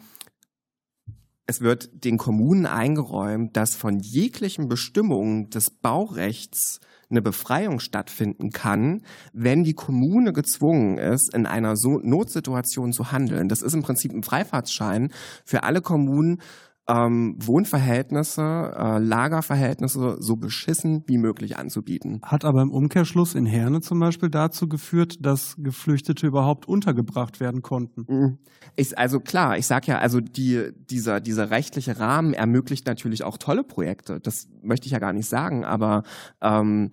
es 1.47 1.61
wird 1.61 2.05
den 2.05 2.17
Kommunen 2.17 2.65
eingeräumt, 2.65 3.57
dass 3.57 3.75
von 3.75 3.99
jeglichen 3.99 4.69
Bestimmungen 4.69 5.49
des 5.49 5.69
Baurechts 5.69 6.79
eine 7.11 7.21
Befreiung 7.21 7.79
stattfinden 7.79 8.49
kann, 8.49 9.03
wenn 9.33 9.63
die 9.63 9.73
Kommune 9.73 10.33
gezwungen 10.33 10.97
ist, 10.97 11.33
in 11.33 11.45
einer 11.45 11.75
so 11.75 11.99
Notsituation 11.99 12.93
zu 12.93 13.11
handeln. 13.11 13.49
Das 13.49 13.61
ist 13.61 13.73
im 13.73 13.83
Prinzip 13.83 14.13
ein 14.13 14.23
Freifahrtsschein 14.23 15.11
für 15.45 15.63
alle 15.63 15.81
Kommunen, 15.81 16.41
ähm, 16.87 17.35
Wohnverhältnisse, 17.37 18.73
äh, 18.75 18.97
Lagerverhältnisse 18.99 20.17
so 20.19 20.35
beschissen 20.35 21.03
wie 21.07 21.17
möglich 21.17 21.57
anzubieten. 21.57 22.21
Hat 22.23 22.43
aber 22.43 22.61
im 22.61 22.71
Umkehrschluss 22.71 23.35
in 23.35 23.45
Herne 23.45 23.81
zum 23.81 23.99
Beispiel 23.99 24.29
dazu 24.29 24.67
geführt, 24.67 25.25
dass 25.25 25.55
Geflüchtete 25.57 26.25
überhaupt 26.27 26.67
untergebracht 26.67 27.39
werden 27.39 27.61
konnten. 27.61 28.05
Mhm. 28.07 28.37
Ich, 28.75 28.97
also 28.97 29.19
klar, 29.19 29.57
ich 29.57 29.67
sage 29.67 29.87
ja, 29.87 29.99
also 29.99 30.19
die, 30.19 30.71
dieser, 30.89 31.19
dieser 31.19 31.51
rechtliche 31.51 31.99
Rahmen 31.99 32.33
ermöglicht 32.33 32.87
natürlich 32.87 33.23
auch 33.23 33.37
tolle 33.37 33.63
Projekte. 33.63 34.19
Das 34.19 34.47
möchte 34.61 34.87
ich 34.87 34.91
ja 34.91 34.99
gar 34.99 35.13
nicht 35.13 35.27
sagen, 35.27 35.63
aber 35.63 36.03
ähm, 36.41 36.91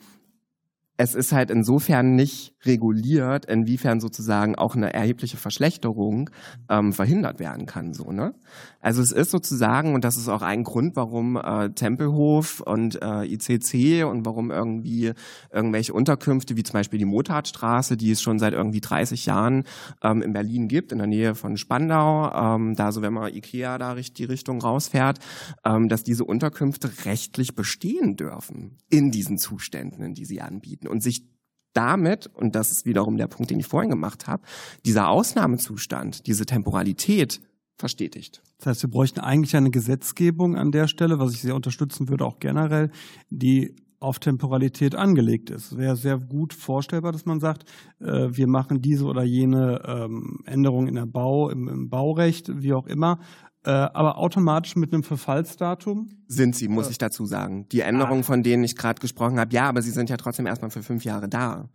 es 1.00 1.14
ist 1.14 1.30
halt 1.30 1.50
insofern 1.52 2.16
nicht 2.16 2.56
reguliert, 2.64 3.44
inwiefern 3.44 4.00
sozusagen 4.00 4.56
auch 4.56 4.74
eine 4.74 4.92
erhebliche 4.92 5.36
Verschlechterung 5.36 6.28
ähm, 6.68 6.92
verhindert 6.92 7.38
werden 7.38 7.66
kann. 7.66 7.94
So, 7.94 8.10
ne? 8.10 8.34
Also 8.80 9.00
es 9.00 9.12
ist 9.12 9.30
sozusagen, 9.30 9.94
und 9.94 10.02
das 10.02 10.16
ist 10.16 10.28
auch 10.28 10.42
ein 10.42 10.64
Grund, 10.64 10.96
warum 10.96 11.36
äh, 11.36 11.70
Tempelhof 11.70 12.60
und 12.60 13.00
äh, 13.00 13.24
ICC 13.24 14.04
und 14.04 14.26
warum 14.26 14.50
irgendwie 14.50 15.12
irgendwelche 15.52 15.92
Unterkünfte, 15.92 16.56
wie 16.56 16.64
zum 16.64 16.72
Beispiel 16.72 16.98
die 16.98 17.04
Motardstraße, 17.04 17.96
die 17.96 18.10
es 18.10 18.20
schon 18.20 18.40
seit 18.40 18.52
irgendwie 18.52 18.80
30 18.80 19.24
Jahren 19.24 19.64
ähm, 20.02 20.20
in 20.20 20.32
Berlin 20.32 20.66
gibt, 20.66 20.90
in 20.90 20.98
der 20.98 21.06
Nähe 21.06 21.36
von 21.36 21.56
Spandau, 21.56 22.32
ähm, 22.32 22.74
da 22.74 22.90
so 22.90 23.02
wenn 23.02 23.12
man 23.12 23.32
Ikea 23.32 23.78
da 23.78 23.94
die 23.94 24.24
Richtung 24.24 24.60
rausfährt, 24.60 25.20
ähm, 25.64 25.88
dass 25.88 26.02
diese 26.02 26.24
Unterkünfte 26.24 26.90
rechtlich 27.04 27.54
bestehen 27.54 28.16
dürfen 28.16 28.78
in 28.90 29.12
diesen 29.12 29.38
Zuständen, 29.38 30.02
in 30.02 30.14
die 30.14 30.24
sie 30.24 30.40
anbieten 30.40 30.87
und 30.88 31.02
sich 31.02 31.26
damit, 31.74 32.26
und 32.34 32.54
das 32.54 32.70
ist 32.70 32.86
wiederum 32.86 33.16
der 33.16 33.28
Punkt, 33.28 33.50
den 33.50 33.60
ich 33.60 33.66
vorhin 33.66 33.90
gemacht 33.90 34.26
habe, 34.26 34.42
dieser 34.84 35.08
Ausnahmezustand, 35.08 36.26
diese 36.26 36.46
Temporalität 36.46 37.40
verstetigt. 37.76 38.42
Das 38.58 38.66
heißt, 38.66 38.82
wir 38.82 38.90
bräuchten 38.90 39.20
eigentlich 39.20 39.54
eine 39.54 39.70
Gesetzgebung 39.70 40.56
an 40.56 40.72
der 40.72 40.88
Stelle, 40.88 41.18
was 41.18 41.32
ich 41.32 41.42
sehr 41.42 41.54
unterstützen 41.54 42.08
würde, 42.08 42.24
auch 42.24 42.40
generell, 42.40 42.90
die 43.30 43.76
auf 44.00 44.18
Temporalität 44.18 44.94
angelegt 44.94 45.50
ist. 45.50 45.72
Es 45.72 45.78
wäre 45.78 45.96
sehr 45.96 46.18
gut 46.18 46.54
vorstellbar, 46.54 47.12
dass 47.12 47.26
man 47.26 47.40
sagt, 47.40 47.64
äh, 48.00 48.28
wir 48.30 48.46
machen 48.46 48.80
diese 48.80 49.04
oder 49.04 49.24
jene 49.24 49.82
ähm, 49.84 50.40
Änderung 50.44 50.86
in 50.86 50.94
der 50.94 51.06
Bau, 51.06 51.50
im 51.50 51.88
Baurecht, 51.88 52.62
wie 52.62 52.74
auch 52.74 52.86
immer, 52.86 53.18
äh, 53.64 53.70
aber 53.70 54.18
automatisch 54.18 54.76
mit 54.76 54.92
einem 54.92 55.02
Verfallsdatum? 55.02 56.10
Sind 56.26 56.56
sie, 56.56 56.68
muss 56.68 56.90
ich 56.90 56.98
dazu 56.98 57.26
sagen. 57.26 57.68
Die 57.70 57.80
Änderungen, 57.80 58.20
ah. 58.20 58.24
von 58.24 58.42
denen 58.42 58.64
ich 58.64 58.76
gerade 58.76 59.00
gesprochen 59.00 59.38
habe, 59.38 59.52
ja, 59.54 59.68
aber 59.68 59.82
sie 59.82 59.90
sind 59.90 60.10
ja 60.10 60.16
trotzdem 60.16 60.46
erstmal 60.46 60.70
für 60.70 60.82
fünf 60.82 61.04
Jahre 61.04 61.28
da. 61.28 61.68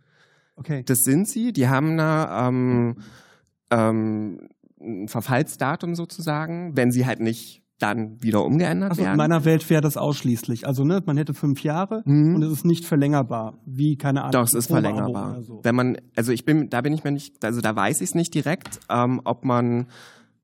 Okay. 0.56 0.82
Das 0.86 1.00
sind 1.00 1.28
sie. 1.28 1.52
Die 1.52 1.68
haben 1.68 1.96
da 1.96 2.48
ähm, 2.48 2.96
ähm, 3.70 4.48
ein 4.80 5.08
Verfallsdatum 5.08 5.94
sozusagen, 5.94 6.76
wenn 6.76 6.90
sie 6.90 7.06
halt 7.06 7.20
nicht 7.20 7.62
dann 7.78 8.22
wieder 8.22 8.44
umgeändert 8.44 8.90
also 8.90 9.02
werden. 9.02 9.12
In 9.12 9.18
meiner 9.18 9.44
Welt 9.44 9.68
wäre 9.68 9.82
das 9.82 9.96
ausschließlich. 9.96 10.66
Also 10.66 10.84
ne, 10.84 11.02
man 11.04 11.16
hätte 11.16 11.34
fünf 11.34 11.62
Jahre 11.62 12.02
mhm. 12.04 12.36
und 12.36 12.42
es 12.42 12.52
ist 12.52 12.64
nicht 12.64 12.84
verlängerbar, 12.84 13.58
wie 13.66 13.96
keine 13.96 14.20
Ahnung. 14.20 14.32
Doch, 14.32 14.44
es 14.44 14.54
ist 14.54 14.68
verlängerbar. 14.68 15.42
So. 15.42 15.60
Wenn 15.62 15.74
man, 15.74 15.96
also 16.16 16.32
ich 16.32 16.44
bin, 16.44 16.70
da 16.70 16.80
bin 16.80 16.92
ich 16.92 17.04
mir 17.04 17.10
nicht, 17.10 17.44
also 17.44 17.60
da 17.60 17.74
weiß 17.74 18.00
ich 18.00 18.10
es 18.10 18.14
nicht 18.14 18.32
direkt, 18.32 18.80
ähm, 18.88 19.20
ob 19.24 19.44
man 19.44 19.86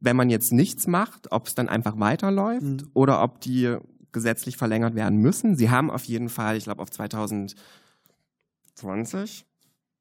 wenn 0.00 0.16
man 0.16 0.30
jetzt 0.30 0.52
nichts 0.52 0.86
macht, 0.86 1.30
ob 1.30 1.46
es 1.46 1.54
dann 1.54 1.68
einfach 1.68 2.00
weiterläuft 2.00 2.62
mhm. 2.62 2.90
oder 2.94 3.22
ob 3.22 3.40
die 3.40 3.76
gesetzlich 4.12 4.56
verlängert 4.56 4.94
werden 4.94 5.18
müssen. 5.18 5.56
Sie 5.56 5.70
haben 5.70 5.90
auf 5.90 6.04
jeden 6.04 6.28
Fall, 6.28 6.56
ich 6.56 6.64
glaube 6.64 6.82
auf 6.82 6.90
2020, 6.90 9.46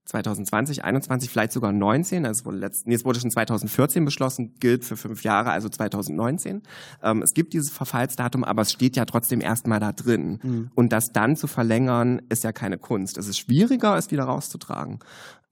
2020, 0.06 0.84
21, 0.84 1.30
vielleicht 1.30 1.52
sogar 1.52 1.72
19, 1.72 2.26
also 2.26 2.40
es 2.40 2.46
wurde, 2.46 2.58
letzt, 2.58 2.88
nee, 2.88 2.96
es 2.96 3.06
wurde 3.06 3.20
schon 3.20 3.30
2014 3.30 4.06
beschlossen, 4.06 4.56
gilt 4.60 4.84
für 4.84 4.98
fünf 4.98 5.24
Jahre, 5.24 5.52
also 5.52 5.70
2019. 5.70 6.64
Ähm, 7.04 7.22
es 7.22 7.36
gibt 7.36 7.54
dieses 7.54 7.70
Verfallsdatum, 7.70 8.44
aber 8.44 8.64
es 8.64 8.72
steht 8.72 8.96
ja 8.96 9.06
trotzdem 9.06 9.42
erstmal 9.42 9.80
da 9.80 9.92
drin. 9.92 10.40
Mhm. 10.42 10.72
Und 10.74 10.92
das 10.92 11.12
dann 11.12 11.36
zu 11.36 11.46
verlängern, 11.46 12.24
ist 12.30 12.44
ja 12.44 12.52
keine 12.52 12.80
Kunst. 12.80 13.20
Es 13.20 13.28
ist 13.28 13.38
schwieriger, 13.38 13.96
es 13.98 14.10
wieder 14.10 14.24
rauszutragen. 14.24 14.98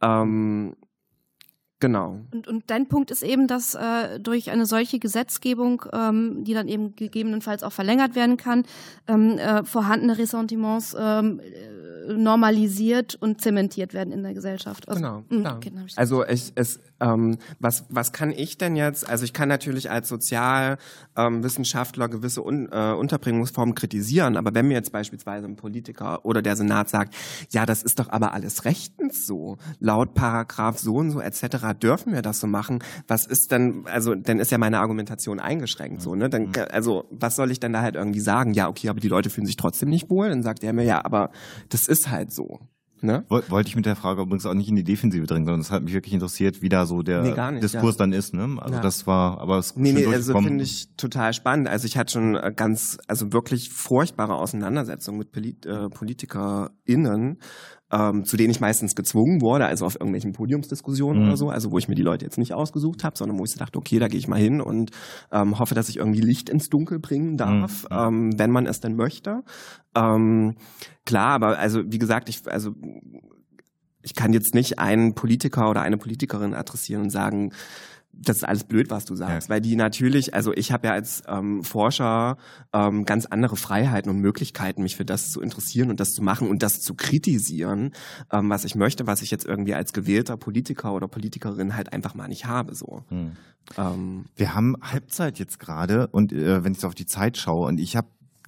Ähm, 0.02 0.76
Genau. 1.80 2.22
Und, 2.32 2.48
und 2.48 2.64
dein 2.72 2.88
Punkt 2.88 3.12
ist 3.12 3.22
eben, 3.22 3.48
dass 3.48 3.76
äh, 3.76 4.20
durch 4.20 4.50
eine 4.50 4.66
solche 4.66 4.98
Gesetzgebung, 4.98 5.84
ähm, 5.94 6.44
die 6.44 6.56
dann 6.56 6.68
eben 6.68 6.96
gegebenenfalls 6.96 7.62
auch 7.62 7.72
verlängert 7.72 8.16
werden 8.16 8.38
kann, 8.38 8.64
ähm, 9.08 9.38
äh, 9.38 9.64
vorhandene 9.64 10.18
Ressentiments 10.18 10.96
ähm, 11.00 11.40
normalisiert 12.16 13.16
und 13.16 13.42
zementiert 13.42 13.94
werden 13.94 14.14
in 14.14 14.24
der 14.24 14.34
Gesellschaft. 14.34 14.88
Also, 14.88 15.00
genau. 15.02 15.24
Mh, 15.30 15.56
okay, 15.56 15.72
also 15.96 16.26
ich, 16.26 16.52
es, 16.56 16.80
ähm, 17.00 17.38
was, 17.60 17.86
was 17.90 18.12
kann 18.12 18.32
ich 18.32 18.58
denn 18.58 18.76
jetzt? 18.76 19.08
Also 19.10 19.24
ich 19.26 19.34
kann 19.34 19.50
natürlich 19.50 19.92
als 19.92 20.08
Sozialwissenschaftler 20.08 22.06
ähm, 22.06 22.12
gewisse 22.12 22.46
Un, 22.46 22.70
äh, 22.72 22.94
Unterbringungsformen 22.94 23.76
kritisieren, 23.76 24.38
aber 24.38 24.54
wenn 24.54 24.68
mir 24.68 24.76
jetzt 24.76 24.92
beispielsweise 24.92 25.48
ein 25.48 25.56
Politiker 25.56 26.26
oder 26.26 26.42
der 26.42 26.56
Senat 26.56 26.90
sagt, 26.90 27.16
ja, 27.50 27.66
das 27.66 27.84
ist 27.84 28.00
doch 28.00 28.10
aber 28.10 28.34
alles 28.34 28.66
rechtens 28.66 29.28
so, 29.28 29.58
laut 29.80 30.14
Paragraph 30.14 30.80
so 30.80 30.96
und 30.96 31.12
so 31.12 31.22
etc. 31.22 31.67
dürfen 31.74 32.14
wir 32.14 32.22
das 32.22 32.40
so 32.40 32.48
machen. 32.48 32.84
Was 33.08 33.26
ist 33.26 33.52
denn, 33.52 33.84
also 33.86 34.16
dann 34.16 34.40
ist 34.40 34.52
ja 34.52 34.58
meine 34.58 34.80
Argumentation 34.80 35.40
eingeschränkt 35.40 36.02
so, 36.02 36.16
ne? 36.16 36.30
Dann, 36.30 36.48
mhm. 36.48 36.54
also 36.72 37.06
was 37.12 37.36
soll 37.36 37.52
ich 37.52 37.60
denn 37.60 37.74
da 37.74 37.82
halt 37.82 37.96
irgendwie 37.96 38.20
sagen? 38.20 38.54
Ja, 38.54 38.68
okay, 38.68 38.90
aber 38.90 39.00
die 39.00 39.08
Leute 39.08 39.30
fühlen 39.30 39.48
sich 39.48 39.58
trotzdem 39.58 39.90
nicht 39.90 40.10
wohl. 40.10 40.30
Dann 40.30 40.44
sagt 40.44 40.64
er 40.64 40.74
mir, 40.74 40.84
ja, 40.84 41.04
aber 41.04 41.32
das 41.70 41.88
ist 41.88 42.10
halt 42.10 42.32
so. 42.32 42.60
Ne? 43.02 43.26
Wollte 43.30 43.70
ich 43.70 43.76
mit 43.76 43.86
der 43.86 43.96
Frage 43.96 44.24
übrigens 44.24 44.46
auch 44.48 44.56
nicht 44.56 44.70
in 44.70 44.76
die 44.76 44.84
Defensive 44.84 45.28
dringen, 45.28 45.46
sondern 45.46 45.62
es 45.62 45.70
hat 45.70 45.84
mich 45.84 45.94
wirklich 45.94 46.14
interessiert, 46.14 46.64
wie 46.64 46.70
da 46.70 46.88
so 46.88 47.04
der 47.04 47.22
nee, 47.22 47.52
nicht, 47.52 47.64
Diskurs 47.64 47.96
ja. 47.96 48.00
dann 48.00 48.12
ist. 48.12 48.34
Ne? 48.34 48.58
Also 48.60 48.76
ja. 48.76 48.82
das 48.82 49.06
war, 49.06 49.40
aber 49.40 49.60
es 49.60 49.76
Nee, 49.76 49.92
nee, 49.92 50.06
also 50.08 50.34
finde 50.40 50.64
ich 50.64 50.90
total 50.98 51.34
spannend. 51.34 51.68
Also 51.68 51.86
ich 51.86 51.96
hatte 51.96 52.14
schon 52.14 52.36
äh, 52.36 52.52
ganz, 52.56 52.98
also 53.08 53.32
wirklich 53.34 53.70
furchtbare 53.70 54.36
Auseinandersetzungen 54.36 55.20
mit 55.20 55.32
Polit 55.32 55.66
äh, 55.66 55.90
PolitikerInnen, 55.90 57.38
ähm, 57.92 58.26
zu 58.26 58.36
denen 58.38 58.52
ich 58.52 58.60
meistens 58.60 58.96
gezwungen 58.96 59.42
wurde, 59.42 59.66
also 59.66 59.86
auf 59.86 59.96
irgendwelchen 59.96 60.34
Podiumsdiskussionen 60.34 61.22
mhm. 61.22 61.28
oder 61.28 61.38
so, 61.38 61.50
also 61.50 61.72
wo 61.72 61.78
ich 61.78 61.88
mir 61.88 61.96
die 61.96 62.02
Leute 62.02 62.26
jetzt 62.26 62.38
nicht 62.38 62.54
ausgesucht 62.54 63.04
habe, 63.04 63.18
sondern 63.18 63.40
wo 63.40 63.46
ich 63.46 63.56
dachte, 63.56 63.80
okay, 63.80 64.00
da 64.00 64.08
gehe 64.08 64.20
ich 64.20 64.28
mal 64.28 64.40
hin 64.40 64.62
und 64.62 64.92
ähm, 65.32 65.58
hoffe, 65.58 65.76
dass 65.76 65.90
ich 65.90 65.98
irgendwie 65.98 66.22
Licht 66.22 66.50
ins 66.50 66.70
Dunkel 66.70 67.00
bringen 67.00 67.38
darf, 67.38 67.86
mhm. 67.90 67.98
ähm, 67.98 68.30
wenn 68.38 68.52
man 68.52 68.66
es 68.66 68.80
denn 68.82 68.96
möchte. 68.96 69.44
Ähm, 69.96 70.56
klar, 71.06 71.30
aber 71.30 71.58
also 71.60 71.82
wie 71.86 71.98
gesagt, 71.98 72.30
ich 72.30 72.42
also 72.48 72.72
ich 74.02 74.16
kann 74.16 74.32
jetzt 74.32 74.56
nicht 74.56 74.80
einen 74.80 75.16
Politiker 75.16 75.70
oder 75.70 75.82
eine 75.82 75.98
Politikerin 75.98 76.54
adressieren 76.54 77.04
und 77.04 77.10
sagen, 77.10 77.52
das 78.20 78.38
ist 78.38 78.44
alles 78.44 78.64
blöd, 78.64 78.90
was 78.90 79.06
du 79.06 79.16
sagst, 79.16 79.48
ja. 79.48 79.54
weil 79.54 79.62
die 79.62 79.76
natürlich, 79.76 80.34
also 80.34 80.54
ich 80.54 80.72
habe 80.72 80.88
ja 80.88 80.94
als 80.94 81.24
ähm, 81.28 81.64
Forscher 81.64 82.38
ähm, 82.74 83.06
ganz 83.06 83.26
andere 83.26 83.56
Freiheiten 83.56 84.10
und 84.10 84.20
Möglichkeiten, 84.20 84.84
mich 84.84 84.96
für 84.96 85.06
das 85.06 85.32
zu 85.32 85.42
interessieren 85.42 85.90
und 85.90 86.00
das 86.00 86.14
zu 86.14 86.24
machen 86.24 86.50
und 86.50 86.64
das 86.64 86.82
zu 86.82 86.96
kritisieren, 86.96 87.92
ähm, 88.32 88.50
was 88.50 88.66
ich 88.66 88.76
möchte, 88.76 89.08
was 89.08 89.22
ich 89.22 89.32
jetzt 89.32 89.46
irgendwie 89.46 89.74
als 89.74 89.94
gewählter 89.94 90.38
Politiker 90.38 90.94
oder 90.94 91.08
Politikerin 91.08 91.76
halt 91.76 91.94
einfach 91.94 92.16
mal 92.16 92.28
nicht 92.28 92.46
habe. 92.46 92.74
So. 92.76 93.04
Hm. 93.10 93.32
Ähm, 93.78 94.26
Wir 94.36 94.54
haben 94.56 94.76
Halbzeit 94.82 95.40
jetzt 95.40 95.60
gerade 95.60 96.08
und 96.08 96.32
äh, 96.32 96.64
wenn 96.64 96.72
ich 96.72 96.80
so 96.80 96.88
auf 96.88 96.96
die 96.96 97.06
Zeit 97.06 97.38
schaue 97.38 97.68
und 97.68 97.80
ich 97.80 97.96
habe 97.96 98.08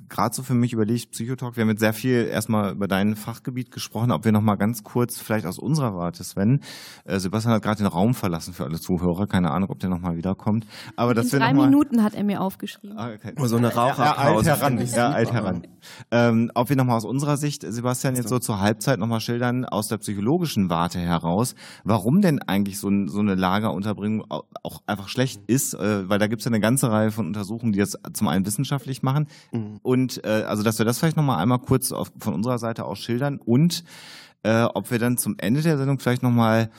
gerade 0.09 0.35
so 0.35 0.43
für 0.43 0.53
mich 0.53 0.73
überlegt, 0.73 1.11
Psychotalk, 1.11 1.55
wir 1.55 1.61
haben 1.61 1.69
jetzt 1.69 1.79
sehr 1.79 1.93
viel 1.93 2.27
erstmal 2.27 2.73
über 2.73 2.87
dein 2.87 3.15
Fachgebiet 3.15 3.71
gesprochen, 3.71 4.11
ob 4.11 4.25
wir 4.25 4.31
noch 4.31 4.41
mal 4.41 4.55
ganz 4.55 4.83
kurz 4.83 5.19
vielleicht 5.19 5.45
aus 5.45 5.59
unserer 5.59 5.93
Warte, 5.93 6.23
Sven, 6.23 6.61
äh, 7.05 7.19
Sebastian 7.19 7.53
hat 7.53 7.61
gerade 7.61 7.77
den 7.77 7.87
Raum 7.87 8.13
verlassen 8.13 8.53
für 8.53 8.65
alle 8.65 8.79
Zuhörer, 8.79 9.27
keine 9.27 9.51
Ahnung, 9.51 9.69
ob 9.69 9.79
der 9.79 9.89
noch 9.89 9.99
mal 9.99 10.15
wiederkommt. 10.15 10.65
Aber 10.95 11.15
In 11.15 11.27
drei 11.27 11.53
Minuten 11.53 12.03
hat 12.03 12.15
er 12.15 12.23
mir 12.23 12.41
aufgeschrieben. 12.41 12.97
Ah, 12.97 13.11
okay. 13.13 13.33
So 13.37 13.57
eine 13.57 13.73
Raucherpause. 13.73 14.49
Ja, 14.49 14.53
alt 14.55 14.61
heran, 14.61 14.87
ja, 14.87 15.09
alt 15.09 15.33
heran. 15.33 15.67
Ähm, 16.11 16.51
ob 16.55 16.69
wir 16.69 16.75
noch 16.75 16.85
mal 16.85 16.95
aus 16.95 17.05
unserer 17.05 17.37
Sicht, 17.37 17.63
Sebastian, 17.67 18.15
jetzt 18.15 18.29
so 18.29 18.39
zur 18.39 18.59
Halbzeit 18.59 18.99
noch 18.99 19.07
mal 19.07 19.19
schildern, 19.19 19.65
aus 19.65 19.87
der 19.87 19.97
psychologischen 19.97 20.69
Warte 20.69 20.99
heraus, 20.99 21.55
warum 21.83 22.21
denn 22.21 22.39
eigentlich 22.41 22.79
so, 22.79 22.89
so 23.07 23.19
eine 23.19 23.35
Lagerunterbringung 23.35 24.25
auch 24.29 24.81
einfach 24.87 25.07
schlecht 25.07 25.41
ist, 25.47 25.73
äh, 25.73 26.09
weil 26.09 26.19
da 26.19 26.27
gibt 26.27 26.41
es 26.41 26.45
ja 26.45 26.49
eine 26.49 26.59
ganze 26.59 26.91
Reihe 26.91 27.11
von 27.11 27.27
Untersuchungen, 27.27 27.71
die 27.71 27.79
das 27.79 27.97
zum 28.13 28.27
einen 28.27 28.45
wissenschaftlich 28.45 29.03
machen 29.03 29.27
mhm. 29.51 29.79
und 29.83 29.98
und 29.99 30.23
äh, 30.23 30.43
also, 30.47 30.63
dass 30.63 30.79
wir 30.79 30.85
das 30.85 30.99
vielleicht 30.99 31.17
nochmal 31.17 31.41
einmal 31.41 31.59
kurz 31.59 31.91
auf, 31.91 32.11
von 32.19 32.33
unserer 32.33 32.57
Seite 32.57 32.85
aus 32.85 32.99
schildern 32.99 33.37
und 33.37 33.83
äh, 34.43 34.63
ob 34.63 34.91
wir 34.91 34.99
dann 34.99 35.17
zum 35.17 35.35
Ende 35.37 35.61
der 35.61 35.77
Sendung 35.77 35.99
vielleicht 35.99 36.23
nochmal 36.23 36.69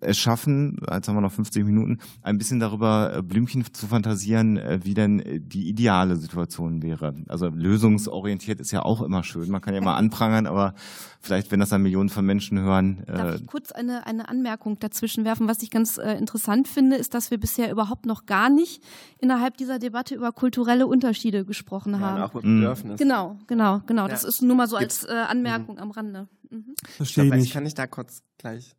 es 0.00 0.18
schaffen, 0.18 0.78
jetzt 0.92 1.08
haben 1.08 1.16
wir 1.16 1.22
noch 1.22 1.32
50 1.32 1.64
Minuten, 1.64 2.00
ein 2.22 2.36
bisschen 2.36 2.60
darüber 2.60 3.16
äh, 3.16 3.22
Blümchen 3.22 3.64
zu 3.72 3.86
fantasieren, 3.86 4.58
äh, 4.58 4.80
wie 4.82 4.92
denn 4.92 5.20
äh, 5.20 5.40
die 5.40 5.68
ideale 5.68 6.16
Situation 6.16 6.82
wäre. 6.82 7.14
Also 7.28 7.48
lösungsorientiert 7.48 8.60
ist 8.60 8.72
ja 8.72 8.82
auch 8.82 9.00
immer 9.00 9.24
schön. 9.24 9.50
Man 9.50 9.62
kann 9.62 9.74
ja 9.74 9.80
mal 9.80 9.94
anprangern, 9.96 10.46
aber 10.46 10.74
vielleicht, 11.20 11.50
wenn 11.50 11.60
das 11.60 11.70
dann 11.70 11.82
Millionen 11.82 12.10
von 12.10 12.26
Menschen 12.26 12.58
hören. 12.58 13.04
Darf 13.06 13.36
ich 13.36 13.46
kurz 13.46 13.72
eine, 13.72 14.06
eine 14.06 14.28
Anmerkung 14.28 14.78
dazwischen 14.78 15.24
werfen? 15.24 15.48
Was 15.48 15.62
ich 15.62 15.70
ganz 15.70 15.96
äh, 15.96 16.12
interessant 16.12 16.68
finde, 16.68 16.96
ist, 16.96 17.14
dass 17.14 17.30
wir 17.30 17.38
bisher 17.38 17.70
überhaupt 17.70 18.04
noch 18.04 18.26
gar 18.26 18.50
nicht 18.50 18.82
innerhalb 19.18 19.56
dieser 19.56 19.78
Debatte 19.78 20.14
über 20.14 20.32
kulturelle 20.32 20.86
Unterschiede 20.86 21.46
gesprochen 21.46 21.92
ja, 21.94 22.00
haben. 22.00 22.22
Auch 22.22 22.32
über 22.32 22.42
Bedürfnis. 22.42 22.98
Genau, 22.98 23.38
genau, 23.46 23.80
genau. 23.86 24.02
Ja. 24.02 24.08
Das 24.08 24.24
ist 24.24 24.42
nur 24.42 24.56
mal 24.56 24.66
so 24.66 24.76
als 24.76 25.04
äh, 25.04 25.12
Anmerkung 25.12 25.76
mhm. 25.76 25.80
am 25.80 25.90
Rande. 25.90 26.28
Mhm. 26.50 26.74
Verstehe 26.84 27.34
ich. 27.36 27.52
Kann 27.52 27.64
ich 27.64 27.74
da 27.74 27.86
kurz 27.86 28.22
gleich 28.36 28.76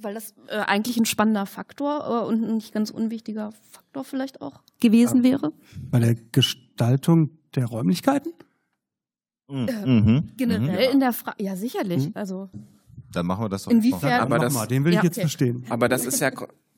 weil 0.00 0.14
das 0.14 0.34
äh, 0.48 0.58
eigentlich 0.58 0.96
ein 0.96 1.06
spannender 1.06 1.46
Faktor 1.46 2.22
äh, 2.22 2.26
und 2.26 2.42
ein 2.42 2.56
nicht 2.56 2.72
ganz 2.72 2.90
unwichtiger 2.90 3.52
Faktor 3.70 4.04
vielleicht 4.04 4.40
auch 4.40 4.62
gewesen 4.80 5.24
ja. 5.24 5.32
wäre. 5.32 5.52
Bei 5.90 6.00
der 6.00 6.14
Gestaltung 6.14 7.30
der 7.54 7.66
Räumlichkeiten? 7.66 8.32
Mhm. 9.48 9.68
Äh, 9.68 9.86
mhm. 9.86 10.30
Generell 10.36 10.88
mhm. 10.88 10.92
in 10.94 11.00
der 11.00 11.12
Frage, 11.12 11.42
ja 11.42 11.56
sicherlich. 11.56 12.06
Mhm. 12.06 12.12
Also 12.14 12.48
dann 13.12 13.26
machen 13.26 13.44
wir 13.44 13.48
das 13.48 13.64
doch. 13.64 13.70
Inwiefern? 13.70 14.20
Aber 14.20 14.38
das, 14.38 14.54
mal, 14.54 14.66
den 14.66 14.84
will 14.84 14.92
ja, 14.92 15.00
ich 15.00 15.04
jetzt 15.04 15.16
okay. 15.16 15.22
verstehen. 15.22 15.64
Aber 15.68 15.88
das 15.88 16.04
ist 16.04 16.20
ja, 16.20 16.30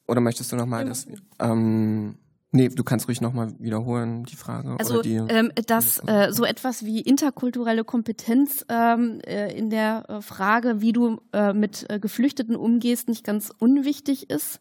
oder 0.07 0.21
möchtest 0.21 0.53
du 0.53 0.57
nochmal 0.57 0.85
das? 0.85 1.07
Ähm, 1.39 2.17
Nee, 2.53 2.69
du 2.69 2.85
kannst 2.85 3.09
ruhig 3.09 3.21
nochmal 3.21 3.53
wiederholen, 3.59 4.25
die 4.25 4.37
Frage. 4.37 4.77
Also, 4.79 5.03
die, 5.03 5.15
ähm, 5.15 5.53
dass 5.67 5.99
äh, 6.07 6.33
so 6.33 6.45
etwas 6.45 6.85
wie 6.85 7.01
interkulturelle 7.01 7.85
Kompetenz 7.85 8.65
ähm, 8.69 9.21
äh, 9.27 9.53
in 9.57 9.69
der 9.69 10.05
äh, 10.09 10.23
Frage, 10.23 10.81
wie 10.81 10.93
du 10.93 11.21
äh, 11.33 11.53
mit 11.53 11.87
äh, 11.91 11.99
Geflüchteten 11.99 12.57
umgehst, 12.57 13.09
nicht 13.09 13.25
ganz 13.25 13.53
unwichtig 13.59 14.31
ist. 14.31 14.61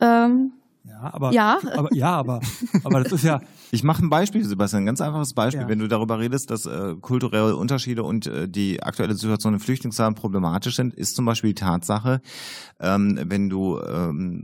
Ähm, 0.00 0.52
ja, 0.84 1.10
aber 1.12 1.32
ja, 1.32 1.58
aber, 1.74 1.94
ja, 1.94 2.10
aber, 2.10 2.40
aber 2.84 3.02
das 3.02 3.12
ist 3.12 3.24
ja. 3.24 3.40
Ich 3.72 3.84
mache 3.84 4.04
ein 4.04 4.10
Beispiel, 4.10 4.44
Sebastian, 4.44 4.82
ein 4.82 4.86
ganz 4.86 5.00
einfaches 5.00 5.32
Beispiel. 5.32 5.62
Ja. 5.62 5.68
Wenn 5.68 5.78
du 5.78 5.86
darüber 5.86 6.18
redest, 6.18 6.50
dass 6.50 6.66
äh, 6.66 6.96
kulturelle 7.00 7.54
Unterschiede 7.54 8.02
und 8.02 8.26
äh, 8.26 8.48
die 8.48 8.82
aktuelle 8.82 9.14
Situation 9.14 9.54
in 9.54 9.60
Flüchtlingslagen 9.60 10.16
problematisch 10.16 10.74
sind, 10.74 10.92
ist 10.94 11.14
zum 11.14 11.24
Beispiel 11.24 11.50
die 11.50 11.54
Tatsache, 11.54 12.20
ähm, 12.80 13.20
wenn 13.22 13.48
du 13.48 13.78
ähm, 13.80 14.42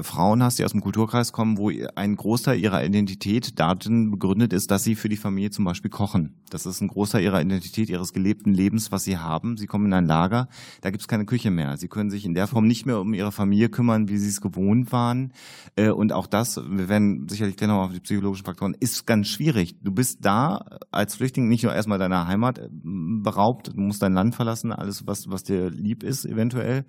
Frauen 0.00 0.42
hast, 0.42 0.58
die 0.58 0.64
aus 0.64 0.70
dem 0.70 0.82
Kulturkreis 0.82 1.32
kommen, 1.32 1.58
wo 1.58 1.72
ein 1.96 2.14
Großteil 2.14 2.60
ihrer 2.60 2.84
Identität 2.84 3.58
darin 3.58 4.10
begründet 4.12 4.52
ist, 4.52 4.70
dass 4.70 4.84
sie 4.84 4.94
für 4.94 5.08
die 5.08 5.16
Familie 5.16 5.50
zum 5.50 5.64
Beispiel 5.64 5.90
kochen. 5.90 6.34
Das 6.50 6.64
ist 6.64 6.80
ein 6.80 6.88
Großteil 6.88 7.22
ihrer 7.22 7.40
Identität, 7.40 7.90
ihres 7.90 8.12
gelebten 8.12 8.54
Lebens, 8.54 8.92
was 8.92 9.02
sie 9.02 9.18
haben. 9.18 9.56
Sie 9.56 9.66
kommen 9.66 9.86
in 9.86 9.94
ein 9.94 10.06
Lager, 10.06 10.48
da 10.82 10.90
gibt 10.90 11.00
es 11.00 11.08
keine 11.08 11.24
Küche 11.24 11.50
mehr. 11.50 11.76
Sie 11.76 11.88
können 11.88 12.10
sich 12.10 12.24
in 12.24 12.34
der 12.34 12.46
Form 12.46 12.68
nicht 12.68 12.86
mehr 12.86 13.00
um 13.00 13.14
ihre 13.14 13.32
Familie 13.32 13.68
kümmern, 13.68 14.08
wie 14.08 14.18
sie 14.18 14.28
es 14.28 14.40
gewohnt 14.40 14.92
waren 14.92 15.32
äh, 15.74 15.88
und 15.88 16.12
auch 16.12 16.28
das, 16.28 16.60
wir 16.68 16.88
werden 16.88 17.28
sicherlich 17.28 17.56
gleich 17.56 17.68
noch 17.68 17.84
auf 17.84 17.92
die 17.92 18.00
psychologischen 18.00 18.44
Faktoren, 18.44 18.59
ist 18.78 19.06
ganz 19.06 19.28
schwierig. 19.28 19.76
Du 19.82 19.92
bist 19.92 20.18
da 20.22 20.64
als 20.90 21.14
Flüchtling 21.14 21.48
nicht 21.48 21.64
nur 21.64 21.74
erstmal 21.74 21.98
deiner 21.98 22.26
Heimat 22.26 22.58
äh, 22.58 22.68
beraubt, 22.70 23.68
du 23.68 23.80
musst 23.80 24.02
dein 24.02 24.12
Land 24.12 24.34
verlassen, 24.34 24.72
alles, 24.72 25.06
was, 25.06 25.28
was 25.28 25.42
dir 25.42 25.70
lieb 25.70 26.02
ist, 26.02 26.24
eventuell, 26.24 26.84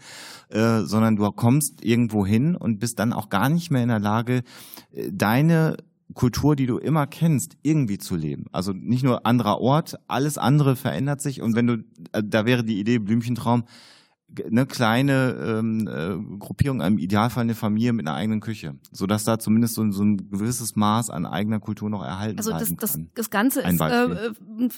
äh, 0.49 0.81
sondern 0.81 1.15
du 1.15 1.29
kommst 1.31 1.83
irgendwo 1.83 2.25
hin 2.25 2.55
und 2.55 2.79
bist 2.79 2.99
dann 2.99 3.13
auch 3.13 3.29
gar 3.29 3.49
nicht 3.49 3.71
mehr 3.71 3.83
in 3.83 3.89
der 3.89 3.99
Lage, 3.99 4.43
deine 5.11 5.77
Kultur, 6.13 6.55
die 6.55 6.65
du 6.65 6.77
immer 6.77 7.07
kennst, 7.07 7.57
irgendwie 7.61 7.97
zu 7.97 8.15
leben. 8.15 8.45
Also 8.51 8.73
nicht 8.73 9.03
nur 9.03 9.25
anderer 9.25 9.59
Ort, 9.59 9.95
alles 10.07 10.37
andere 10.37 10.75
verändert 10.75 11.21
sich. 11.21 11.41
Und 11.41 11.55
wenn 11.55 11.67
du, 11.67 11.77
da 12.11 12.45
wäre 12.45 12.63
die 12.63 12.79
Idee 12.79 12.99
Blümchentraum, 12.99 13.63
eine 14.45 14.65
kleine 14.65 15.59
ähm, 15.59 15.87
äh, 15.87 16.37
Gruppierung, 16.37 16.81
im 16.81 16.97
Idealfall 16.97 17.41
eine 17.41 17.55
Familie 17.55 17.93
mit 17.93 18.07
einer 18.07 18.15
eigenen 18.15 18.39
Küche, 18.39 18.75
so 18.91 19.05
dass 19.07 19.23
da 19.23 19.39
zumindest 19.39 19.75
so, 19.75 19.91
so 19.91 20.03
ein 20.03 20.29
gewisses 20.29 20.75
Maß 20.75 21.09
an 21.09 21.25
eigener 21.25 21.59
Kultur 21.59 21.89
noch 21.89 22.03
erhalten 22.03 22.37
also 22.37 22.51
das, 22.51 22.73
das, 22.75 22.99
das 23.13 23.29
Ganze 23.29 23.61
ist 23.61 23.81
äh, 23.81 24.31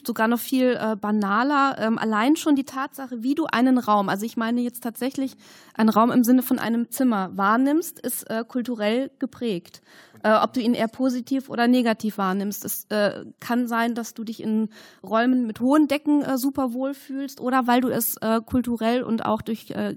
sogar 0.06 0.28
noch 0.28 0.40
viel 0.40 0.78
äh, 0.80 0.96
banaler. 0.96 1.78
Ähm, 1.80 1.98
allein 1.98 2.36
schon 2.36 2.56
die 2.56 2.64
Tatsache, 2.64 3.22
wie 3.22 3.36
du 3.36 3.46
einen 3.46 3.78
Raum, 3.78 4.10
also 4.10 4.26
ich 4.26 4.38
meine 4.38 4.62
jetzt 4.62 4.82
tatsächlich 4.82 5.36
einen 5.74 5.90
Raum 5.90 6.12
im 6.12 6.24
Sinne 6.24 6.42
von 6.42 6.60
einem 6.60 6.90
Zimmer 6.90 7.32
wahrnimmst, 7.36 8.00
ist 8.00 8.30
äh, 8.30 8.44
kulturell 8.48 9.12
geprägt 9.20 9.82
äh, 10.24 10.34
ob 10.34 10.54
du 10.54 10.62
ihn 10.62 10.74
eher 10.74 10.88
positiv 10.88 11.50
oder 11.50 11.68
negativ 11.68 12.18
wahrnimmst. 12.18 12.66
Es 12.66 12.86
äh, 12.90 13.26
kann 13.40 13.68
sein, 13.68 13.94
dass 13.94 14.14
du 14.14 14.24
dich 14.24 14.42
in 14.42 14.70
Räumen 15.04 15.46
mit 15.46 15.60
hohen 15.60 15.88
Decken 15.88 16.24
äh, 16.24 16.38
super 16.38 16.74
wohl 16.74 16.94
fühlst 16.94 17.40
oder 17.42 17.68
weil 17.68 17.82
du 17.82 17.90
es 17.90 18.18
äh, 18.22 18.40
kulturell 18.42 19.04
und 19.04 19.26
auch 19.26 19.42
durch 19.42 19.72
äh, 19.72 19.96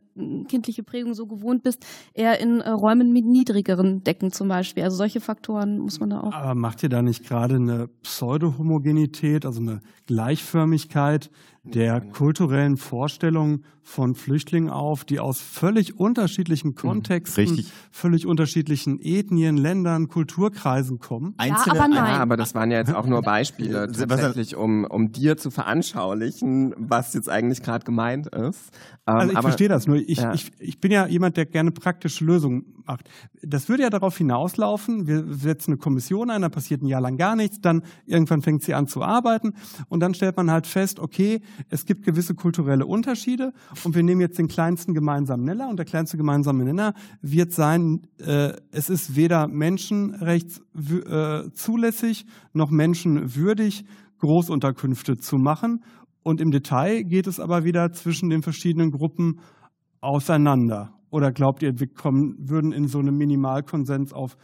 kindliche 0.48 0.82
Prägung 0.82 1.14
so 1.14 1.26
gewohnt 1.26 1.62
bist, 1.62 1.86
eher 2.14 2.40
in 2.40 2.60
äh, 2.60 2.70
Räumen 2.70 3.12
mit 3.12 3.24
niedrigeren 3.24 4.02
Decken 4.02 4.32
zum 4.32 4.48
Beispiel. 4.48 4.82
Also 4.82 4.96
solche 4.96 5.20
Faktoren 5.20 5.78
muss 5.78 6.00
man 6.00 6.10
da 6.10 6.20
auch. 6.20 6.32
Aber 6.32 6.54
macht 6.54 6.82
ihr 6.82 6.88
da 6.88 7.02
nicht 7.02 7.24
gerade 7.24 7.56
eine 7.56 7.88
Pseudo-Homogenität, 8.02 9.46
also 9.46 9.60
eine 9.60 9.80
Gleichförmigkeit 10.06 11.30
der 11.74 12.00
kulturellen 12.00 12.76
Vorstellungen 12.76 13.64
von 13.86 14.16
Flüchtlingen 14.16 14.68
auf, 14.68 15.04
die 15.04 15.20
aus 15.20 15.40
völlig 15.40 15.96
unterschiedlichen 15.96 16.70
hm, 16.70 16.74
Kontexten, 16.74 17.44
Richtig. 17.44 17.72
völlig 17.92 18.26
unterschiedlichen 18.26 18.98
Ethnien, 19.00 19.56
Ländern, 19.56 20.08
Kulturkreisen 20.08 20.98
kommen. 20.98 21.34
Einzelne, 21.38 21.76
ja, 21.76 21.84
aber 21.84 21.94
nein. 21.94 22.14
Ja, 22.14 22.18
aber 22.18 22.36
das 22.36 22.56
waren 22.56 22.72
ja 22.72 22.78
jetzt 22.78 22.92
auch 22.92 23.06
nur 23.06 23.22
Beispiele, 23.22 23.90
tatsächlich, 23.92 24.56
um, 24.56 24.84
um 24.84 25.12
dir 25.12 25.36
zu 25.36 25.52
veranschaulichen, 25.52 26.74
was 26.76 27.14
jetzt 27.14 27.30
eigentlich 27.30 27.62
gerade 27.62 27.84
gemeint 27.84 28.26
ist. 28.26 28.72
Ähm, 29.06 29.14
also 29.14 29.30
ich 29.30 29.38
aber, 29.38 29.48
verstehe 29.48 29.68
das, 29.68 29.86
nur 29.86 29.96
ich, 29.98 30.18
ja. 30.18 30.34
ich, 30.34 30.50
ich 30.58 30.80
bin 30.80 30.90
ja 30.90 31.06
jemand, 31.06 31.36
der 31.36 31.46
gerne 31.46 31.70
praktische 31.70 32.24
Lösungen 32.24 32.64
macht. 32.86 33.08
Das 33.42 33.68
würde 33.68 33.84
ja 33.84 33.90
darauf 33.90 34.18
hinauslaufen, 34.18 35.06
wir 35.06 35.32
setzen 35.32 35.72
eine 35.72 35.78
Kommission 35.78 36.30
ein, 36.30 36.42
da 36.42 36.48
passiert 36.48 36.82
ein 36.82 36.86
Jahr 36.86 37.00
lang 37.00 37.16
gar 37.16 37.36
nichts, 37.36 37.60
dann 37.60 37.82
irgendwann 38.04 38.42
fängt 38.42 38.64
sie 38.64 38.74
an 38.74 38.88
zu 38.88 39.02
arbeiten 39.02 39.54
und 39.88 40.00
dann 40.00 40.12
stellt 40.14 40.36
man 40.36 40.50
halt 40.50 40.66
fest, 40.66 40.98
okay, 40.98 41.40
es 41.68 41.84
gibt 41.84 42.04
gewisse 42.04 42.34
kulturelle 42.34 42.86
Unterschiede 42.86 43.52
und 43.84 43.94
wir 43.94 44.02
nehmen 44.02 44.20
jetzt 44.20 44.38
den 44.38 44.48
kleinsten 44.48 44.94
gemeinsamen 44.94 45.44
Nenner 45.44 45.68
und 45.68 45.78
der 45.78 45.86
kleinste 45.86 46.16
gemeinsame 46.16 46.64
Nenner 46.64 46.94
wird 47.20 47.52
sein, 47.52 48.06
äh, 48.18 48.52
es 48.70 48.88
ist 48.88 49.16
weder 49.16 49.48
menschenrechts 49.48 50.60
äh, 50.78 51.44
noch 52.52 52.70
menschenwürdig, 52.70 53.84
Großunterkünfte 54.18 55.16
zu 55.16 55.36
machen. 55.36 55.84
Und 56.22 56.40
im 56.40 56.50
Detail 56.50 57.04
geht 57.04 57.26
es 57.26 57.38
aber 57.38 57.64
wieder 57.64 57.92
zwischen 57.92 58.30
den 58.30 58.42
verschiedenen 58.42 58.90
Gruppen 58.90 59.40
auseinander. 60.00 60.92
Oder 61.10 61.30
glaubt 61.30 61.62
ihr, 61.62 61.78
wir 61.78 61.86
kommen, 61.88 62.36
würden 62.38 62.72
in 62.72 62.88
so 62.88 62.98
einem 62.98 63.16
Minimalkonsens 63.16 64.12
auf 64.12 64.36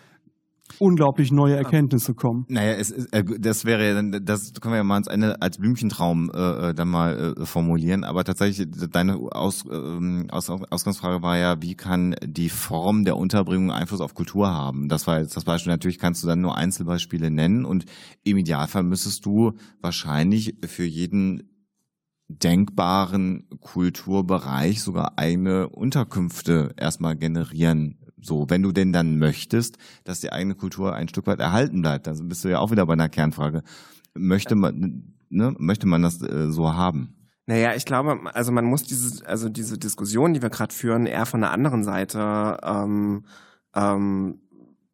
unglaublich 0.79 1.33
neue 1.33 1.57
Erkenntnisse 1.57 2.15
kommen. 2.15 2.45
Naja, 2.49 2.73
es, 2.73 2.91
äh, 2.91 3.25
das 3.39 3.65
wäre 3.65 3.95
dann, 3.95 4.25
das 4.25 4.53
können 4.61 4.73
wir 4.73 4.79
ja 4.79 4.85
mal 4.85 4.95
ans 4.95 5.09
Ende 5.09 5.41
als 5.41 5.59
Blümchentraum 5.59 6.31
äh, 6.35 6.71
äh, 6.71 6.75
dann 6.75 6.89
mal 6.89 7.35
äh, 7.39 7.47
formulieren. 7.47 8.05
Aber 8.05 8.25
tatsächlich, 8.25 8.69
deine 8.91 9.17
Aus, 9.17 9.65
äh, 9.67 10.29
Aus, 10.31 10.51
Ausgangsfrage 10.51 11.23
war 11.23 11.39
ja, 11.39 11.61
wie 11.63 11.75
kann 11.75 12.15
die 12.25 12.49
Form 12.49 13.05
der 13.05 13.17
Unterbringung 13.17 13.71
Einfluss 13.71 14.01
auf 14.01 14.15
Kultur 14.15 14.49
haben? 14.49 14.89
Das 14.89 15.07
war 15.07 15.21
jetzt 15.21 15.37
das 15.37 15.45
Beispiel. 15.45 15.73
Natürlich 15.73 15.99
kannst 15.99 16.23
du 16.23 16.27
dann 16.27 16.41
nur 16.41 16.57
Einzelbeispiele 16.57 17.31
nennen 17.31 17.65
und 17.65 17.85
im 18.25 18.37
Idealfall 18.37 18.83
müsstest 18.83 19.25
du 19.27 19.53
wahrscheinlich 19.81 20.57
für 20.67 20.85
jeden 20.85 21.49
denkbaren 22.29 23.49
Kulturbereich 23.61 24.83
sogar 24.83 25.19
eigene 25.19 25.69
Unterkünfte 25.69 26.75
erstmal 26.77 27.17
generieren 27.17 27.99
so, 28.23 28.47
wenn 28.49 28.63
du 28.63 28.73
denn 28.73 28.93
dann 28.93 29.19
möchtest, 29.19 29.79
dass 30.05 30.21
die 30.21 30.33
eigene 30.33 30.55
Kultur 30.55 30.95
ein 30.95 31.09
Stück 31.09 31.27
weit 31.27 31.41
erhalten 31.41 31.83
bleibt, 31.83 32.07
dann 32.07 32.29
bist 32.29 32.45
du 32.45 32.49
ja 32.49 32.61
auch 32.61 32.71
wieder 32.71 32.87
bei 32.87 32.95
einer 32.95 33.09
Kernfrage. 33.09 33.63
Möchte 34.15 34.55
man, 34.55 35.15
ne, 35.29 35.55
möchte 35.59 35.87
man 35.87 36.03
das 36.03 36.23
äh, 36.23 36.51
so 36.51 36.75
haben? 36.75 37.17
Naja, 37.47 37.75
ich 37.75 37.85
glaube, 37.85 38.21
also 38.35 38.53
man 38.53 38.65
muss 38.65 38.85
diese, 38.85 39.27
also 39.27 39.49
diese 39.49 39.77
Diskussion, 39.77 40.33
die 40.33 40.43
wir 40.43 40.51
gerade 40.51 40.73
führen, 40.73 41.07
eher 41.07 41.27
von 41.27 41.41
der 41.41 41.51
anderen 41.51 41.83
Seite 41.83 42.59
ähm, 42.63 43.25
ähm, 43.75 44.41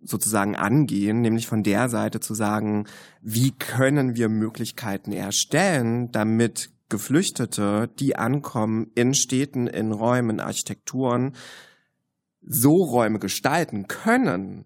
sozusagen 0.03 0.57
angehen, 0.57 1.21
nämlich 1.21 1.47
von 1.47 1.63
der 1.63 1.89
Seite 1.89 2.21
zu 2.21 2.35
sagen, 2.35 2.87
wie 3.21 3.51
können 3.51 4.17
wir 4.17 4.29
Möglichkeiten 4.29 5.13
erstellen, 5.13 6.11
damit 6.13 6.71
Geflüchtete, 6.89 7.91
die 7.99 8.17
ankommen 8.17 8.91
in 8.95 9.13
Städten, 9.13 9.67
in 9.67 9.93
Räumen, 9.93 10.41
Architekturen, 10.41 11.35
so 12.49 12.83
Räume 12.83 13.19
gestalten 13.19 13.87
können, 13.87 14.65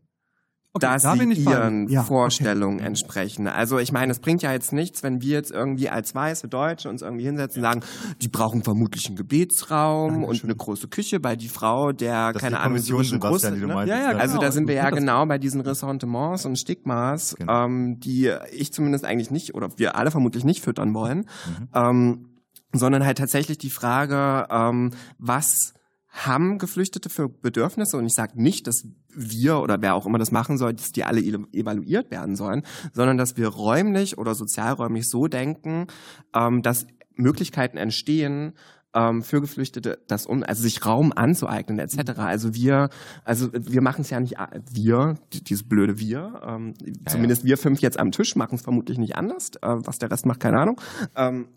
Okay, 0.74 0.86
dass 0.86 1.02
da 1.02 1.16
sie 1.16 1.24
ihren 1.24 1.86
ja, 1.88 2.02
Vorstellungen 2.02 2.78
okay. 2.78 2.86
entsprechen. 2.86 3.46
Also 3.46 3.78
ich 3.78 3.92
meine, 3.92 4.10
es 4.10 4.20
bringt 4.20 4.40
ja 4.40 4.52
jetzt 4.52 4.72
nichts, 4.72 5.02
wenn 5.02 5.20
wir 5.20 5.32
jetzt 5.32 5.50
irgendwie 5.50 5.90
als 5.90 6.14
weiße 6.14 6.48
Deutsche 6.48 6.88
uns 6.88 7.02
irgendwie 7.02 7.24
hinsetzen 7.24 7.62
und 7.62 7.68
sagen, 7.68 7.82
die 8.22 8.28
brauchen 8.28 8.62
vermutlich 8.62 9.06
einen 9.06 9.16
Gebetsraum 9.16 10.12
Dankeschön. 10.12 10.30
und 10.30 10.44
eine 10.44 10.56
große 10.56 10.88
Küche, 10.88 11.22
weil 11.22 11.36
die 11.36 11.50
Frau, 11.50 11.92
der, 11.92 12.32
das 12.32 12.40
keine 12.40 12.60
Ahnung, 12.60 12.78
so 12.78 12.96
groß 12.96 13.42
ne? 13.42 13.58
ja, 13.58 13.84
ja, 13.84 14.12
genau. 14.12 14.22
Also 14.22 14.38
da 14.38 14.50
sind 14.50 14.66
wir 14.66 14.76
ja 14.76 14.88
genau 14.88 15.26
bei 15.26 15.36
diesen 15.36 15.60
Ressentiments 15.60 16.46
und 16.46 16.56
Stigmas, 16.56 17.36
genau. 17.38 17.66
ähm, 17.66 18.00
die 18.00 18.32
ich 18.50 18.72
zumindest 18.72 19.04
eigentlich 19.04 19.30
nicht, 19.30 19.54
oder 19.54 19.68
wir 19.76 19.94
alle 19.94 20.10
vermutlich 20.10 20.44
nicht 20.44 20.62
füttern 20.62 20.94
wollen, 20.94 21.18
mhm. 21.18 21.68
ähm, 21.74 22.28
sondern 22.72 23.04
halt 23.04 23.18
tatsächlich 23.18 23.58
die 23.58 23.68
Frage, 23.68 24.46
ähm, 24.50 24.92
was 25.18 25.74
haben 26.12 26.58
Geflüchtete 26.58 27.08
für 27.08 27.28
Bedürfnisse 27.28 27.96
und 27.96 28.06
ich 28.06 28.12
sage 28.12 28.40
nicht, 28.40 28.66
dass 28.66 28.86
wir 29.08 29.60
oder 29.60 29.80
wer 29.80 29.94
auch 29.94 30.06
immer 30.06 30.18
das 30.18 30.30
machen 30.30 30.58
soll, 30.58 30.74
dass 30.74 30.92
die 30.92 31.04
alle 31.04 31.20
evaluiert 31.20 32.10
werden 32.10 32.36
sollen, 32.36 32.62
sondern 32.92 33.16
dass 33.16 33.36
wir 33.36 33.48
räumlich 33.48 34.18
oder 34.18 34.34
sozialräumlich 34.34 35.08
so 35.08 35.26
denken, 35.26 35.86
ähm, 36.34 36.62
dass 36.62 36.86
Möglichkeiten 37.16 37.78
entstehen, 37.78 38.52
ähm, 38.94 39.22
für 39.22 39.40
Geflüchtete, 39.40 40.00
das 40.06 40.26
um, 40.26 40.42
also 40.42 40.62
sich 40.62 40.84
Raum 40.84 41.12
anzueignen 41.14 41.78
etc. 41.78 42.18
Also 42.18 42.54
wir, 42.54 42.90
also 43.24 43.50
wir 43.52 43.80
machen 43.80 44.02
es 44.02 44.10
ja 44.10 44.20
nicht 44.20 44.36
wir, 44.70 45.14
dieses 45.32 45.66
blöde 45.66 45.98
wir, 45.98 46.42
ähm, 46.46 46.74
ja, 46.84 46.92
zumindest 47.06 47.42
ja. 47.42 47.48
wir 47.48 47.58
fünf 47.58 47.80
jetzt 47.80 47.98
am 47.98 48.12
Tisch 48.12 48.36
machen 48.36 48.56
es 48.56 48.62
vermutlich 48.62 48.98
nicht 48.98 49.16
anders. 49.16 49.50
Äh, 49.62 49.76
was 49.86 49.98
der 49.98 50.10
Rest 50.10 50.26
macht, 50.26 50.40
keine 50.40 50.58
Ahnung. 50.58 50.80
Ähm, 51.16 51.48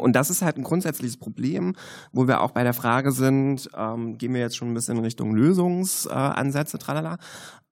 und 0.00 0.14
das 0.14 0.30
ist 0.30 0.42
halt 0.42 0.56
ein 0.56 0.64
grundsätzliches 0.64 1.16
Problem, 1.16 1.74
wo 2.12 2.26
wir 2.26 2.40
auch 2.40 2.50
bei 2.50 2.62
der 2.62 2.74
Frage 2.74 3.12
sind, 3.12 3.70
ähm, 3.76 4.18
gehen 4.18 4.34
wir 4.34 4.40
jetzt 4.40 4.56
schon 4.56 4.70
ein 4.70 4.74
bisschen 4.74 4.96
in 4.96 5.04
Richtung 5.04 5.34
Lösungsansätze, 5.34 6.76
äh, 6.76 6.80
tralala. 6.80 7.18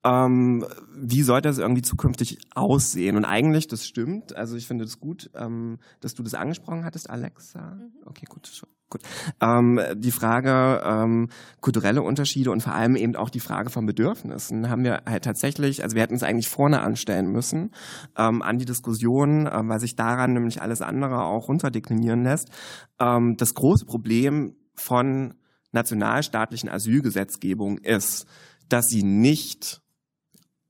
Ähm, 0.04 0.64
wie 0.94 1.22
sollte 1.22 1.48
das 1.48 1.58
irgendwie 1.58 1.82
zukünftig 1.82 2.38
aussehen? 2.54 3.16
Und 3.16 3.24
eigentlich, 3.24 3.66
das 3.66 3.86
stimmt. 3.86 4.36
Also 4.36 4.56
ich 4.56 4.66
finde 4.66 4.84
es 4.84 4.92
das 4.92 5.00
gut, 5.00 5.30
ähm, 5.34 5.78
dass 6.00 6.14
du 6.14 6.22
das 6.22 6.34
angesprochen 6.34 6.84
hattest, 6.84 7.10
Alexa. 7.10 7.74
Mhm. 7.74 7.92
Okay, 8.06 8.26
gut. 8.28 8.46
Gut. 8.90 9.02
Ähm, 9.40 9.78
die 9.96 10.10
Frage 10.10 10.82
ähm, 10.82 11.28
kulturelle 11.60 12.00
Unterschiede 12.02 12.50
und 12.50 12.62
vor 12.62 12.74
allem 12.74 12.96
eben 12.96 13.16
auch 13.16 13.28
die 13.28 13.40
Frage 13.40 13.68
von 13.68 13.84
Bedürfnissen 13.84 14.70
haben 14.70 14.82
wir 14.82 15.02
halt 15.04 15.24
tatsächlich, 15.24 15.82
also 15.82 15.94
wir 15.94 16.02
hätten 16.02 16.14
es 16.14 16.22
eigentlich 16.22 16.48
vorne 16.48 16.80
anstellen 16.80 17.30
müssen 17.30 17.72
ähm, 18.16 18.40
an 18.40 18.58
die 18.58 18.64
Diskussion, 18.64 19.46
ähm, 19.52 19.68
weil 19.68 19.80
sich 19.80 19.94
daran 19.94 20.32
nämlich 20.32 20.62
alles 20.62 20.80
andere 20.80 21.22
auch 21.24 21.48
runterdeklinieren 21.48 22.22
lässt. 22.22 22.48
Ähm, 22.98 23.36
das 23.36 23.52
große 23.52 23.84
Problem 23.84 24.54
von 24.74 25.34
nationalstaatlichen 25.72 26.70
Asylgesetzgebung 26.70 27.76
ist, 27.78 28.26
dass 28.70 28.86
sie 28.86 29.02
nicht 29.02 29.82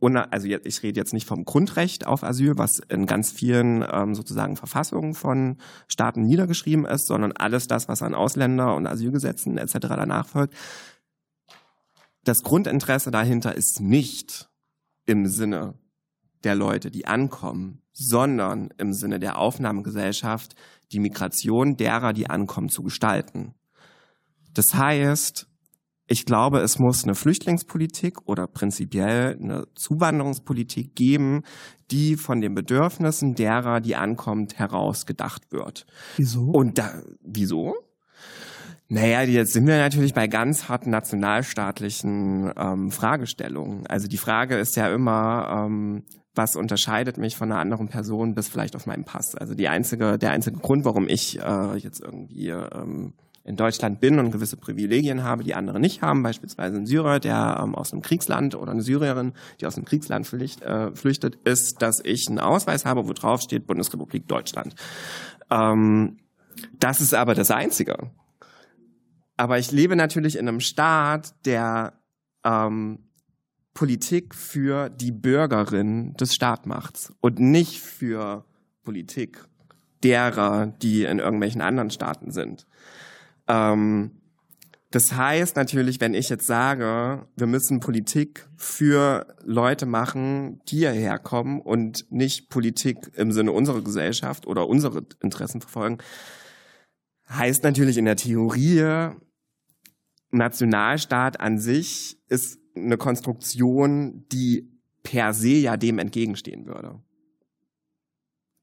also 0.00 0.46
ich 0.46 0.82
rede 0.82 1.00
jetzt 1.00 1.12
nicht 1.12 1.26
vom 1.26 1.44
Grundrecht 1.44 2.06
auf 2.06 2.22
Asyl, 2.22 2.56
was 2.56 2.78
in 2.88 3.06
ganz 3.06 3.32
vielen 3.32 3.84
ähm, 3.90 4.14
sozusagen 4.14 4.56
Verfassungen 4.56 5.14
von 5.14 5.56
Staaten 5.88 6.22
niedergeschrieben 6.22 6.86
ist, 6.86 7.06
sondern 7.06 7.32
alles 7.32 7.66
das, 7.66 7.88
was 7.88 8.02
an 8.02 8.14
Ausländer- 8.14 8.76
und 8.76 8.86
Asylgesetzen 8.86 9.58
etc. 9.58 9.78
danach 9.80 10.28
folgt. 10.28 10.54
Das 12.22 12.42
Grundinteresse 12.42 13.10
dahinter 13.10 13.54
ist 13.54 13.80
nicht 13.80 14.48
im 15.06 15.26
Sinne 15.26 15.74
der 16.44 16.54
Leute, 16.54 16.90
die 16.90 17.06
ankommen, 17.06 17.82
sondern 17.92 18.68
im 18.78 18.92
Sinne 18.92 19.18
der 19.18 19.38
Aufnahmegesellschaft, 19.38 20.54
die 20.92 21.00
Migration 21.00 21.76
derer, 21.76 22.12
die 22.12 22.30
ankommen, 22.30 22.68
zu 22.68 22.82
gestalten. 22.84 23.54
Das 24.54 24.74
heißt, 24.74 25.47
ich 26.09 26.24
glaube, 26.24 26.60
es 26.60 26.78
muss 26.78 27.05
eine 27.05 27.14
Flüchtlingspolitik 27.14 28.26
oder 28.26 28.47
prinzipiell 28.47 29.39
eine 29.40 29.66
Zuwanderungspolitik 29.74 30.94
geben, 30.94 31.43
die 31.90 32.16
von 32.16 32.40
den 32.40 32.55
Bedürfnissen 32.55 33.35
derer, 33.35 33.80
die 33.80 33.94
ankommt, 33.94 34.59
heraus 34.59 35.05
gedacht 35.05 35.52
wird. 35.52 35.86
Wieso? 36.16 36.44
Und 36.44 36.78
da, 36.78 37.02
wieso? 37.20 37.76
Naja, 38.89 39.20
jetzt 39.22 39.52
sind 39.52 39.66
wir 39.66 39.76
natürlich 39.76 40.14
bei 40.14 40.28
ganz 40.28 40.70
harten 40.70 40.89
nationalstaatlichen 40.89 42.52
ähm, 42.56 42.90
Fragestellungen. 42.90 43.86
Also 43.86 44.09
die 44.09 44.16
Frage 44.16 44.56
ist 44.56 44.76
ja 44.76 44.89
immer, 44.90 45.66
ähm, 45.66 46.05
was 46.35 46.56
unterscheidet 46.56 47.18
mich 47.18 47.36
von 47.36 47.52
einer 47.52 47.60
anderen 47.60 47.89
Person 47.89 48.35
bis 48.35 48.48
vielleicht 48.48 48.76
auf 48.76 48.86
meinem 48.86 49.05
Pass. 49.05 49.35
Also 49.35 49.55
die 49.55 49.68
einzige, 49.68 50.16
der 50.16 50.30
einzige 50.30 50.56
Grund, 50.56 50.86
warum 50.86 51.06
ich 51.06 51.39
äh, 51.39 51.76
jetzt 51.76 52.01
irgendwie 52.01 52.48
ähm, 52.48 53.12
in 53.48 53.56
Deutschland 53.56 53.98
bin 53.98 54.18
und 54.18 54.30
gewisse 54.30 54.58
Privilegien 54.58 55.24
habe, 55.24 55.42
die 55.42 55.54
andere 55.54 55.80
nicht 55.80 56.02
haben, 56.02 56.22
beispielsweise 56.22 56.76
ein 56.76 56.86
Syrer, 56.86 57.18
der 57.18 57.60
ähm, 57.62 57.74
aus 57.74 57.92
einem 57.92 58.02
Kriegsland 58.02 58.54
oder 58.54 58.72
eine 58.72 58.82
Syrierin, 58.82 59.32
die 59.60 59.66
aus 59.66 59.76
einem 59.76 59.86
Kriegsland 59.86 60.26
flücht, 60.26 60.62
äh, 60.62 60.94
flüchtet, 60.94 61.36
ist, 61.44 61.80
dass 61.80 62.00
ich 62.04 62.28
einen 62.28 62.40
Ausweis 62.40 62.84
habe, 62.84 63.08
wo 63.08 63.12
drauf 63.14 63.40
steht 63.40 63.66
Bundesrepublik 63.66 64.28
Deutschland. 64.28 64.74
Ähm, 65.50 66.18
das 66.78 67.00
ist 67.00 67.14
aber 67.14 67.34
das 67.34 67.50
Einzige. 67.50 68.10
Aber 69.38 69.58
ich 69.58 69.72
lebe 69.72 69.96
natürlich 69.96 70.36
in 70.36 70.46
einem 70.46 70.60
Staat, 70.60 71.34
der 71.46 71.94
ähm, 72.44 72.98
Politik 73.72 74.34
für 74.34 74.90
die 74.90 75.12
Bürgerin 75.12 76.12
des 76.14 76.34
Staatmachts 76.34 77.14
und 77.20 77.38
nicht 77.38 77.80
für 77.80 78.44
Politik 78.82 79.48
derer, 80.02 80.66
die 80.66 81.04
in 81.04 81.18
irgendwelchen 81.18 81.62
anderen 81.62 81.90
Staaten 81.90 82.30
sind. 82.30 82.66
Ähm, 83.48 84.12
das 84.90 85.12
heißt 85.12 85.56
natürlich, 85.56 86.00
wenn 86.00 86.14
ich 86.14 86.30
jetzt 86.30 86.46
sage, 86.46 87.26
wir 87.36 87.46
müssen 87.46 87.80
Politik 87.80 88.48
für 88.56 89.26
Leute 89.44 89.84
machen, 89.84 90.62
die 90.68 90.78
hierher 90.78 91.18
kommen 91.18 91.60
und 91.60 92.10
nicht 92.10 92.48
Politik 92.48 93.10
im 93.14 93.32
Sinne 93.32 93.52
unserer 93.52 93.82
Gesellschaft 93.82 94.46
oder 94.46 94.66
unsere 94.66 95.06
Interessen 95.20 95.60
verfolgen, 95.60 95.98
heißt 97.28 97.64
natürlich 97.64 97.98
in 97.98 98.06
der 98.06 98.16
Theorie, 98.16 99.10
Nationalstaat 100.30 101.40
an 101.40 101.58
sich 101.58 102.18
ist 102.28 102.58
eine 102.76 102.96
Konstruktion, 102.96 104.26
die 104.30 104.70
per 105.02 105.32
se 105.32 105.48
ja 105.48 105.76
dem 105.76 105.98
entgegenstehen 105.98 106.66
würde. 106.66 107.00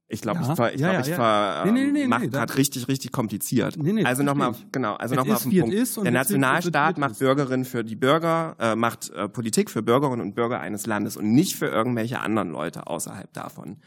Ich 0.08 0.20
glaube, 0.20 0.40
ja, 0.40 0.50
ich 0.50 0.56
ver, 0.56 0.74
ich, 0.74 0.80
ja, 0.80 0.90
glaub, 0.90 1.02
ich 1.02 1.08
ja, 1.08 1.16
ver, 1.16 1.64
ähm, 1.66 1.74
nee, 1.74 1.84
nee, 1.86 1.90
nee, 1.90 2.06
macht 2.06 2.30
grad 2.30 2.56
richtig, 2.56 2.86
richtig 2.86 3.10
kompliziert. 3.10 3.76
Also 4.04 4.22
nochmal, 4.22 4.54
genau, 4.70 4.94
also 4.94 5.16
nochmal 5.16 5.36
auf 5.36 5.42
den 5.42 5.60
Punkt. 5.60 5.96
Der 6.04 6.12
Nationalstaat 6.12 6.98
macht 6.98 7.18
Bürgerinnen 7.18 7.64
für 7.64 7.82
die 7.82 7.96
Bürger, 7.96 8.54
äh, 8.60 8.76
macht 8.76 9.10
äh, 9.10 9.28
Politik 9.28 9.68
für 9.68 9.82
Bürgerinnen 9.82 10.20
und 10.20 10.34
Bürger 10.34 10.60
eines 10.60 10.86
Landes 10.86 11.16
und 11.16 11.32
nicht 11.32 11.56
für 11.56 11.66
irgendwelche 11.66 12.20
anderen 12.20 12.50
Leute 12.50 12.86
außerhalb 12.86 13.32
davon. 13.32 13.78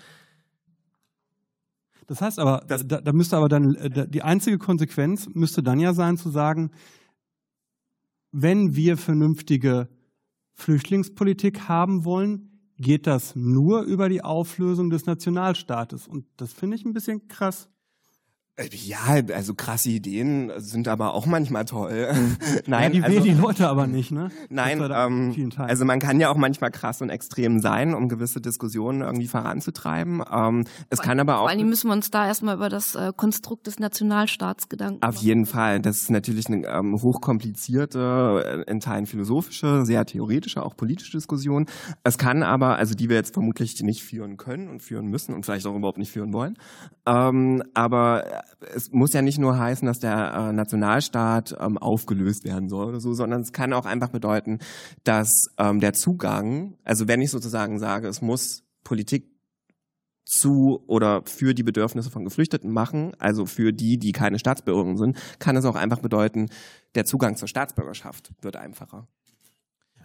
Das 2.08 2.22
heißt 2.22 2.40
aber, 2.40 2.66
das, 2.68 2.86
da, 2.86 3.00
da 3.00 3.14
müsste 3.14 3.38
aber 3.38 3.48
dann, 3.48 3.76
äh, 3.76 4.08
die 4.10 4.22
einzige 4.22 4.58
Konsequenz 4.58 5.30
müsste 5.34 5.64
dann 5.64 5.80
ja 5.80 5.94
sein 5.94 6.18
zu 6.18 6.30
sagen, 6.30 6.72
wenn 8.32 8.76
wir 8.76 8.98
vernünftige 8.98 9.88
Flüchtlingspolitik 10.54 11.70
haben 11.70 12.04
wollen, 12.04 12.49
geht 12.80 13.08
das 13.08 13.36
nur 13.36 13.82
über 13.82 14.10
die 14.10 14.24
Auflösung 14.24 14.90
des 14.90 15.06
Nationalstaates. 15.06 16.08
Und 16.08 16.26
das 16.38 16.54
finde 16.54 16.78
ich 16.78 16.86
ein 16.86 16.94
bisschen 16.94 17.28
krass. 17.28 17.70
Ja, 18.72 19.22
also 19.34 19.54
krasse 19.54 19.90
Ideen 19.90 20.52
sind 20.58 20.88
aber 20.88 21.14
auch 21.14 21.26
manchmal 21.26 21.66
toll. 21.66 22.14
Nein, 22.66 22.94
ja, 22.94 23.00
die 23.00 23.04
also, 23.04 23.20
die 23.22 23.32
Leute 23.32 23.70
aber 23.70 23.88
nicht, 23.88 24.12
ne? 24.12 24.32
Nein, 24.50 24.82
ähm, 24.92 25.52
also 25.58 25.86
man 25.86 26.00
kann 26.00 26.20
ja 26.20 26.30
auch 26.30 26.36
manchmal 26.36 26.72
krass 26.72 27.02
und 27.02 27.10
extrem 27.10 27.62
sein, 27.62 27.94
um 27.94 28.10
gewisse 28.10 28.42
Diskussionen 28.42 29.02
irgendwie 29.02 29.28
voranzutreiben. 29.28 30.24
Ähm, 30.32 30.66
es 30.90 30.98
vor 31.00 31.06
kann 31.06 31.20
aber 31.20 31.38
auch. 31.38 31.44
Vor 31.44 31.50
allem 31.50 31.70
müssen 31.70 31.88
wir 31.88 31.94
uns 31.94 32.12
da 32.12 32.28
erstmal 32.28 32.56
über 32.56 32.70
das 32.70 32.96
äh, 32.96 33.14
Konstrukt 33.16 33.68
des 33.68 33.80
Nationalstaats 33.80 34.68
Gedanken 34.68 35.04
Auf 35.04 35.18
jeden 35.18 35.46
Fall. 35.46 35.80
Das 35.80 36.02
ist 36.02 36.10
natürlich 36.10 36.48
eine 36.48 36.68
ähm, 36.68 37.02
hochkomplizierte, 37.02 38.66
äh, 38.68 38.72
in 38.72 38.80
Teilen 38.82 39.06
philosophische, 39.06 39.86
sehr 39.86 40.06
theoretische, 40.06 40.64
auch 40.64 40.76
politische 40.76 41.14
Diskussion. 41.14 41.68
Es 42.04 42.18
kann 42.18 42.44
aber, 42.44 42.76
also 42.76 42.94
die 42.94 43.10
wir 43.10 43.16
jetzt 43.16 43.34
vermutlich 43.34 43.82
nicht 43.84 44.04
führen 44.04 44.38
können 44.38 44.68
und 44.68 44.82
führen 44.82 45.08
müssen 45.08 45.34
und 45.34 45.46
vielleicht 45.46 45.66
auch 45.66 45.76
überhaupt 45.76 45.98
nicht 45.98 46.12
führen 46.12 46.34
wollen. 46.34 46.58
Ähm, 47.06 47.64
aber 47.74 48.44
es 48.74 48.92
muss 48.92 49.14
ja 49.14 49.22
nicht 49.22 49.40
nur 49.40 49.58
heißen, 49.58 49.86
dass 49.86 50.00
der 50.00 50.34
äh, 50.34 50.54
Nationalstaat 50.54 51.56
ähm, 51.60 51.78
aufgelöst 51.78 52.44
werden 52.44 52.70
soll 52.70 52.90
oder 52.90 53.00
so, 53.00 53.14
sondern 53.14 53.42
es 53.42 53.52
kann 53.52 53.74
auch 53.74 53.86
einfach 53.86 54.10
bedeuten, 54.10 54.60
dass 55.04 55.48
ähm, 55.58 55.80
der 55.80 55.94
Zugang, 55.94 56.78
also 56.84 57.08
wenn 57.08 57.22
ich 57.22 57.32
sozusagen 57.32 57.80
sage, 57.80 58.08
es 58.08 58.22
muss 58.22 58.64
Politik 58.84 59.30
zu 60.26 60.84
oder 60.88 61.24
für 61.26 61.54
die 61.54 61.64
Bedürfnisse 61.64 62.12
von 62.12 62.24
Geflüchteten 62.24 62.72
machen, 62.72 63.14
also 63.18 63.46
für 63.46 63.74
die, 63.74 63.98
die 63.98 64.12
keine 64.12 64.38
Staatsbürger 64.38 64.96
sind, 64.96 65.18
kann 65.40 65.56
es 65.56 65.66
auch 65.66 65.76
einfach 65.76 66.00
bedeuten, 66.00 66.50
der 66.96 67.06
Zugang 67.06 67.36
zur 67.36 67.48
Staatsbürgerschaft 67.48 68.32
wird 68.42 68.56
einfacher. 68.56 69.08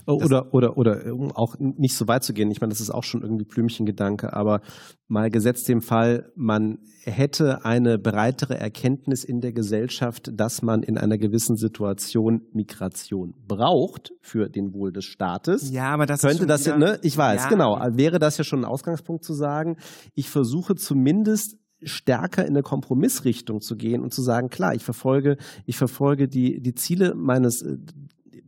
Oder, 0.06 0.52
oder, 0.52 0.76
oder, 0.76 1.14
um 1.14 1.32
auch 1.32 1.56
nicht 1.58 1.96
so 1.96 2.06
weit 2.08 2.24
zu 2.24 2.32
gehen, 2.34 2.50
ich 2.50 2.60
meine, 2.60 2.72
das 2.72 2.80
ist 2.80 2.90
auch 2.90 3.04
schon 3.04 3.22
irgendwie 3.22 3.44
Blümchengedanke, 3.44 4.32
aber 4.32 4.60
mal 5.08 5.30
gesetzt 5.30 5.68
dem 5.68 5.80
Fall, 5.80 6.30
man 6.34 6.78
hätte 7.04 7.64
eine 7.64 7.98
breitere 7.98 8.58
Erkenntnis 8.58 9.24
in 9.24 9.40
der 9.40 9.52
Gesellschaft, 9.52 10.30
dass 10.34 10.62
man 10.62 10.82
in 10.82 10.98
einer 10.98 11.18
gewissen 11.18 11.56
Situation 11.56 12.42
Migration 12.52 13.34
braucht 13.46 14.12
für 14.20 14.48
den 14.48 14.74
Wohl 14.74 14.92
des 14.92 15.04
Staates. 15.04 15.70
Ja, 15.70 15.92
aber 15.92 16.06
das 16.06 16.22
könnte 16.22 16.46
das 16.46 16.64
ja, 16.64 16.76
ne? 16.76 16.98
Ich 17.02 17.16
weiß, 17.16 17.44
ja. 17.44 17.48
genau. 17.48 17.78
Wäre 17.92 18.18
das 18.18 18.38
ja 18.38 18.44
schon 18.44 18.60
ein 18.60 18.64
Ausgangspunkt 18.64 19.24
zu 19.24 19.34
sagen, 19.34 19.76
ich 20.14 20.30
versuche 20.30 20.74
zumindest 20.74 21.58
stärker 21.82 22.42
in 22.42 22.50
eine 22.50 22.62
Kompromissrichtung 22.62 23.60
zu 23.60 23.76
gehen 23.76 24.02
und 24.02 24.12
zu 24.12 24.22
sagen, 24.22 24.48
klar, 24.48 24.74
ich 24.74 24.84
verfolge, 24.84 25.36
ich 25.66 25.76
verfolge 25.76 26.28
die, 26.28 26.60
die 26.60 26.74
Ziele 26.74 27.14
meines 27.14 27.64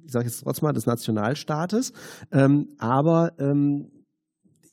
ich 0.07 0.13
sage 0.13 0.27
jetzt 0.27 0.41
trotzdem 0.43 0.67
mal, 0.67 0.73
des 0.73 0.87
Nationalstaates. 0.87 1.93
Ähm, 2.33 2.69
aber 2.79 3.33
ähm, 3.39 3.91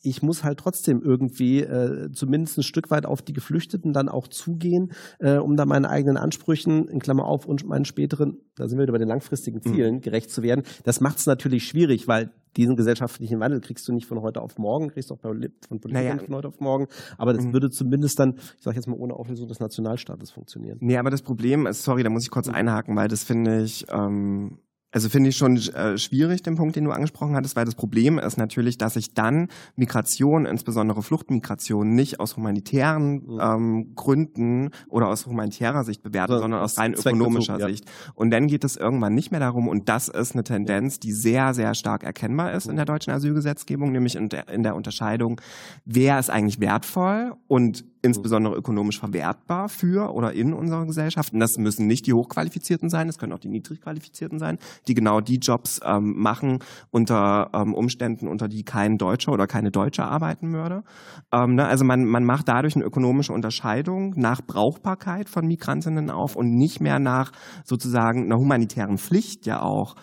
ich 0.03 0.21
muss 0.21 0.43
halt 0.43 0.59
trotzdem 0.59 1.01
irgendwie 1.01 1.61
äh, 1.61 2.11
zumindest 2.11 2.57
ein 2.57 2.63
Stück 2.63 2.91
weit 2.91 3.05
auf 3.05 3.21
die 3.21 3.33
Geflüchteten 3.33 3.93
dann 3.93 4.09
auch 4.09 4.27
zugehen, 4.27 4.91
äh, 5.19 5.37
um 5.37 5.55
da 5.55 5.65
meinen 5.65 5.85
eigenen 5.85 6.17
Ansprüchen, 6.17 6.87
in 6.89 6.99
Klammer 6.99 7.25
auf, 7.25 7.45
und 7.45 7.65
meinen 7.65 7.85
späteren, 7.85 8.37
da 8.55 8.67
sind 8.67 8.77
wir 8.77 8.83
wieder 8.83 8.91
bei 8.91 8.99
den 8.99 9.07
langfristigen 9.07 9.61
mhm. 9.63 9.73
Zielen, 9.73 9.95
mhm. 9.95 10.01
gerecht 10.01 10.29
zu 10.29 10.43
werden. 10.43 10.63
Das 10.83 10.99
macht 10.99 11.19
es 11.19 11.25
natürlich 11.25 11.63
schwierig, 11.65 12.07
weil 12.07 12.31
diesen 12.57 12.75
gesellschaftlichen 12.75 13.39
Wandel 13.39 13.61
kriegst 13.61 13.87
du 13.87 13.93
nicht 13.93 14.05
von 14.05 14.21
heute 14.21 14.41
auf 14.41 14.57
morgen, 14.57 14.89
kriegst 14.89 15.09
du 15.09 15.15
auch 15.15 15.21
von 15.21 15.39
Politikern 15.39 15.91
naja. 15.91 16.17
von 16.17 16.35
heute 16.35 16.49
auf 16.49 16.59
morgen. 16.59 16.87
Aber 17.17 17.33
das 17.33 17.45
mhm. 17.45 17.53
würde 17.53 17.69
zumindest 17.69 18.19
dann, 18.19 18.35
ich 18.35 18.63
sage 18.63 18.75
jetzt 18.75 18.87
mal 18.87 18.97
ohne 18.99 19.13
Auflösung 19.13 19.47
des 19.47 19.59
Nationalstaates 19.59 20.31
funktionieren. 20.31 20.77
Nee, 20.81 20.97
aber 20.97 21.09
das 21.09 21.21
Problem 21.21 21.65
ist, 21.65 21.83
sorry, 21.83 22.03
da 22.03 22.09
muss 22.09 22.23
ich 22.23 22.29
kurz 22.29 22.47
mhm. 22.47 22.55
einhaken, 22.55 22.95
weil 22.95 23.07
das 23.07 23.23
finde 23.23 23.63
ich 23.63 23.85
ähm, 23.89 24.59
also 24.93 25.09
finde 25.09 25.31
ich 25.31 25.37
schon 25.37 25.57
äh, 25.57 25.97
schwierig, 25.97 26.43
den 26.43 26.55
Punkt, 26.55 26.75
den 26.75 26.83
du 26.83 26.91
angesprochen 26.91 27.35
hattest, 27.35 27.55
weil 27.55 27.65
das 27.65 27.73
Problem 27.73 28.19
ist 28.19 28.37
natürlich, 28.37 28.77
dass 28.77 28.93
sich 28.93 29.15
dann 29.15 29.47
Migration, 29.75 30.45
insbesondere 30.45 31.01
Fluchtmigration, 31.01 31.95
nicht 31.95 32.19
aus 32.19 32.37
humanitären 32.37 33.23
mhm. 33.25 33.39
ähm, 33.41 33.95
Gründen 33.95 34.69
oder 34.89 35.07
aus 35.07 35.25
humanitärer 35.25 35.83
Sicht 35.83 36.03
bewertet, 36.03 36.39
sondern 36.39 36.61
aus 36.61 36.77
rein 36.77 36.93
ökonomischer 36.93 37.59
ja. 37.59 37.67
Sicht. 37.67 37.85
Und 38.13 38.29
dann 38.29 38.45
geht 38.45 38.63
es 38.63 38.77
irgendwann 38.77 39.15
nicht 39.15 39.31
mehr 39.31 39.39
darum, 39.39 39.67
und 39.67 39.89
das 39.89 40.09
ist 40.09 40.33
eine 40.33 40.43
Tendenz, 40.43 40.99
die 40.99 41.11
sehr, 41.11 41.55
sehr 41.55 41.73
stark 41.73 42.03
erkennbar 42.03 42.53
ist 42.53 42.67
in 42.67 42.75
der 42.75 42.85
deutschen 42.85 43.13
Asylgesetzgebung, 43.13 43.91
nämlich 43.91 44.15
in 44.15 44.29
der, 44.29 44.47
in 44.49 44.61
der 44.61 44.75
Unterscheidung, 44.75 45.41
wer 45.85 46.19
ist 46.19 46.29
eigentlich 46.29 46.59
wertvoll 46.59 47.33
und 47.47 47.83
insbesondere 48.03 48.55
ökonomisch 48.55 48.99
verwertbar 48.99 49.69
für 49.69 50.13
oder 50.13 50.33
in 50.33 50.53
unserer 50.53 50.85
Gesellschaft. 50.85 51.33
Und 51.33 51.39
das 51.39 51.57
müssen 51.57 51.87
nicht 51.87 52.05
die 52.05 52.13
Hochqualifizierten 52.13 52.89
sein, 52.89 53.07
es 53.07 53.17
können 53.17 53.31
auch 53.31 53.39
die 53.39 53.47
Niedrigqualifizierten 53.47 54.39
sein, 54.39 54.59
die 54.87 54.93
genau 54.93 55.19
die 55.19 55.37
Jobs 55.37 55.79
ähm, 55.83 56.15
machen 56.17 56.59
unter 56.91 57.49
ähm, 57.53 57.73
Umständen, 57.73 58.27
unter 58.27 58.47
die 58.47 58.63
kein 58.63 58.97
Deutscher 58.97 59.31
oder 59.31 59.47
keine 59.47 59.71
Deutsche 59.71 60.03
arbeiten 60.03 60.53
würde. 60.53 60.83
Ähm, 61.31 61.55
ne? 61.55 61.65
Also 61.65 61.85
man, 61.85 62.05
man 62.05 62.23
macht 62.23 62.47
dadurch 62.47 62.75
eine 62.75 62.85
ökonomische 62.85 63.33
Unterscheidung 63.33 64.13
nach 64.15 64.41
Brauchbarkeit 64.41 65.29
von 65.29 65.45
Migrantinnen 65.45 66.09
auf 66.09 66.35
und 66.35 66.55
nicht 66.55 66.81
mehr 66.81 66.99
nach 66.99 67.31
sozusagen 67.63 68.25
einer 68.25 68.37
humanitären 68.37 68.97
Pflicht 68.97 69.45
ja 69.45 69.61
auch. 69.61 69.95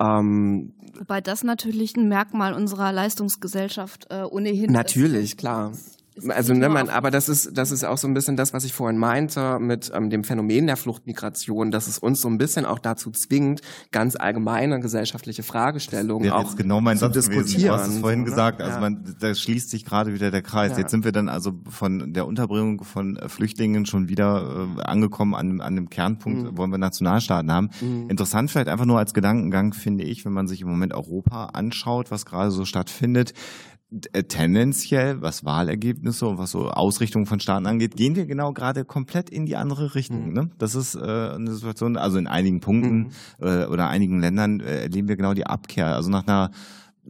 Ähm, 0.00 0.74
Wobei 0.98 1.20
das 1.20 1.44
natürlich 1.44 1.96
ein 1.96 2.08
Merkmal 2.08 2.54
unserer 2.54 2.92
Leistungsgesellschaft 2.92 4.06
äh, 4.10 4.22
ohnehin 4.22 4.72
natürlich, 4.72 5.32
ist. 5.32 5.38
klar 5.38 5.72
also 6.28 6.54
ne, 6.54 6.68
man, 6.68 6.88
aber 6.88 7.10
das 7.10 7.28
ist 7.28 7.56
das 7.56 7.70
ist 7.70 7.84
auch 7.84 7.98
so 7.98 8.08
ein 8.08 8.14
bisschen 8.14 8.36
das, 8.36 8.52
was 8.52 8.64
ich 8.64 8.72
vorhin 8.72 8.98
meinte 8.98 9.58
mit 9.58 9.90
ähm, 9.94 10.10
dem 10.10 10.24
Phänomen 10.24 10.66
der 10.66 10.76
Fluchtmigration, 10.76 11.70
dass 11.70 11.86
es 11.86 11.98
uns 11.98 12.20
so 12.20 12.28
ein 12.28 12.38
bisschen 12.38 12.64
auch 12.64 12.78
dazu 12.78 13.10
zwingt, 13.10 13.60
ganz 13.90 14.16
allgemeine 14.16 14.80
gesellschaftliche 14.80 15.42
Fragestellungen 15.42 16.30
auch 16.30 16.56
genau 16.56 16.80
mein 16.80 16.96
zu 16.96 17.06
Satz 17.06 17.14
diskutieren. 17.14 17.44
Gewesen. 17.44 17.66
Du 17.66 17.72
hast 17.72 17.88
es 17.88 17.98
vorhin 17.98 18.20
so, 18.20 18.24
ne? 18.24 18.30
gesagt, 18.30 18.60
also 18.60 18.74
ja. 18.74 18.80
man, 18.80 19.16
da 19.20 19.34
schließt 19.34 19.70
sich 19.70 19.84
gerade 19.84 20.14
wieder 20.14 20.30
der 20.30 20.42
Kreis. 20.42 20.72
Ja. 20.72 20.78
Jetzt 20.78 20.90
sind 20.90 21.04
wir 21.04 21.12
dann 21.12 21.28
also 21.28 21.52
von 21.68 22.12
der 22.12 22.26
Unterbringung 22.26 22.84
von 22.84 23.16
äh, 23.16 23.28
Flüchtlingen 23.28 23.86
schon 23.86 24.08
wieder 24.08 24.68
äh, 24.78 24.82
angekommen 24.82 25.34
an, 25.34 25.60
an 25.60 25.76
dem 25.76 25.90
Kernpunkt, 25.90 26.52
mhm. 26.52 26.58
wollen 26.58 26.70
wir 26.70 26.78
Nationalstaaten 26.78 27.50
haben. 27.52 27.70
Mhm. 27.80 28.10
Interessant 28.10 28.50
vielleicht 28.50 28.68
einfach 28.68 28.86
nur 28.86 28.98
als 28.98 29.14
Gedankengang 29.14 29.72
finde 29.72 30.04
ich, 30.04 30.24
wenn 30.24 30.32
man 30.32 30.48
sich 30.48 30.60
im 30.60 30.68
Moment 30.68 30.94
Europa 30.94 31.46
anschaut, 31.46 32.10
was 32.10 32.26
gerade 32.26 32.50
so 32.50 32.64
stattfindet, 32.64 33.34
tendenziell, 34.28 35.22
was 35.22 35.44
Wahlergebnisse 35.44 36.26
und 36.26 36.36
was 36.38 36.50
so 36.50 36.68
Ausrichtung 36.68 37.24
von 37.24 37.40
Staaten 37.40 37.66
angeht, 37.66 37.96
gehen 37.96 38.16
wir 38.16 38.26
genau 38.26 38.52
gerade 38.52 38.84
komplett 38.84 39.30
in 39.30 39.46
die 39.46 39.56
andere 39.56 39.94
Richtung. 39.94 40.28
Mhm. 40.28 40.32
Ne? 40.34 40.50
Das 40.58 40.74
ist 40.74 40.94
äh, 40.94 41.00
eine 41.00 41.54
Situation, 41.54 41.96
also 41.96 42.18
in 42.18 42.26
einigen 42.26 42.60
Punkten 42.60 42.98
mhm. 42.98 43.10
äh, 43.40 43.64
oder 43.64 43.88
einigen 43.88 44.20
Ländern 44.20 44.60
äh, 44.60 44.82
erleben 44.82 45.08
wir 45.08 45.16
genau 45.16 45.32
die 45.32 45.46
Abkehr. 45.46 45.94
Also 45.94 46.10
nach 46.10 46.26
einer 46.26 46.50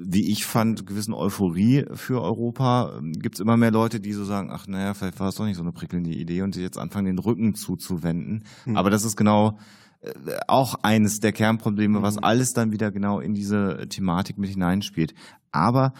wie 0.00 0.30
ich 0.30 0.46
fand, 0.46 0.86
gewissen 0.86 1.12
Euphorie 1.12 1.84
für 1.94 2.22
Europa 2.22 2.98
ähm, 2.98 3.14
gibt 3.14 3.34
es 3.34 3.40
immer 3.40 3.56
mehr 3.56 3.72
Leute, 3.72 3.98
die 3.98 4.12
so 4.12 4.24
sagen, 4.24 4.50
ach 4.52 4.68
naja, 4.68 4.94
vielleicht 4.94 5.18
war 5.18 5.28
es 5.28 5.34
doch 5.34 5.44
nicht 5.44 5.56
so 5.56 5.62
eine 5.62 5.72
prickelnde 5.72 6.10
Idee 6.10 6.42
und 6.42 6.54
die 6.54 6.60
jetzt 6.60 6.78
anfangen, 6.78 7.06
den 7.06 7.18
Rücken 7.18 7.56
zuzuwenden. 7.56 8.44
Mhm. 8.64 8.76
Aber 8.76 8.90
das 8.90 9.04
ist 9.04 9.16
genau 9.16 9.58
äh, 10.00 10.12
auch 10.46 10.76
eines 10.82 11.18
der 11.18 11.32
Kernprobleme, 11.32 12.00
was 12.00 12.14
mhm. 12.14 12.22
alles 12.22 12.52
dann 12.52 12.70
wieder 12.70 12.92
genau 12.92 13.18
in 13.18 13.34
diese 13.34 13.88
Thematik 13.88 14.38
mit 14.38 14.50
hineinspielt. 14.50 15.14
Aber 15.50 15.94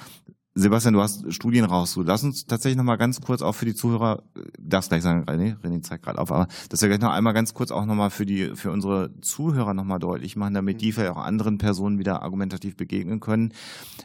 Sebastian, 0.59 0.95
du 0.95 1.01
hast 1.01 1.33
Studien 1.33 1.65
rausgesucht. 1.65 2.09
Lass 2.09 2.25
uns 2.25 2.45
tatsächlich 2.45 2.77
noch 2.77 2.85
mal 2.85 2.97
ganz 2.97 3.21
kurz 3.21 3.43
auch 3.43 3.53
für 3.53 3.65
die 3.65 3.77
Zuhörer, 3.77 4.25
das 4.59 4.89
gleich 4.89 5.05
sagen, 5.05 5.23
René, 5.23 5.57
René 5.61 5.83
zeigt 5.83 6.03
gerade 6.03 6.19
auf, 6.19 6.33
aber 6.33 6.49
dass 6.69 6.83
wir 6.83 6.89
gleich 6.89 7.01
noch 7.01 7.13
einmal 7.13 7.33
ganz 7.33 7.55
kurz 7.55 7.71
auch 7.71 7.87
noch 7.87 7.95
mal 7.95 8.11
für 8.11 8.27
die, 8.27 8.57
für 8.57 8.73
unsere 8.73 9.13
Zuhörer 9.21 9.73
noch 9.73 9.85
mal 9.85 10.01
deutlich 10.01 10.35
machen, 10.35 10.55
damit 10.55 10.81
die 10.81 10.91
vielleicht 10.91 11.13
auch 11.13 11.23
anderen 11.23 11.59
Personen 11.59 12.01
wieder 12.01 12.23
argumentativ 12.23 12.77
begegnen 12.77 13.21
können. 13.21 13.53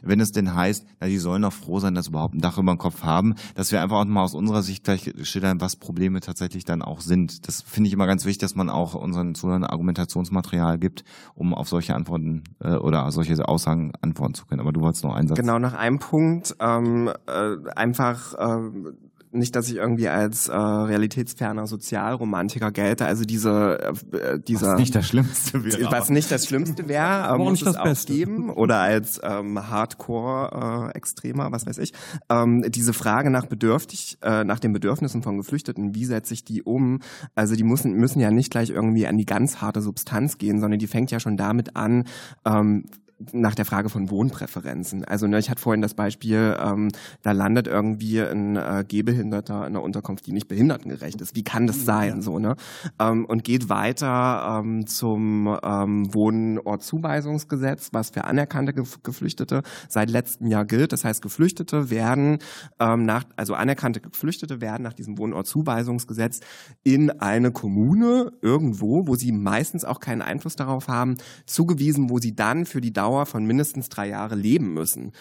Wenn 0.00 0.20
es 0.20 0.30
denn 0.30 0.54
heißt, 0.54 0.86
na, 1.00 1.08
die 1.08 1.18
sollen 1.18 1.42
doch 1.42 1.52
froh 1.52 1.80
sein, 1.80 1.96
dass 1.96 2.04
sie 2.04 2.10
überhaupt 2.12 2.34
ein 2.34 2.40
Dach 2.40 2.56
über 2.56 2.72
dem 2.72 2.78
Kopf 2.78 3.02
haben, 3.02 3.34
dass 3.56 3.72
wir 3.72 3.82
einfach 3.82 3.96
auch 3.96 4.04
noch 4.04 4.12
mal 4.12 4.22
aus 4.22 4.34
unserer 4.34 4.62
Sicht 4.62 4.84
gleich 4.84 5.12
schildern, 5.22 5.60
was 5.60 5.74
Probleme 5.74 6.20
tatsächlich 6.20 6.64
dann 6.64 6.82
auch 6.82 7.00
sind. 7.00 7.48
Das 7.48 7.62
finde 7.62 7.88
ich 7.88 7.94
immer 7.94 8.06
ganz 8.06 8.26
wichtig, 8.26 8.38
dass 8.38 8.54
man 8.54 8.70
auch 8.70 8.94
unseren 8.94 9.34
Zuhörern 9.34 9.64
Argumentationsmaterial 9.64 10.78
gibt, 10.78 11.02
um 11.34 11.52
auf 11.52 11.68
solche 11.68 11.96
Antworten 11.96 12.44
äh, 12.60 12.76
oder 12.76 13.10
solche 13.10 13.48
Aussagen 13.48 13.90
antworten 14.02 14.34
zu 14.34 14.46
können. 14.46 14.60
Aber 14.60 14.72
du 14.72 14.82
wolltest 14.82 15.02
noch 15.02 15.16
einen 15.16 15.26
Satz. 15.26 15.36
Genau, 15.36 15.58
nach 15.58 15.74
einem 15.74 15.98
Punkt 15.98 16.43
Punkt 16.44 16.56
ähm, 16.60 17.10
äh, 17.26 17.70
einfach 17.74 18.34
äh, 18.34 18.92
nicht, 19.32 19.56
dass 19.56 19.68
ich 19.68 19.76
irgendwie 19.76 20.08
als 20.08 20.48
äh, 20.48 20.54
realitätsferner 20.54 21.66
Sozialromantiker 21.66 22.70
gelte. 22.70 23.04
Also 23.06 23.24
diese, 23.24 23.94
äh, 24.12 24.38
dieser 24.38 24.74
was 24.74 24.78
nicht 24.78 24.94
das 24.94 25.08
Schlimmste 25.08 25.64
wäre, 25.64 25.90
was 25.90 26.08
nicht 26.08 26.30
das 26.30 26.46
Schlimmste 26.46 26.86
wäre, 26.88 27.34
äh, 27.34 27.38
muss 27.38 27.62
es 27.62 27.76
auch 27.76 27.82
Beste. 27.82 28.12
geben. 28.12 28.48
Oder 28.50 28.78
als 28.78 29.20
ähm, 29.24 29.68
Hardcore-Extremer, 29.68 31.48
äh, 31.48 31.52
was 31.52 31.66
weiß 31.66 31.78
ich. 31.78 31.92
Ähm, 32.28 32.64
diese 32.68 32.92
Frage 32.92 33.30
nach 33.30 33.46
bedürftig, 33.46 34.18
äh, 34.22 34.44
nach 34.44 34.60
den 34.60 34.72
Bedürfnissen 34.72 35.22
von 35.22 35.36
Geflüchteten, 35.36 35.96
wie 35.96 36.04
setze 36.04 36.32
ich 36.32 36.44
die 36.44 36.62
um? 36.62 37.00
Also 37.34 37.56
die 37.56 37.64
müssen 37.64 37.92
müssen 37.94 38.20
ja 38.20 38.30
nicht 38.30 38.52
gleich 38.52 38.70
irgendwie 38.70 39.06
an 39.08 39.16
die 39.16 39.26
ganz 39.26 39.60
harte 39.60 39.82
Substanz 39.82 40.38
gehen, 40.38 40.60
sondern 40.60 40.78
die 40.78 40.86
fängt 40.86 41.10
ja 41.10 41.18
schon 41.18 41.36
damit 41.36 41.74
an. 41.74 42.04
Ähm, 42.44 42.84
nach 43.32 43.54
der 43.54 43.64
Frage 43.64 43.88
von 43.88 44.10
Wohnpräferenzen. 44.10 45.04
Also 45.04 45.26
ne, 45.26 45.38
ich 45.38 45.50
hatte 45.50 45.60
vorhin 45.60 45.82
das 45.82 45.94
Beispiel, 45.94 46.56
ähm, 46.60 46.90
da 47.22 47.32
landet 47.32 47.66
irgendwie 47.66 48.20
ein 48.20 48.56
äh, 48.56 48.84
Gehbehinderter 48.86 49.58
in 49.66 49.74
einer 49.74 49.82
Unterkunft, 49.82 50.26
die 50.26 50.32
nicht 50.32 50.48
behindertengerecht 50.48 51.20
ist. 51.20 51.34
Wie 51.34 51.44
kann 51.44 51.66
das 51.66 51.78
mhm, 51.78 51.84
sein? 51.84 52.22
So 52.22 52.38
ne 52.38 52.56
ähm, 52.98 53.24
und 53.24 53.44
geht 53.44 53.68
weiter 53.68 54.60
ähm, 54.60 54.86
zum 54.86 55.56
ähm, 55.62 56.14
Wohnortzuweisungsgesetz, 56.14 57.90
was 57.92 58.10
für 58.10 58.24
anerkannte 58.24 58.72
Geflüchtete 58.74 59.62
seit 59.88 60.10
letztem 60.10 60.46
Jahr 60.46 60.64
gilt. 60.64 60.92
Das 60.92 61.04
heißt, 61.04 61.22
Geflüchtete 61.22 61.90
werden 61.90 62.38
ähm, 62.78 63.04
nach 63.04 63.24
also 63.36 63.54
anerkannte 63.54 64.00
Geflüchtete 64.00 64.60
werden 64.60 64.82
nach 64.82 64.92
diesem 64.92 65.18
Wohnortzuweisungsgesetz 65.18 66.40
in 66.82 67.10
eine 67.10 67.52
Kommune 67.52 68.32
irgendwo, 68.42 69.06
wo 69.06 69.14
sie 69.14 69.32
meistens 69.32 69.84
auch 69.84 70.00
keinen 70.00 70.22
Einfluss 70.22 70.56
darauf 70.56 70.88
haben, 70.88 71.16
zugewiesen, 71.46 72.10
wo 72.10 72.18
sie 72.18 72.34
dann 72.34 72.66
für 72.66 72.80
die 72.80 72.92
Dauer 72.92 73.13
Dauer 73.14 73.26
von 73.26 73.44
mindestens 73.44 73.88
drei 73.88 74.08
Jahren 74.08 74.40
leben 74.40 74.74
müssen. 74.74 75.12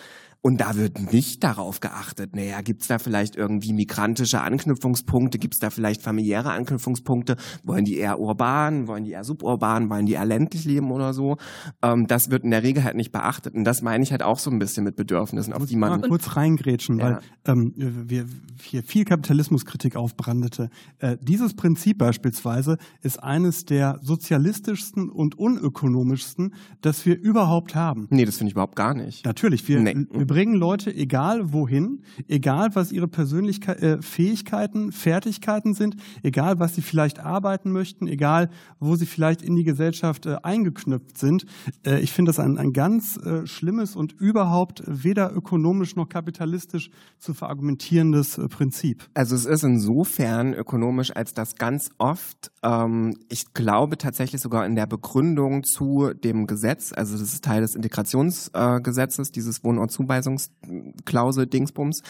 Und 0.46 0.60
da 0.60 0.76
wird 0.76 1.14
nicht 1.14 1.42
darauf 1.42 1.80
geachtet, 1.80 2.36
naja, 2.36 2.60
gibt's 2.60 2.88
da 2.88 3.00
vielleicht 3.00 3.38
irgendwie 3.38 3.72
migrantische 3.72 4.42
Anknüpfungspunkte, 4.42 5.40
gibt's 5.40 5.60
da 5.60 5.70
vielleicht 5.70 6.02
familiäre 6.02 6.52
Anknüpfungspunkte, 6.52 7.38
wollen 7.64 7.86
die 7.86 7.96
eher 7.96 8.20
urban, 8.20 8.90
wollen 8.90 9.06
die 9.06 9.12
eher 9.12 9.24
suburban, 9.24 9.90
wollen 9.90 10.06
die 10.06 10.14
eher 10.14 10.26
ländlich 10.26 10.66
leben 10.66 10.92
oder 10.92 11.14
so. 11.14 11.38
Ähm, 11.82 12.08
das 12.08 12.30
wird 12.30 12.44
in 12.44 12.52
der 12.52 12.62
Regel 12.62 12.84
halt 12.84 12.98
nicht 12.98 13.14
beachtet. 13.14 13.56
Und 13.56 13.64
das 13.64 13.82
meine 13.82 14.04
ich 14.04 14.12
halt 14.12 14.22
auch 14.22 14.38
so 14.38 14.52
ein 14.52 14.60
bisschen 14.60 14.84
mit 14.84 14.98
Bedürfnissen, 14.98 15.54
auf 15.54 15.66
die 15.66 15.78
man... 15.78 16.02
Mal 16.02 16.10
kurz 16.10 16.36
reingrätschen, 16.36 17.00
ja. 17.00 17.06
weil 17.06 17.20
ähm, 17.46 17.74
wir 17.78 18.26
hier 18.62 18.84
viel 18.84 19.06
Kapitalismuskritik 19.06 19.96
aufbrandete. 19.96 20.70
Äh, 21.00 21.16
dieses 21.22 21.54
Prinzip 21.54 22.00
beispielsweise 22.00 22.78
ist 23.02 23.24
eines 23.24 23.64
der 23.64 23.98
sozialistischsten 24.02 25.10
und 25.10 25.40
unökonomischsten, 25.40 26.54
das 26.82 27.06
wir 27.06 27.18
überhaupt 27.18 27.76
haben. 27.76 28.08
Nee, 28.10 28.26
das 28.26 28.36
finde 28.36 28.50
ich 28.50 28.56
überhaupt 28.56 28.76
gar 28.76 28.94
nicht. 28.94 29.26
Natürlich, 29.26 29.66
wir, 29.70 29.80
nee. 29.80 29.96
wir 30.12 30.33
bringen 30.34 30.56
Leute 30.56 30.92
egal 30.92 31.54
wohin, 31.54 32.02
egal 32.28 32.70
was 32.74 32.92
ihre 32.92 33.08
Persönlichkeit, 33.08 33.84
äh, 33.84 34.02
Fähigkeiten, 34.02 34.92
Fertigkeiten 34.92 35.76
sind, 35.76 35.96
egal 36.24 36.58
was 36.58 36.74
sie 36.74 36.82
vielleicht 36.82 37.20
arbeiten 37.20 37.72
möchten, 37.72 38.08
egal 38.08 38.50
wo 38.80 38.96
sie 38.96 39.06
vielleicht 39.06 39.44
in 39.44 39.56
die 39.56 39.64
Gesellschaft 39.64 40.26
äh, 40.26 40.38
eingeknüpft 40.42 41.20
sind. 41.20 41.46
Äh, 41.86 42.00
ich 42.00 42.12
finde 42.12 42.30
das 42.30 42.40
ein, 42.40 42.58
ein 42.58 42.74
ganz 42.74 43.18
äh, 43.18 43.46
schlimmes 43.46 43.96
und 43.96 44.14
überhaupt 44.14 44.82
weder 44.88 45.32
ökonomisch 45.36 45.96
noch 45.96 46.10
kapitalistisch 46.10 46.90
zu 47.20 47.36
verargumentierendes 47.36 48.40
äh, 48.40 48.48
Prinzip. 48.48 49.08
Also 49.14 49.36
es 49.36 49.46
ist 49.46 49.64
insofern 49.64 50.56
ökonomisch, 50.56 51.16
als 51.16 51.36
das 51.36 51.54
ganz 51.58 51.92
oft, 52.00 52.52
ähm, 52.64 53.14
ich 53.30 53.54
glaube 53.54 54.00
tatsächlich 54.00 54.42
sogar 54.42 54.66
in 54.66 54.74
der 54.74 54.88
Begründung 54.88 55.64
zu 55.64 56.12
dem 56.12 56.48
Gesetz, 56.48 56.92
also 56.92 57.20
das 57.20 57.34
ist 57.34 57.44
Teil 57.44 57.62
des 57.62 57.76
Integrationsgesetzes, 57.76 59.32
dieses 59.32 59.64
Wohnortzuweisungsgesetzes, 59.64 60.23
Zuweisungsklausel 60.24 61.48
Dingsbums, 61.48 62.02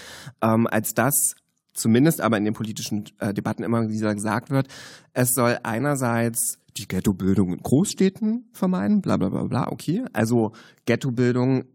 ähm, 0.42 0.68
als 0.68 0.94
das 0.94 1.36
zumindest 1.74 2.22
aber 2.22 2.38
in 2.38 2.46
den 2.46 2.54
politischen 2.54 3.06
äh, 3.20 3.34
Debatten 3.34 3.64
immer 3.64 3.90
wieder 3.90 4.14
gesagt 4.14 4.50
wird, 4.52 4.68
es 5.14 5.34
soll 5.34 5.58
einerseits 5.64 6.60
die 6.78 6.88
Ghettobildung 6.88 7.54
in 7.54 7.60
Großstädten 7.60 8.50
vermeiden, 8.52 9.02
bla 9.02 9.18
bla 9.18 9.30
bla 9.30 9.44
bla, 9.44 9.68
okay. 9.72 10.06
Also 10.14 10.52
Ghettobildung 10.86 11.66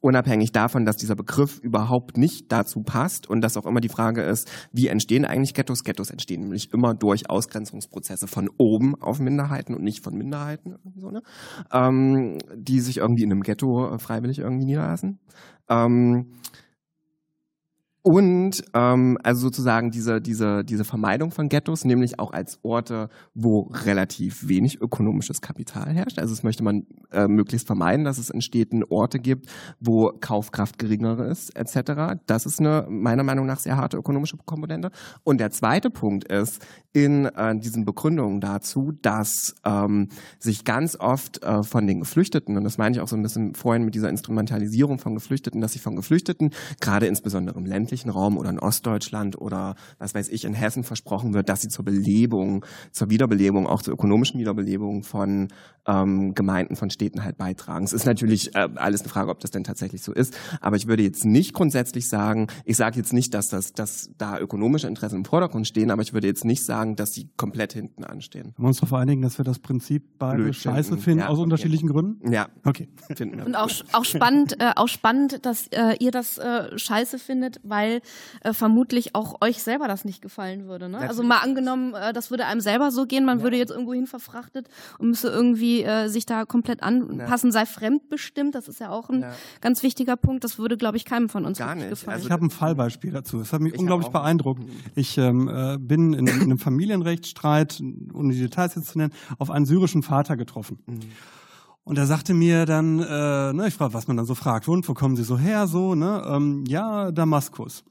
unabhängig 0.00 0.52
davon, 0.52 0.84
dass 0.84 0.96
dieser 0.96 1.16
Begriff 1.16 1.58
überhaupt 1.58 2.16
nicht 2.16 2.52
dazu 2.52 2.82
passt 2.82 3.28
und 3.28 3.40
dass 3.40 3.56
auch 3.56 3.66
immer 3.66 3.80
die 3.80 3.88
Frage 3.88 4.22
ist, 4.22 4.48
wie 4.72 4.86
entstehen 4.86 5.24
eigentlich 5.24 5.54
Ghettos? 5.54 5.82
Ghettos 5.82 6.10
entstehen 6.10 6.42
nämlich 6.42 6.72
immer 6.72 6.94
durch 6.94 7.28
Ausgrenzungsprozesse 7.28 8.28
von 8.28 8.48
oben 8.58 8.94
auf 9.00 9.18
Minderheiten 9.18 9.74
und 9.74 9.82
nicht 9.82 10.04
von 10.04 10.14
Minderheiten, 10.14 10.76
so, 10.96 11.10
ne? 11.10 11.22
ähm, 11.72 12.38
die 12.54 12.80
sich 12.80 12.98
irgendwie 12.98 13.24
in 13.24 13.32
einem 13.32 13.42
Ghetto 13.42 13.98
freiwillig 13.98 14.38
irgendwie 14.38 14.66
niederlassen. 14.66 15.18
Ähm, 15.68 16.26
und 18.08 18.62
ähm, 18.72 19.18
also 19.22 19.42
sozusagen 19.42 19.90
diese, 19.90 20.22
diese, 20.22 20.64
diese 20.64 20.84
Vermeidung 20.84 21.30
von 21.30 21.50
Ghettos, 21.50 21.84
nämlich 21.84 22.18
auch 22.18 22.32
als 22.32 22.58
Orte, 22.62 23.10
wo 23.34 23.70
relativ 23.84 24.48
wenig 24.48 24.80
ökonomisches 24.80 25.42
Kapital 25.42 25.92
herrscht. 25.92 26.18
Also 26.18 26.32
es 26.32 26.42
möchte 26.42 26.64
man 26.64 26.86
äh, 27.12 27.28
möglichst 27.28 27.66
vermeiden, 27.66 28.06
dass 28.06 28.16
es 28.16 28.30
in 28.30 28.40
Städten 28.40 28.82
Orte 28.82 29.18
gibt, 29.18 29.50
wo 29.78 30.10
Kaufkraft 30.22 30.78
geringer 30.78 31.18
ist, 31.26 31.54
etc. 31.54 32.18
Das 32.24 32.46
ist 32.46 32.60
eine 32.60 32.86
meiner 32.88 33.24
Meinung 33.24 33.44
nach 33.44 33.58
sehr 33.58 33.76
harte 33.76 33.98
ökonomische 33.98 34.38
Komponente. 34.38 34.90
Und 35.22 35.38
der 35.38 35.50
zweite 35.50 35.90
Punkt 35.90 36.32
ist 36.32 36.64
in 36.94 37.26
äh, 37.26 37.58
diesen 37.58 37.84
Begründungen 37.84 38.40
dazu, 38.40 38.92
dass 39.02 39.54
ähm, 39.66 40.08
sich 40.38 40.64
ganz 40.64 40.96
oft 40.98 41.42
äh, 41.42 41.62
von 41.62 41.86
den 41.86 42.00
Geflüchteten, 42.00 42.56
und 42.56 42.64
das 42.64 42.78
meine 42.78 42.96
ich 42.96 43.02
auch 43.02 43.08
so 43.08 43.16
ein 43.16 43.22
bisschen 43.22 43.54
vorhin 43.54 43.84
mit 43.84 43.94
dieser 43.94 44.08
Instrumentalisierung 44.08 44.98
von 44.98 45.14
Geflüchteten, 45.14 45.60
dass 45.60 45.74
sich 45.74 45.82
von 45.82 45.94
Geflüchteten, 45.94 46.50
gerade 46.80 47.06
insbesondere 47.06 47.58
im 47.58 47.66
ländlichen 47.66 47.97
ländlichen 47.98 48.10
Raum 48.10 48.36
oder 48.38 48.50
in 48.50 48.58
Ostdeutschland 48.58 49.40
oder 49.40 49.74
was 49.98 50.14
weiß 50.14 50.28
ich 50.28 50.44
in 50.44 50.54
Hessen 50.54 50.84
versprochen 50.84 51.34
wird, 51.34 51.48
dass 51.48 51.62
sie 51.62 51.68
zur 51.68 51.84
Belebung, 51.84 52.64
zur 52.92 53.10
Wiederbelebung, 53.10 53.66
auch 53.66 53.82
zur 53.82 53.94
ökonomischen 53.94 54.38
Wiederbelebung 54.38 55.02
von 55.02 55.48
ähm, 55.86 56.34
Gemeinden, 56.34 56.76
von 56.76 56.90
Städten 56.90 57.24
halt 57.24 57.38
beitragen. 57.38 57.84
Es 57.84 57.92
ist 57.92 58.06
natürlich 58.06 58.54
äh, 58.54 58.68
alles 58.76 59.00
eine 59.00 59.08
Frage, 59.08 59.30
ob 59.30 59.40
das 59.40 59.50
denn 59.50 59.64
tatsächlich 59.64 60.02
so 60.02 60.12
ist, 60.12 60.36
aber 60.60 60.76
ich 60.76 60.86
würde 60.86 61.02
jetzt 61.02 61.24
nicht 61.24 61.54
grundsätzlich 61.54 62.08
sagen, 62.08 62.48
ich 62.64 62.76
sage 62.76 62.96
jetzt 62.96 63.12
nicht, 63.12 63.34
dass, 63.34 63.48
das, 63.48 63.72
dass 63.72 64.10
da 64.18 64.38
ökonomische 64.38 64.86
Interessen 64.86 65.16
im 65.16 65.24
Vordergrund 65.24 65.66
stehen, 65.66 65.90
aber 65.90 66.02
ich 66.02 66.12
würde 66.12 66.26
jetzt 66.26 66.44
nicht 66.44 66.64
sagen, 66.64 66.96
dass 66.96 67.12
sie 67.12 67.30
komplett 67.36 67.72
hinten 67.72 68.04
anstehen. 68.04 68.54
Können 68.54 68.64
wir 68.64 68.68
uns 68.68 68.78
darauf 68.78 68.94
einigen, 68.94 69.22
dass 69.22 69.38
wir 69.38 69.44
das 69.44 69.58
Prinzip 69.58 70.18
beide 70.18 70.42
Blöd 70.42 70.54
scheiße 70.54 70.90
finden, 70.90 71.02
finden 71.02 71.20
ja, 71.20 71.28
aus 71.28 71.38
okay. 71.38 71.44
unterschiedlichen 71.44 71.88
Gründen? 71.88 72.32
Ja. 72.32 72.48
Okay. 72.64 72.88
Finden 73.14 73.38
wir. 73.38 73.46
Und 73.46 73.56
auch, 73.56 73.70
auch 73.92 74.04
spannend, 74.04 74.60
äh, 74.60 74.72
auch 74.76 74.88
spannend, 74.88 75.44
dass 75.46 75.68
äh, 75.68 75.96
ihr 76.00 76.10
das 76.10 76.38
äh, 76.38 76.78
scheiße 76.78 77.18
findet, 77.18 77.60
weil 77.62 77.87
weil 77.88 78.00
äh, 78.42 78.52
vermutlich 78.52 79.14
auch 79.14 79.40
euch 79.40 79.62
selber 79.62 79.88
das 79.88 80.04
nicht 80.04 80.22
gefallen 80.22 80.66
würde. 80.66 80.88
Ne? 80.88 80.98
Also 80.98 81.22
mal 81.22 81.38
angenommen, 81.38 81.94
äh, 81.94 82.12
das 82.12 82.30
würde 82.30 82.46
einem 82.46 82.60
selber 82.60 82.90
so 82.90 83.06
gehen, 83.06 83.24
man 83.24 83.38
ja. 83.38 83.44
würde 83.44 83.56
jetzt 83.56 83.70
irgendwo 83.70 83.94
hin 83.94 84.06
verfrachtet 84.06 84.68
und 84.98 85.08
müsste 85.08 85.28
irgendwie 85.28 85.82
äh, 85.82 86.08
sich 86.08 86.26
da 86.26 86.44
komplett 86.44 86.82
anpassen, 86.82 87.48
ja. 87.48 87.52
sei 87.52 87.66
fremdbestimmt, 87.66 88.54
das 88.54 88.68
ist 88.68 88.80
ja 88.80 88.90
auch 88.90 89.08
ein 89.08 89.22
ja. 89.22 89.32
ganz 89.60 89.82
wichtiger 89.82 90.16
Punkt. 90.16 90.44
Das 90.44 90.58
würde, 90.58 90.76
glaube 90.76 90.96
ich, 90.96 91.04
keinem 91.04 91.28
von 91.28 91.44
uns 91.44 91.58
Gar 91.58 91.74
nicht. 91.74 91.90
gefallen. 91.90 92.14
Also 92.14 92.26
ich 92.26 92.32
habe 92.32 92.46
ein 92.46 92.50
Fallbeispiel 92.50 93.12
dazu. 93.12 93.38
Das 93.38 93.52
hat 93.52 93.60
mich 93.60 93.74
ich 93.74 93.80
unglaublich 93.80 94.10
beeindruckt. 94.10 94.62
Ich 94.94 95.18
ähm, 95.18 95.48
äh, 95.48 95.78
bin 95.78 96.12
in, 96.12 96.26
in, 96.26 96.42
einem 96.42 96.58
Familienrechtsstreit, 96.58 97.80
ohne 98.12 98.32
die 98.32 98.40
Details 98.40 98.74
jetzt 98.74 98.88
zu 98.88 98.98
nennen, 98.98 99.12
auf 99.38 99.50
einen 99.50 99.66
syrischen 99.66 100.02
Vater 100.02 100.36
getroffen. 100.36 100.78
Mhm. 100.86 101.00
Und 101.88 101.96
er 101.96 102.04
sagte 102.04 102.34
mir 102.34 102.66
dann, 102.66 102.98
äh, 102.98 103.52
ne, 103.54 103.64
ich 103.66 103.72
frage, 103.72 103.94
was 103.94 104.08
man 104.08 104.18
dann 104.18 104.26
so 104.26 104.34
fragt, 104.34 104.68
und 104.68 104.86
wo 104.86 104.92
kommen 104.92 105.16
Sie 105.16 105.24
so 105.24 105.38
her, 105.38 105.66
so, 105.66 105.94
ne? 105.94 106.22
Ähm, 106.26 106.66
ja, 106.68 107.10
Damaskus. 107.10 107.82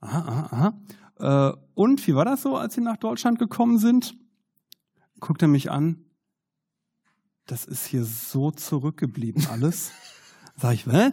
Aha, 0.00 0.18
aha, 0.20 0.72
aha. 1.18 1.50
Äh, 1.50 1.56
und 1.74 2.06
wie 2.06 2.14
war 2.14 2.24
das 2.24 2.42
so, 2.42 2.54
als 2.54 2.76
Sie 2.76 2.80
nach 2.80 2.96
Deutschland 2.96 3.40
gekommen 3.40 3.78
sind? 3.78 4.14
Guckt 5.18 5.42
er 5.42 5.48
mich 5.48 5.68
an. 5.68 6.04
Das 7.46 7.64
ist 7.64 7.86
hier 7.86 8.04
so 8.04 8.52
zurückgeblieben 8.52 9.44
alles. 9.50 9.90
Sag 10.60 10.74
ich, 10.74 10.86
hä? 10.86 11.12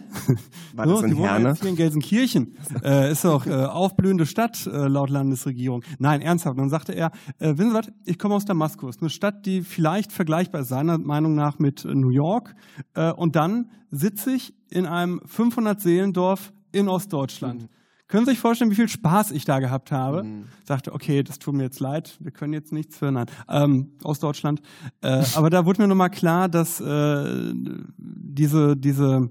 War 0.75 0.85
das 0.85 0.99
so, 0.99 1.05
in 1.05 1.15
Herne? 1.15 1.53
Hier 1.53 1.69
in 1.69 1.77
Gelsenkirchen. 1.77 2.57
äh, 2.83 3.11
ist 3.11 3.23
doch 3.23 3.45
äh, 3.45 3.53
aufblühende 3.53 4.25
Stadt 4.25 4.67
äh, 4.67 4.87
laut 4.87 5.09
Landesregierung. 5.09 5.83
Nein, 5.99 6.19
ernsthaft. 6.21 6.57
Und 6.57 6.63
dann 6.63 6.69
sagte 6.69 6.91
er, 6.91 7.11
äh, 7.39 7.57
wissen 7.57 7.69
Sie 7.69 7.75
was, 7.75 7.87
ich 8.03 8.19
komme 8.19 8.35
aus 8.35 8.43
Damaskus. 8.43 8.99
Eine 8.99 9.09
Stadt, 9.09 9.45
die 9.45 9.61
vielleicht 9.61 10.11
vergleichbar 10.11 10.61
ist, 10.61 10.67
seiner 10.67 10.97
Meinung 10.97 11.33
nach 11.35 11.59
mit 11.59 11.85
New 11.85 12.09
York. 12.09 12.55
Äh, 12.93 13.13
und 13.13 13.37
dann 13.37 13.71
sitze 13.89 14.31
ich 14.31 14.53
in 14.69 14.85
einem 14.85 15.21
500-Seelendorf 15.21 16.51
in 16.73 16.89
Ostdeutschland. 16.89 17.63
Mhm. 17.63 17.69
Können 18.09 18.25
Sie 18.25 18.31
sich 18.31 18.39
vorstellen, 18.39 18.71
wie 18.71 18.75
viel 18.75 18.87
Spaß 18.87 19.31
ich 19.31 19.43
da 19.43 19.59
gehabt 19.59 19.91
habe? 19.91 20.23
Mhm. 20.23 20.45
Sagte, 20.63 20.93
okay, 20.93 21.23
das 21.23 21.39
tut 21.39 21.53
mir 21.53 21.63
jetzt 21.63 21.81
leid, 21.81 22.17
wir 22.19 22.31
können 22.31 22.53
jetzt 22.53 22.71
nichts 22.71 22.97
für, 22.97 23.11
nein, 23.11 23.25
ähm, 23.49 23.91
aus 24.03 24.19
Deutschland. 24.19 24.61
Äh, 25.01 25.23
aber 25.35 25.49
da 25.49 25.65
wurde 25.65 25.81
mir 25.81 25.87
nochmal 25.89 26.09
klar, 26.09 26.47
dass 26.47 26.79
äh, 26.79 27.53
diese, 27.97 28.77
diese, 28.77 29.29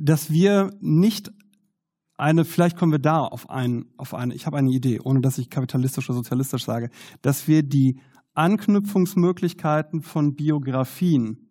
dass 0.00 0.30
wir 0.30 0.72
nicht 0.80 1.30
eine, 2.16 2.44
vielleicht 2.44 2.76
kommen 2.76 2.92
wir 2.92 2.98
da 2.98 3.20
auf 3.20 3.50
ein, 3.50 3.84
auf 3.98 4.14
eine, 4.14 4.34
ich 4.34 4.46
habe 4.46 4.56
eine 4.56 4.70
Idee, 4.70 5.00
ohne 5.02 5.20
dass 5.20 5.38
ich 5.38 5.50
kapitalistisch 5.50 6.08
oder 6.08 6.16
sozialistisch 6.16 6.64
sage, 6.64 6.90
dass 7.22 7.48
wir 7.48 7.62
die 7.62 8.00
Anknüpfungsmöglichkeiten 8.34 10.00
von 10.00 10.34
Biografien 10.34 11.50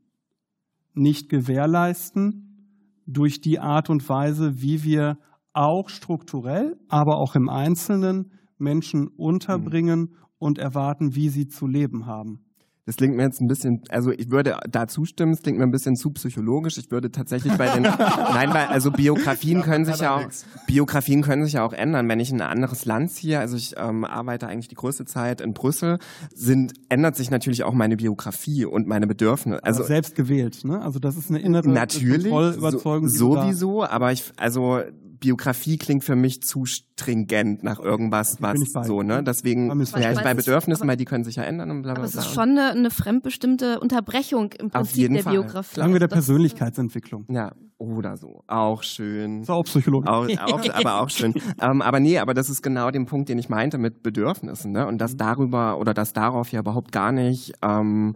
nicht 0.94 1.30
gewährleisten 1.30 3.04
durch 3.06 3.42
die 3.42 3.60
Art 3.60 3.90
und 3.90 4.08
Weise, 4.10 4.62
wie 4.62 4.84
wir 4.84 5.18
auch 5.54 5.90
strukturell, 5.90 6.78
aber 6.88 7.18
auch 7.18 7.36
im 7.36 7.50
Einzelnen 7.50 8.32
Menschen 8.58 9.08
unterbringen 9.08 10.00
mhm. 10.00 10.16
und 10.40 10.58
erwarten, 10.58 11.16
wie 11.16 11.30
sie 11.30 11.48
zu 11.48 11.68
leben 11.68 12.06
haben. 12.06 12.49
Das 12.90 12.96
klingt 12.96 13.16
mir 13.16 13.22
jetzt 13.22 13.40
ein 13.40 13.48
bisschen, 13.48 13.84
also 13.90 14.10
ich 14.10 14.32
würde 14.32 14.58
da 14.68 14.88
zustimmen, 14.88 15.34
es 15.34 15.44
klingt 15.44 15.60
mir 15.60 15.64
ein 15.64 15.70
bisschen 15.70 15.96
zu 15.96 16.10
psychologisch. 16.10 16.80
Ich 16.80 16.90
würde 16.90 17.12
tatsächlich 17.12 17.54
bei 17.56 17.70
den, 17.70 17.84
nein, 18.34 18.52
weil 18.52 18.66
also 18.66 18.90
Biografien 18.90 19.62
können 19.62 19.86
sich 19.86 20.00
ja 20.00 20.16
auch, 20.16 20.24
Biografien 20.66 21.22
können 21.22 21.44
sich 21.44 21.54
ja 21.54 21.64
auch 21.64 21.74
ändern. 21.74 22.10
Wenn 22.10 22.20
ich 22.20 22.32
in 22.32 22.42
ein 22.42 22.50
anderes 22.50 22.86
Land 22.86 23.12
ziehe, 23.12 23.38
also 23.38 23.58
ich 23.58 23.76
ähm, 23.78 24.06
arbeite 24.06 24.48
eigentlich 24.48 24.70
die 24.70 24.76
größte 24.76 25.06
Zeit 25.06 25.40
in 25.40 25.54
Brüssel, 25.54 26.00
sind, 26.34 26.74
ändert 26.90 27.16
sich 27.16 27.30
natürlich 27.30 27.64
auch 27.64 27.74
meine 27.74 27.96
Biografie 27.96 28.66
und 28.66 28.88
meine 28.88 29.06
Bedürfnisse. 29.06 29.64
Also 29.64 29.84
selbst 29.84 30.16
gewählt, 30.16 30.66
ne? 30.66 30.82
Also 30.82 30.98
das 30.98 31.16
ist 31.16 31.30
eine 31.30 31.42
innere 31.42 31.70
natürlich, 31.70 32.32
Kontrollüberzeugung. 32.32 33.08
So, 33.08 33.36
sowieso, 33.36 33.84
aber 33.84 34.12
ich, 34.14 34.34
also 34.36 34.82
Biografie 35.20 35.78
klingt 35.78 36.04
für 36.04 36.16
mich 36.16 36.42
zu 36.42 36.66
stringent 36.66 37.64
nach 37.64 37.80
irgendwas, 37.80 38.42
was 38.42 38.60
so, 38.86 39.02
ne? 39.02 39.24
Deswegen 39.24 39.70
wäre 39.70 40.14
ich 40.14 40.22
bei 40.22 40.34
Bedürfnissen, 40.34 40.88
weil 40.88 40.98
die 40.98 41.06
können 41.06 41.24
sich 41.24 41.36
ja 41.36 41.44
ändern 41.44 41.72
und 41.72 41.82
bla 41.82 41.94
bla 41.94 42.02
bla. 42.02 42.10
Aber 42.10 42.20
es 42.20 42.28
ist 42.28 42.34
schon 42.34 42.50
eine, 42.50 42.72
eine 42.72 42.92
fremdbestimmte 42.92 43.80
Unterbrechung 43.80 44.54
im 44.54 44.70
Prinzip 44.70 45.12
der 45.12 45.24
Fall. 45.24 45.34
Biografie. 45.34 45.80
Sagen 45.80 45.94
wir 45.94 46.00
der 46.00 46.08
Persönlichkeitsentwicklung. 46.08 47.26
Ja, 47.30 47.52
oder 47.78 48.18
so. 48.18 48.44
Auch 48.48 48.84
schön. 48.84 49.42
Ist 49.42 49.50
auch 49.50 49.64
Psychologe. 49.64 50.10
Auch, 50.10 50.28
auch, 50.28 50.70
aber 50.74 51.02
auch 51.02 51.10
schön. 51.10 51.34
ähm, 51.62 51.82
aber 51.82 52.00
nee, 52.00 52.20
aber 52.20 52.34
das 52.34 52.50
ist 52.50 52.62
genau 52.62 52.92
den 52.92 53.06
Punkt, 53.06 53.30
den 53.30 53.40
ich 53.40 53.50
meinte 53.50 53.78
mit 53.78 54.04
Bedürfnissen, 54.04 54.72
ne? 54.72 54.86
Und 54.86 55.00
dass 55.00 55.14
mhm. 55.14 55.18
darüber 55.18 55.80
oder 55.80 55.94
dass 55.94 56.14
darauf 56.14 56.52
ja 56.52 56.60
überhaupt 56.60 56.92
gar 56.92 57.12
nicht 57.12 57.54
ähm, 57.62 58.16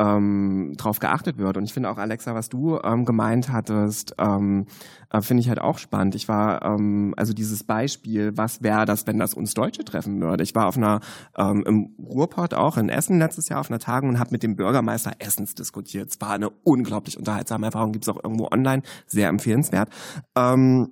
ähm, 0.00 0.74
drauf 0.76 0.98
geachtet 0.98 1.36
wird. 1.36 1.56
Und 1.56 1.64
ich 1.64 1.74
finde 1.74 1.90
auch, 1.90 1.98
Alexa, 1.98 2.34
was 2.34 2.48
du 2.48 2.78
ähm, 2.82 3.04
gemeint 3.04 3.52
hattest, 3.52 4.14
ähm, 4.18 4.66
äh, 5.10 5.20
finde 5.20 5.42
ich 5.42 5.48
halt 5.48 5.60
auch 5.60 5.78
spannend. 5.78 6.14
Ich 6.14 6.26
war, 6.26 6.64
ähm, 6.64 7.14
also 7.16 7.34
dieses 7.34 7.64
Beispiel, 7.64 8.36
was 8.36 8.62
wäre 8.62 8.86
das, 8.86 9.06
wenn 9.06 9.18
das 9.18 9.34
uns 9.34 9.52
Deutsche 9.52 9.84
treffen 9.84 10.20
würde? 10.20 10.42
Ich 10.42 10.54
war 10.54 10.66
auf 10.66 10.76
einer, 10.76 11.00
ähm, 11.36 11.64
im 11.66 11.94
Ruhrpott 11.98 12.54
auch 12.54 12.78
in 12.78 12.88
Essen 12.88 13.18
letztes 13.18 13.48
Jahr 13.50 13.60
auf 13.60 13.70
einer 13.70 13.78
Tagung 13.78 14.08
und 14.10 14.18
habe 14.18 14.30
mit 14.30 14.42
dem 14.42 14.56
Bürgermeister 14.56 15.12
Essens 15.18 15.54
diskutiert. 15.54 16.08
Es 16.10 16.20
war 16.20 16.30
eine 16.30 16.48
unglaublich 16.48 17.18
unterhaltsame 17.18 17.66
Erfahrung, 17.66 17.92
gibt 17.92 18.04
es 18.04 18.08
auch 18.08 18.22
irgendwo 18.24 18.48
online, 18.50 18.82
sehr 19.06 19.28
empfehlenswert. 19.28 19.90
Ähm, 20.34 20.88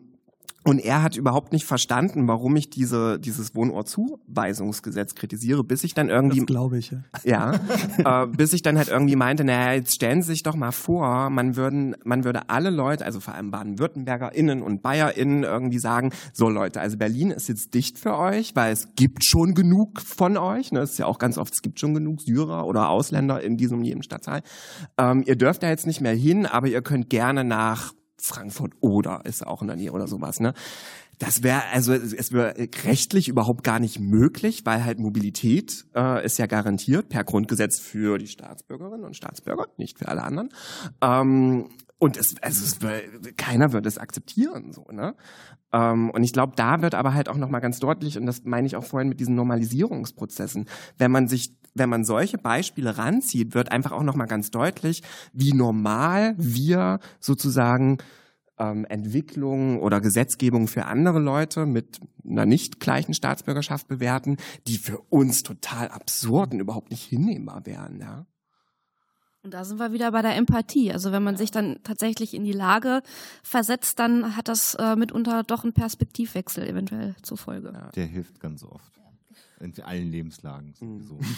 und 0.69 0.81
er 0.81 1.03
hat 1.03 1.17
überhaupt 1.17 1.55
nicht 1.55 1.65
verstanden, 1.65 2.29
warum 2.29 2.55
ich 2.57 2.69
diese, 2.69 3.19
dieses 3.19 3.55
Wohnortzuweisungsgesetz 3.55 5.15
kritisiere, 5.15 5.65
bis 5.65 5.83
ich 5.83 5.95
dann 5.95 6.11
irgendwie. 6.11 6.41
Das 6.41 6.47
glaube 6.47 6.77
ich, 6.77 6.91
ja. 6.91 7.03
Ja. 7.25 8.25
äh, 8.25 8.27
bis 8.27 8.53
ich 8.53 8.61
dann 8.61 8.77
halt 8.77 8.89
irgendwie 8.89 9.17
meinte, 9.17 9.45
naja, 9.45 9.73
jetzt 9.73 9.95
stellen 9.95 10.21
Sie 10.21 10.33
sich 10.33 10.43
doch 10.43 10.57
mal 10.57 10.73
vor, 10.73 11.31
man 11.31 11.57
würden, 11.57 11.97
man 12.05 12.25
würde 12.25 12.51
alle 12.51 12.69
Leute, 12.69 13.07
also 13.07 13.19
vor 13.19 13.35
allem 13.35 13.51
Baden-WürttembergerInnen 13.51 14.61
und 14.61 14.83
BayerInnen 14.83 15.45
irgendwie 15.45 15.79
sagen, 15.79 16.13
so 16.35 16.51
Leute, 16.51 16.83
also 16.83 16.99
Berlin 16.99 17.31
ist 17.31 17.49
jetzt 17.49 17.73
dicht 17.73 17.99
für 17.99 18.19
euch, 18.19 18.55
weil 18.55 18.71
es 18.73 18.95
gibt 18.95 19.25
schon 19.25 19.55
genug 19.55 20.03
von 20.03 20.37
euch, 20.37 20.71
ne, 20.71 20.81
das 20.81 20.93
ist 20.93 20.99
ja 20.99 21.07
auch 21.07 21.19
ganz 21.19 21.39
oft, 21.39 21.55
es 21.55 21.63
gibt 21.63 21.81
schon 21.81 21.95
genug 21.95 22.21
Syrer 22.21 22.67
oder 22.67 22.91
Ausländer 22.91 23.41
in 23.41 23.57
diesem 23.57 23.83
jedem 23.85 24.03
Stadtteil. 24.03 24.43
Ähm, 24.99 25.23
ihr 25.25 25.37
dürft 25.37 25.63
da 25.63 25.71
jetzt 25.71 25.87
nicht 25.87 26.03
mehr 26.03 26.15
hin, 26.15 26.45
aber 26.45 26.69
ihr 26.69 26.83
könnt 26.83 27.09
gerne 27.09 27.43
nach 27.43 27.95
Frankfurt 28.21 28.73
oder 28.81 29.23
ist 29.25 29.47
auch 29.47 29.63
in 29.63 29.69
der 29.69 29.77
Nähe 29.77 29.93
oder 29.93 30.07
sowas, 30.07 30.41
ne? 30.41 30.55
Das 31.19 31.43
wäre 31.43 31.63
also 31.73 31.93
es 31.93 32.33
wäre 32.33 32.55
rechtlich 32.85 33.29
überhaupt 33.29 33.65
gar 33.65 33.81
nicht 33.81 33.99
möglich, 33.99 34.63
weil 34.65 34.85
halt 34.85 35.01
Mobilität 35.01 35.85
äh, 35.97 36.25
ist 36.25 36.39
ja 36.39 36.47
garantiert 36.47 37.09
per 37.09 37.25
Grundgesetz 37.25 37.81
für 37.81 38.19
die 38.19 38.29
Staatsbürgerinnen 38.29 39.05
und 39.05 39.17
Staatsbürger, 39.17 39.67
nicht 39.79 39.99
für 39.99 40.07
alle 40.09 40.23
anderen. 40.23 40.51
Ähm, 41.03 41.71
und 41.99 42.17
es, 42.17 42.35
also 42.43 42.65
es, 42.65 42.79
keiner 43.37 43.73
wird 43.73 43.87
es 43.87 43.99
akzeptieren, 43.99 44.73
so, 44.73 44.87
ne? 44.91 45.15
Ähm, 45.73 46.11
und 46.11 46.23
ich 46.23 46.33
glaube, 46.33 46.53
da 46.57 46.81
wird 46.81 46.95
aber 46.95 47.13
halt 47.13 47.29
auch 47.29 47.37
nochmal 47.37 47.61
ganz 47.61 47.81
deutlich, 47.81 48.17
und 48.17 48.27
das 48.27 48.45
meine 48.45 48.67
ich 48.67 48.77
auch 48.77 48.85
vorhin 48.85 49.09
mit 49.09 49.21
diesen 49.21 49.35
Normalisierungsprozessen, 49.35 50.67
wenn 50.97 51.11
man 51.11 51.29
sich, 51.29 51.55
wenn 51.75 51.89
man 51.89 52.05
solche 52.05 52.39
Beispiele 52.39 52.99
ranzieht, 52.99 53.55
wird 53.55 53.73
einfach 53.73 53.93
auch 53.93 54.03
nochmal 54.03 54.29
ganz 54.29 54.51
deutlich, 54.51 55.03
wie 55.33 55.53
normal 55.53 56.35
wir 56.39 57.01
sozusagen 57.21 57.99
ähm, 58.59 58.85
Entwicklungen 58.89 59.79
oder 59.79 60.01
Gesetzgebung 60.01 60.69
für 60.69 60.87
andere 60.87 61.19
Leute 61.19 61.67
mit 61.67 62.01
einer 62.25 62.47
nicht 62.47 62.81
gleichen 62.81 63.15
Staatsbürgerschaft 63.15 63.89
bewerten, 63.89 64.37
die 64.67 64.79
für 64.79 64.99
uns 65.11 65.43
total 65.43 65.89
absurd 65.89 66.53
und 66.53 66.61
überhaupt 66.61 66.91
nicht 66.91 67.05
hinnehmbar 67.05 67.67
wären. 67.67 68.01
Ja? 68.01 68.27
Und 69.43 69.55
da 69.55 69.65
sind 69.65 69.79
wir 69.79 69.93
wieder 69.93 70.11
bei 70.11 70.23
der 70.23 70.37
Empathie. 70.37 70.93
Also 70.93 71.13
wenn 71.13 71.23
man 71.23 71.37
sich 71.37 71.51
dann 71.51 71.79
tatsächlich 71.85 72.35
in 72.35 72.45
die 72.45 72.53
Lage 72.53 73.03
versetzt, 73.43 73.99
dann 73.99 74.37
hat 74.37 74.49
das 74.49 74.75
äh, 74.75 74.97
mitunter 74.97 75.43
doch 75.45 75.63
einen 75.63 75.73
Perspektivwechsel 75.73 76.67
eventuell 76.67 77.15
zur 77.23 77.37
Folge. 77.37 77.73
Ja. 77.73 77.91
Der 77.91 78.07
hilft 78.07 78.41
ganz 78.41 78.65
oft. 78.65 78.93
In 79.61 79.73
allen 79.83 80.11
Lebenslagen 80.11 80.75
sowieso. 80.75 81.15
Mhm. 81.15 81.37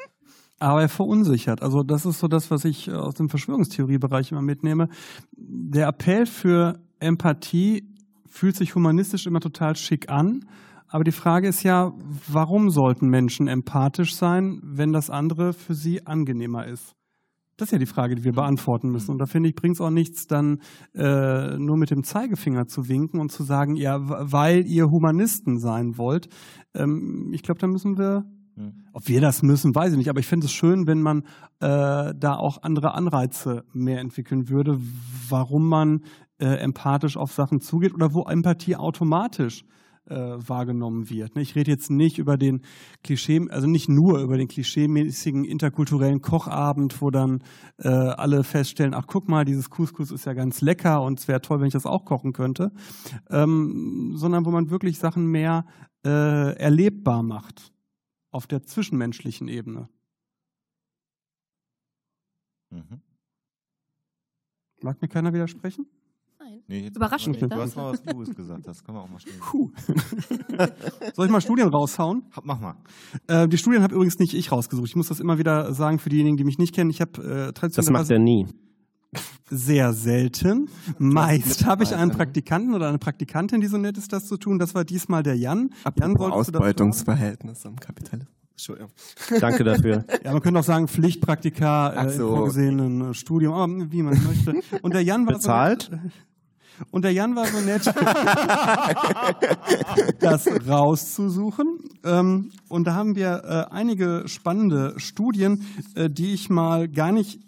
Aber 0.58 0.82
er 0.82 0.88
verunsichert. 0.88 1.62
Also 1.62 1.82
das 1.82 2.04
ist 2.04 2.18
so 2.18 2.26
das, 2.26 2.50
was 2.50 2.64
ich 2.64 2.90
aus 2.90 3.14
dem 3.14 3.28
Verschwörungstheoriebereich 3.28 4.32
immer 4.32 4.42
mitnehme. 4.42 4.88
Der 5.36 5.86
Appell 5.88 6.26
für 6.26 6.80
Empathie 6.98 7.84
fühlt 8.26 8.56
sich 8.56 8.74
humanistisch 8.74 9.26
immer 9.26 9.40
total 9.40 9.76
schick 9.76 10.08
an. 10.08 10.44
Aber 10.88 11.04
die 11.04 11.12
Frage 11.12 11.48
ist 11.48 11.62
ja, 11.62 11.92
warum 12.26 12.70
sollten 12.70 13.08
Menschen 13.08 13.46
empathisch 13.46 14.16
sein, 14.16 14.60
wenn 14.62 14.92
das 14.92 15.10
andere 15.10 15.52
für 15.52 15.74
sie 15.74 16.06
angenehmer 16.06 16.66
ist? 16.66 16.97
Das 17.58 17.68
ist 17.68 17.72
ja 17.72 17.78
die 17.78 17.86
Frage, 17.86 18.14
die 18.14 18.24
wir 18.24 18.32
mhm. 18.32 18.36
beantworten 18.36 18.88
müssen. 18.88 19.10
Und 19.10 19.18
da 19.18 19.26
finde 19.26 19.48
ich, 19.48 19.56
bringt 19.56 19.74
es 19.74 19.80
auch 19.80 19.90
nichts, 19.90 20.26
dann 20.26 20.60
äh, 20.94 21.58
nur 21.58 21.76
mit 21.76 21.90
dem 21.90 22.04
Zeigefinger 22.04 22.66
zu 22.66 22.88
winken 22.88 23.20
und 23.20 23.32
zu 23.32 23.42
sagen, 23.42 23.74
ja, 23.74 23.98
weil 24.00 24.64
ihr 24.64 24.86
Humanisten 24.86 25.58
sein 25.58 25.98
wollt. 25.98 26.28
Ähm, 26.74 27.30
ich 27.32 27.42
glaube, 27.42 27.58
da 27.60 27.66
müssen 27.66 27.98
wir, 27.98 28.22
mhm. 28.54 28.84
ob 28.92 29.08
wir 29.08 29.20
das 29.20 29.42
müssen, 29.42 29.74
weiß 29.74 29.90
ich 29.90 29.98
nicht. 29.98 30.08
Aber 30.08 30.20
ich 30.20 30.28
finde 30.28 30.46
es 30.46 30.52
schön, 30.52 30.86
wenn 30.86 31.02
man 31.02 31.24
äh, 31.58 32.14
da 32.16 32.36
auch 32.36 32.62
andere 32.62 32.94
Anreize 32.94 33.64
mehr 33.72 33.98
entwickeln 33.98 34.48
würde, 34.48 34.78
warum 35.28 35.68
man 35.68 36.04
äh, 36.38 36.46
empathisch 36.46 37.16
auf 37.16 37.32
Sachen 37.32 37.60
zugeht 37.60 37.92
oder 37.92 38.14
wo 38.14 38.22
Empathie 38.22 38.76
automatisch 38.76 39.64
äh, 40.10 40.48
wahrgenommen 40.48 41.10
wird. 41.10 41.36
Ich 41.36 41.54
rede 41.54 41.70
jetzt 41.70 41.90
nicht 41.90 42.18
über 42.18 42.36
den 42.36 42.62
Klischee, 43.02 43.46
also 43.50 43.66
nicht 43.66 43.88
nur 43.88 44.20
über 44.20 44.36
den 44.36 44.48
klischeemäßigen 44.48 45.44
interkulturellen 45.44 46.20
Kochabend, 46.20 47.00
wo 47.00 47.10
dann 47.10 47.42
äh, 47.78 47.88
alle 47.88 48.44
feststellen, 48.44 48.94
ach 48.94 49.06
guck 49.06 49.28
mal, 49.28 49.44
dieses 49.44 49.70
Couscous 49.70 50.10
ist 50.10 50.24
ja 50.24 50.34
ganz 50.34 50.60
lecker 50.60 51.02
und 51.02 51.18
es 51.18 51.28
wäre 51.28 51.40
toll, 51.40 51.60
wenn 51.60 51.66
ich 51.66 51.72
das 51.72 51.86
auch 51.86 52.04
kochen 52.04 52.32
könnte, 52.32 52.70
ähm, 53.30 54.14
sondern 54.16 54.44
wo 54.44 54.50
man 54.50 54.70
wirklich 54.70 54.98
Sachen 54.98 55.26
mehr 55.26 55.64
äh, 56.04 56.56
erlebbar 56.56 57.22
macht 57.22 57.72
auf 58.30 58.46
der 58.46 58.62
zwischenmenschlichen 58.62 59.48
Ebene. 59.48 59.88
Mhm. 62.70 63.02
Mag 64.82 65.02
mir 65.02 65.08
keiner 65.08 65.32
widersprechen? 65.32 65.86
Nee, 66.70 66.90
Überraschend. 66.94 67.40
Du 67.40 67.50
hast 67.50 67.76
mal 67.76 67.92
was 67.92 68.02
Kluges 68.02 68.34
gesagt, 68.34 68.68
das 68.68 68.84
können 68.84 68.98
wir 68.98 69.02
auch 69.02 69.08
mal 69.08 69.18
stehen. 69.18 69.38
Puh. 69.40 69.70
Soll 71.14 71.24
ich 71.24 71.32
mal 71.32 71.40
Studien 71.40 71.68
raushauen? 71.68 72.24
Mach 72.42 72.60
mal. 72.60 72.74
Äh, 73.26 73.48
die 73.48 73.56
Studien 73.56 73.82
habe 73.82 73.94
übrigens 73.94 74.18
nicht 74.18 74.34
ich 74.34 74.52
rausgesucht. 74.52 74.86
Ich 74.86 74.94
muss 74.94 75.08
das 75.08 75.18
immer 75.18 75.38
wieder 75.38 75.72
sagen 75.72 75.98
für 75.98 76.10
diejenigen, 76.10 76.36
die 76.36 76.44
mich 76.44 76.58
nicht 76.58 76.74
kennen. 76.74 76.90
Ich 76.90 77.00
habe 77.00 77.22
äh, 77.22 77.52
traditionell. 77.54 77.72
Das 77.72 77.90
macht 77.90 78.10
er 78.10 78.18
nie. 78.18 78.46
Sehr 79.48 79.94
selten. 79.94 80.68
Meist 80.98 81.64
habe 81.64 81.84
ich 81.84 81.94
einen 81.94 82.10
Praktikanten 82.10 82.74
oder 82.74 82.88
eine 82.88 82.98
Praktikantin, 82.98 83.62
die 83.62 83.66
so 83.66 83.78
nett 83.78 83.96
ist, 83.96 84.12
das 84.12 84.26
zu 84.26 84.36
tun. 84.36 84.58
Das 84.58 84.74
war 84.74 84.84
diesmal 84.84 85.22
der 85.22 85.36
Jan. 85.36 85.70
Jan 85.98 86.16
Ausbeutungsverhältnis 86.18 87.64
am 87.64 87.76
Kapitalismus. 87.76 88.34
Entschuldigung. 88.50 88.90
Danke 89.40 89.64
dafür. 89.64 90.04
Ja, 90.24 90.32
man 90.32 90.42
könnte 90.42 90.60
auch 90.60 90.64
sagen 90.64 90.88
Pflichtpraktika 90.88 91.92
äh, 91.92 92.10
so. 92.10 92.28
im 92.28 92.36
vorgesehenen 92.36 93.14
Studium, 93.14 93.54
aber 93.54 93.92
wie 93.92 94.02
man 94.02 94.20
möchte. 94.24 94.52
Und 94.82 94.94
der 94.94 95.02
Jan 95.02 95.26
war 95.26 95.34
bezahlt. 95.34 95.90
So, 95.90 95.96
und 96.90 97.02
der 97.02 97.12
Jan 97.12 97.36
war 97.36 97.46
so 97.46 97.60
nett, 97.60 97.86
das 100.20 100.48
rauszusuchen. 100.68 101.78
Ähm, 102.04 102.52
und 102.68 102.86
da 102.86 102.94
haben 102.94 103.16
wir 103.16 103.42
äh, 103.44 103.74
einige 103.74 104.24
spannende 104.26 104.94
Studien, 104.98 105.64
äh, 105.94 106.10
die 106.10 106.32
ich 106.32 106.50
mal 106.50 106.88
gar 106.88 107.12
nicht 107.12 107.40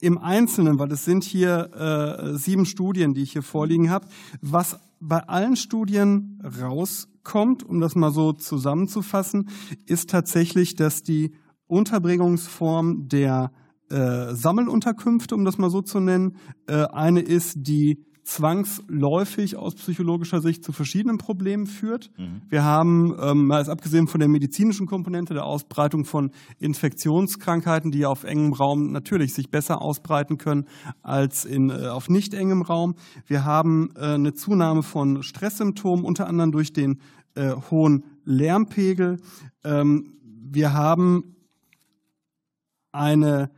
im 0.00 0.18
Einzelnen, 0.18 0.78
weil 0.78 0.92
es 0.92 1.04
sind 1.04 1.24
hier 1.24 1.70
äh, 1.74 2.36
sieben 2.36 2.66
Studien, 2.66 3.14
die 3.14 3.22
ich 3.22 3.32
hier 3.32 3.42
vorliegen 3.42 3.90
habe, 3.90 4.06
was 4.40 4.78
bei 5.00 5.20
allen 5.28 5.56
Studien 5.56 6.42
rauskommt, 6.60 7.62
um 7.62 7.80
das 7.80 7.94
mal 7.94 8.12
so 8.12 8.32
zusammenzufassen, 8.32 9.48
ist 9.86 10.10
tatsächlich, 10.10 10.74
dass 10.74 11.02
die 11.02 11.34
Unterbringungsform 11.66 13.08
der 13.08 13.52
äh, 13.90 14.34
Sammelunterkünfte, 14.34 15.34
um 15.34 15.44
das 15.44 15.58
mal 15.58 15.70
so 15.70 15.82
zu 15.82 16.00
nennen. 16.00 16.36
Äh, 16.66 16.86
eine 16.92 17.20
ist, 17.20 17.56
die 17.66 18.06
zwangsläufig 18.26 19.56
aus 19.56 19.76
psychologischer 19.76 20.40
Sicht 20.40 20.64
zu 20.64 20.72
verschiedenen 20.72 21.16
Problemen 21.16 21.66
führt. 21.66 22.10
Mhm. 22.18 22.42
Wir 22.48 22.64
haben, 22.64 23.14
ähm, 23.20 23.46
mal 23.46 23.70
abgesehen 23.70 24.08
von 24.08 24.18
der 24.18 24.28
medizinischen 24.28 24.86
Komponente, 24.86 25.32
der 25.32 25.44
Ausbreitung 25.44 26.04
von 26.04 26.32
Infektionskrankheiten, 26.58 27.92
die 27.92 28.04
auf 28.04 28.24
engem 28.24 28.52
Raum 28.52 28.90
natürlich 28.90 29.32
sich 29.32 29.48
besser 29.48 29.80
ausbreiten 29.80 30.38
können 30.38 30.66
als 31.02 31.44
in, 31.44 31.70
äh, 31.70 31.86
auf 31.86 32.08
nicht 32.08 32.34
engem 32.34 32.62
Raum. 32.62 32.96
Wir 33.26 33.44
haben 33.44 33.90
äh, 33.94 34.14
eine 34.14 34.32
Zunahme 34.32 34.82
von 34.82 35.22
Stresssymptomen, 35.22 36.04
unter 36.04 36.26
anderem 36.26 36.50
durch 36.50 36.72
den 36.72 37.00
äh, 37.36 37.52
hohen 37.70 38.04
Lärmpegel. 38.24 39.18
Ähm, 39.62 40.14
wir 40.24 40.72
haben 40.72 41.36
eine 42.90 43.50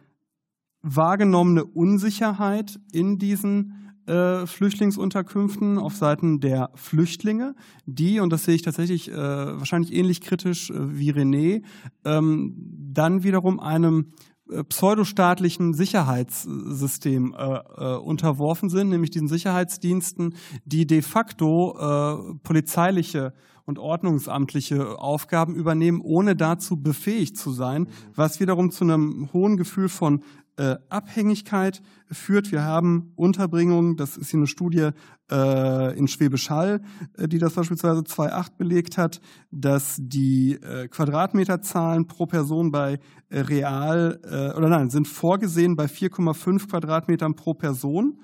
wahrgenommene 0.97 1.65
Unsicherheit 1.65 2.81
in 2.93 3.19
diesen 3.19 3.95
äh, 4.07 4.47
Flüchtlingsunterkünften 4.47 5.79
auf 5.79 5.95
Seiten 5.95 6.41
der 6.41 6.71
Flüchtlinge, 6.75 7.55
die, 7.85 8.21
und 8.21 8.33
das 8.33 8.45
sehe 8.45 8.55
ich 8.55 8.63
tatsächlich 8.63 9.11
äh, 9.11 9.15
wahrscheinlich 9.15 9.93
ähnlich 9.93 10.21
kritisch 10.21 10.71
äh, 10.71 10.99
wie 10.99 11.13
René, 11.13 11.63
ähm, 12.05 12.55
dann 12.93 13.23
wiederum 13.23 13.61
einem 13.61 14.07
äh, 14.51 14.65
pseudostaatlichen 14.65 15.75
Sicherheitssystem 15.75 17.35
äh, 17.37 17.59
äh, 17.59 17.97
unterworfen 17.99 18.71
sind, 18.71 18.89
nämlich 18.89 19.11
diesen 19.11 19.29
Sicherheitsdiensten, 19.29 20.35
die 20.65 20.87
de 20.87 21.03
facto 21.03 21.77
äh, 21.79 22.35
polizeiliche 22.43 23.35
und 23.69 23.79
ordnungsamtliche 23.79 24.99
Aufgaben 24.99 25.55
übernehmen, 25.55 26.01
ohne 26.01 26.35
dazu 26.35 26.81
befähigt 26.81 27.37
zu 27.37 27.51
sein, 27.51 27.87
was 28.15 28.41
wiederum 28.41 28.71
zu 28.71 28.85
einem 28.85 29.29
hohen 29.35 29.59
Gefühl 29.59 29.91
von 29.91 30.23
äh, 30.57 30.77
Abhängigkeit 30.89 31.83
führt. 32.11 32.51
Wir 32.51 32.65
haben 32.65 33.13
Unterbringungen, 33.15 33.97
das 33.97 34.17
ist 34.17 34.31
hier 34.31 34.39
eine 34.39 34.47
Studie 34.47 34.89
äh, 35.31 35.99
in 35.99 36.09
Schwäbisch 36.09 36.49
Hall, 36.49 36.81
äh, 37.19 37.29
die 37.29 37.39
das 37.39 37.53
beispielsweise 37.53 38.01
2.8 38.01 38.57
belegt 38.57 38.97
hat, 38.97 39.21
dass 39.51 39.99
die 40.01 40.55
äh, 40.55 40.89
Quadratmeterzahlen 40.89 42.07
pro 42.07 42.25
Person 42.25 42.71
bei 42.71 42.99
äh, 43.29 43.41
Real, 43.41 44.19
äh, 44.25 44.57
oder 44.57 44.71
nein, 44.71 44.89
sind 44.89 45.07
vorgesehen 45.07 45.77
bei 45.77 45.85
4,5 45.85 46.71
Quadratmetern 46.71 47.35
pro 47.35 47.53
Person. 47.53 48.19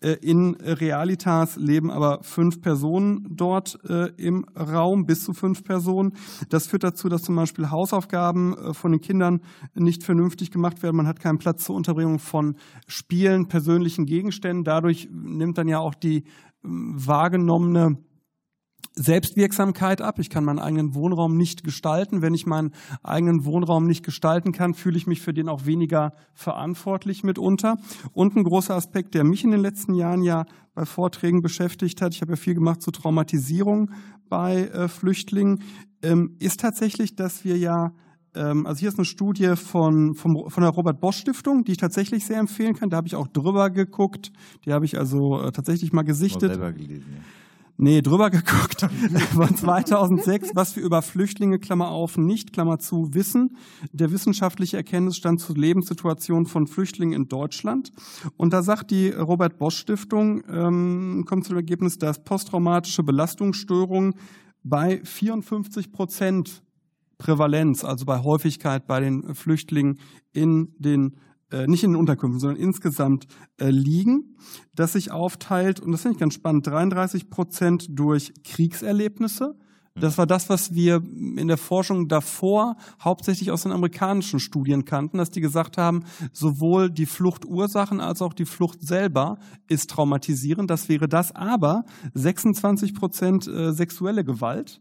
Äh, 0.00 0.12
in 0.22 0.54
Realitas 0.54 1.56
leben 1.56 1.90
aber 1.90 2.20
fünf 2.22 2.60
Personen 2.60 3.26
dort 3.30 3.78
äh, 3.88 4.08
im 4.16 4.44
Raum, 4.56 5.04
bis 5.04 5.24
zu 5.24 5.34
fünf 5.34 5.62
Personen. 5.62 6.12
Das 6.48 6.66
führt 6.66 6.84
dazu, 6.84 7.08
dass 7.08 7.22
zum 7.22 7.36
Beispiel 7.36 7.70
Hausaufgaben 7.70 8.56
äh, 8.56 8.74
von 8.74 8.92
den 8.92 9.00
Kindern 9.00 9.40
nicht 9.74 10.02
vernünftig 10.02 10.50
gemacht 10.50 10.82
werden. 10.82 10.96
Man 10.96 11.06
hat 11.06 11.20
keinen 11.20 11.38
Platz 11.38 11.64
zur 11.64 11.76
Unterbringung 11.76 12.18
von 12.18 12.56
Spielen, 12.86 13.48
persönlichen 13.48 14.06
Gegenständen. 14.06 14.64
Dadurch 14.64 15.08
nimmt 15.12 15.58
dann 15.58 15.68
ja 15.68 15.78
auch 15.78 15.94
die 15.94 16.24
wahrgenommene 16.62 17.98
Selbstwirksamkeit 18.94 20.02
ab. 20.02 20.18
Ich 20.18 20.30
kann 20.30 20.44
meinen 20.44 20.58
eigenen 20.58 20.94
Wohnraum 20.94 21.36
nicht 21.36 21.62
gestalten. 21.62 22.22
Wenn 22.22 22.34
ich 22.34 22.46
meinen 22.46 22.72
eigenen 23.02 23.44
Wohnraum 23.44 23.86
nicht 23.86 24.04
gestalten 24.04 24.52
kann, 24.52 24.74
fühle 24.74 24.96
ich 24.96 25.06
mich 25.06 25.20
für 25.20 25.32
den 25.32 25.48
auch 25.48 25.64
weniger 25.66 26.12
verantwortlich 26.34 27.22
mitunter. 27.22 27.76
Und 28.12 28.36
ein 28.36 28.44
großer 28.44 28.74
Aspekt, 28.74 29.14
der 29.14 29.24
mich 29.24 29.44
in 29.44 29.52
den 29.52 29.60
letzten 29.60 29.94
Jahren 29.94 30.22
ja 30.22 30.44
bei 30.74 30.84
Vorträgen 30.84 31.40
beschäftigt 31.40 32.02
hat, 32.02 32.14
ich 32.14 32.20
habe 32.20 32.32
ja 32.32 32.36
viel 32.36 32.54
gemacht 32.54 32.82
zu 32.82 32.90
Traumatisierung 32.90 33.90
bei 34.28 34.68
äh, 34.68 34.88
Flüchtlingen, 34.88 35.62
ähm, 36.02 36.36
ist 36.38 36.60
tatsächlich, 36.60 37.14
dass 37.16 37.44
wir 37.44 37.58
ja 37.58 37.92
ähm, 38.34 38.66
also 38.66 38.80
hier 38.80 38.88
ist 38.88 38.98
eine 38.98 39.04
Studie 39.04 39.56
von, 39.56 40.14
von, 40.14 40.48
von 40.48 40.62
der 40.62 40.70
Robert 40.70 41.00
Bosch 41.00 41.18
Stiftung, 41.18 41.64
die 41.64 41.72
ich 41.72 41.78
tatsächlich 41.78 42.24
sehr 42.24 42.38
empfehlen 42.38 42.74
kann. 42.74 42.88
Da 42.88 42.96
habe 42.96 43.08
ich 43.08 43.16
auch 43.16 43.26
drüber 43.28 43.70
geguckt. 43.70 44.30
Die 44.64 44.72
habe 44.72 44.84
ich 44.84 44.98
also 44.98 45.40
äh, 45.40 45.52
tatsächlich 45.52 45.92
mal 45.92 46.02
gesichtet. 46.02 46.52
Selber 46.52 46.72
gelesen, 46.72 47.12
ja. 47.16 47.22
Nee, 47.82 48.02
drüber 48.02 48.28
geguckt 48.28 48.86
von 49.32 49.56
2006, 49.56 50.50
was 50.54 50.76
wir 50.76 50.82
über 50.82 51.00
Flüchtlinge, 51.00 51.58
Klammer 51.58 51.88
auf, 51.88 52.18
nicht, 52.18 52.52
Klammer 52.52 52.78
zu, 52.78 53.14
wissen. 53.14 53.56
Der 53.90 54.12
wissenschaftliche 54.12 54.76
Erkenntnisstand 54.76 55.40
zur 55.40 55.56
Lebenssituation 55.56 56.44
von 56.44 56.66
Flüchtlingen 56.66 57.14
in 57.14 57.28
Deutschland. 57.28 57.90
Und 58.36 58.52
da 58.52 58.62
sagt 58.62 58.90
die 58.90 59.08
Robert 59.08 59.56
Bosch 59.56 59.78
Stiftung, 59.78 60.42
ähm, 60.50 61.24
kommt 61.26 61.44
zu 61.44 61.52
dem 61.52 61.56
Ergebnis, 61.56 61.96
dass 61.96 62.22
posttraumatische 62.22 63.02
Belastungsstörungen 63.02 64.14
bei 64.62 65.00
54 65.02 65.90
Prozent 65.90 66.62
Prävalenz, 67.16 67.82
also 67.82 68.04
bei 68.04 68.18
Häufigkeit 68.18 68.86
bei 68.86 69.00
den 69.00 69.34
Flüchtlingen 69.34 70.00
in 70.34 70.74
den 70.78 71.16
äh, 71.50 71.66
nicht 71.66 71.84
in 71.84 71.92
den 71.92 72.00
Unterkünften, 72.00 72.40
sondern 72.40 72.60
insgesamt 72.60 73.26
äh, 73.58 73.70
liegen, 73.70 74.36
das 74.74 74.92
sich 74.92 75.10
aufteilt, 75.10 75.80
und 75.80 75.92
das 75.92 76.02
finde 76.02 76.14
ich 76.14 76.20
ganz 76.20 76.34
spannend, 76.34 76.66
33 76.66 77.30
Prozent 77.30 77.86
durch 77.90 78.32
Kriegserlebnisse. 78.44 79.56
Das 79.96 80.18
war 80.18 80.26
das, 80.26 80.48
was 80.48 80.72
wir 80.72 81.02
in 81.36 81.48
der 81.48 81.56
Forschung 81.56 82.08
davor 82.08 82.76
hauptsächlich 83.02 83.50
aus 83.50 83.64
den 83.64 83.72
amerikanischen 83.72 84.38
Studien 84.38 84.84
kannten, 84.84 85.18
dass 85.18 85.30
die 85.30 85.40
gesagt 85.40 85.78
haben, 85.78 86.04
sowohl 86.32 86.90
die 86.90 87.06
Fluchtursachen 87.06 88.00
als 88.00 88.22
auch 88.22 88.32
die 88.32 88.44
Flucht 88.44 88.80
selber 88.80 89.38
ist 89.68 89.90
traumatisierend. 89.90 90.70
Das 90.70 90.88
wäre 90.88 91.08
das. 91.08 91.34
Aber 91.34 91.84
26 92.14 92.94
Prozent 92.94 93.48
äh, 93.48 93.72
sexuelle 93.72 94.24
Gewalt 94.24 94.80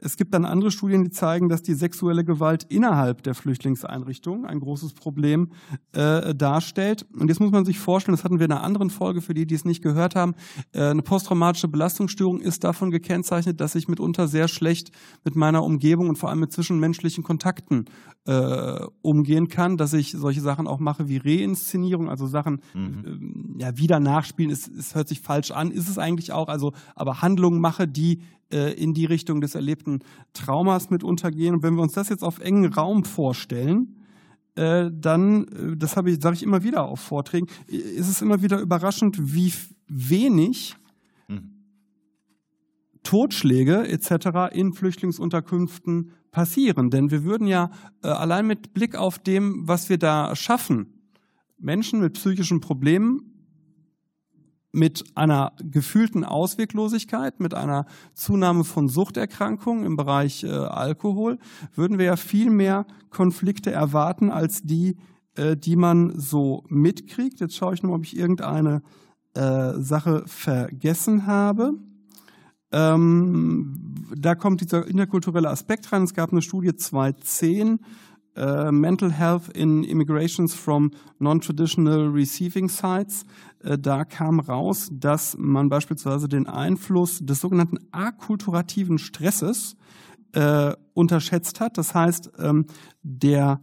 es 0.00 0.16
gibt 0.16 0.34
dann 0.34 0.44
andere 0.44 0.70
Studien, 0.70 1.04
die 1.04 1.10
zeigen, 1.10 1.48
dass 1.48 1.62
die 1.62 1.74
sexuelle 1.74 2.24
Gewalt 2.24 2.64
innerhalb 2.68 3.22
der 3.22 3.34
Flüchtlingseinrichtungen 3.34 4.46
ein 4.46 4.60
großes 4.60 4.94
Problem 4.94 5.52
äh, 5.92 6.34
darstellt. 6.34 7.06
Und 7.18 7.28
jetzt 7.28 7.40
muss 7.40 7.50
man 7.50 7.64
sich 7.64 7.78
vorstellen, 7.78 8.16
das 8.16 8.24
hatten 8.24 8.38
wir 8.38 8.46
in 8.46 8.52
einer 8.52 8.62
anderen 8.62 8.90
Folge, 8.90 9.20
für 9.20 9.34
die, 9.34 9.46
die 9.46 9.54
es 9.54 9.64
nicht 9.64 9.82
gehört 9.82 10.14
haben, 10.14 10.34
äh, 10.72 10.82
eine 10.82 11.02
posttraumatische 11.02 11.68
Belastungsstörung 11.68 12.40
ist 12.40 12.64
davon 12.64 12.90
gekennzeichnet, 12.90 13.60
dass 13.60 13.74
ich 13.74 13.88
mitunter 13.88 14.28
sehr 14.28 14.48
schlecht 14.48 14.90
mit 15.24 15.36
meiner 15.36 15.64
Umgebung 15.64 16.08
und 16.08 16.16
vor 16.16 16.30
allem 16.30 16.40
mit 16.40 16.52
zwischenmenschlichen 16.52 17.24
Kontakten 17.24 17.86
äh, 18.28 18.86
umgehen 19.00 19.48
kann, 19.48 19.78
dass 19.78 19.94
ich 19.94 20.10
solche 20.12 20.42
Sachen 20.42 20.66
auch 20.66 20.80
mache 20.80 21.08
wie 21.08 21.16
Reinszenierung, 21.16 22.10
also 22.10 22.26
Sachen 22.26 22.60
mhm. 22.74 23.56
äh, 23.58 23.62
ja 23.62 23.78
wieder 23.78 24.00
nachspielen, 24.00 24.52
es, 24.52 24.68
es 24.68 24.94
hört 24.94 25.08
sich 25.08 25.22
falsch 25.22 25.50
an, 25.50 25.70
ist 25.70 25.88
es 25.88 25.96
eigentlich 25.96 26.32
auch, 26.32 26.48
also 26.48 26.74
aber 26.94 27.22
Handlungen 27.22 27.58
mache, 27.58 27.88
die 27.88 28.20
äh, 28.52 28.74
in 28.74 28.92
die 28.92 29.06
Richtung 29.06 29.40
des 29.40 29.54
erlebten 29.54 30.00
Traumas 30.34 30.90
mit 30.90 31.02
untergehen. 31.02 31.54
Und 31.54 31.62
wenn 31.62 31.74
wir 31.74 31.82
uns 31.82 31.94
das 31.94 32.10
jetzt 32.10 32.22
auf 32.22 32.38
engen 32.38 32.70
Raum 32.70 33.04
vorstellen, 33.04 33.96
äh, 34.56 34.90
dann, 34.92 35.44
äh, 35.44 35.76
das 35.78 35.96
habe 35.96 36.10
ich, 36.10 36.20
sage 36.20 36.36
ich 36.36 36.42
immer 36.42 36.62
wieder 36.62 36.84
auf 36.84 37.00
Vorträgen, 37.00 37.46
ist 37.66 38.08
es 38.08 38.20
immer 38.20 38.42
wieder 38.42 38.60
überraschend, 38.60 39.16
wie 39.34 39.54
wenig 39.86 40.76
mhm. 41.28 41.64
Totschläge 43.04 43.88
etc. 43.88 44.52
in 44.54 44.74
Flüchtlingsunterkünften 44.74 46.10
passieren. 46.38 46.88
Denn 46.90 47.10
wir 47.10 47.24
würden 47.24 47.48
ja 47.48 47.68
äh, 48.04 48.06
allein 48.06 48.46
mit 48.46 48.72
Blick 48.72 48.94
auf 48.94 49.18
dem, 49.18 49.66
was 49.66 49.88
wir 49.88 49.98
da 49.98 50.36
schaffen, 50.36 51.10
Menschen 51.58 51.98
mit 51.98 52.12
psychischen 52.12 52.60
Problemen 52.60 53.34
mit 54.70 55.02
einer 55.16 55.52
gefühlten 55.60 56.22
Ausweglosigkeit, 56.22 57.40
mit 57.40 57.54
einer 57.54 57.86
Zunahme 58.14 58.62
von 58.62 58.88
Suchterkrankungen 58.88 59.84
im 59.84 59.96
Bereich 59.96 60.44
äh, 60.44 60.48
Alkohol, 60.48 61.40
würden 61.74 61.98
wir 61.98 62.04
ja 62.04 62.16
viel 62.16 62.50
mehr 62.50 62.86
Konflikte 63.10 63.72
erwarten 63.72 64.30
als 64.30 64.62
die, 64.62 64.96
äh, 65.34 65.56
die 65.56 65.74
man 65.74 66.20
so 66.20 66.62
mitkriegt. 66.68 67.40
Jetzt 67.40 67.56
schaue 67.56 67.74
ich 67.74 67.82
nur, 67.82 67.96
ob 67.96 68.04
ich 68.04 68.16
irgendeine 68.16 68.82
äh, 69.34 69.72
Sache 69.80 70.22
vergessen 70.26 71.26
habe. 71.26 71.72
Ähm, 72.70 74.06
da 74.14 74.34
kommt 74.34 74.60
dieser 74.60 74.86
interkulturelle 74.86 75.48
Aspekt 75.48 75.92
rein. 75.92 76.02
Es 76.02 76.14
gab 76.14 76.32
eine 76.32 76.42
Studie 76.42 76.74
2010, 76.74 77.80
Uh, 78.36 78.70
Mental 78.70 79.10
Health 79.10 79.48
in 79.48 79.82
Immigrations 79.82 80.54
from 80.54 80.92
Non-Traditional 81.18 82.06
Receiving 82.08 82.68
Sites. 82.68 83.24
Uh, 83.64 83.76
da 83.76 84.04
kam 84.04 84.38
raus, 84.38 84.90
dass 84.92 85.36
man 85.36 85.68
beispielsweise 85.68 86.28
den 86.28 86.46
Einfluss 86.46 87.18
des 87.18 87.40
sogenannten 87.40 87.78
akulturativen 87.90 88.98
Stresses 88.98 89.74
uh, 90.36 90.70
unterschätzt 90.94 91.58
hat. 91.58 91.78
Das 91.78 91.96
heißt, 91.96 92.30
ähm, 92.38 92.66
der 93.02 93.60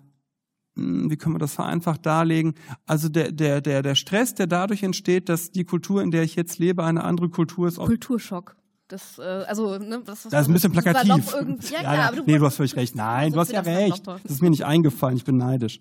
hm, 0.76 1.10
wie 1.10 1.16
können 1.16 1.36
wir 1.36 1.40
das 1.40 1.54
vereinfacht 1.54 2.06
darlegen? 2.06 2.56
Also 2.86 3.10
der, 3.10 3.32
der, 3.32 3.62
der, 3.62 3.82
der 3.82 3.96
Stress, 3.96 4.36
der 4.36 4.48
dadurch 4.48 4.84
entsteht, 4.84 5.30
dass 5.30 5.52
die 5.52 5.64
Kultur, 5.64 6.02
in 6.02 6.12
der 6.12 6.24
ich 6.24 6.36
jetzt 6.36 6.60
lebe, 6.60 6.84
eine 6.84 7.04
andere 7.04 7.30
Kultur 7.30 7.68
ist. 7.68 7.78
Kulturschock. 7.78 8.58
Das, 8.88 9.18
äh, 9.18 9.24
also, 9.24 9.80
ne, 9.80 10.02
das, 10.06 10.24
das 10.24 10.42
ist 10.42 10.48
ein 10.48 10.54
bisschen 10.54 10.72
plakativ. 10.72 11.36
Ja, 11.72 11.82
ja, 11.82 11.96
ja, 11.96 12.12
du 12.12 12.24
nee, 12.26 12.38
du 12.38 12.46
hast 12.46 12.58
völlig 12.58 12.76
recht. 12.76 12.96
Nein, 12.96 13.32
du 13.32 13.40
hast 13.40 13.52
ja 13.52 13.62
recht. 13.62 14.06
Das 14.06 14.32
ist 14.32 14.42
mir 14.44 14.52
nicht 14.52 14.66
eingefallen, 14.66 15.18
ich 15.18 15.24
bin 15.24 15.38
neidisch. 15.38 15.80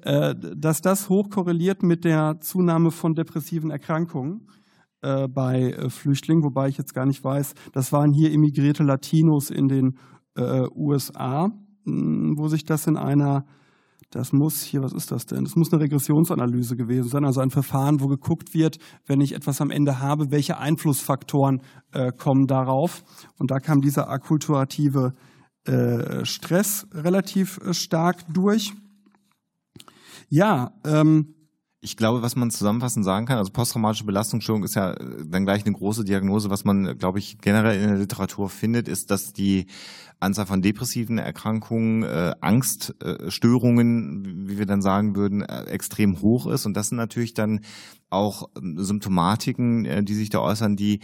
Äh, 0.00 0.34
dass 0.56 0.80
das 0.80 1.10
hoch 1.10 1.28
korreliert 1.28 1.82
mit 1.82 2.04
der 2.04 2.40
Zunahme 2.40 2.90
von 2.90 3.14
depressiven 3.14 3.70
Erkrankungen 3.70 4.48
äh, 5.02 5.28
bei 5.28 5.72
äh, 5.72 5.90
Flüchtlingen, 5.90 6.42
wobei 6.44 6.68
ich 6.68 6.78
jetzt 6.78 6.94
gar 6.94 7.04
nicht 7.04 7.22
weiß, 7.22 7.52
das 7.72 7.92
waren 7.92 8.12
hier 8.12 8.32
immigrierte 8.32 8.84
Latinos 8.84 9.50
in 9.50 9.68
den 9.68 9.98
äh, 10.34 10.66
USA, 10.74 11.50
mh, 11.84 12.38
wo 12.38 12.48
sich 12.48 12.64
das 12.64 12.86
in 12.86 12.96
einer 12.96 13.44
das 14.16 14.32
muss 14.32 14.62
hier, 14.62 14.82
was 14.82 14.94
ist 14.94 15.10
das 15.10 15.26
denn? 15.26 15.44
Das 15.44 15.56
muss 15.56 15.72
eine 15.72 15.82
Regressionsanalyse 15.82 16.74
gewesen 16.74 17.08
sein, 17.08 17.24
also 17.24 17.40
ein 17.40 17.50
Verfahren, 17.50 18.00
wo 18.00 18.06
geguckt 18.06 18.54
wird, 18.54 18.78
wenn 19.06 19.20
ich 19.20 19.34
etwas 19.34 19.60
am 19.60 19.70
Ende 19.70 20.00
habe, 20.00 20.30
welche 20.30 20.56
Einflussfaktoren 20.56 21.60
äh, 21.92 22.12
kommen 22.12 22.46
darauf. 22.46 23.04
Und 23.38 23.50
da 23.50 23.58
kam 23.58 23.82
dieser 23.82 24.08
akkulturative 24.08 25.12
äh, 25.64 26.24
Stress 26.24 26.86
relativ 26.92 27.58
äh, 27.58 27.74
stark 27.74 28.24
durch. 28.32 28.72
Ja, 30.28 30.72
ähm, 30.84 31.34
ich 31.80 31.96
glaube, 31.96 32.22
was 32.22 32.36
man 32.36 32.50
zusammenfassend 32.50 33.04
sagen 33.04 33.26
kann, 33.26 33.38
also 33.38 33.52
posttraumatische 33.52 34.04
Belastungsstörung 34.04 34.64
ist 34.64 34.74
ja 34.74 34.92
äh, 34.92 35.24
dann 35.26 35.44
gleich 35.44 35.64
eine 35.64 35.74
große 35.74 36.04
Diagnose. 36.04 36.50
Was 36.50 36.64
man, 36.64 36.98
glaube 36.98 37.18
ich, 37.18 37.38
generell 37.38 37.80
in 37.80 37.88
der 37.88 37.98
Literatur 37.98 38.48
findet, 38.48 38.88
ist, 38.88 39.10
dass 39.10 39.32
die 39.32 39.66
Anzahl 40.18 40.46
von 40.46 40.62
depressiven 40.62 41.18
Erkrankungen, 41.18 42.02
äh, 42.02 42.34
Angststörungen, 42.40 44.24
äh, 44.24 44.48
wie 44.48 44.58
wir 44.58 44.66
dann 44.66 44.82
sagen 44.82 45.16
würden, 45.16 45.42
äh, 45.42 45.64
extrem 45.64 46.22
hoch 46.22 46.46
ist. 46.46 46.64
Und 46.66 46.74
das 46.74 46.88
sind 46.88 46.96
natürlich 46.96 47.34
dann 47.34 47.60
auch 48.08 48.48
ähm, 48.56 48.82
Symptomatiken, 48.82 49.84
äh, 49.84 50.02
die 50.02 50.14
sich 50.14 50.30
da 50.30 50.40
äußern, 50.40 50.76
die 50.76 51.00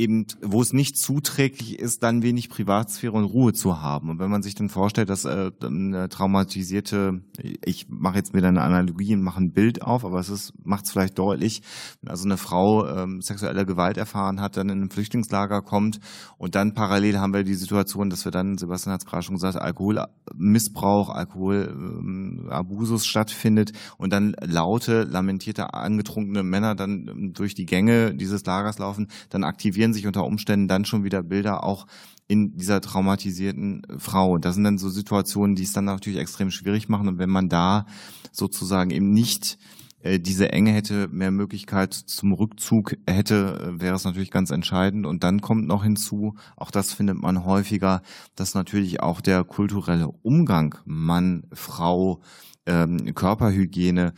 eben, 0.00 0.26
wo 0.40 0.62
es 0.62 0.72
nicht 0.72 0.96
zuträglich 0.96 1.78
ist, 1.78 2.02
dann 2.02 2.22
wenig 2.22 2.48
Privatsphäre 2.48 3.12
und 3.12 3.24
Ruhe 3.24 3.52
zu 3.52 3.82
haben. 3.82 4.08
Und 4.08 4.18
wenn 4.18 4.30
man 4.30 4.42
sich 4.42 4.54
dann 4.54 4.70
vorstellt, 4.70 5.10
dass 5.10 5.26
äh, 5.26 5.50
eine 5.62 6.08
traumatisierte, 6.08 7.22
ich 7.64 7.86
mache 7.88 8.16
jetzt 8.16 8.34
wieder 8.34 8.48
eine 8.48 8.62
Analogie 8.62 9.14
und 9.14 9.22
mache 9.22 9.40
ein 9.40 9.52
Bild 9.52 9.82
auf, 9.82 10.04
aber 10.04 10.20
es 10.20 10.52
macht 10.64 10.86
es 10.86 10.92
vielleicht 10.92 11.18
deutlich, 11.18 11.62
also 12.06 12.24
eine 12.24 12.38
Frau 12.38 12.86
ähm, 12.88 13.20
sexuelle 13.20 13.66
Gewalt 13.66 13.98
erfahren 13.98 14.40
hat, 14.40 14.56
dann 14.56 14.70
in 14.70 14.82
ein 14.82 14.90
Flüchtlingslager 14.90 15.60
kommt 15.60 16.00
und 16.38 16.54
dann 16.54 16.72
parallel 16.72 17.18
haben 17.18 17.34
wir 17.34 17.44
die 17.44 17.54
Situation, 17.54 18.08
dass 18.08 18.24
wir 18.24 18.32
dann, 18.32 18.56
Sebastian 18.56 18.94
hat 18.94 19.02
es 19.02 19.06
gerade 19.06 19.22
schon 19.22 19.34
gesagt, 19.34 19.56
Alkoholmissbrauch, 19.56 21.10
Alkoholabusus 21.10 23.04
stattfindet 23.04 23.72
und 23.98 24.12
dann 24.12 24.34
laute, 24.40 25.04
lamentierte, 25.04 25.74
angetrunkene 25.74 26.42
Männer 26.42 26.74
dann 26.74 27.32
durch 27.34 27.54
die 27.54 27.66
Gänge 27.66 28.14
dieses 28.14 28.46
Lagers 28.46 28.78
laufen, 28.78 29.08
dann 29.28 29.44
aktivieren 29.44 29.89
manifestieren 29.90 29.92
sich 29.92 30.06
unter 30.06 30.24
Umständen 30.24 30.68
dann 30.68 30.84
schon 30.84 31.04
wieder 31.04 31.22
Bilder 31.22 31.64
auch 31.64 31.86
in 32.28 32.56
dieser 32.56 32.80
traumatisierten 32.80 33.82
Frau. 33.98 34.38
Das 34.38 34.54
sind 34.54 34.64
dann 34.64 34.78
so 34.78 34.88
Situationen, 34.88 35.56
die 35.56 35.64
es 35.64 35.72
dann 35.72 35.86
natürlich 35.86 36.18
extrem 36.18 36.50
schwierig 36.50 36.88
machen. 36.88 37.08
Und 37.08 37.18
wenn 37.18 37.30
man 37.30 37.48
da 37.48 37.86
sozusagen 38.32 38.90
eben 38.90 39.12
nicht 39.12 39.58
äh, 40.02 40.20
diese 40.20 40.52
Enge 40.52 40.72
hätte, 40.72 41.08
mehr 41.08 41.32
Möglichkeit 41.32 41.92
zum 41.92 42.32
Rückzug 42.32 42.96
hätte, 43.08 43.74
äh, 43.76 43.80
wäre 43.80 43.96
es 43.96 44.04
natürlich 44.04 44.30
ganz 44.30 44.50
entscheidend. 44.50 45.06
Und 45.06 45.24
dann 45.24 45.40
kommt 45.40 45.66
noch 45.66 45.82
hinzu, 45.82 46.36
auch 46.56 46.70
das 46.70 46.92
findet 46.92 47.20
man 47.20 47.44
häufiger, 47.44 48.02
dass 48.36 48.54
natürlich 48.54 49.00
auch 49.00 49.20
der 49.20 49.42
kulturelle 49.42 50.08
Umgang 50.22 50.76
Mann, 50.84 51.42
Frau, 51.52 52.20
ähm, 52.66 53.12
Körperhygiene 53.14 54.12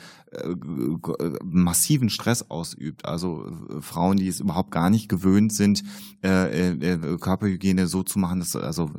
massiven 1.44 2.10
Stress 2.10 2.50
ausübt. 2.50 3.04
Also 3.04 3.46
äh, 3.70 3.80
Frauen, 3.80 4.16
die 4.16 4.28
es 4.28 4.40
überhaupt 4.40 4.70
gar 4.70 4.90
nicht 4.90 5.08
gewöhnt 5.08 5.52
sind, 5.52 5.82
äh, 6.22 6.70
äh, 6.70 7.18
Körperhygiene 7.18 7.86
so 7.86 8.02
zu 8.02 8.18
machen, 8.18 8.38
dass, 8.38 8.56
also 8.56 8.90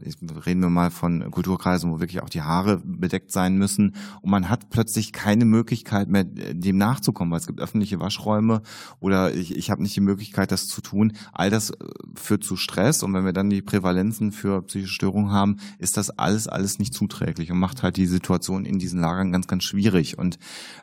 reden 0.45 0.61
wir 0.61 0.69
mal 0.69 0.91
von 0.91 1.31
Kulturkreisen, 1.31 1.91
wo 1.91 1.99
wirklich 1.99 2.21
auch 2.21 2.29
die 2.29 2.41
Haare 2.41 2.81
bedeckt 2.83 3.31
sein 3.31 3.57
müssen 3.57 3.95
und 4.21 4.29
man 4.29 4.49
hat 4.49 4.69
plötzlich 4.69 5.11
keine 5.11 5.45
Möglichkeit 5.45 6.09
mehr, 6.09 6.23
dem 6.23 6.77
nachzukommen, 6.77 7.31
weil 7.31 7.39
es 7.39 7.47
gibt 7.47 7.59
öffentliche 7.59 7.99
Waschräume 7.99 8.61
oder 8.99 9.33
ich, 9.33 9.55
ich 9.55 9.71
habe 9.71 9.81
nicht 9.81 9.95
die 9.95 10.01
Möglichkeit, 10.01 10.51
das 10.51 10.67
zu 10.67 10.81
tun. 10.81 11.13
All 11.31 11.49
das 11.49 11.71
äh, 11.71 11.75
führt 12.15 12.43
zu 12.43 12.55
Stress 12.55 13.03
und 13.03 13.13
wenn 13.13 13.25
wir 13.25 13.33
dann 13.33 13.49
die 13.49 13.61
Prävalenzen 13.61 14.31
für 14.31 14.61
psychische 14.63 14.93
Störungen 14.93 15.31
haben, 15.31 15.57
ist 15.79 15.97
das 15.97 16.09
alles, 16.11 16.47
alles 16.47 16.79
nicht 16.79 16.93
zuträglich 16.93 17.51
und 17.51 17.59
macht 17.59 17.83
halt 17.83 17.97
die 17.97 18.07
Situation 18.07 18.65
in 18.65 18.79
diesen 18.79 18.99
Lagern 18.99 19.31
ganz, 19.31 19.47
ganz 19.47 19.63
schwierig 19.63 20.17
und 20.17 20.37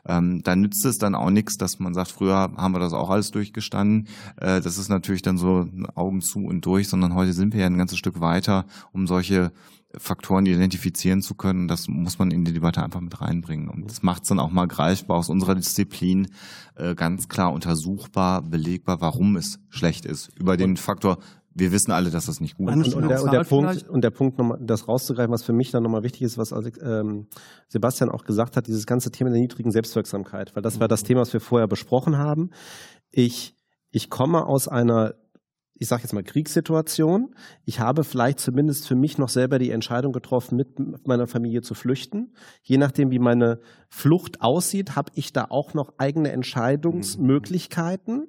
ähm, 0.05 0.40
da 0.43 0.55
nützt 0.55 0.85
es 0.85 0.97
dann 0.97 1.15
auch 1.15 1.29
nichts, 1.29 1.57
dass 1.57 1.79
man 1.79 1.93
sagt, 1.93 2.11
früher 2.11 2.35
haben 2.35 2.73
wir 2.73 2.79
das 2.79 2.93
auch 2.93 3.09
alles 3.09 3.31
durchgestanden. 3.31 4.07
Äh, 4.37 4.61
das 4.61 4.77
ist 4.77 4.89
natürlich 4.89 5.21
dann 5.21 5.37
so 5.37 5.67
Augen 5.95 6.21
zu 6.21 6.39
und 6.39 6.65
durch, 6.65 6.87
sondern 6.87 7.15
heute 7.15 7.33
sind 7.33 7.53
wir 7.53 7.61
ja 7.61 7.67
ein 7.67 7.77
ganzes 7.77 7.97
Stück 7.97 8.21
weiter, 8.21 8.65
um 8.91 9.07
solche 9.07 9.51
Faktoren 9.97 10.45
identifizieren 10.45 11.21
zu 11.21 11.35
können. 11.35 11.67
Das 11.67 11.87
muss 11.87 12.17
man 12.17 12.31
in 12.31 12.45
die 12.45 12.53
Debatte 12.53 12.83
einfach 12.83 13.01
mit 13.01 13.19
reinbringen. 13.19 13.67
Und 13.67 13.89
das 13.89 14.03
macht 14.03 14.23
es 14.23 14.29
dann 14.29 14.39
auch 14.39 14.51
mal 14.51 14.67
greifbar 14.67 15.17
aus 15.17 15.29
unserer 15.29 15.55
Disziplin 15.55 16.29
äh, 16.75 16.95
ganz 16.95 17.27
klar 17.27 17.51
untersuchbar, 17.51 18.41
belegbar, 18.41 19.01
warum 19.01 19.35
es 19.35 19.59
schlecht 19.69 20.05
ist. 20.05 20.29
Über 20.37 20.55
den 20.55 20.77
Faktor 20.77 21.17
wir 21.53 21.71
wissen 21.71 21.91
alle, 21.91 22.09
dass 22.09 22.27
das 22.27 22.39
nicht 22.39 22.57
gut 22.57 22.69
ist. 22.69 22.75
Und, 22.75 23.03
und, 23.03 23.09
der, 23.09 23.23
und, 23.23 23.33
der 23.33 23.43
Punkt, 23.43 23.89
und 23.89 24.03
der 24.03 24.09
Punkt, 24.09 24.37
nochmal, 24.37 24.57
das 24.61 24.87
rauszugreifen, 24.87 25.31
was 25.33 25.43
für 25.43 25.53
mich 25.53 25.71
dann 25.71 25.83
nochmal 25.83 26.03
wichtig 26.03 26.21
ist, 26.21 26.37
was 26.37 26.51
ähm, 26.51 27.27
Sebastian 27.67 28.09
auch 28.09 28.23
gesagt 28.23 28.55
hat, 28.55 28.67
dieses 28.67 28.85
ganze 28.85 29.11
Thema 29.11 29.31
der 29.31 29.41
niedrigen 29.41 29.71
Selbstwirksamkeit, 29.71 30.55
weil 30.55 30.63
das 30.63 30.79
war 30.79 30.87
das 30.87 31.03
mhm. 31.03 31.07
Thema, 31.07 31.21
was 31.21 31.33
wir 31.33 31.41
vorher 31.41 31.67
besprochen 31.67 32.17
haben. 32.17 32.51
Ich, 33.11 33.55
ich 33.89 34.09
komme 34.09 34.45
aus 34.45 34.67
einer 34.67 35.15
ich 35.81 35.87
sage 35.87 36.03
jetzt 36.03 36.13
mal 36.13 36.21
Kriegssituation. 36.21 37.33
Ich 37.65 37.79
habe 37.79 38.03
vielleicht 38.03 38.39
zumindest 38.39 38.87
für 38.87 38.93
mich 38.93 39.17
noch 39.17 39.29
selber 39.29 39.57
die 39.57 39.71
Entscheidung 39.71 40.13
getroffen, 40.13 40.55
mit 40.55 41.07
meiner 41.07 41.25
Familie 41.25 41.61
zu 41.61 41.73
flüchten. 41.73 42.35
Je 42.61 42.77
nachdem, 42.77 43.09
wie 43.09 43.17
meine 43.17 43.59
Flucht 43.89 44.41
aussieht, 44.41 44.95
habe 44.95 45.11
ich 45.15 45.33
da 45.33 45.47
auch 45.49 45.73
noch 45.73 45.95
eigene 45.97 46.31
Entscheidungsmöglichkeiten. 46.33 48.27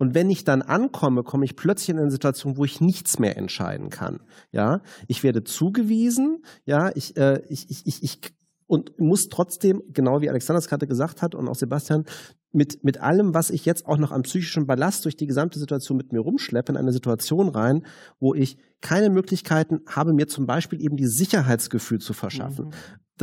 Und 0.00 0.14
wenn 0.14 0.30
ich 0.30 0.44
dann 0.44 0.62
ankomme, 0.62 1.22
komme 1.22 1.44
ich 1.44 1.56
plötzlich 1.56 1.90
in 1.90 1.98
eine 1.98 2.10
Situation, 2.10 2.56
wo 2.56 2.64
ich 2.64 2.80
nichts 2.80 3.18
mehr 3.18 3.36
entscheiden 3.36 3.90
kann. 3.90 4.20
Ja, 4.50 4.80
ich 5.08 5.22
werde 5.22 5.44
zugewiesen. 5.44 6.42
Ja, 6.64 6.90
ich, 6.94 7.18
äh, 7.18 7.42
ich, 7.50 7.68
ich, 7.68 7.86
ich, 7.86 8.02
ich 8.02 8.20
und 8.66 8.98
muss 8.98 9.28
trotzdem, 9.28 9.82
genau 9.92 10.22
wie 10.22 10.30
Alexander 10.30 10.58
es 10.58 10.68
gerade 10.68 10.86
gesagt 10.86 11.20
hat 11.20 11.34
und 11.34 11.48
auch 11.48 11.54
Sebastian, 11.54 12.06
mit, 12.50 12.82
mit 12.82 12.98
allem, 12.98 13.34
was 13.34 13.50
ich 13.50 13.66
jetzt 13.66 13.84
auch 13.84 13.98
noch 13.98 14.10
an 14.10 14.22
psychischem 14.22 14.66
Ballast 14.66 15.04
durch 15.04 15.16
die 15.16 15.26
gesamte 15.26 15.58
Situation 15.58 15.98
mit 15.98 16.12
mir 16.12 16.20
rumschleppe, 16.20 16.72
in 16.72 16.78
eine 16.78 16.92
Situation 16.92 17.50
rein, 17.50 17.84
wo 18.20 18.32
ich 18.32 18.56
keine 18.80 19.10
Möglichkeiten 19.10 19.80
habe, 19.86 20.14
mir 20.14 20.28
zum 20.28 20.46
Beispiel 20.46 20.80
eben 20.80 20.96
die 20.96 21.08
Sicherheitsgefühl 21.08 21.98
zu 21.98 22.14
verschaffen. 22.14 22.66
Mhm. 22.66 22.72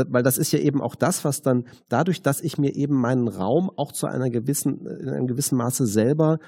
Weil 0.09 0.23
das 0.23 0.37
ist 0.37 0.51
ja 0.51 0.59
eben 0.59 0.81
auch 0.81 0.95
das, 0.95 1.25
was 1.25 1.41
dann 1.41 1.65
dadurch, 1.89 2.21
dass 2.21 2.41
ich 2.41 2.57
mir 2.57 2.75
eben 2.75 2.95
meinen 2.95 3.27
Raum 3.27 3.71
auch 3.75 3.91
zu 3.91 4.07
einer 4.07 4.29
gewissen, 4.29 4.85
in 4.85 5.09
einem 5.09 5.27
gewissen 5.27 5.57
Maße 5.57 5.85
selber 5.85 6.39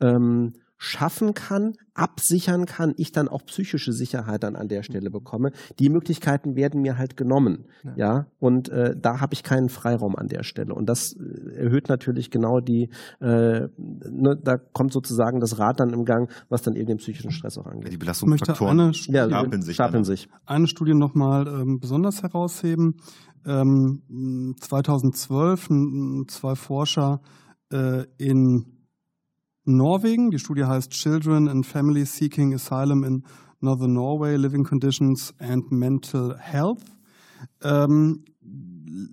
ähm, 0.00 0.54
schaffen 0.82 1.34
kann, 1.34 1.74
absichern 1.92 2.64
kann, 2.64 2.94
ich 2.96 3.12
dann 3.12 3.28
auch 3.28 3.44
psychische 3.44 3.92
Sicherheit 3.92 4.42
dann 4.42 4.56
an 4.56 4.66
der 4.68 4.82
Stelle 4.82 5.10
bekomme. 5.10 5.52
Die 5.78 5.90
Möglichkeiten 5.90 6.56
werden 6.56 6.80
mir 6.80 6.96
halt 6.96 7.18
genommen, 7.18 7.66
ja, 7.84 7.92
ja? 7.96 8.26
und 8.38 8.70
äh, 8.70 8.96
da 8.98 9.20
habe 9.20 9.34
ich 9.34 9.42
keinen 9.42 9.68
Freiraum 9.68 10.16
an 10.16 10.28
der 10.28 10.42
Stelle 10.42 10.74
und 10.74 10.86
das 10.86 11.12
äh, 11.12 11.64
erhöht 11.64 11.90
natürlich 11.90 12.30
genau 12.30 12.60
die, 12.60 12.88
äh, 13.20 13.68
ne, 13.76 14.40
da 14.42 14.56
kommt 14.56 14.94
sozusagen 14.94 15.38
das 15.40 15.58
Rad 15.58 15.80
dann 15.80 15.90
im 15.90 16.06
Gang, 16.06 16.32
was 16.48 16.62
dann 16.62 16.76
eben 16.76 16.86
den 16.86 16.96
psychischen 16.96 17.30
Stress 17.30 17.58
auch 17.58 17.66
angeht. 17.66 17.92
Die 17.92 17.98
Belastungsfaktoren 17.98 18.92
ja, 19.08 19.26
stapeln, 19.26 19.60
sich, 19.60 19.74
stapeln 19.74 20.04
sich. 20.04 20.30
Eine 20.46 20.66
Studie 20.66 20.94
nochmal 20.94 21.46
ähm, 21.46 21.78
besonders 21.78 22.22
herausheben. 22.22 22.96
Ähm, 23.44 24.54
2012 24.60 25.68
zwei 26.28 26.54
Forscher 26.54 27.20
äh, 27.70 28.04
in 28.16 28.79
Norwegen. 29.76 30.30
Die 30.30 30.38
Studie 30.38 30.64
heißt 30.64 30.90
Children 30.90 31.48
and 31.48 31.66
Families 31.66 32.16
Seeking 32.16 32.54
Asylum 32.54 33.04
in 33.04 33.24
Northern 33.60 33.92
Norway, 33.92 34.36
Living 34.36 34.64
Conditions 34.64 35.34
and 35.38 35.70
Mental 35.70 36.36
Health. 36.38 36.82
Ähm, 37.62 38.24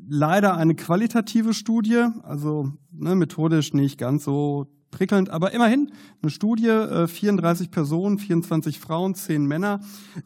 leider 0.09 0.55
eine 0.55 0.75
qualitative 0.75 1.53
Studie, 1.53 2.05
also 2.23 2.71
ne, 2.91 3.15
methodisch 3.15 3.73
nicht 3.73 3.97
ganz 3.97 4.23
so 4.23 4.67
prickelnd, 4.91 5.29
aber 5.29 5.51
immerhin 5.51 5.91
eine 6.21 6.31
Studie, 6.31 6.67
äh, 6.67 7.07
34 7.07 7.71
Personen, 7.71 8.17
24 8.17 8.79
Frauen, 8.79 9.15
10 9.15 9.45
Männer. 9.45 9.81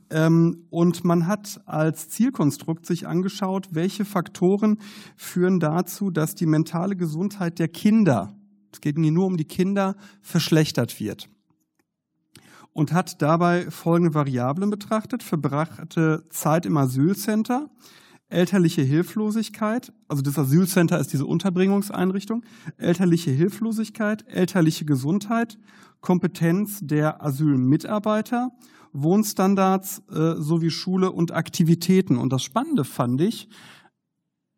Ähm, 0.09 0.65
und 0.69 1.03
man 1.03 1.27
hat 1.27 1.61
als 1.65 2.09
Zielkonstrukt 2.09 2.85
sich 2.85 3.07
angeschaut, 3.07 3.69
welche 3.71 4.05
Faktoren 4.05 4.77
führen 5.15 5.59
dazu, 5.59 6.11
dass 6.11 6.35
die 6.35 6.45
mentale 6.45 6.95
Gesundheit 6.95 7.59
der 7.59 7.67
Kinder 7.67 8.35
es 8.71 8.81
geht 8.81 8.97
mir 8.97 9.11
nur 9.11 9.25
um 9.25 9.37
die 9.37 9.45
Kinder, 9.45 9.95
verschlechtert 10.21 10.99
wird. 10.99 11.29
Und 12.73 12.93
hat 12.93 13.21
dabei 13.21 13.69
folgende 13.69 14.13
Variablen 14.13 14.69
betrachtet. 14.69 15.23
Verbrachte 15.23 16.23
Zeit 16.29 16.65
im 16.65 16.77
Asylcenter, 16.77 17.69
elterliche 18.29 18.81
Hilflosigkeit, 18.81 19.91
also 20.07 20.21
das 20.21 20.39
Asylcenter 20.39 20.99
ist 20.99 21.11
diese 21.11 21.25
Unterbringungseinrichtung, 21.25 22.43
elterliche 22.77 23.31
Hilflosigkeit, 23.31 24.25
elterliche 24.27 24.85
Gesundheit, 24.85 25.57
Kompetenz 25.99 26.79
der 26.81 27.23
Asylmitarbeiter, 27.23 28.51
Wohnstandards 28.93 30.01
äh, 30.09 30.35
sowie 30.35 30.69
Schule 30.69 31.11
und 31.11 31.31
Aktivitäten. 31.31 32.17
Und 32.17 32.33
das 32.33 32.43
Spannende 32.43 32.83
fand 32.83 33.21
ich, 33.21 33.47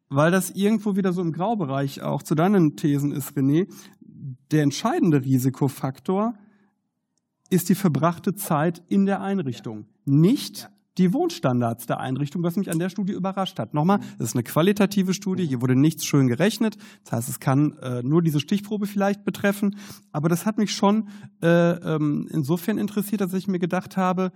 weil 0.10 0.32
das 0.32 0.52
irgendwo 0.52 0.96
wieder 0.96 1.14
so 1.14 1.22
im 1.22 1.34
Graubereich 1.34 2.02
auch 2.02 2.24
zu 2.24 2.36
deinen 2.36 2.76
Thesen 2.76 3.12
ist, 3.12 3.36
René, 3.36 3.68
der 4.52 4.64
entscheidende 4.64 5.24
Risikofaktor 5.24 6.34
ist 7.50 7.70
die 7.70 7.76
verbrachte 7.76 8.36
Zeit 8.36 8.82
in 8.88 9.06
der 9.06 9.22
Einrichtung, 9.22 9.86
nicht 10.06 10.70
die 10.98 11.12
Wohnstandards 11.12 11.88
der 11.88 12.00
Einrichtung, 12.00 12.44
was 12.44 12.56
mich 12.56 12.70
an 12.70 12.78
der 12.78 12.90
Studie 12.90 13.14
überrascht 13.14 13.58
hat. 13.58 13.74
Nochmal, 13.74 14.00
das 14.20 14.30
ist 14.30 14.36
eine 14.36 14.44
qualitative 14.44 15.14
Studie, 15.14 15.46
hier 15.46 15.62
wurde 15.62 15.76
nichts 15.76 16.06
schön 16.06 16.28
gerechnet. 16.28 16.78
Das 17.04 17.14
heißt, 17.14 17.30
es 17.30 17.40
kann 17.40 17.78
äh, 17.82 18.04
nur 18.04 18.22
diese 18.22 18.40
Stichprobe 18.40 18.86
vielleicht 18.86 19.26
betreffen. 19.26 19.76
Aber 20.12 20.30
das 20.30 20.46
hat 20.46 20.58
mich 20.58 20.72
schon 20.72 21.10
äh, 21.42 21.48
ähm, 21.48 22.28
insofern 22.32 22.78
interessiert, 22.78 23.22
dass 23.22 23.34
ich 23.34 23.48
mir 23.48 23.60
gedacht 23.60 23.98
habe, 23.98 24.32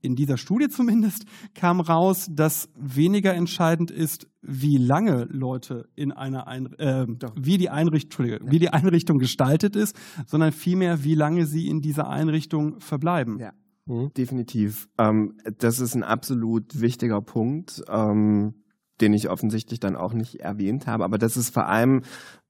in 0.00 0.14
dieser 0.14 0.36
Studie 0.36 0.68
zumindest 0.68 1.24
kam 1.54 1.80
raus, 1.80 2.28
dass 2.30 2.68
weniger 2.78 3.34
entscheidend 3.34 3.90
ist, 3.90 4.26
wie 4.42 4.78
lange 4.78 5.26
Leute 5.30 5.88
in 5.94 6.12
einer 6.12 6.46
Ein 6.46 6.66
äh, 6.78 7.06
wie 7.36 7.58
die 7.58 7.70
Einrichtung 7.70 8.26
ja. 8.26 8.38
wie 8.42 8.58
die 8.58 8.70
Einrichtung 8.70 9.18
gestaltet 9.18 9.76
ist, 9.76 9.96
sondern 10.26 10.52
vielmehr 10.52 11.04
wie 11.04 11.14
lange 11.14 11.46
sie 11.46 11.68
in 11.68 11.80
dieser 11.80 12.08
Einrichtung 12.08 12.80
verbleiben. 12.80 13.38
Ja. 13.38 13.52
Mhm. 13.86 14.12
Definitiv. 14.16 14.88
Ähm, 14.98 15.36
das 15.58 15.80
ist 15.80 15.94
ein 15.94 16.04
absolut 16.04 16.80
wichtiger 16.80 17.20
Punkt, 17.20 17.82
ähm, 17.88 18.54
den 19.00 19.12
ich 19.12 19.28
offensichtlich 19.30 19.80
dann 19.80 19.96
auch 19.96 20.12
nicht 20.12 20.36
erwähnt 20.40 20.86
habe. 20.86 21.04
Aber 21.04 21.18
das 21.18 21.36
ist 21.36 21.52
vor 21.52 21.66
allem 21.66 22.02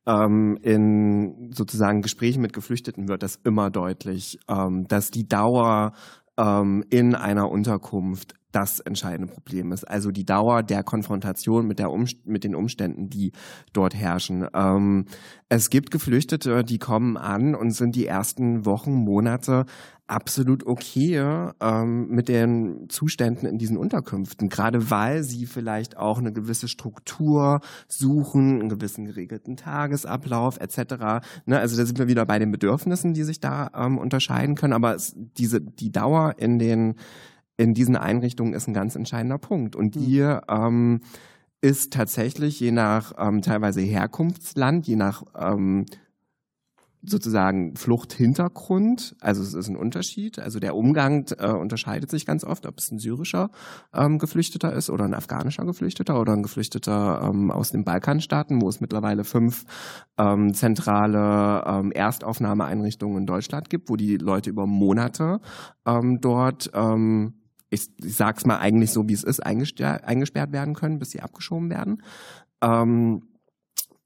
ähm, 0.06 0.58
in 0.62 1.50
sozusagen 1.52 2.02
Gesprächen 2.02 2.42
mit 2.42 2.52
Geflüchteten 2.52 3.08
wird 3.08 3.22
das 3.22 3.36
immer 3.44 3.70
deutlich, 3.70 4.38
ähm, 4.48 4.86
dass 4.88 5.10
die 5.10 5.26
Dauer 5.26 5.92
ähm, 6.40 6.84
in 6.90 7.14
einer 7.14 7.50
Unterkunft 7.50 8.34
das 8.52 8.80
entscheidende 8.80 9.32
Problem 9.32 9.72
ist. 9.72 9.84
Also 9.84 10.10
die 10.10 10.24
Dauer 10.24 10.62
der 10.62 10.82
Konfrontation 10.82 11.66
mit, 11.66 11.78
der 11.78 11.90
Umst 11.90 12.26
mit 12.26 12.44
den 12.44 12.54
Umständen, 12.54 13.08
die 13.08 13.32
dort 13.72 13.94
herrschen. 13.94 14.46
Ähm, 14.54 15.06
es 15.48 15.70
gibt 15.70 15.90
Geflüchtete, 15.90 16.64
die 16.64 16.78
kommen 16.78 17.16
an 17.16 17.54
und 17.54 17.72
sind 17.72 17.96
die 17.96 18.06
ersten 18.06 18.66
Wochen, 18.66 18.92
Monate 18.92 19.64
absolut 20.10 20.66
okay 20.66 21.16
ähm, 21.60 22.08
mit 22.08 22.28
den 22.28 22.86
Zuständen 22.88 23.48
in 23.48 23.58
diesen 23.58 23.76
Unterkünften, 23.76 24.48
gerade 24.48 24.90
weil 24.90 25.22
sie 25.22 25.46
vielleicht 25.46 25.96
auch 25.96 26.18
eine 26.18 26.32
gewisse 26.32 26.66
Struktur 26.66 27.60
suchen, 27.86 28.60
einen 28.60 28.68
gewissen 28.68 29.04
geregelten 29.04 29.56
Tagesablauf 29.56 30.58
etc. 30.58 31.22
Ne, 31.46 31.58
also 31.58 31.76
da 31.76 31.86
sind 31.86 31.98
wir 31.98 32.08
wieder 32.08 32.26
bei 32.26 32.38
den 32.38 32.50
Bedürfnissen, 32.50 33.14
die 33.14 33.22
sich 33.22 33.40
da 33.40 33.70
ähm, 33.74 33.98
unterscheiden 33.98 34.56
können, 34.56 34.72
aber 34.72 34.96
es, 34.96 35.14
diese 35.16 35.60
die 35.60 35.92
Dauer 35.92 36.34
in 36.38 36.58
den 36.58 36.96
in 37.60 37.74
diesen 37.74 37.94
Einrichtungen 37.94 38.54
ist 38.54 38.68
ein 38.68 38.74
ganz 38.74 38.96
entscheidender 38.96 39.36
Punkt 39.36 39.76
und 39.76 39.94
hm. 39.94 40.02
die 40.02 40.18
ähm, 40.48 41.00
ist 41.60 41.92
tatsächlich 41.92 42.58
je 42.58 42.72
nach 42.72 43.12
ähm, 43.18 43.42
teilweise 43.42 43.82
Herkunftsland, 43.82 44.86
je 44.86 44.96
nach 44.96 45.22
ähm, 45.38 45.84
sozusagen 47.02 47.76
Fluchthintergrund. 47.76 49.14
Also 49.20 49.42
es 49.42 49.52
ist 49.52 49.68
ein 49.68 49.76
Unterschied. 49.76 50.38
Also 50.38 50.58
der 50.58 50.74
Umgang 50.74 51.26
äh, 51.38 51.48
unterscheidet 51.48 52.10
sich 52.10 52.24
ganz 52.24 52.44
oft, 52.44 52.64
ob 52.64 52.78
es 52.78 52.90
ein 52.90 52.98
syrischer 52.98 53.50
ähm, 53.94 54.18
Geflüchteter 54.18 54.72
ist 54.72 54.88
oder 54.88 55.04
ein 55.04 55.14
afghanischer 55.14 55.66
Geflüchteter 55.66 56.18
oder 56.18 56.32
ein 56.32 56.42
Geflüchteter 56.42 57.22
ähm, 57.24 57.50
aus 57.50 57.72
den 57.72 57.84
Balkanstaaten, 57.84 58.62
wo 58.62 58.68
es 58.70 58.80
mittlerweile 58.80 59.24
fünf 59.24 59.64
ähm, 60.18 60.54
zentrale 60.54 61.64
ähm, 61.66 61.92
Erstaufnahmeeinrichtungen 61.92 63.18
in 63.18 63.26
Deutschland 63.26 63.68
gibt, 63.68 63.90
wo 63.90 63.96
die 63.96 64.16
Leute 64.16 64.48
über 64.48 64.66
Monate 64.66 65.40
ähm, 65.86 66.20
dort 66.20 66.70
ähm, 66.74 67.39
ich, 67.70 67.88
ich 68.04 68.16
sag's 68.16 68.44
mal 68.44 68.58
eigentlich 68.58 68.92
so, 68.92 69.08
wie 69.08 69.14
es 69.14 69.24
ist, 69.24 69.40
eingesperrt 69.40 70.52
werden 70.52 70.74
können, 70.74 70.98
bis 70.98 71.10
sie 71.10 71.20
abgeschoben 71.20 71.70
werden. 71.70 72.02
Ähm, 72.62 73.22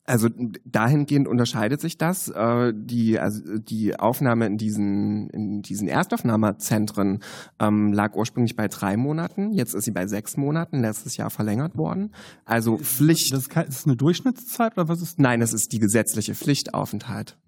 also 0.07 0.29
dahingehend 0.67 1.27
unterscheidet 1.27 1.81
sich 1.81 1.97
das. 1.97 2.29
Äh, 2.29 2.73
die, 2.77 3.19
also 3.19 3.59
die 3.59 3.99
Aufnahme 3.99 4.47
in 4.47 4.59
diesen, 4.59 5.31
in 5.31 5.63
diesen 5.63 5.89
Erstaufnahmezentren 5.89 7.21
ähm, 7.59 7.93
lag 7.93 8.15
ursprünglich 8.15 8.55
bei 8.55 8.69
drei 8.69 8.99
Monaten, 8.99 9.53
jetzt 9.53 9.75
ist 9.75 9.85
sie 9.85 9.93
bei 9.93 10.07
sechs 10.07 10.37
Monaten, 10.37 10.81
letztes 10.81 11.17
Jahr 11.17 11.31
verlängert 11.31 11.77
worden. 11.77 12.13
Also 12.45 12.77
Pflicht. 12.77 13.33
Das 13.33 13.47
ist 13.47 13.87
eine 13.87 13.97
Durchschnittszeit 13.97 14.77
oder 14.77 14.89
was 14.89 15.01
ist? 15.01 15.19
Nein, 15.19 15.41
es 15.41 15.55
ist 15.55 15.73
die 15.73 15.79
gesetzliche 15.79 16.35
Pflichtaufenthalt. 16.35 17.39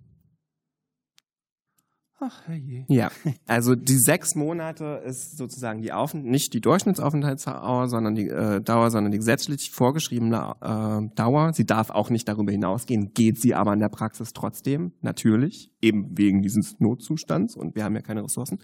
Ach, 2.18 2.46
herrje. 2.46 2.86
Ja, 2.88 3.10
also 3.46 3.74
die 3.74 3.98
sechs 3.98 4.34
Monate 4.34 5.02
ist 5.04 5.36
sozusagen 5.36 5.82
die 5.82 5.92
Auf 5.92 6.14
nicht 6.14 6.54
die 6.54 6.62
Durchschnittsaufenthaltsdauer, 6.62 7.88
sondern 7.88 8.14
die 8.14 8.28
äh, 8.28 8.62
Dauer, 8.62 8.90
sondern 8.90 9.12
die 9.12 9.18
gesetzlich 9.18 9.70
vorgeschriebene 9.70 10.54
äh, 10.62 11.14
Dauer. 11.14 11.52
Sie 11.52 11.66
darf 11.66 11.90
auch 11.90 12.08
nicht 12.08 12.26
darüber 12.26 12.52
hinausgehen, 12.52 13.12
geht 13.12 13.38
sie 13.38 13.54
aber 13.54 13.74
in 13.74 13.80
der 13.80 13.90
Praxis 13.90 14.32
trotzdem, 14.32 14.92
natürlich, 15.02 15.70
eben 15.82 16.16
wegen 16.16 16.40
dieses 16.40 16.80
Notzustands 16.80 17.54
und 17.54 17.74
wir 17.74 17.84
haben 17.84 17.94
ja 17.94 18.00
keine 18.00 18.24
Ressourcen. 18.24 18.60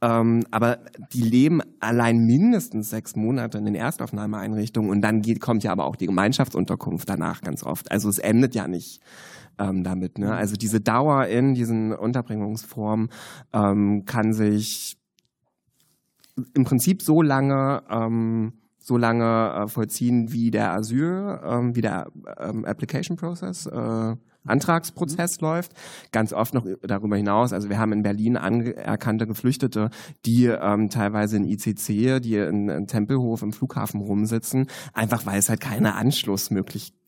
Ähm, 0.00 0.44
aber 0.50 0.78
die 1.12 1.22
leben 1.22 1.60
allein 1.80 2.24
mindestens 2.24 2.88
sechs 2.88 3.14
Monate 3.14 3.58
in 3.58 3.66
den 3.66 3.74
Erstaufnahmeeinrichtungen 3.74 4.90
und 4.90 5.02
dann 5.02 5.20
geht, 5.20 5.40
kommt 5.40 5.64
ja 5.64 5.72
aber 5.72 5.84
auch 5.84 5.96
die 5.96 6.06
Gemeinschaftsunterkunft 6.06 7.08
danach 7.08 7.42
ganz 7.42 7.62
oft. 7.62 7.90
Also 7.90 8.08
es 8.08 8.18
endet 8.18 8.54
ja 8.54 8.66
nicht 8.68 9.00
ähm, 9.58 9.84
damit. 9.84 10.18
Ne? 10.18 10.34
Also 10.34 10.56
diese 10.56 10.80
Dauer 10.80 11.26
in 11.26 11.54
diesen 11.54 11.92
Unterbringungsformen 11.92 13.10
ähm, 13.52 14.04
kann 14.04 14.32
sich 14.32 14.98
im 16.54 16.64
Prinzip 16.64 17.02
so 17.02 17.22
lange 17.22 17.82
ähm, 17.90 18.52
so 18.86 18.96
lange 18.96 19.64
äh, 19.64 19.68
vollziehen 19.68 20.32
wie 20.32 20.52
der 20.52 20.72
Asyl, 20.72 21.40
ähm, 21.44 21.74
wie 21.74 21.80
der 21.80 22.06
ähm, 22.38 22.64
Application 22.64 23.16
Process, 23.16 23.66
äh, 23.66 24.14
Antragsprozess 24.46 25.40
mhm. 25.40 25.46
läuft. 25.46 25.72
Ganz 26.12 26.32
oft 26.32 26.54
noch 26.54 26.64
darüber 26.82 27.16
hinaus. 27.16 27.52
Also 27.52 27.68
wir 27.68 27.78
haben 27.78 27.92
in 27.92 28.04
Berlin 28.04 28.36
anerkannte 28.36 29.26
Geflüchtete, 29.26 29.90
die 30.24 30.44
ähm, 30.46 30.88
teilweise 30.88 31.36
in 31.36 31.44
ICC, 31.44 32.20
die 32.20 32.36
in, 32.36 32.68
in 32.68 32.86
Tempelhof 32.86 33.42
im 33.42 33.52
Flughafen 33.52 34.00
rumsitzen, 34.00 34.68
einfach 34.92 35.26
weil 35.26 35.40
es 35.40 35.48
halt 35.48 35.60
keine 35.60 35.96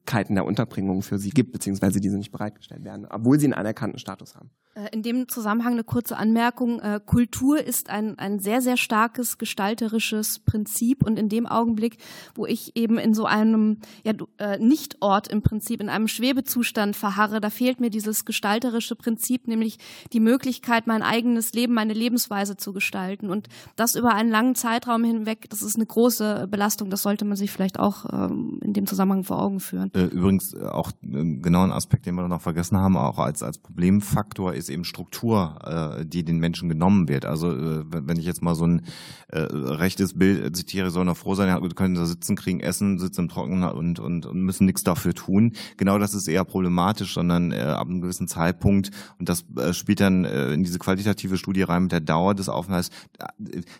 Anschlussmöglichkeiten 0.09 0.35
der 0.35 0.45
Unterbringung 0.45 1.03
für 1.03 1.19
sie 1.19 1.31
gibt, 1.31 1.53
beziehungsweise 1.53 2.01
diese 2.01 2.17
nicht 2.17 2.33
bereitgestellt 2.33 2.85
werden, 2.85 3.07
obwohl 3.11 3.39
sie 3.39 3.47
einen 3.47 3.55
anerkannten 3.55 3.99
Status 3.99 4.35
haben. 4.35 4.51
Äh, 4.79 4.89
in 4.93 5.03
dem 5.03 5.29
Zusammenhang 5.29 5.75
eine 5.75 5.85
kurze 5.85 6.17
Anmerkung. 6.17 6.81
Äh, 6.81 7.01
Kultur 7.05 7.63
ist 7.63 7.91
ein, 7.91 8.19
ein 8.19 8.39
sehr, 8.39 8.63
sehr 8.63 8.77
starkes 8.77 9.39
gestalterisches 9.39 10.39
Prinzip 10.41 11.05
und 11.05 11.19
in 11.19 11.29
dem 11.29 11.47
Augenblick, 11.47 11.99
wo 12.35 12.47
ich 12.47 12.77
eben 12.77 12.99
in 12.99 13.15
so 13.15 13.25
einem 13.25 13.79
ja, 14.05 14.13
äh, 14.39 14.59
Nichtort 14.59 15.29
im 15.29 15.43
Prinzip, 15.43 15.81
in 15.81 15.89
einem 15.89 16.09
Schwebezustand 16.09 16.97
verharre, 16.97 17.41
da 17.41 17.51
fehlt 17.51 17.81
mir 17.81 17.91
dieses 17.91 18.25
gestalterische 18.25 18.95
Prinzip, 18.95 19.49
nämlich 19.49 19.79
die 20.13 20.21
Möglichkeit, 20.21 20.87
mein 20.87 21.03
eigenes 21.03 21.53
Leben, 21.53 21.75
meine 21.75 21.93
Lebensweise 21.93 22.57
zu 22.57 22.73
gestalten 22.73 23.31
und 23.31 23.49
das 23.77 23.95
über 23.95 24.15
einen 24.15 24.31
langen 24.31 24.55
Zeitraum 24.55 25.05
hinweg, 25.05 25.47
das 25.51 25.63
ist 25.63 25.77
eine 25.77 25.87
große 25.87 26.47
Belastung, 26.51 26.91
das 26.91 27.03
sollte 27.03 27.25
man 27.25 27.37
sich 27.37 27.51
vielleicht 27.51 27.79
auch 27.79 28.07
ähm, 28.13 28.61
in 28.63 28.73
dem 28.73 28.87
Zusammenhang 28.87 29.25
vor 29.25 29.43
Augen 29.43 29.61
führen. 29.61 29.91
Übrigens 29.93 30.55
auch 30.57 30.93
genau 31.03 31.65
ein 31.65 31.73
Aspekt, 31.73 32.07
den 32.07 32.15
wir 32.15 32.29
noch 32.29 32.41
vergessen 32.41 32.79
haben, 32.79 32.97
auch 32.97 33.19
als, 33.19 33.43
als 33.43 33.59
Problemfaktor 33.59 34.55
ist 34.55 34.68
ist 34.69 34.74
eben 34.74 34.85
Struktur, 34.85 35.99
äh, 35.99 36.07
die 36.07 36.24
den 36.24 36.39
Menschen 36.39 36.69
genommen 36.69 37.09
wird. 37.09 37.24
Also 37.24 37.51
äh, 37.51 37.85
wenn 37.89 38.19
ich 38.19 38.27
jetzt 38.27 38.43
mal 38.43 38.55
so 38.55 38.66
ein 38.66 38.82
äh, 39.28 39.40
rechtes 39.40 40.19
Bild 40.19 40.57
zitiere, 40.57 40.90
sollen 40.90 41.09
auch 41.09 41.16
froh 41.16 41.35
sein, 41.35 41.49
ja, 41.49 41.61
können 41.74 41.95
da 41.95 42.07
sitzen, 42.07 42.36
kriegen 42.36 42.61
Essen, 42.61 42.99
sitzen 42.99 43.23
im 43.23 43.28
Trockenen 43.28 43.70
und, 43.70 43.99
und, 43.99 44.27
und 44.27 44.43
müssen 44.43 44.66
nichts 44.66 44.85
dafür 44.85 45.15
tun. 45.15 45.53
Genau 45.77 45.99
das 45.99 46.15
ist 46.15 46.28
eher 46.28 46.45
problematisch, 46.45 47.15
sondern 47.15 47.53
äh, 47.53 47.61
ab 47.61 47.89
einem 47.89 48.01
gewissen 48.01 48.28
Zeitpunkt, 48.28 48.90
und 49.19 49.28
das 49.28 49.45
äh, 49.57 49.73
spielt 49.73 50.01
dann 50.01 50.24
äh, 50.24 50.53
in 50.53 50.65
diese 50.65 50.78
qualitative 50.78 51.36
Studie 51.36 51.62
rein 51.62 51.85
mit 51.85 51.93
der 51.93 52.01
Dauer 52.01 52.35
des 52.35 52.49
Aufenthalts, 52.49 52.90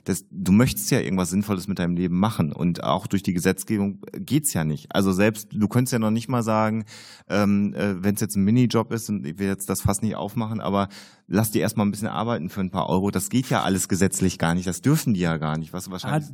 das, 0.05 0.25
du 0.31 0.53
möchtest 0.53 0.91
ja 0.91 1.01
irgendwas 1.01 1.31
Sinnvolles 1.31 1.69
mit 1.69 1.79
deinem 1.79 1.97
Leben 1.97 2.19
machen 2.19 2.53
und 2.53 2.85
auch 2.85 3.07
durch 3.07 3.23
die 3.23 3.33
Gesetzgebung 3.33 4.01
geht's 4.13 4.55
ja 4.55 4.65
nicht. 4.65 4.95
Also 4.95 5.13
selbst, 5.13 5.49
du 5.53 5.69
könntest 5.69 5.93
ja 5.93 5.99
noch 5.99 6.11
nicht 6.11 6.29
mal 6.29 6.43
sagen, 6.43 6.85
ähm, 7.29 7.75
äh, 7.75 8.03
wenn 8.03 8.15
es 8.15 8.21
jetzt 8.21 8.37
ein 8.37 8.45
Minijob 8.45 8.93
ist, 8.93 9.09
und 9.09 9.27
ich 9.27 9.39
will 9.39 9.49
jetzt 9.49 9.69
das 9.69 9.81
fast 9.81 10.03
nicht 10.03 10.15
aufmachen, 10.15 10.61
aber 10.61 10.78
aber 10.79 10.89
lass 11.27 11.51
die 11.51 11.59
erstmal 11.59 11.87
ein 11.87 11.91
bisschen 11.91 12.09
arbeiten 12.09 12.49
für 12.49 12.61
ein 12.61 12.71
paar 12.71 12.89
Euro. 12.89 13.11
Das 13.11 13.29
geht 13.29 13.51
ja 13.51 13.63
alles 13.63 13.89
gesetzlich 13.89 14.39
gar 14.39 14.55
nicht. 14.55 14.67
Das 14.67 14.81
dürfen 14.81 15.15
die 15.15 15.21
ja 15.21 15.37
gar 15.37 15.59
nicht. 15.59 15.73
Was 15.73 15.91
wahrscheinlich. 15.91 16.31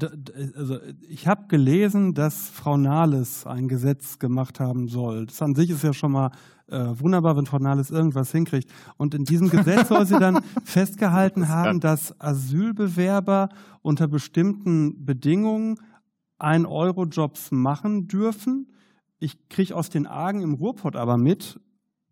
Also 0.57 0.79
ich 1.09 1.27
habe 1.27 1.47
gelesen, 1.49 2.15
dass 2.15 2.49
Frau 2.49 2.77
Nahles 2.77 3.47
ein 3.47 3.69
Gesetz 3.69 4.19
gemacht 4.19 4.61
haben 4.61 4.89
soll. 4.89 5.27
Das 5.27 5.43
an 5.43 5.55
sich 5.55 5.71
ist 5.71 5.83
ja 5.83 5.93
schon 5.93 6.12
mal 6.12 6.31
äh, 6.69 6.79
wunderbar, 6.99 7.37
wenn 7.37 7.47
Frau 7.47 7.59
Nahles 7.59 7.91
irgendwas 7.91 8.31
hinkriegt. 8.31 8.71
Und 8.97 9.15
in 9.15 9.25
diesem 9.25 9.51
Gesetz 9.51 9.89
soll 9.89 10.07
sie 10.07 10.19
dann 10.19 10.43
festgehalten 10.65 11.49
haben, 11.49 11.81
dass 11.81 12.19
Asylbewerber 12.21 13.49
unter 13.83 14.09
bestimmten 14.09 15.05
Bedingungen 15.05 15.77
ein 16.39 16.66
Euro 16.66 17.05
Jobs 17.05 17.51
machen 17.51 18.07
dürfen. 18.07 18.73
Ich 19.19 19.49
kriege 19.49 19.75
aus 19.75 19.91
den 19.91 20.07
Argen 20.07 20.43
im 20.43 20.55
Ruhrpott 20.55 20.97
aber 20.97 21.16
mit, 21.16 21.61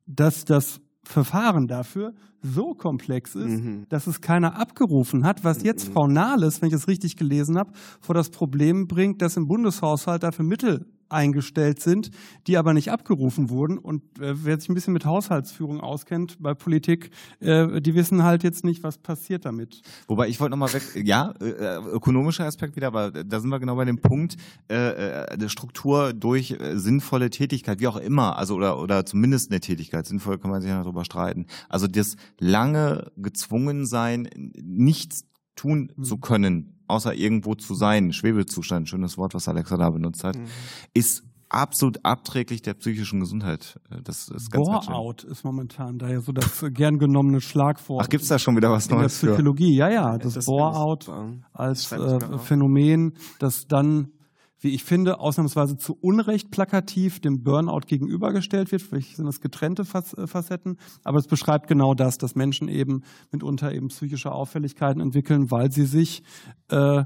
dass 0.06 0.44
das 0.44 0.80
Verfahren 1.04 1.66
dafür 1.66 2.12
so 2.42 2.74
komplex 2.74 3.34
ist, 3.34 3.62
mhm. 3.62 3.86
dass 3.88 4.06
es 4.06 4.20
keiner 4.20 4.58
abgerufen 4.58 5.24
hat, 5.24 5.44
was 5.44 5.62
jetzt 5.62 5.88
mhm. 5.88 5.92
Frau 5.92 6.06
Nahles, 6.06 6.60
wenn 6.60 6.68
ich 6.68 6.74
es 6.74 6.88
richtig 6.88 7.16
gelesen 7.16 7.56
habe, 7.56 7.72
vor 8.00 8.14
das 8.14 8.30
Problem 8.30 8.86
bringt, 8.86 9.22
dass 9.22 9.36
im 9.36 9.46
Bundeshaushalt 9.46 10.22
dafür 10.22 10.44
Mittel 10.44 10.86
eingestellt 11.12 11.80
sind, 11.80 12.10
die 12.46 12.56
aber 12.56 12.72
nicht 12.72 12.90
abgerufen 12.90 13.50
wurden. 13.50 13.78
Und 13.78 14.02
äh, 14.18 14.44
wer 14.44 14.58
sich 14.58 14.68
ein 14.68 14.74
bisschen 14.74 14.92
mit 14.92 15.04
Haushaltsführung 15.04 15.80
auskennt 15.80 16.38
bei 16.40 16.54
Politik, 16.54 17.10
äh, 17.40 17.80
die 17.80 17.94
wissen 17.94 18.22
halt 18.22 18.42
jetzt 18.42 18.64
nicht, 18.64 18.82
was 18.82 18.98
passiert 18.98 19.44
damit. 19.44 19.82
Wobei 20.08 20.28
ich 20.28 20.40
wollte 20.40 20.50
nochmal 20.52 20.72
weg, 20.72 20.82
ja, 21.04 21.34
äh, 21.40 21.76
ökonomischer 21.76 22.46
Aspekt 22.46 22.76
wieder, 22.76 22.88
aber 22.88 23.10
da 23.10 23.40
sind 23.40 23.50
wir 23.50 23.60
genau 23.60 23.76
bei 23.76 23.84
dem 23.84 24.00
Punkt, 24.00 24.36
äh, 24.70 25.24
äh, 25.24 25.48
Struktur 25.48 26.12
durch 26.12 26.52
äh, 26.52 26.78
sinnvolle 26.78 27.30
Tätigkeit, 27.30 27.80
wie 27.80 27.86
auch 27.86 27.96
immer, 27.96 28.38
also 28.38 28.54
oder, 28.54 28.80
oder 28.80 29.04
zumindest 29.04 29.50
eine 29.50 29.60
Tätigkeit, 29.60 30.06
sinnvoll 30.06 30.38
kann 30.38 30.50
man 30.50 30.60
sich 30.60 30.70
ja 30.70 30.82
darüber 30.82 31.04
streiten. 31.04 31.46
Also 31.68 31.86
das 31.86 32.16
lange 32.38 33.12
gezwungen 33.16 33.86
sein, 33.86 34.28
nichts 34.34 35.24
tun 35.56 35.92
mhm. 35.96 36.04
zu 36.04 36.18
können, 36.18 36.81
außer 36.86 37.14
irgendwo 37.14 37.54
zu 37.54 37.74
sein, 37.74 38.12
Schwebezustand, 38.12 38.88
schönes 38.88 39.18
Wort, 39.18 39.34
was 39.34 39.48
Alexa 39.48 39.76
da 39.76 39.90
benutzt 39.90 40.24
hat, 40.24 40.36
mhm. 40.36 40.46
ist 40.94 41.24
absolut 41.52 41.98
abträglich 42.02 42.62
der 42.62 42.74
psychischen 42.74 43.20
Gesundheit. 43.20 43.78
Das 44.04 44.28
ist 44.28 44.50
ganz 44.50 44.66
Bore-out 44.66 45.24
ist 45.24 45.44
momentan 45.44 45.98
da 45.98 46.08
ja 46.08 46.20
so 46.20 46.32
das 46.32 46.64
gern 46.72 46.98
genommene 46.98 47.40
Schlagwort. 47.40 48.02
Ach, 48.04 48.08
gibt's 48.08 48.28
da 48.28 48.38
schon 48.38 48.56
wieder 48.56 48.70
was 48.70 48.88
Neues 48.88 49.22
in 49.22 49.28
der 49.28 49.34
Psychologie? 49.34 49.74
Für? 49.74 49.80
Ja, 49.80 49.90
ja, 49.90 50.18
das, 50.18 50.34
das 50.34 50.46
Bore-out 50.46 51.10
als 51.52 51.92
äh, 51.92 52.38
Phänomen, 52.38 53.12
das 53.38 53.66
dann 53.66 54.12
wie 54.62 54.74
ich 54.74 54.84
finde, 54.84 55.18
ausnahmsweise 55.18 55.76
zu 55.76 55.98
Unrecht 56.00 56.50
plakativ 56.50 57.20
dem 57.20 57.42
Burnout 57.42 57.80
gegenübergestellt 57.86 58.70
wird. 58.70 58.80
Vielleicht 58.80 59.16
sind 59.16 59.26
das 59.26 59.40
getrennte 59.40 59.82
äh, 59.82 60.26
Facetten, 60.26 60.78
aber 61.04 61.18
es 61.18 61.26
beschreibt 61.26 61.66
genau 61.66 61.94
das, 61.94 62.16
dass 62.16 62.36
Menschen 62.36 62.68
eben 62.68 63.02
mitunter 63.32 63.72
eben 63.72 63.88
psychische 63.88 64.32
Auffälligkeiten 64.32 65.02
entwickeln, 65.02 65.50
weil 65.50 65.72
sie 65.72 65.84
sich 65.84 66.22
äh, 66.70 67.04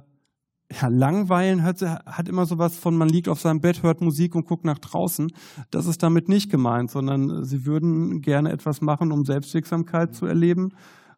ja, 0.72 0.88
langweilen 0.88 1.62
hat, 1.62 1.80
hat 1.80 2.28
immer 2.28 2.44
sowas 2.44 2.76
von, 2.76 2.96
man 2.96 3.08
liegt 3.08 3.28
auf 3.28 3.40
seinem 3.40 3.60
Bett, 3.60 3.82
hört 3.82 4.02
Musik 4.02 4.34
und 4.34 4.46
guckt 4.46 4.64
nach 4.64 4.78
draußen. 4.78 5.32
Das 5.70 5.86
ist 5.86 6.02
damit 6.02 6.28
nicht 6.28 6.50
gemeint, 6.50 6.90
sondern 6.90 7.44
sie 7.44 7.64
würden 7.64 8.20
gerne 8.20 8.52
etwas 8.52 8.80
machen, 8.80 9.12
um 9.12 9.24
Selbstwirksamkeit 9.24 10.14
zu 10.14 10.26
erleben 10.26 10.72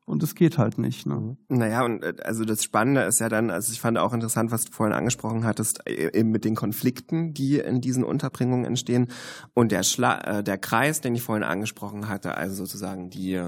und 0.09 0.23
es 0.23 0.35
geht 0.35 0.59
halt 0.59 0.79
nicht. 0.79 1.07
Ne? 1.07 1.15
Mhm. 1.15 1.37
Naja, 1.49 1.85
und 1.85 2.03
äh, 2.03 2.15
also 2.25 2.45
das 2.45 2.65
Spannende 2.65 3.03
ist 3.03 3.21
ja 3.21 3.29
dann, 3.29 3.51
also 3.51 3.73
ich 3.73 3.81
fand 3.81 3.99
auch 3.99 4.13
interessant, 4.13 4.51
was 4.51 4.65
du 4.65 4.73
vorhin 4.73 4.95
angesprochen 4.95 5.45
hattest, 5.45 5.87
äh, 5.87 6.11
eben 6.19 6.31
mit 6.31 6.45
den 6.45 6.55
Konflikten, 6.55 7.35
die 7.35 7.59
in 7.59 7.81
diesen 7.81 8.05
Unterbringungen 8.05 8.65
entstehen 8.65 9.09
und 9.55 9.71
der, 9.71 9.83
Schla 9.83 10.39
äh, 10.39 10.43
der 10.43 10.59
Kreis, 10.59 11.01
den 11.01 11.15
ich 11.15 11.23
vorhin 11.23 11.45
angesprochen 11.45 12.09
hatte, 12.09 12.37
also 12.37 12.57
sozusagen 12.57 13.11
die 13.11 13.41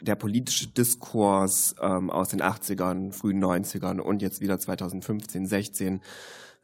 der 0.00 0.16
politische 0.16 0.66
Diskurs 0.66 1.76
ähm, 1.80 2.10
aus 2.10 2.28
den 2.28 2.42
80ern, 2.42 3.12
frühen 3.12 3.42
90ern 3.42 4.00
und 4.00 4.22
jetzt 4.22 4.40
wieder 4.40 4.58
2015, 4.58 5.46
16. 5.46 6.00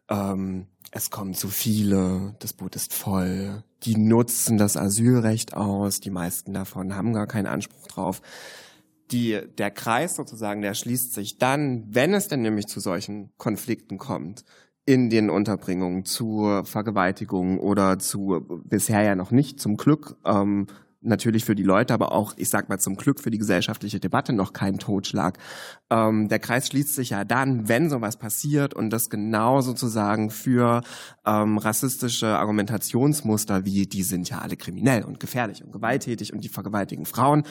Ähm, 0.09 0.67
es 0.91 1.11
kommen 1.11 1.35
zu 1.35 1.49
viele, 1.49 2.35
das 2.41 2.53
Boot 2.53 2.75
ist 2.75 2.93
voll, 2.93 3.63
die 3.85 3.97
nutzen 3.97 4.59
das 4.59 4.77
Asylrecht 4.77 5.55
aus, 5.55 6.01
die 6.01 6.11
meisten 6.11 6.53
davon 6.53 6.97
haben 6.97 7.13
gar 7.13 7.29
keinen 7.29 7.47
Anspruch 7.47 7.87
drauf 7.87 8.21
die, 9.13 9.41
der 9.59 9.71
Kreis 9.71 10.17
sozusagen, 10.17 10.63
der 10.63 10.75
schließt 10.75 11.15
sich 11.15 11.39
dann, 11.39 11.85
wenn 11.89 12.15
es 12.15 12.29
denn 12.29 12.43
nämlich 12.43 12.67
zu 12.67 12.81
solchen 12.81 13.31
Konflikten 13.37 13.99
kommt, 13.99 14.45
in 14.87 15.11
den 15.11 15.31
Unterbringungen 15.31 16.05
zu 16.05 16.63
Vergewaltigungen 16.65 17.59
oder 17.59 17.99
zu 17.99 18.63
bisher 18.65 19.03
ja 19.03 19.15
noch 19.15 19.31
nicht 19.31 19.61
zum 19.61 19.77
Glück 19.77 20.17
ähm, 20.25 20.67
natürlich 21.03 21.45
für 21.45 21.55
die 21.55 21.63
Leute, 21.63 21.95
aber 21.95 22.13
auch, 22.13 22.35
ich 22.37 22.51
sag 22.51 22.69
mal, 22.69 22.79
zum 22.79 22.97
Glück 22.97 23.21
für 23.21 23.31
die 23.31 23.39
gesellschaftliche 23.39 24.01
Debatte 24.01 24.33
noch 24.33 24.53
kein 24.53 24.79
Totschlag. 24.79 25.39
Ähm, 25.89 26.29
der 26.29 26.39
Kreis 26.39 26.69
schließt 26.69 26.95
sich 26.95 27.11
ja 27.11 27.25
dann, 27.25 27.69
wenn 27.69 27.89
sowas 27.89 28.19
passiert 28.19 28.75
und 28.75 28.91
das 28.91 29.09
genau 29.09 29.61
sozusagen 29.61 30.31
für 30.31 30.83
ähm, 31.25 31.59
rassistische 31.59 32.39
Argumentationsmuster 32.39 33.65
wie, 33.65 33.87
die 33.87 34.03
sind 34.03 34.29
ja 34.29 34.39
alle 34.39 34.57
kriminell 34.57 35.05
und 35.05 35.21
gefährlich 35.21 35.65
und 35.65 35.73
gewalttätig 35.73 36.33
und 36.33 36.45
die 36.45 36.49
vergewaltigen 36.49 37.07
Frauen, 37.07 37.45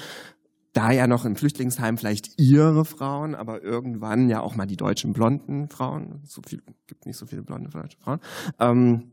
da 0.74 0.92
ja 0.92 1.08
noch 1.08 1.26
im 1.26 1.36
Flüchtlingsheim 1.36 1.98
vielleicht 1.98 2.40
ihre 2.40 2.86
Frauen, 2.86 3.36
aber 3.36 3.64
irgendwann 3.64 4.30
ja 4.30 4.42
auch 4.42 4.56
mal 4.56 4.68
die 4.68 4.78
deutschen 4.78 5.14
blonden 5.14 5.70
Frauen. 5.70 6.22
So 6.26 6.42
viel 6.46 6.62
gibt 6.88 7.06
nicht 7.06 7.18
so 7.18 7.26
viele 7.26 7.44
blonde 7.44 7.70
deutsche 7.70 7.98
Frauen. 7.98 8.20
Ähm, 8.60 9.12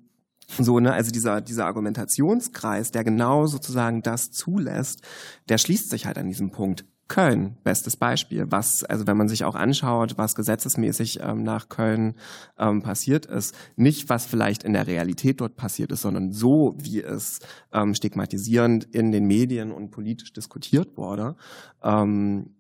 so, 0.49 0.79
ne, 0.79 0.93
also 0.93 1.11
dieser, 1.11 1.41
dieser 1.41 1.67
Argumentationskreis, 1.67 2.93
der 2.93 3.05
genau 3.05 3.47
sozusagen 3.47 4.03
das 4.03 4.31
zulässt, 4.31 5.03
der 5.49 5.59
schließt 5.59 5.91
sich 5.91 6.07
halt 6.07 6.19
an 6.19 6.29
diesem 6.29 6.51
Punkt. 6.51 6.85
Köln, 7.09 7.57
bestes 7.63 7.97
Beispiel. 7.97 8.47
Was, 8.51 8.83
also 8.83 9.07
wenn 9.07 9.17
man 9.17 9.29
sich 9.29 9.45
auch 9.45 9.55
anschaut, 9.55 10.19
was 10.19 10.35
gesetzesmäßig 10.35 11.21
ähm, 11.21 11.43
nach 11.45 11.69
Köln 11.69 12.15
ähm, 12.59 12.83
passiert 12.83 13.27
ist, 13.27 13.55
nicht 13.77 14.09
was 14.09 14.27
vielleicht 14.27 14.65
in 14.65 14.73
der 14.73 14.87
Realität 14.87 15.41
dort 15.41 15.57
passiert 15.57 15.93
ist, 15.93 16.03
sondern 16.03 16.33
so, 16.33 16.75
wie 16.79 17.01
es 17.03 17.39
ähm, 17.73 17.95
stigmatisierend 17.95 18.85
in 18.93 19.13
den 19.13 19.27
Medien 19.27 19.71
und 19.71 19.91
politisch 19.91 20.33
diskutiert 20.33 20.97
wurde. 20.97 21.37
Ähm, 21.83 22.57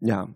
ja. 0.00 0.28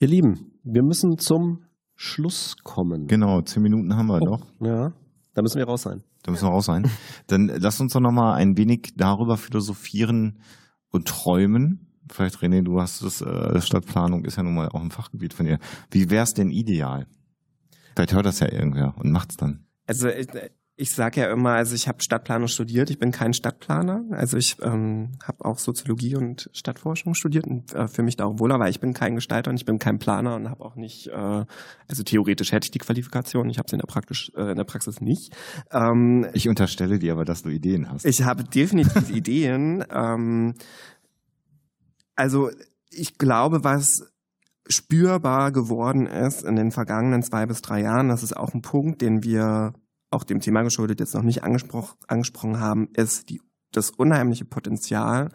Ihr 0.00 0.08
Lieben, 0.08 0.52
wir 0.64 0.82
müssen 0.82 1.18
zum 1.18 1.64
Schluss 1.94 2.56
kommen. 2.64 3.06
Genau, 3.06 3.40
zehn 3.42 3.62
Minuten 3.62 3.94
haben 3.96 4.06
wir 4.06 4.20
Oh, 4.20 4.24
noch. 4.26 4.46
Ja, 4.60 4.92
da 5.34 5.42
müssen 5.42 5.58
wir 5.58 5.64
raus 5.64 5.82
sein. 5.82 6.02
Da 6.24 6.32
müssen 6.32 6.46
wir 6.46 6.52
raus 6.52 6.66
sein. 6.66 6.90
Dann 7.28 7.52
lass 7.54 7.80
uns 7.80 7.92
doch 7.92 8.00
noch 8.00 8.12
mal 8.12 8.34
ein 8.34 8.56
wenig 8.56 8.94
darüber 8.96 9.36
philosophieren 9.36 10.40
und 10.94 11.08
träumen. 11.08 11.86
Vielleicht, 12.10 12.36
René, 12.36 12.62
du 12.62 12.80
hast 12.80 13.02
das, 13.02 13.20
äh, 13.20 13.60
Stadtplanung 13.60 14.24
ist 14.24 14.36
ja 14.36 14.42
nun 14.42 14.54
mal 14.54 14.68
auch 14.68 14.80
ein 14.80 14.90
Fachgebiet 14.90 15.34
von 15.34 15.46
dir. 15.46 15.58
Wie 15.90 16.10
wär's 16.10 16.34
denn 16.34 16.50
ideal? 16.50 17.06
Vielleicht 17.94 18.12
hört 18.12 18.26
das 18.26 18.40
ja 18.40 18.50
irgendwer 18.50 18.94
und 18.98 19.10
macht's 19.10 19.36
dann. 19.36 19.66
Also 19.86 20.08
ich, 20.76 20.92
sage 20.92 21.20
ja 21.20 21.32
immer, 21.32 21.50
also 21.50 21.74
ich 21.74 21.86
habe 21.86 22.02
Stadtplanung 22.02 22.48
studiert, 22.48 22.90
ich 22.90 22.98
bin 22.98 23.12
kein 23.12 23.32
Stadtplaner. 23.32 24.04
Also 24.10 24.36
ich 24.36 24.56
ähm, 24.60 25.12
habe 25.22 25.44
auch 25.44 25.58
Soziologie 25.58 26.16
und 26.16 26.50
Stadtforschung 26.52 27.14
studiert 27.14 27.46
und 27.46 27.72
äh, 27.74 27.86
für 27.86 28.02
mich 28.02 28.16
da 28.16 28.24
auch 28.24 28.40
wohler, 28.40 28.58
weil 28.58 28.70
ich 28.70 28.80
bin 28.80 28.92
kein 28.92 29.14
Gestalter 29.14 29.50
und 29.50 29.56
ich 29.56 29.64
bin 29.64 29.78
kein 29.78 29.98
Planer 29.98 30.34
und 30.34 30.50
habe 30.50 30.64
auch 30.64 30.74
nicht, 30.74 31.06
äh, 31.08 31.44
also 31.88 32.02
theoretisch 32.04 32.50
hätte 32.50 32.66
ich 32.66 32.70
die 32.72 32.80
Qualifikation, 32.80 33.48
ich 33.50 33.58
habe 33.58 33.68
sie 33.68 33.76
in 33.76 33.80
der 33.80 33.86
praktisch 33.86 34.32
äh, 34.36 34.50
in 34.50 34.56
der 34.56 34.64
Praxis 34.64 35.00
nicht. 35.00 35.32
Ähm, 35.70 36.26
Ich 36.32 36.48
unterstelle 36.48 36.98
dir 36.98 37.12
aber, 37.12 37.24
dass 37.24 37.42
du 37.42 37.50
Ideen 37.50 37.88
hast. 37.90 38.04
ich 38.04 38.24
habe 38.24 38.42
definitiv 38.42 39.10
Ideen. 39.14 39.84
Ähm, 39.90 40.54
also 42.16 42.50
ich 42.90 43.16
glaube, 43.18 43.62
was 43.62 44.12
spürbar 44.66 45.52
geworden 45.52 46.06
ist 46.06 46.42
in 46.42 46.56
den 46.56 46.70
vergangenen 46.72 47.22
zwei 47.22 47.46
bis 47.46 47.62
drei 47.62 47.82
Jahren, 47.82 48.08
das 48.08 48.22
ist 48.22 48.36
auch 48.36 48.54
ein 48.54 48.62
Punkt, 48.62 49.02
den 49.02 49.22
wir 49.22 49.74
auch 50.14 50.24
dem 50.24 50.40
Thema 50.40 50.62
geschuldet 50.62 51.00
jetzt 51.00 51.14
noch 51.14 51.22
nicht 51.22 51.42
angesprochen, 51.44 52.60
haben, 52.60 52.88
ist 52.94 53.28
die, 53.28 53.40
das 53.72 53.90
unheimliche 53.90 54.44
Potenzial, 54.44 55.30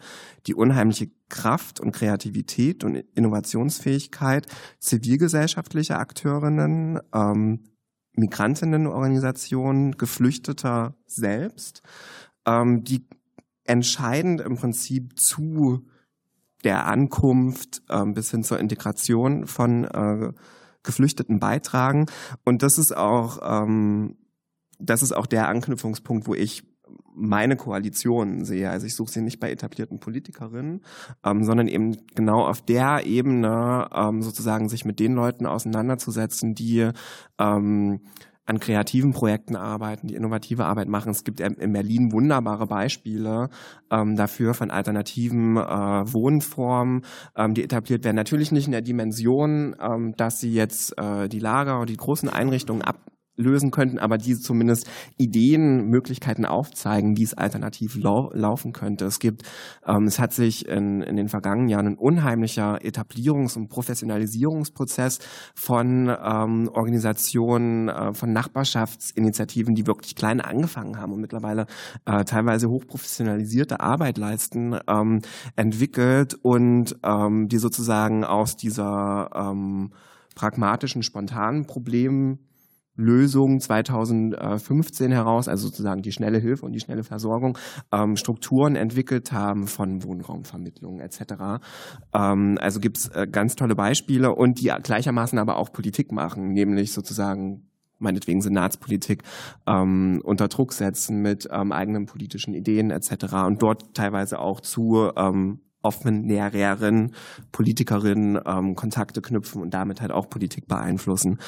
die 0.46 0.54
unheimliche 0.54 1.10
Kraft 1.28 1.80
und 1.80 1.92
Kreativität 1.92 2.84
und 2.84 2.96
Innovationsfähigkeit 3.14 4.46
zivilgesellschaftlicher 4.78 5.98
Akteurinnen, 5.98 7.00
ähm, 7.14 7.60
Migrantinnenorganisationen, 8.16 9.96
Geflüchteter 9.96 10.94
selbst, 11.06 11.82
ähm, 12.46 12.82
die 12.82 13.06
entscheidend 13.64 14.40
im 14.40 14.56
Prinzip 14.56 15.18
zu 15.18 15.86
der 16.64 16.86
Ankunft 16.86 17.82
ähm, 17.88 18.14
bis 18.14 18.30
hin 18.30 18.42
zur 18.42 18.58
Integration 18.58 19.46
von 19.46 19.84
äh, 19.84 20.32
Geflüchteten 20.82 21.40
beitragen. 21.40 22.06
Und 22.44 22.62
das 22.62 22.78
ist 22.78 22.96
auch, 22.96 23.38
ähm, 23.42 24.16
das 24.80 25.02
ist 25.02 25.12
auch 25.12 25.26
der 25.26 25.48
Anknüpfungspunkt, 25.48 26.26
wo 26.26 26.34
ich 26.34 26.64
meine 27.14 27.56
Koalition 27.56 28.44
sehe. 28.44 28.70
Also 28.70 28.86
ich 28.86 28.94
suche 28.94 29.10
sie 29.10 29.20
nicht 29.20 29.40
bei 29.40 29.50
etablierten 29.50 30.00
Politikerinnen, 30.00 30.82
ähm, 31.24 31.44
sondern 31.44 31.68
eben 31.68 31.96
genau 32.14 32.46
auf 32.46 32.62
der 32.62 33.06
Ebene 33.06 33.88
ähm, 33.94 34.22
sozusagen 34.22 34.68
sich 34.68 34.84
mit 34.84 34.98
den 35.00 35.14
Leuten 35.14 35.46
auseinanderzusetzen, 35.46 36.54
die 36.54 36.90
ähm, 37.38 38.00
an 38.46 38.58
kreativen 38.58 39.12
Projekten 39.12 39.54
arbeiten, 39.54 40.08
die 40.08 40.16
innovative 40.16 40.64
Arbeit 40.64 40.88
machen. 40.88 41.10
Es 41.10 41.22
gibt 41.22 41.38
in 41.38 41.72
Berlin 41.72 42.10
wunderbare 42.10 42.66
Beispiele 42.66 43.48
ähm, 43.92 44.16
dafür 44.16 44.54
von 44.54 44.72
alternativen 44.72 45.56
äh, 45.56 45.60
Wohnformen, 45.60 47.02
ähm, 47.36 47.54
die 47.54 47.62
etabliert 47.62 48.04
werden. 48.04 48.16
Natürlich 48.16 48.50
nicht 48.50 48.66
in 48.66 48.72
der 48.72 48.82
Dimension, 48.82 49.76
ähm, 49.80 50.14
dass 50.16 50.40
sie 50.40 50.52
jetzt 50.52 50.98
äh, 50.98 51.28
die 51.28 51.38
Lager 51.38 51.76
oder 51.76 51.86
die 51.86 51.96
großen 51.96 52.28
Einrichtungen 52.28 52.82
ablösen 53.40 53.70
könnten, 53.70 53.98
aber 53.98 54.18
die 54.18 54.36
zumindest 54.38 54.88
Ideen, 55.16 55.88
Möglichkeiten 55.88 56.44
aufzeigen, 56.44 57.16
wie 57.16 57.22
es 57.22 57.34
alternativ 57.34 57.96
lau 57.96 58.30
laufen 58.34 58.72
könnte. 58.72 59.06
Es 59.06 59.18
gibt, 59.18 59.42
ähm, 59.86 60.04
es 60.04 60.18
hat 60.18 60.32
sich 60.32 60.68
in, 60.68 61.00
in 61.00 61.16
den 61.16 61.28
vergangenen 61.28 61.68
Jahren 61.68 61.86
ein 61.86 61.96
unheimlicher 61.96 62.78
Etablierungs- 62.82 63.56
und 63.56 63.68
Professionalisierungsprozess 63.68 65.18
von 65.54 66.08
ähm, 66.08 66.68
Organisationen, 66.72 67.88
äh, 67.88 68.12
von 68.12 68.32
Nachbarschaftsinitiativen, 68.32 69.74
die 69.74 69.86
wirklich 69.86 70.14
klein 70.14 70.40
angefangen 70.40 70.98
haben 70.98 71.12
und 71.12 71.20
mittlerweile 71.20 71.66
äh, 72.04 72.24
teilweise 72.24 72.68
hochprofessionalisierte 72.68 73.80
Arbeit 73.80 74.18
leisten, 74.18 74.76
ähm, 74.86 75.20
entwickelt 75.56 76.34
und 76.42 76.96
ähm, 77.02 77.48
die 77.48 77.58
sozusagen 77.58 78.24
aus 78.24 78.56
dieser 78.56 79.30
ähm, 79.34 79.90
pragmatischen, 80.34 81.02
spontanen 81.02 81.66
Problemen 81.66 82.38
Lösung 83.00 83.60
2015 83.60 85.10
heraus, 85.10 85.48
also 85.48 85.66
sozusagen 85.68 86.02
die 86.02 86.12
schnelle 86.12 86.38
Hilfe 86.38 86.66
und 86.66 86.72
die 86.72 86.80
schnelle 86.80 87.02
Versorgung, 87.02 87.58
ähm, 87.92 88.16
Strukturen 88.16 88.76
entwickelt 88.76 89.32
haben 89.32 89.66
von 89.66 90.04
Wohnraumvermittlung 90.04 91.00
etc. 91.00 91.62
Ähm, 92.14 92.58
also 92.60 92.80
gibt's 92.80 93.08
äh, 93.08 93.26
ganz 93.26 93.56
tolle 93.56 93.74
Beispiele 93.74 94.34
und 94.34 94.60
die 94.60 94.72
gleichermaßen 94.82 95.38
aber 95.38 95.56
auch 95.56 95.72
Politik 95.72 96.12
machen, 96.12 96.52
nämlich 96.52 96.92
sozusagen 96.92 97.66
meinetwegen 97.98 98.40
Senatspolitik 98.40 99.22
ähm, 99.66 100.20
unter 100.24 100.48
Druck 100.48 100.72
setzen 100.72 101.20
mit 101.20 101.48
ähm, 101.50 101.72
eigenen 101.72 102.06
politischen 102.06 102.54
Ideen 102.54 102.90
etc. 102.90 103.34
und 103.46 103.62
dort 103.62 103.94
teilweise 103.94 104.38
auch 104.38 104.60
zu 104.60 105.10
ähm, 105.16 105.60
offeneren 105.82 107.14
Politikerinnen 107.52 108.38
ähm, 108.44 108.74
Kontakte 108.74 109.22
knüpfen 109.22 109.62
und 109.62 109.72
damit 109.72 110.00
halt 110.00 110.12
auch 110.12 110.28
Politik 110.28 110.66
beeinflussen. 110.66 111.38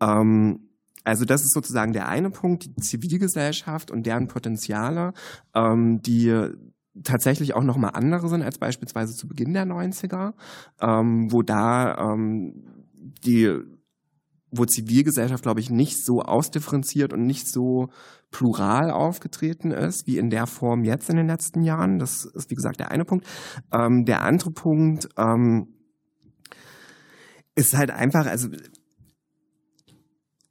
Ähm, 0.00 0.69
also 1.04 1.24
das 1.24 1.42
ist 1.42 1.52
sozusagen 1.52 1.92
der 1.92 2.08
eine 2.08 2.30
Punkt, 2.30 2.64
die 2.64 2.82
Zivilgesellschaft 2.82 3.90
und 3.90 4.04
deren 4.04 4.28
Potenziale, 4.28 5.12
ähm, 5.54 6.00
die 6.02 6.50
tatsächlich 7.02 7.54
auch 7.54 7.62
nochmal 7.62 7.92
andere 7.94 8.28
sind 8.28 8.42
als 8.42 8.58
beispielsweise 8.58 9.14
zu 9.14 9.28
Beginn 9.28 9.52
der 9.52 9.66
90er, 9.66 10.34
ähm, 10.80 11.32
wo 11.32 11.42
da 11.42 12.12
ähm, 12.12 12.84
die 13.24 13.58
wo 14.52 14.64
Zivilgesellschaft, 14.64 15.44
glaube 15.44 15.60
ich, 15.60 15.70
nicht 15.70 16.04
so 16.04 16.22
ausdifferenziert 16.22 17.12
und 17.12 17.24
nicht 17.24 17.48
so 17.48 17.88
plural 18.32 18.90
aufgetreten 18.90 19.70
ist, 19.70 20.06
wie 20.06 20.18
in 20.18 20.28
der 20.28 20.46
Form 20.46 20.84
jetzt 20.84 21.08
in 21.08 21.16
den 21.16 21.28
letzten 21.28 21.62
Jahren. 21.62 21.98
Das 21.98 22.24
ist, 22.24 22.50
wie 22.50 22.56
gesagt, 22.56 22.80
der 22.80 22.90
eine 22.90 23.04
Punkt. 23.04 23.26
Ähm, 23.72 24.04
der 24.04 24.22
andere 24.22 24.50
Punkt 24.50 25.08
ähm, 25.16 25.68
ist 27.54 27.76
halt 27.76 27.90
einfach, 27.90 28.26
also 28.26 28.48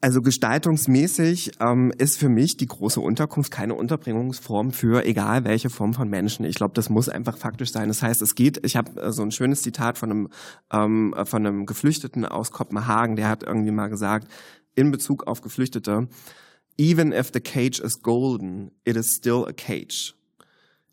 also 0.02 0.22
gestaltungsmäßig 0.22 1.52
ähm, 1.60 1.92
ist 1.98 2.18
für 2.18 2.30
mich 2.30 2.56
die 2.56 2.68
große 2.68 3.02
Unterkunft 3.02 3.52
keine 3.52 3.76
Unterbringungsform 3.76 4.72
für 4.72 5.06
egal 5.06 5.44
welche 5.44 5.70
Form 5.70 5.94
von 5.94 6.10
Menschen. 6.10 6.46
Ich 6.46 6.56
glaube, 6.56 6.74
das 6.74 6.90
muss 6.90 7.10
einfach 7.10 7.38
faktisch 7.38 7.72
sein. 7.72 7.90
Das 7.90 8.02
heißt, 8.02 8.22
es 8.22 8.36
geht. 8.36 8.66
Ich 8.66 8.78
habe 8.78 9.02
äh, 9.02 9.12
so 9.12 9.24
ein 9.24 9.32
schönes 9.32 9.62
Zitat 9.62 9.98
von 9.98 10.12
einem 10.12 10.30
ähm, 10.72 11.14
von 11.26 11.46
einem 11.46 11.66
Geflüchteten 11.66 12.26
aus 12.26 12.52
Kopenhagen, 12.52 13.16
der 13.18 13.28
hat 13.28 13.44
irgendwie 13.44 13.72
mal 13.72 13.88
gesagt 13.88 14.28
in 14.76 14.92
Bezug 14.92 15.28
auf 15.28 15.42
Geflüchtete: 15.42 16.08
Even 16.78 17.12
if 17.12 17.32
the 17.34 17.42
cage 17.42 17.80
is 17.80 18.02
golden, 18.02 18.72
it 18.86 18.96
is 18.96 19.16
still 19.18 19.46
a 19.48 19.54
cage. 19.54 20.16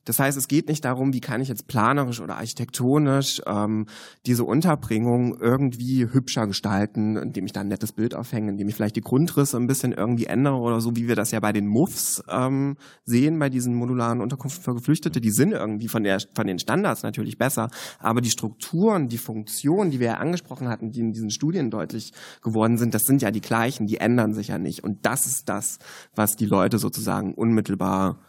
Das 0.07 0.20
heißt, 0.20 0.39
es 0.39 0.49
geht 0.49 0.69
nicht 0.69 0.85
darum, 0.85 1.12
wie 1.12 1.20
kann 1.20 1.41
ich 1.41 1.49
jetzt 1.49 1.66
planerisch 1.66 2.20
oder 2.20 2.37
architektonisch 2.37 3.43
ähm, 3.45 3.87
diese 4.24 4.45
Unterbringung 4.45 5.37
irgendwie 5.39 6.07
hübscher 6.07 6.47
gestalten, 6.47 7.16
indem 7.16 7.45
ich 7.45 7.53
da 7.53 7.61
ein 7.61 7.69
nettes 7.69 7.93
Bild 7.93 8.15
aufhänge, 8.15 8.53
indem 8.53 8.69
ich 8.69 8.77
vielleicht 8.77 8.97
die 8.97 9.01
Grundrisse 9.01 9.57
ein 9.57 9.66
bisschen 9.66 9.93
irgendwie 9.93 10.27
ändere 10.27 10.57
oder 10.57 10.81
so, 10.81 10.95
wie 10.95 11.09
wir 11.09 11.16
das 11.16 11.33
ja 11.33 11.41
bei 11.41 11.53
den 11.53 11.66
MUFs 11.66 12.23
ähm, 12.28 12.77
sehen, 13.05 13.39
bei 13.39 13.51
diesen 13.51 13.74
modularen 13.74 14.20
Unterkünften 14.20 14.62
für 14.62 14.74
Geflüchtete. 14.74 15.20
Die 15.20 15.33
sind 15.33 15.53
irgendwie 15.53 15.89
von, 15.89 16.05
der, 16.05 16.20
von 16.35 16.47
den 16.47 16.61
Standards 16.61 17.03
natürlich 17.03 17.37
besser, 17.37 17.69
aber 17.99 18.20
die 18.20 18.31
Strukturen, 18.31 19.09
die 19.09 19.19
Funktionen, 19.19 19.91
die 19.91 19.99
wir 19.99 20.07
ja 20.07 20.16
angesprochen 20.19 20.69
hatten, 20.69 20.93
die 20.93 21.01
in 21.01 21.12
diesen 21.12 21.31
Studien 21.31 21.70
deutlich 21.70 22.12
geworden 22.43 22.78
sind, 22.78 22.95
das 22.95 23.03
sind 23.03 23.23
ja 23.23 23.33
die 23.33 23.41
gleichen, 23.41 23.89
die 23.89 23.97
ändern 23.97 24.35
sich 24.35 24.49
ja 24.49 24.59
nicht. 24.59 24.85
Und 24.85 25.05
das 25.05 25.27
ist 25.27 25.49
das, 25.49 25.81
was 26.15 26.37
die 26.37 26.47
Leute 26.47 26.78
sozusagen 26.78 27.35
unmittelbar 27.35 28.20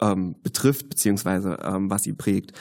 ähm, 0.00 0.36
betrifft, 0.42 0.88
beziehungsweise 0.88 1.58
ähm, 1.62 1.90
was 1.90 2.02
sie 2.02 2.12
prägt. 2.12 2.52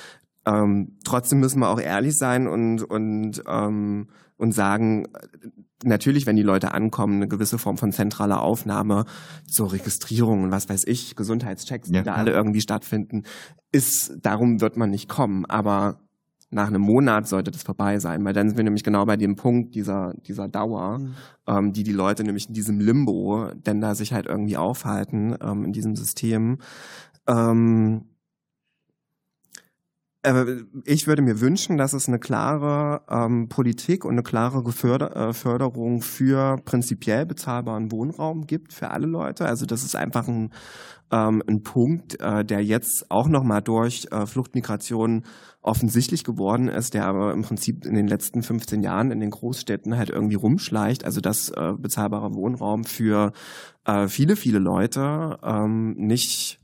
Ähm, 0.46 0.98
trotzdem 1.04 1.40
müssen 1.40 1.60
wir 1.60 1.70
auch 1.70 1.80
ehrlich 1.80 2.18
sein 2.18 2.48
und, 2.48 2.84
und, 2.84 3.44
ähm, 3.48 4.08
und 4.38 4.54
sagen, 4.54 5.08
natürlich, 5.84 6.26
wenn 6.26 6.36
die 6.36 6.44
Leute 6.44 6.74
ankommen, 6.74 7.16
eine 7.16 7.28
gewisse 7.28 7.58
Form 7.58 7.78
von 7.78 7.92
zentraler 7.92 8.42
Aufnahme 8.42 9.06
zur 9.48 9.72
Registrierung 9.72 10.44
und 10.44 10.52
was 10.52 10.70
weiß 10.70 10.86
ich, 10.88 11.16
Gesundheitschecks, 11.16 11.90
die 11.90 11.96
Ja, 11.96 12.04
da 12.04 12.14
klar. 12.14 12.18
alle 12.18 12.32
irgendwie 12.32 12.62
stattfinden, 12.62 13.24
ist, 13.72 14.18
darum 14.22 14.62
wird 14.62 14.78
man 14.78 14.90
nicht 14.90 15.10
kommen. 15.10 15.46
Aber 15.46 16.00
nach 16.52 16.68
einem 16.68 16.82
Monat 16.82 17.28
sollte 17.28 17.52
das 17.52 17.62
vorbei 17.62 18.00
sein, 18.00 18.26
weil 18.26 18.34
dann 18.34 18.48
sind 18.48 18.58
wir 18.58 18.64
nämlich 18.64 18.84
genau 18.84 19.06
bei 19.06 19.18
dem 19.18 19.36
Punkt 19.36 19.76
dieser, 19.76 20.16
dieser 20.26 20.48
Dauer, 20.48 21.00
ähm, 21.48 21.74
die 21.74 21.84
die 21.84 21.92
Leute 21.92 22.24
nämlich 22.24 22.48
in 22.48 22.54
diesem 22.56 22.80
Limbo, 22.80 23.52
denn 23.54 23.82
da 23.82 23.94
sich 23.94 24.14
halt 24.14 24.26
irgendwie 24.26 24.58
aufhalten 24.58 25.36
ähm, 25.42 25.64
in 25.66 25.74
diesem 25.74 25.96
System. 25.96 26.58
Ähm, 27.30 28.06
äh, 30.24 30.64
ich 30.86 31.08
würde 31.08 31.22
mir 31.22 31.40
wünschen, 31.40 31.78
dass 31.78 31.94
es 31.94 32.08
eine 32.08 32.20
klare 32.20 33.04
ähm, 33.10 33.48
Politik 33.48 34.04
und 34.04 34.14
eine 34.14 34.24
klare 34.24 34.64
Geförder 34.64 35.16
äh, 35.16 35.34
Förderung 35.34 36.02
für 36.02 36.58
prinzipiell 36.66 37.26
bezahlbaren 37.26 37.92
Wohnraum 37.92 38.46
gibt 38.46 38.74
für 38.74 38.90
alle 38.92 39.08
Leute. 39.08 39.46
Also 39.46 39.66
das 39.66 39.84
ist 39.84 39.96
einfach 39.96 40.28
ein, 40.28 40.52
ähm, 41.12 41.42
ein 41.48 41.62
Punkt, 41.62 42.20
äh, 42.20 42.44
der 42.44 42.64
jetzt 42.64 43.06
auch 43.10 43.30
nochmal 43.30 43.62
durch 43.62 44.08
äh, 44.12 44.26
Fluchtmigration 44.26 45.24
offensichtlich 45.62 46.24
geworden 46.24 46.68
ist, 46.68 46.94
der 46.94 47.06
aber 47.06 47.32
im 47.34 47.42
Prinzip 47.44 47.86
in 47.86 47.96
den 47.96 48.08
letzten 48.08 48.42
15 48.42 48.82
Jahren 48.82 49.12
in 49.12 49.20
den 49.20 49.30
Großstädten 49.30 49.98
halt 49.98 50.10
irgendwie 50.10 50.36
rumschleicht. 50.36 51.06
Also 51.06 51.22
dass 51.22 51.50
äh, 51.50 51.74
bezahlbarer 51.78 52.34
Wohnraum 52.34 52.84
für 52.84 53.32
äh, 53.86 54.08
viele, 54.08 54.36
viele 54.36 54.60
Leute 54.60 55.38
ähm, 55.44 55.96
nicht 55.98 56.59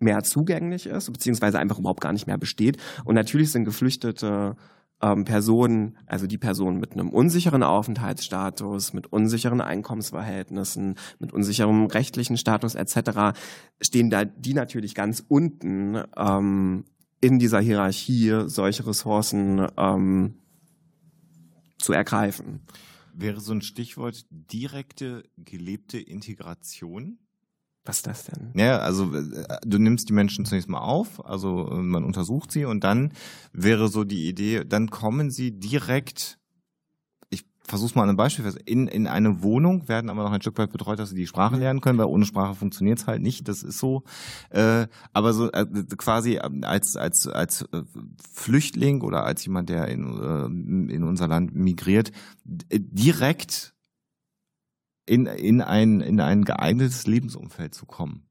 mehr 0.00 0.22
zugänglich 0.22 0.86
ist, 0.86 1.12
beziehungsweise 1.12 1.58
einfach 1.58 1.78
überhaupt 1.78 2.00
gar 2.00 2.12
nicht 2.12 2.26
mehr 2.26 2.38
besteht. 2.38 2.78
Und 3.04 3.14
natürlich 3.14 3.52
sind 3.52 3.64
Geflüchtete 3.64 4.56
ähm, 5.02 5.24
Personen, 5.24 5.96
also 6.06 6.26
die 6.26 6.38
Personen 6.38 6.78
mit 6.78 6.92
einem 6.92 7.10
unsicheren 7.10 7.62
Aufenthaltsstatus, 7.62 8.92
mit 8.92 9.12
unsicheren 9.12 9.60
Einkommensverhältnissen, 9.60 10.96
mit 11.18 11.32
unsicherem 11.32 11.86
rechtlichen 11.86 12.36
Status 12.36 12.74
etc., 12.74 13.38
stehen 13.80 14.10
da 14.10 14.24
die 14.24 14.54
natürlich 14.54 14.94
ganz 14.94 15.24
unten 15.26 16.02
ähm, 16.16 16.84
in 17.20 17.38
dieser 17.38 17.60
Hierarchie, 17.60 18.44
solche 18.46 18.86
Ressourcen 18.86 19.66
ähm, 19.76 20.34
zu 21.78 21.92
ergreifen. 21.92 22.60
Wäre 23.14 23.40
so 23.40 23.52
ein 23.52 23.62
Stichwort 23.62 24.24
direkte 24.30 25.24
gelebte 25.36 25.98
Integration? 25.98 27.18
Was 27.84 27.96
ist 27.96 28.06
das 28.06 28.24
denn? 28.24 28.52
Ja, 28.54 28.78
also 28.78 29.14
äh, 29.14 29.58
du 29.64 29.78
nimmst 29.78 30.08
die 30.08 30.12
Menschen 30.12 30.44
zunächst 30.44 30.68
mal 30.68 30.80
auf, 30.80 31.24
also 31.24 31.70
äh, 31.70 31.76
man 31.76 32.04
untersucht 32.04 32.52
sie 32.52 32.66
und 32.66 32.84
dann 32.84 33.12
wäre 33.52 33.88
so 33.88 34.04
die 34.04 34.28
Idee, 34.28 34.64
dann 34.66 34.90
kommen 34.90 35.30
sie 35.30 35.58
direkt, 35.58 36.38
ich 37.30 37.46
versuch's 37.64 37.94
mal 37.94 38.02
an 38.02 38.10
einem 38.10 38.18
Beispiel 38.18 38.44
fest, 38.44 38.58
in, 38.66 38.86
in 38.86 39.06
eine 39.06 39.42
Wohnung, 39.42 39.88
werden 39.88 40.10
aber 40.10 40.24
noch 40.24 40.32
ein 40.32 40.42
Stück 40.42 40.58
weit 40.58 40.72
betreut, 40.72 40.98
dass 40.98 41.08
sie 41.08 41.16
die 41.16 41.26
Sprache 41.26 41.54
mhm. 41.54 41.60
lernen 41.62 41.80
können, 41.80 41.98
weil 41.98 42.06
ohne 42.06 42.26
Sprache 42.26 42.54
funktioniert's 42.54 43.06
halt 43.06 43.22
nicht, 43.22 43.48
das 43.48 43.62
ist 43.62 43.78
so. 43.78 44.02
Äh, 44.50 44.86
aber 45.14 45.32
so 45.32 45.50
äh, 45.50 45.64
quasi 45.96 46.38
als, 46.38 46.96
als, 46.96 47.28
als 47.28 47.62
äh, 47.72 47.82
Flüchtling 48.30 49.00
oder 49.00 49.24
als 49.24 49.42
jemand, 49.46 49.70
der 49.70 49.88
in, 49.88 50.90
in 50.90 51.02
unser 51.02 51.28
Land 51.28 51.54
migriert, 51.54 52.12
direkt 52.44 53.74
in, 55.10 55.26
in, 55.26 55.60
ein, 55.60 56.00
in 56.00 56.20
ein 56.20 56.44
geeignetes 56.44 57.08
Lebensumfeld 57.08 57.74
zu 57.74 57.84
kommen. 57.84 58.28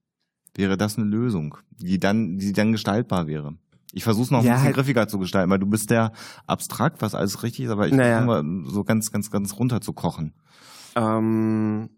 Wäre 0.55 0.77
das 0.77 0.97
eine 0.97 1.05
Lösung, 1.05 1.57
die 1.71 1.99
dann, 1.99 2.37
die 2.37 2.53
dann 2.53 2.71
gestaltbar 2.71 3.27
wäre? 3.27 3.55
Ich 3.91 4.05
versuche 4.05 4.23
es 4.23 4.31
noch 4.31 4.43
ja, 4.43 4.51
ein 4.51 4.53
bisschen 4.53 4.65
halt 4.67 4.75
griffiger 4.75 5.07
zu 5.09 5.19
gestalten, 5.19 5.51
weil 5.51 5.59
du 5.59 5.65
bist 5.65 5.91
ja 5.91 6.13
abstrakt, 6.47 7.01
was 7.01 7.15
alles 7.15 7.43
richtig 7.43 7.65
ist, 7.65 7.71
aber 7.71 7.87
ich 7.87 7.93
naja. 7.93 8.23
versuche 8.23 8.43
mal 8.43 8.71
so 8.71 8.83
ganz, 8.85 9.11
ganz, 9.11 9.29
ganz 9.29 9.57
runter 9.57 9.81
zu 9.81 9.91
kochen. 9.91 10.33
Ähm, 10.95 11.89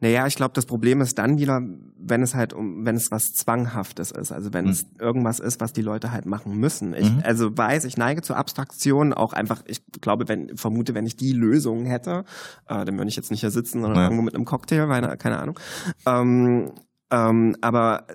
naja, 0.00 0.26
ich 0.26 0.34
glaube, 0.34 0.52
das 0.54 0.66
Problem 0.66 1.00
ist 1.00 1.18
dann 1.18 1.38
wieder, 1.38 1.62
wenn 1.96 2.22
es 2.22 2.34
halt 2.34 2.52
um, 2.52 2.84
wenn 2.84 2.96
es 2.96 3.10
was 3.10 3.34
Zwanghaftes 3.34 4.10
ist, 4.10 4.32
also 4.32 4.52
wenn 4.52 4.66
mhm. 4.66 4.70
es 4.72 4.86
irgendwas 4.98 5.38
ist, 5.38 5.60
was 5.60 5.72
die 5.72 5.82
Leute 5.82 6.12
halt 6.12 6.26
machen 6.26 6.56
müssen. 6.56 6.94
Ich, 6.94 7.10
mhm. 7.10 7.22
also 7.24 7.56
weiß, 7.56 7.84
ich 7.84 7.96
neige 7.96 8.22
zur 8.22 8.36
Abstraktion 8.36 9.12
auch 9.12 9.32
einfach, 9.32 9.62
ich 9.66 9.82
glaube, 10.00 10.28
wenn, 10.28 10.56
vermute, 10.56 10.94
wenn 10.94 11.06
ich 11.06 11.16
die 11.16 11.32
Lösung 11.32 11.84
hätte, 11.84 12.24
äh, 12.68 12.84
dann 12.84 12.96
würde 12.96 13.08
ich 13.08 13.16
jetzt 13.16 13.30
nicht 13.30 13.40
hier 13.40 13.50
sitzen, 13.50 13.80
sondern 13.80 13.98
ja. 13.98 14.04
irgendwo 14.04 14.22
mit 14.22 14.34
einem 14.34 14.44
Cocktail, 14.44 14.86
keine, 14.88 15.16
keine 15.16 15.38
Ahnung. 15.38 15.58
Ähm, 16.06 16.72
ähm, 17.10 17.56
aber 17.60 18.06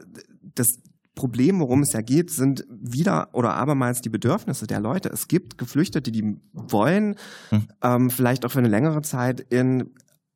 das, 0.55 0.79
Problem, 1.15 1.61
worum 1.61 1.81
es 1.81 1.93
ja 1.93 2.01
geht, 2.01 2.29
sind 2.29 2.65
wieder 2.69 3.29
oder 3.31 3.53
abermals 3.53 4.01
die 4.01 4.09
Bedürfnisse 4.09 4.67
der 4.67 4.81
Leute. 4.81 5.09
Es 5.09 5.29
gibt 5.29 5.57
Geflüchtete, 5.57 6.11
die 6.11 6.37
wollen 6.51 7.15
hm. 7.49 7.67
ähm, 7.81 8.09
vielleicht 8.09 8.45
auch 8.45 8.51
für 8.51 8.59
eine 8.59 8.67
längere 8.67 9.01
Zeit 9.01 9.39
in 9.39 9.91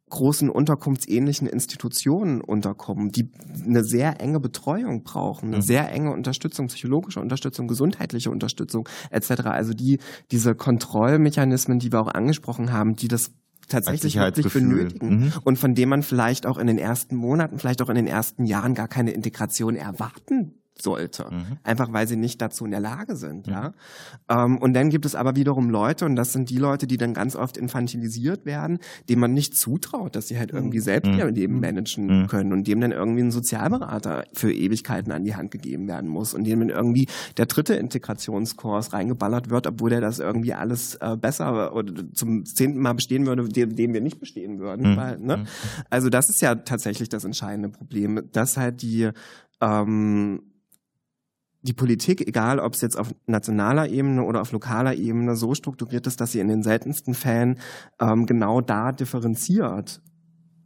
großen 0.10 0.50
unterkunftsähnlichen 0.50 1.48
Institutionen 1.48 2.42
unterkommen, 2.42 3.12
die 3.12 3.30
eine 3.66 3.84
sehr 3.84 4.22
enge 4.22 4.40
Betreuung 4.40 5.04
brauchen, 5.04 5.48
eine 5.48 5.58
mhm. 5.58 5.62
sehr 5.62 5.92
enge 5.92 6.12
Unterstützung, 6.12 6.68
psychologische 6.68 7.20
Unterstützung, 7.20 7.68
gesundheitliche 7.68 8.32
Unterstützung 8.32 8.88
etc. 9.12 9.46
Also 9.46 9.74
die 9.74 10.00
diese 10.32 10.56
Kontrollmechanismen, 10.56 11.80
die 11.80 11.92
wir 11.92 12.02
auch 12.02 12.14
angesprochen 12.14 12.72
haben, 12.72 12.96
die 12.96 13.08
das 13.08 13.32
tatsächlich 13.68 14.16
wirklich 14.16 14.52
benötigen 14.52 15.10
mhm. 15.10 15.34
und 15.44 15.58
von 15.58 15.76
dem 15.76 15.90
man 15.90 16.02
vielleicht 16.02 16.46
auch 16.46 16.58
in 16.58 16.68
den 16.68 16.80
ersten 16.80 17.16
Monaten, 17.16 17.60
vielleicht 17.60 17.82
auch 17.82 17.90
in 17.90 17.96
den 17.96 18.08
ersten 18.08 18.46
Jahren 18.46 18.74
gar 18.74 18.88
keine 18.88 19.12
Integration 19.12 19.76
erwarten 19.76 20.56
sollte, 20.82 21.28
mhm. 21.30 21.58
einfach 21.64 21.92
weil 21.94 22.08
sie 22.08 22.16
nicht 22.16 22.42
dazu 22.42 22.66
in 22.66 22.72
der 22.72 22.80
Lage 22.80 23.16
sind. 23.16 23.48
Mhm. 23.48 23.54
Ja? 23.54 23.74
Ähm, 24.30 24.58
und 24.58 24.74
dann 24.74 24.90
gibt 24.90 25.06
es 25.06 25.16
aber 25.16 25.36
wiederum 25.36 25.70
Leute, 25.70 26.06
und 26.06 26.16
das 26.16 26.34
sind 26.34 26.50
die 26.50 26.58
Leute, 26.58 26.88
die 26.88 26.98
dann 26.98 27.14
ganz 27.14 27.36
oft 27.36 27.58
infantilisiert 27.58 28.46
werden, 28.46 28.80
denen 29.08 29.22
man 29.22 29.34
nicht 29.34 29.56
zutraut, 29.56 30.16
dass 30.16 30.28
sie 30.28 30.38
halt 30.38 30.52
irgendwie 30.52 30.80
selbst 30.80 31.12
mhm. 31.12 31.20
ihr 31.20 31.32
Leben 31.32 31.56
mhm. 31.56 31.62
managen 31.62 32.22
mhm. 32.22 32.28
können 32.28 32.54
und 32.54 32.68
dem 32.68 32.82
dann 32.82 32.92
irgendwie 32.92 33.22
ein 33.22 33.32
Sozialberater 33.32 34.26
für 34.34 34.54
Ewigkeiten 34.54 35.12
an 35.12 35.24
die 35.24 35.36
Hand 35.36 35.52
gegeben 35.52 35.88
werden 35.88 36.10
muss 36.10 36.34
und 36.34 36.44
dem 36.46 36.60
dann 36.60 36.70
irgendwie 36.70 37.08
der 37.38 37.46
dritte 37.46 37.76
Integrationskurs 37.76 38.94
reingeballert 38.94 39.50
wird, 39.50 39.68
obwohl 39.68 39.90
der 39.90 40.02
das 40.02 40.20
irgendwie 40.20 40.54
alles 40.54 40.96
äh, 40.96 41.18
besser 41.18 41.76
oder 41.76 41.94
zum 42.14 42.46
zehnten 42.46 42.80
Mal 42.80 42.94
bestehen 42.94 43.26
würde, 43.26 43.48
dem, 43.48 43.76
dem 43.76 43.94
wir 43.94 44.02
nicht 44.02 44.20
bestehen 44.20 44.60
würden. 44.60 44.92
Mhm. 44.92 44.98
Weil, 44.98 45.20
ne? 45.20 45.46
Also 45.90 46.10
das 46.10 46.30
ist 46.30 46.42
ja 46.42 46.56
tatsächlich 46.56 47.10
das 47.10 47.24
entscheidende 47.24 47.70
Problem, 47.70 48.22
dass 48.32 48.58
halt 48.58 48.82
die 48.82 49.10
ähm, 49.62 50.42
die 51.62 51.74
Politik, 51.74 52.26
egal 52.28 52.60
ob 52.60 52.74
es 52.74 52.82
jetzt 52.82 52.98
auf 52.98 53.14
nationaler 53.26 53.90
Ebene 53.90 54.24
oder 54.24 54.42
auf 54.42 54.52
lokaler 54.52 54.96
Ebene, 54.96 55.36
so 55.36 55.54
strukturiert 55.54 56.08
ist, 56.08 56.22
dass 56.22 56.32
sie 56.32 56.40
in 56.40 56.48
den 56.48 56.64
seltensten 56.64 57.14
Fällen 57.14 57.60
ähm, 58.00 58.26
genau 58.26 58.62
da 58.62 58.92
differenziert 58.92 60.02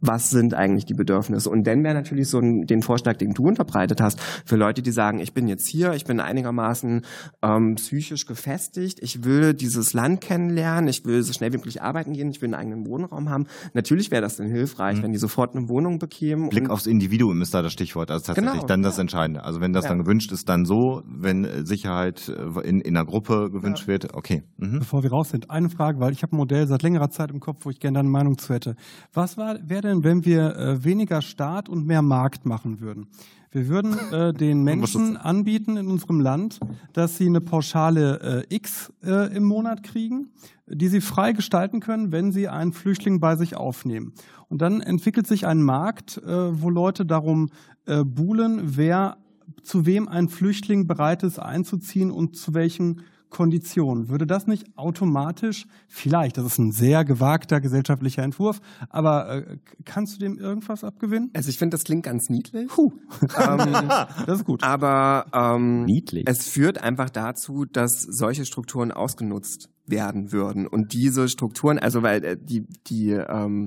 was 0.06 0.30
sind 0.30 0.54
eigentlich 0.54 0.84
die 0.84 0.94
Bedürfnisse. 0.94 1.48
Und 1.50 1.66
dann 1.66 1.82
wäre 1.82 1.94
natürlich 1.94 2.28
so 2.28 2.38
ein, 2.38 2.66
den 2.66 2.82
Vorschlag, 2.82 3.16
den 3.16 3.32
du 3.32 3.44
unterbreitet 3.44 4.00
hast, 4.00 4.20
für 4.44 4.56
Leute, 4.56 4.82
die 4.82 4.90
sagen, 4.90 5.18
ich 5.20 5.32
bin 5.32 5.48
jetzt 5.48 5.68
hier, 5.68 5.92
ich 5.92 6.04
bin 6.04 6.20
einigermaßen 6.20 7.02
ähm, 7.42 7.74
psychisch 7.76 8.26
gefestigt, 8.26 8.98
ich 9.00 9.24
will 9.24 9.54
dieses 9.54 9.92
Land 9.92 10.20
kennenlernen, 10.20 10.88
ich 10.88 11.04
will 11.04 11.22
so 11.22 11.32
schnell 11.32 11.52
wie 11.52 11.56
möglich 11.56 11.82
arbeiten 11.82 12.12
gehen, 12.12 12.30
ich 12.30 12.42
will 12.42 12.48
einen 12.48 12.54
eigenen 12.54 12.86
Wohnraum 12.86 13.30
haben. 13.30 13.46
Natürlich 13.72 14.10
wäre 14.10 14.22
das 14.22 14.36
dann 14.36 14.48
hilfreich, 14.48 14.98
mhm. 14.98 15.04
wenn 15.04 15.12
die 15.12 15.18
sofort 15.18 15.56
eine 15.56 15.68
Wohnung 15.68 15.98
bekämen. 15.98 16.48
Blick 16.48 16.70
aufs 16.70 16.86
Individuum 16.86 17.40
ist 17.42 17.54
da 17.54 17.62
das 17.62 17.72
Stichwort, 17.72 18.10
also 18.10 18.26
tatsächlich 18.26 18.52
genau, 18.52 18.66
dann 18.66 18.82
das 18.82 18.96
ja. 18.96 19.02
Entscheidende. 19.02 19.44
Also 19.44 19.60
wenn 19.60 19.72
das 19.72 19.84
ja. 19.84 19.90
dann 19.90 20.00
gewünscht 20.00 20.32
ist, 20.32 20.48
dann 20.48 20.64
so, 20.64 21.02
wenn 21.06 21.44
äh, 21.44 21.64
Sicherheit 21.64 22.28
äh, 22.28 22.68
in, 22.68 22.80
in 22.80 22.96
einer 22.96 23.06
Gruppe 23.06 23.50
gewünscht 23.50 23.82
ja. 23.82 23.88
wird, 23.88 24.14
okay. 24.14 24.42
Mhm. 24.58 24.80
Bevor 24.80 25.02
wir 25.02 25.10
raus 25.10 25.30
sind, 25.30 25.50
eine 25.50 25.70
Frage, 25.70 26.00
weil 26.00 26.12
ich 26.12 26.22
habe 26.22 26.34
ein 26.34 26.38
Modell 26.38 26.66
seit 26.66 26.82
längerer 26.82 27.10
Zeit 27.10 27.30
im 27.30 27.40
Kopf, 27.40 27.64
wo 27.64 27.70
ich 27.70 27.80
gerne 27.80 27.98
deine 27.98 28.10
Meinung 28.10 28.38
zu 28.38 28.52
hätte. 28.52 28.76
Was 29.12 29.36
wäre 29.36 29.80
denn 29.82 29.93
denn, 29.94 30.04
wenn 30.04 30.24
wir 30.24 30.56
äh, 30.56 30.84
weniger 30.84 31.22
Staat 31.22 31.68
und 31.68 31.86
mehr 31.86 32.02
Markt 32.02 32.46
machen 32.46 32.80
würden? 32.80 33.08
Wir 33.52 33.68
würden 33.68 33.96
äh, 34.12 34.32
den 34.32 34.64
Menschen 34.64 35.16
anbieten 35.16 35.76
in 35.76 35.86
unserem 35.86 36.20
Land, 36.20 36.58
dass 36.92 37.16
sie 37.16 37.26
eine 37.26 37.40
Pauschale 37.40 38.44
äh, 38.50 38.54
X 38.54 38.92
äh, 39.04 39.34
im 39.36 39.44
Monat 39.44 39.84
kriegen, 39.84 40.30
die 40.66 40.88
sie 40.88 41.00
frei 41.00 41.32
gestalten 41.32 41.78
können, 41.78 42.10
wenn 42.10 42.32
sie 42.32 42.48
einen 42.48 42.72
Flüchtling 42.72 43.20
bei 43.20 43.36
sich 43.36 43.54
aufnehmen. 43.54 44.12
Und 44.48 44.60
dann 44.60 44.80
entwickelt 44.80 45.28
sich 45.28 45.46
ein 45.46 45.62
Markt, 45.62 46.18
äh, 46.18 46.60
wo 46.60 46.68
Leute 46.68 47.06
darum 47.06 47.50
äh, 47.86 48.02
buhlen, 48.02 48.76
wer 48.76 49.18
zu 49.62 49.86
wem 49.86 50.08
ein 50.08 50.28
Flüchtling 50.28 50.88
bereit 50.88 51.22
ist 51.22 51.38
einzuziehen 51.38 52.10
und 52.10 52.36
zu 52.36 52.54
welchen 52.54 53.02
Konditionen. 53.30 54.08
Würde 54.08 54.26
das 54.26 54.46
nicht 54.46 54.66
automatisch, 54.76 55.66
vielleicht, 55.88 56.38
das 56.38 56.46
ist 56.46 56.58
ein 56.58 56.72
sehr 56.72 57.04
gewagter 57.04 57.60
gesellschaftlicher 57.60 58.22
Entwurf, 58.22 58.60
aber 58.88 59.28
äh, 59.28 59.58
kannst 59.84 60.14
du 60.14 60.18
dem 60.20 60.38
irgendwas 60.38 60.84
abgewinnen? 60.84 61.30
Also 61.34 61.48
ich 61.48 61.58
finde, 61.58 61.74
das 61.74 61.84
klingt 61.84 62.04
ganz 62.04 62.30
niedlich. 62.30 62.68
Puh. 62.68 62.92
Ähm, 63.38 63.72
das 64.26 64.38
ist 64.40 64.44
gut. 64.44 64.62
Aber 64.62 65.26
ähm, 65.32 65.84
niedlich. 65.84 66.24
es 66.26 66.48
führt 66.48 66.78
einfach 66.78 67.10
dazu, 67.10 67.64
dass 67.64 68.02
solche 68.02 68.44
Strukturen 68.44 68.92
ausgenutzt 68.92 69.68
werden 69.86 70.32
würden. 70.32 70.66
Und 70.66 70.92
diese 70.92 71.28
Strukturen, 71.28 71.78
also 71.78 72.02
weil 72.02 72.24
äh, 72.24 72.36
die, 72.40 72.66
die 72.86 73.10
ähm, 73.10 73.66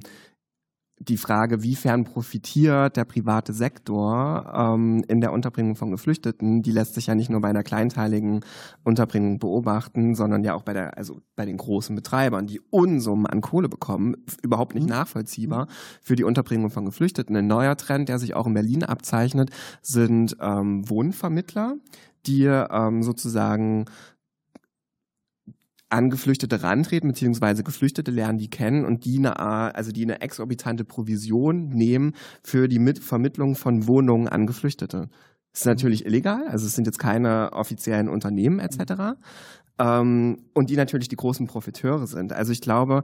die 1.00 1.18
Frage, 1.18 1.62
wiefern 1.62 2.06
profitiert 2.06 2.98
der 2.98 3.06
private 3.06 3.54
Sektor 3.54 4.52
ähm, 4.56 5.04
in 5.08 5.22
der 5.22 5.32
Unterbringung 5.32 5.76
von 5.76 5.92
Geflüchteten, 5.92 6.64
die 6.64 6.72
lässt 6.72 6.96
sich 6.96 7.08
ja 7.08 7.16
nicht 7.16 7.30
nur 7.30 7.42
bei 7.42 7.50
einer 7.50 7.64
kleinteiligen 7.64 8.44
Unterbringung 8.84 9.38
beobachten, 9.38 10.16
sondern 10.16 10.44
ja 10.44 10.56
auch 10.56 10.64
bei 10.64 10.74
der, 10.74 10.98
also 10.98 11.22
bei 11.36 11.46
den 11.46 11.58
großen 11.58 11.96
Betreibern, 11.96 12.48
die 12.48 12.62
Unsummen 12.72 13.28
an 13.28 13.42
Kohle 13.42 13.70
bekommen, 13.70 14.16
überhaupt 14.42 14.74
nicht 14.74 14.86
mhm. 14.86 14.96
nachvollziehbar 14.96 15.68
für 16.02 16.16
die 16.16 16.24
Unterbringung 16.24 16.72
von 16.72 16.86
Geflüchteten. 16.86 17.36
Ein 17.36 17.48
neuer 17.48 17.78
Trend, 17.78 18.10
der 18.10 18.18
sich 18.18 18.34
auch 18.34 18.48
in 18.48 18.56
Berlin 18.56 18.84
abzeichnet, 18.84 19.52
sind 19.84 20.36
ähm, 20.42 20.90
Wohnvermittler, 20.90 21.76
die 22.26 22.46
ähm, 22.46 23.04
sozusagen 23.04 23.86
an 25.90 26.10
Geflüchtete 26.10 26.64
rantreten, 26.64 27.10
beziehungsweise 27.10 27.64
Geflüchtete 27.64 28.12
lernen 28.12 28.38
die 28.38 28.50
kennen 28.50 28.86
und 28.86 29.06
die 29.06 29.18
eine, 29.18 29.40
also 29.40 29.92
die 29.92 30.04
eine 30.04 30.22
exorbitante 30.22 30.84
Provision 30.84 31.70
nehmen 31.70 32.14
für 32.44 32.68
die 32.68 32.80
Mit 32.80 33.00
Vermittlung 33.00 33.56
von 33.56 33.88
Wohnungen 33.88 34.28
an 34.28 34.48
Geflüchtete. 34.48 35.10
Es 35.54 35.62
ist 35.62 35.66
natürlich 35.66 36.06
illegal, 36.06 36.48
also 36.48 36.68
es 36.68 36.76
sind 36.76 36.86
jetzt 36.86 37.00
keine 37.00 37.54
offiziellen 37.54 38.10
Unternehmen 38.10 38.60
etc. 38.60 39.18
Ähm, 39.80 40.46
und 40.54 40.70
die 40.70 40.76
natürlich 40.76 41.08
die 41.08 41.16
großen 41.16 41.48
Profiteure 41.48 42.06
sind. 42.06 42.34
Also 42.34 42.52
ich 42.52 42.62
glaube, 42.62 43.04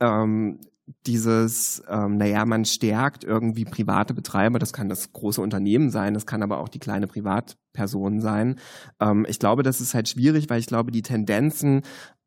ähm, 0.00 0.60
dieses, 1.06 1.82
ähm, 1.88 2.16
naja, 2.16 2.44
man 2.44 2.64
stärkt 2.64 3.24
irgendwie 3.24 3.64
private 3.64 4.14
Betreiber, 4.14 4.58
das 4.58 4.72
kann 4.72 4.88
das 4.88 5.12
große 5.12 5.40
Unternehmen 5.40 5.90
sein, 5.90 6.14
das 6.14 6.26
kann 6.26 6.42
aber 6.42 6.58
auch 6.58 6.68
die 6.68 6.78
kleine 6.78 7.06
Privatperson 7.06 8.20
sein. 8.20 8.56
Ähm, 9.00 9.26
ich 9.28 9.38
glaube, 9.38 9.62
das 9.62 9.80
ist 9.80 9.94
halt 9.94 10.08
schwierig, 10.08 10.50
weil 10.50 10.60
ich 10.60 10.66
glaube, 10.66 10.90
die 10.90 11.02
Tendenzen 11.02 11.82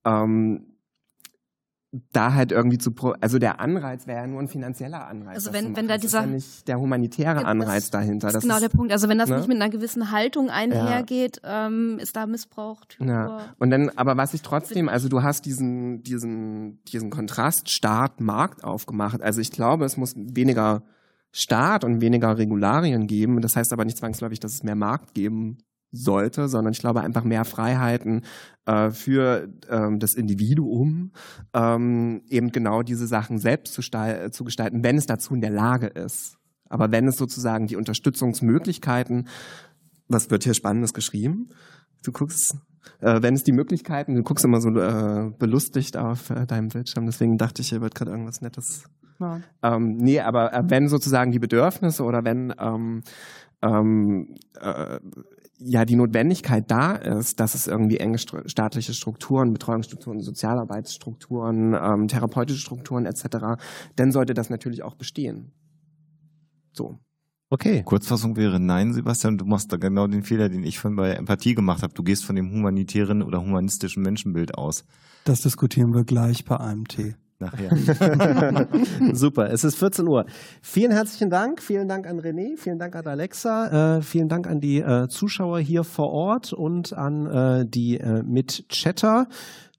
ähm, 0.05 0.73
da 2.11 2.33
halt 2.33 2.51
irgendwie 2.51 2.79
zu, 2.79 2.91
also 3.21 3.37
der 3.37 3.59
Anreiz 3.59 4.07
wäre 4.07 4.21
ja 4.21 4.27
nur 4.27 4.39
ein 4.39 4.47
finanzieller 4.47 5.05
Anreiz. 5.05 5.35
Also 5.35 5.53
wenn, 5.53 5.75
wenn 5.75 5.87
da 5.87 5.99
dieser, 5.99 6.19
ist 6.19 6.25
ja 6.25 6.31
nicht 6.31 6.67
der 6.67 6.79
humanitäre 6.79 7.45
Anreiz 7.45 7.91
dahinter. 7.91 8.27
Das 8.27 8.37
ist 8.37 8.41
genau 8.41 8.59
der 8.59 8.69
Punkt. 8.69 8.91
Also 8.91 9.09
wenn 9.09 9.19
das 9.19 9.29
ne? 9.29 9.37
nicht 9.37 9.47
mit 9.47 9.61
einer 9.61 9.69
gewissen 9.69 10.09
Haltung 10.09 10.49
einhergeht, 10.49 11.41
ja. 11.43 11.67
ähm, 11.67 11.99
ist 11.99 12.15
da 12.15 12.25
Missbrauch. 12.25 12.81
Ja. 12.99 13.53
Und 13.59 13.69
dann, 13.69 13.89
aber 13.95 14.17
was 14.17 14.33
ich 14.33 14.41
trotzdem, 14.41 14.89
also 14.89 15.07
du 15.07 15.21
hast 15.21 15.45
diesen, 15.45 16.01
diesen, 16.01 16.83
diesen 16.85 17.11
Kontrast 17.11 17.69
Staat-Markt 17.69 18.63
aufgemacht. 18.63 19.21
Also 19.21 19.39
ich 19.39 19.51
glaube, 19.51 19.85
es 19.85 19.95
muss 19.95 20.15
weniger 20.15 20.81
Staat 21.31 21.83
und 21.83 22.01
weniger 22.01 22.39
Regularien 22.39 23.05
geben. 23.05 23.39
Das 23.41 23.55
heißt 23.55 23.71
aber 23.71 23.85
nicht 23.85 23.97
zwangsläufig, 23.97 24.39
dass 24.39 24.53
es 24.53 24.63
mehr 24.63 24.75
Markt 24.75 25.13
geben 25.13 25.59
sollte, 25.93 26.49
sondern 26.49 26.73
ich 26.73 26.79
glaube 26.79 27.01
einfach 27.01 27.23
mehr 27.23 27.45
Freiheiten 27.45 28.23
äh, 28.65 28.89
für 28.89 29.47
ähm, 29.69 29.99
das 29.99 30.15
Individuum, 30.15 31.11
ähm, 31.53 32.23
eben 32.29 32.51
genau 32.51 32.81
diese 32.81 33.07
Sachen 33.07 33.37
selbst 33.37 33.73
zu, 33.73 33.81
zu 33.81 34.43
gestalten, 34.43 34.83
wenn 34.83 34.97
es 34.97 35.05
dazu 35.05 35.33
in 35.35 35.41
der 35.41 35.51
Lage 35.51 35.87
ist. 35.87 36.37
Aber 36.67 36.91
wenn 36.91 37.07
es 37.07 37.17
sozusagen 37.17 37.67
die 37.67 37.75
Unterstützungsmöglichkeiten, 37.75 39.27
was 40.07 40.31
wird 40.31 40.43
hier 40.43 40.55
Spannendes 40.55 40.93
geschrieben? 40.93 41.49
Du 42.03 42.11
guckst, 42.11 42.57
äh, 42.99 43.21
wenn 43.21 43.35
es 43.35 43.43
die 43.43 43.51
Möglichkeiten, 43.51 44.15
du 44.15 44.23
guckst 44.23 44.43
immer 44.43 44.59
so 44.59 44.69
äh, 44.69 45.31
belustigt 45.37 45.95
auf 45.95 46.31
äh, 46.31 46.47
deinem 46.47 46.69
Bildschirm, 46.69 47.05
deswegen 47.05 47.37
dachte 47.37 47.61
ich, 47.61 47.69
hier 47.69 47.81
wird 47.81 47.93
gerade 47.93 48.11
irgendwas 48.11 48.41
Nettes. 48.41 48.85
Ja. 49.19 49.41
Ähm, 49.61 49.97
nee, 49.97 50.19
aber 50.19 50.53
äh, 50.53 50.63
wenn 50.65 50.87
sozusagen 50.87 51.31
die 51.31 51.39
Bedürfnisse 51.39 52.03
oder 52.03 52.25
wenn 52.25 52.53
ähm, 52.57 53.03
ähm, 53.61 54.35
äh, 54.59 54.99
ja 55.63 55.85
die 55.85 55.95
Notwendigkeit 55.95 56.69
da 56.69 56.93
ist, 56.93 57.39
dass 57.39 57.55
es 57.55 57.67
irgendwie 57.67 57.97
enge 57.97 58.17
staatliche 58.17 58.93
Strukturen, 58.93 59.53
Betreuungsstrukturen, 59.53 60.21
Sozialarbeitsstrukturen, 60.21 61.73
ähm, 61.73 62.07
therapeutische 62.07 62.59
Strukturen 62.59 63.05
etc., 63.05 63.61
dann 63.95 64.11
sollte 64.11 64.33
das 64.33 64.49
natürlich 64.49 64.83
auch 64.83 64.95
bestehen. 64.95 65.51
So. 66.73 66.97
Okay. 67.49 67.83
Kurzfassung 67.83 68.35
wäre 68.35 68.59
nein, 68.59 68.93
Sebastian, 68.93 69.37
du 69.37 69.45
machst 69.45 69.71
da 69.71 69.77
genau 69.77 70.07
den 70.07 70.23
Fehler, 70.23 70.49
den 70.49 70.63
ich 70.63 70.79
von 70.79 70.95
bei 70.95 71.11
Empathie 71.11 71.53
gemacht 71.53 71.83
habe. 71.83 71.93
Du 71.93 72.01
gehst 72.01 72.25
von 72.25 72.35
dem 72.35 72.51
humanitären 72.51 73.21
oder 73.21 73.41
humanistischen 73.41 74.01
Menschenbild 74.01 74.57
aus. 74.57 74.85
Das 75.25 75.41
diskutieren 75.41 75.93
wir 75.93 76.03
gleich 76.03 76.45
bei 76.45 76.59
einem 76.59 76.87
Tee 76.87 77.15
nachher. 77.39 78.67
Super, 79.13 79.51
es 79.51 79.63
ist 79.63 79.75
14 79.75 80.07
Uhr. 80.07 80.25
Vielen 80.61 80.91
herzlichen 80.91 81.29
Dank, 81.29 81.61
vielen 81.61 81.87
Dank 81.87 82.07
an 82.07 82.19
René, 82.19 82.57
vielen 82.57 82.79
Dank 82.79 82.95
an 82.95 83.05
Alexa, 83.05 83.97
äh, 83.97 84.01
vielen 84.01 84.29
Dank 84.29 84.47
an 84.47 84.59
die 84.59 84.79
äh, 84.79 85.07
Zuschauer 85.07 85.59
hier 85.59 85.83
vor 85.83 86.11
Ort 86.11 86.53
und 86.53 86.93
an 86.93 87.25
äh, 87.25 87.65
die 87.67 87.99
äh, 87.99 88.23
Mitchatter. 88.23 89.27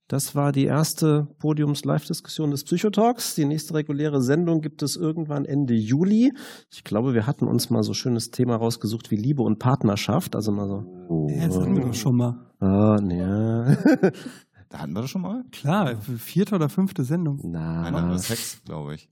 Das 0.07 0.35
war 0.35 0.53
die 0.53 0.67
erste 0.67 1.29
Podiums-Live-Diskussion 1.39 2.51
des 2.51 2.65
Psychotalks. 2.65 3.35
Die 3.37 3.47
nächste 3.47 3.73
reguläre 3.73 4.21
Sendung 4.21 4.61
gibt 4.61 4.83
es 4.83 4.97
irgendwann 4.97 5.47
Ende 5.47 5.73
Juli. 5.73 6.35
Ich 6.71 6.85
glaube, 6.85 7.15
wir 7.15 7.27
hatten 7.27 7.47
uns 7.49 7.71
mal 7.71 7.83
so 7.83 7.95
schönes 7.95 8.31
Thema 8.31 8.57
rausgesucht 8.57 9.11
wie 9.11 9.17
Liebe 9.17 9.43
und 9.43 9.59
Partnerschaft. 9.59 10.37
Also 10.37 10.53
mal 10.53 10.69
so. 10.69 10.85
Oh, 11.09 11.29
ja, 11.31 11.47
das 11.47 11.59
hatten 11.59 11.75
wir 11.75 11.87
doch 11.87 11.95
schon 11.95 12.17
mal. 12.17 12.37
Ah, 12.61 13.01
ja. 13.09 13.77
Da 14.75 14.81
hatten 14.81 14.93
wir 14.93 15.03
das 15.03 15.11
schon 15.11 15.23
mal? 15.23 15.45
Klar, 15.53 15.95
vierte 16.19 16.57
oder 16.57 16.69
fünfte 16.69 17.05
Sendung. 17.05 17.39
Nein, 17.45 17.93
Nein 17.93 18.11
das 18.11 18.27
Sex, 18.27 18.61
glaube 18.65 18.97
ich. 18.97 19.09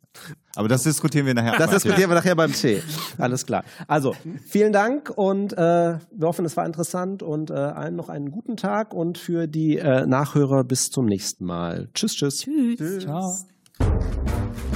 Aber 0.56 0.66
das 0.66 0.82
diskutieren 0.82 1.24
wir 1.24 1.34
nachher. 1.34 1.56
Das 1.56 1.70
diskutieren 1.70 2.10
wir 2.10 2.16
nachher 2.16 2.34
beim 2.34 2.52
Tee. 2.52 2.82
Alles 3.16 3.46
klar. 3.46 3.62
Also, 3.86 4.16
vielen 4.44 4.72
Dank 4.72 5.12
und 5.14 5.52
äh, 5.52 5.56
wir 5.56 6.26
hoffen, 6.26 6.44
es 6.46 6.56
war 6.56 6.66
interessant 6.66 7.22
und 7.22 7.52
äh, 7.52 7.54
allen 7.54 7.94
noch 7.94 8.08
einen 8.08 8.32
guten 8.32 8.56
Tag 8.56 8.92
und 8.92 9.18
für 9.18 9.46
die 9.46 9.78
äh, 9.78 10.04
Nachhörer 10.04 10.64
bis 10.64 10.90
zum 10.90 11.06
nächsten 11.06 11.44
Mal. 11.44 11.88
Tschüss, 11.94 12.16
tschüss. 12.16 12.38
Tschüss. 12.38 12.78
tschüss. 12.78 13.04
Ciao. 13.04 14.71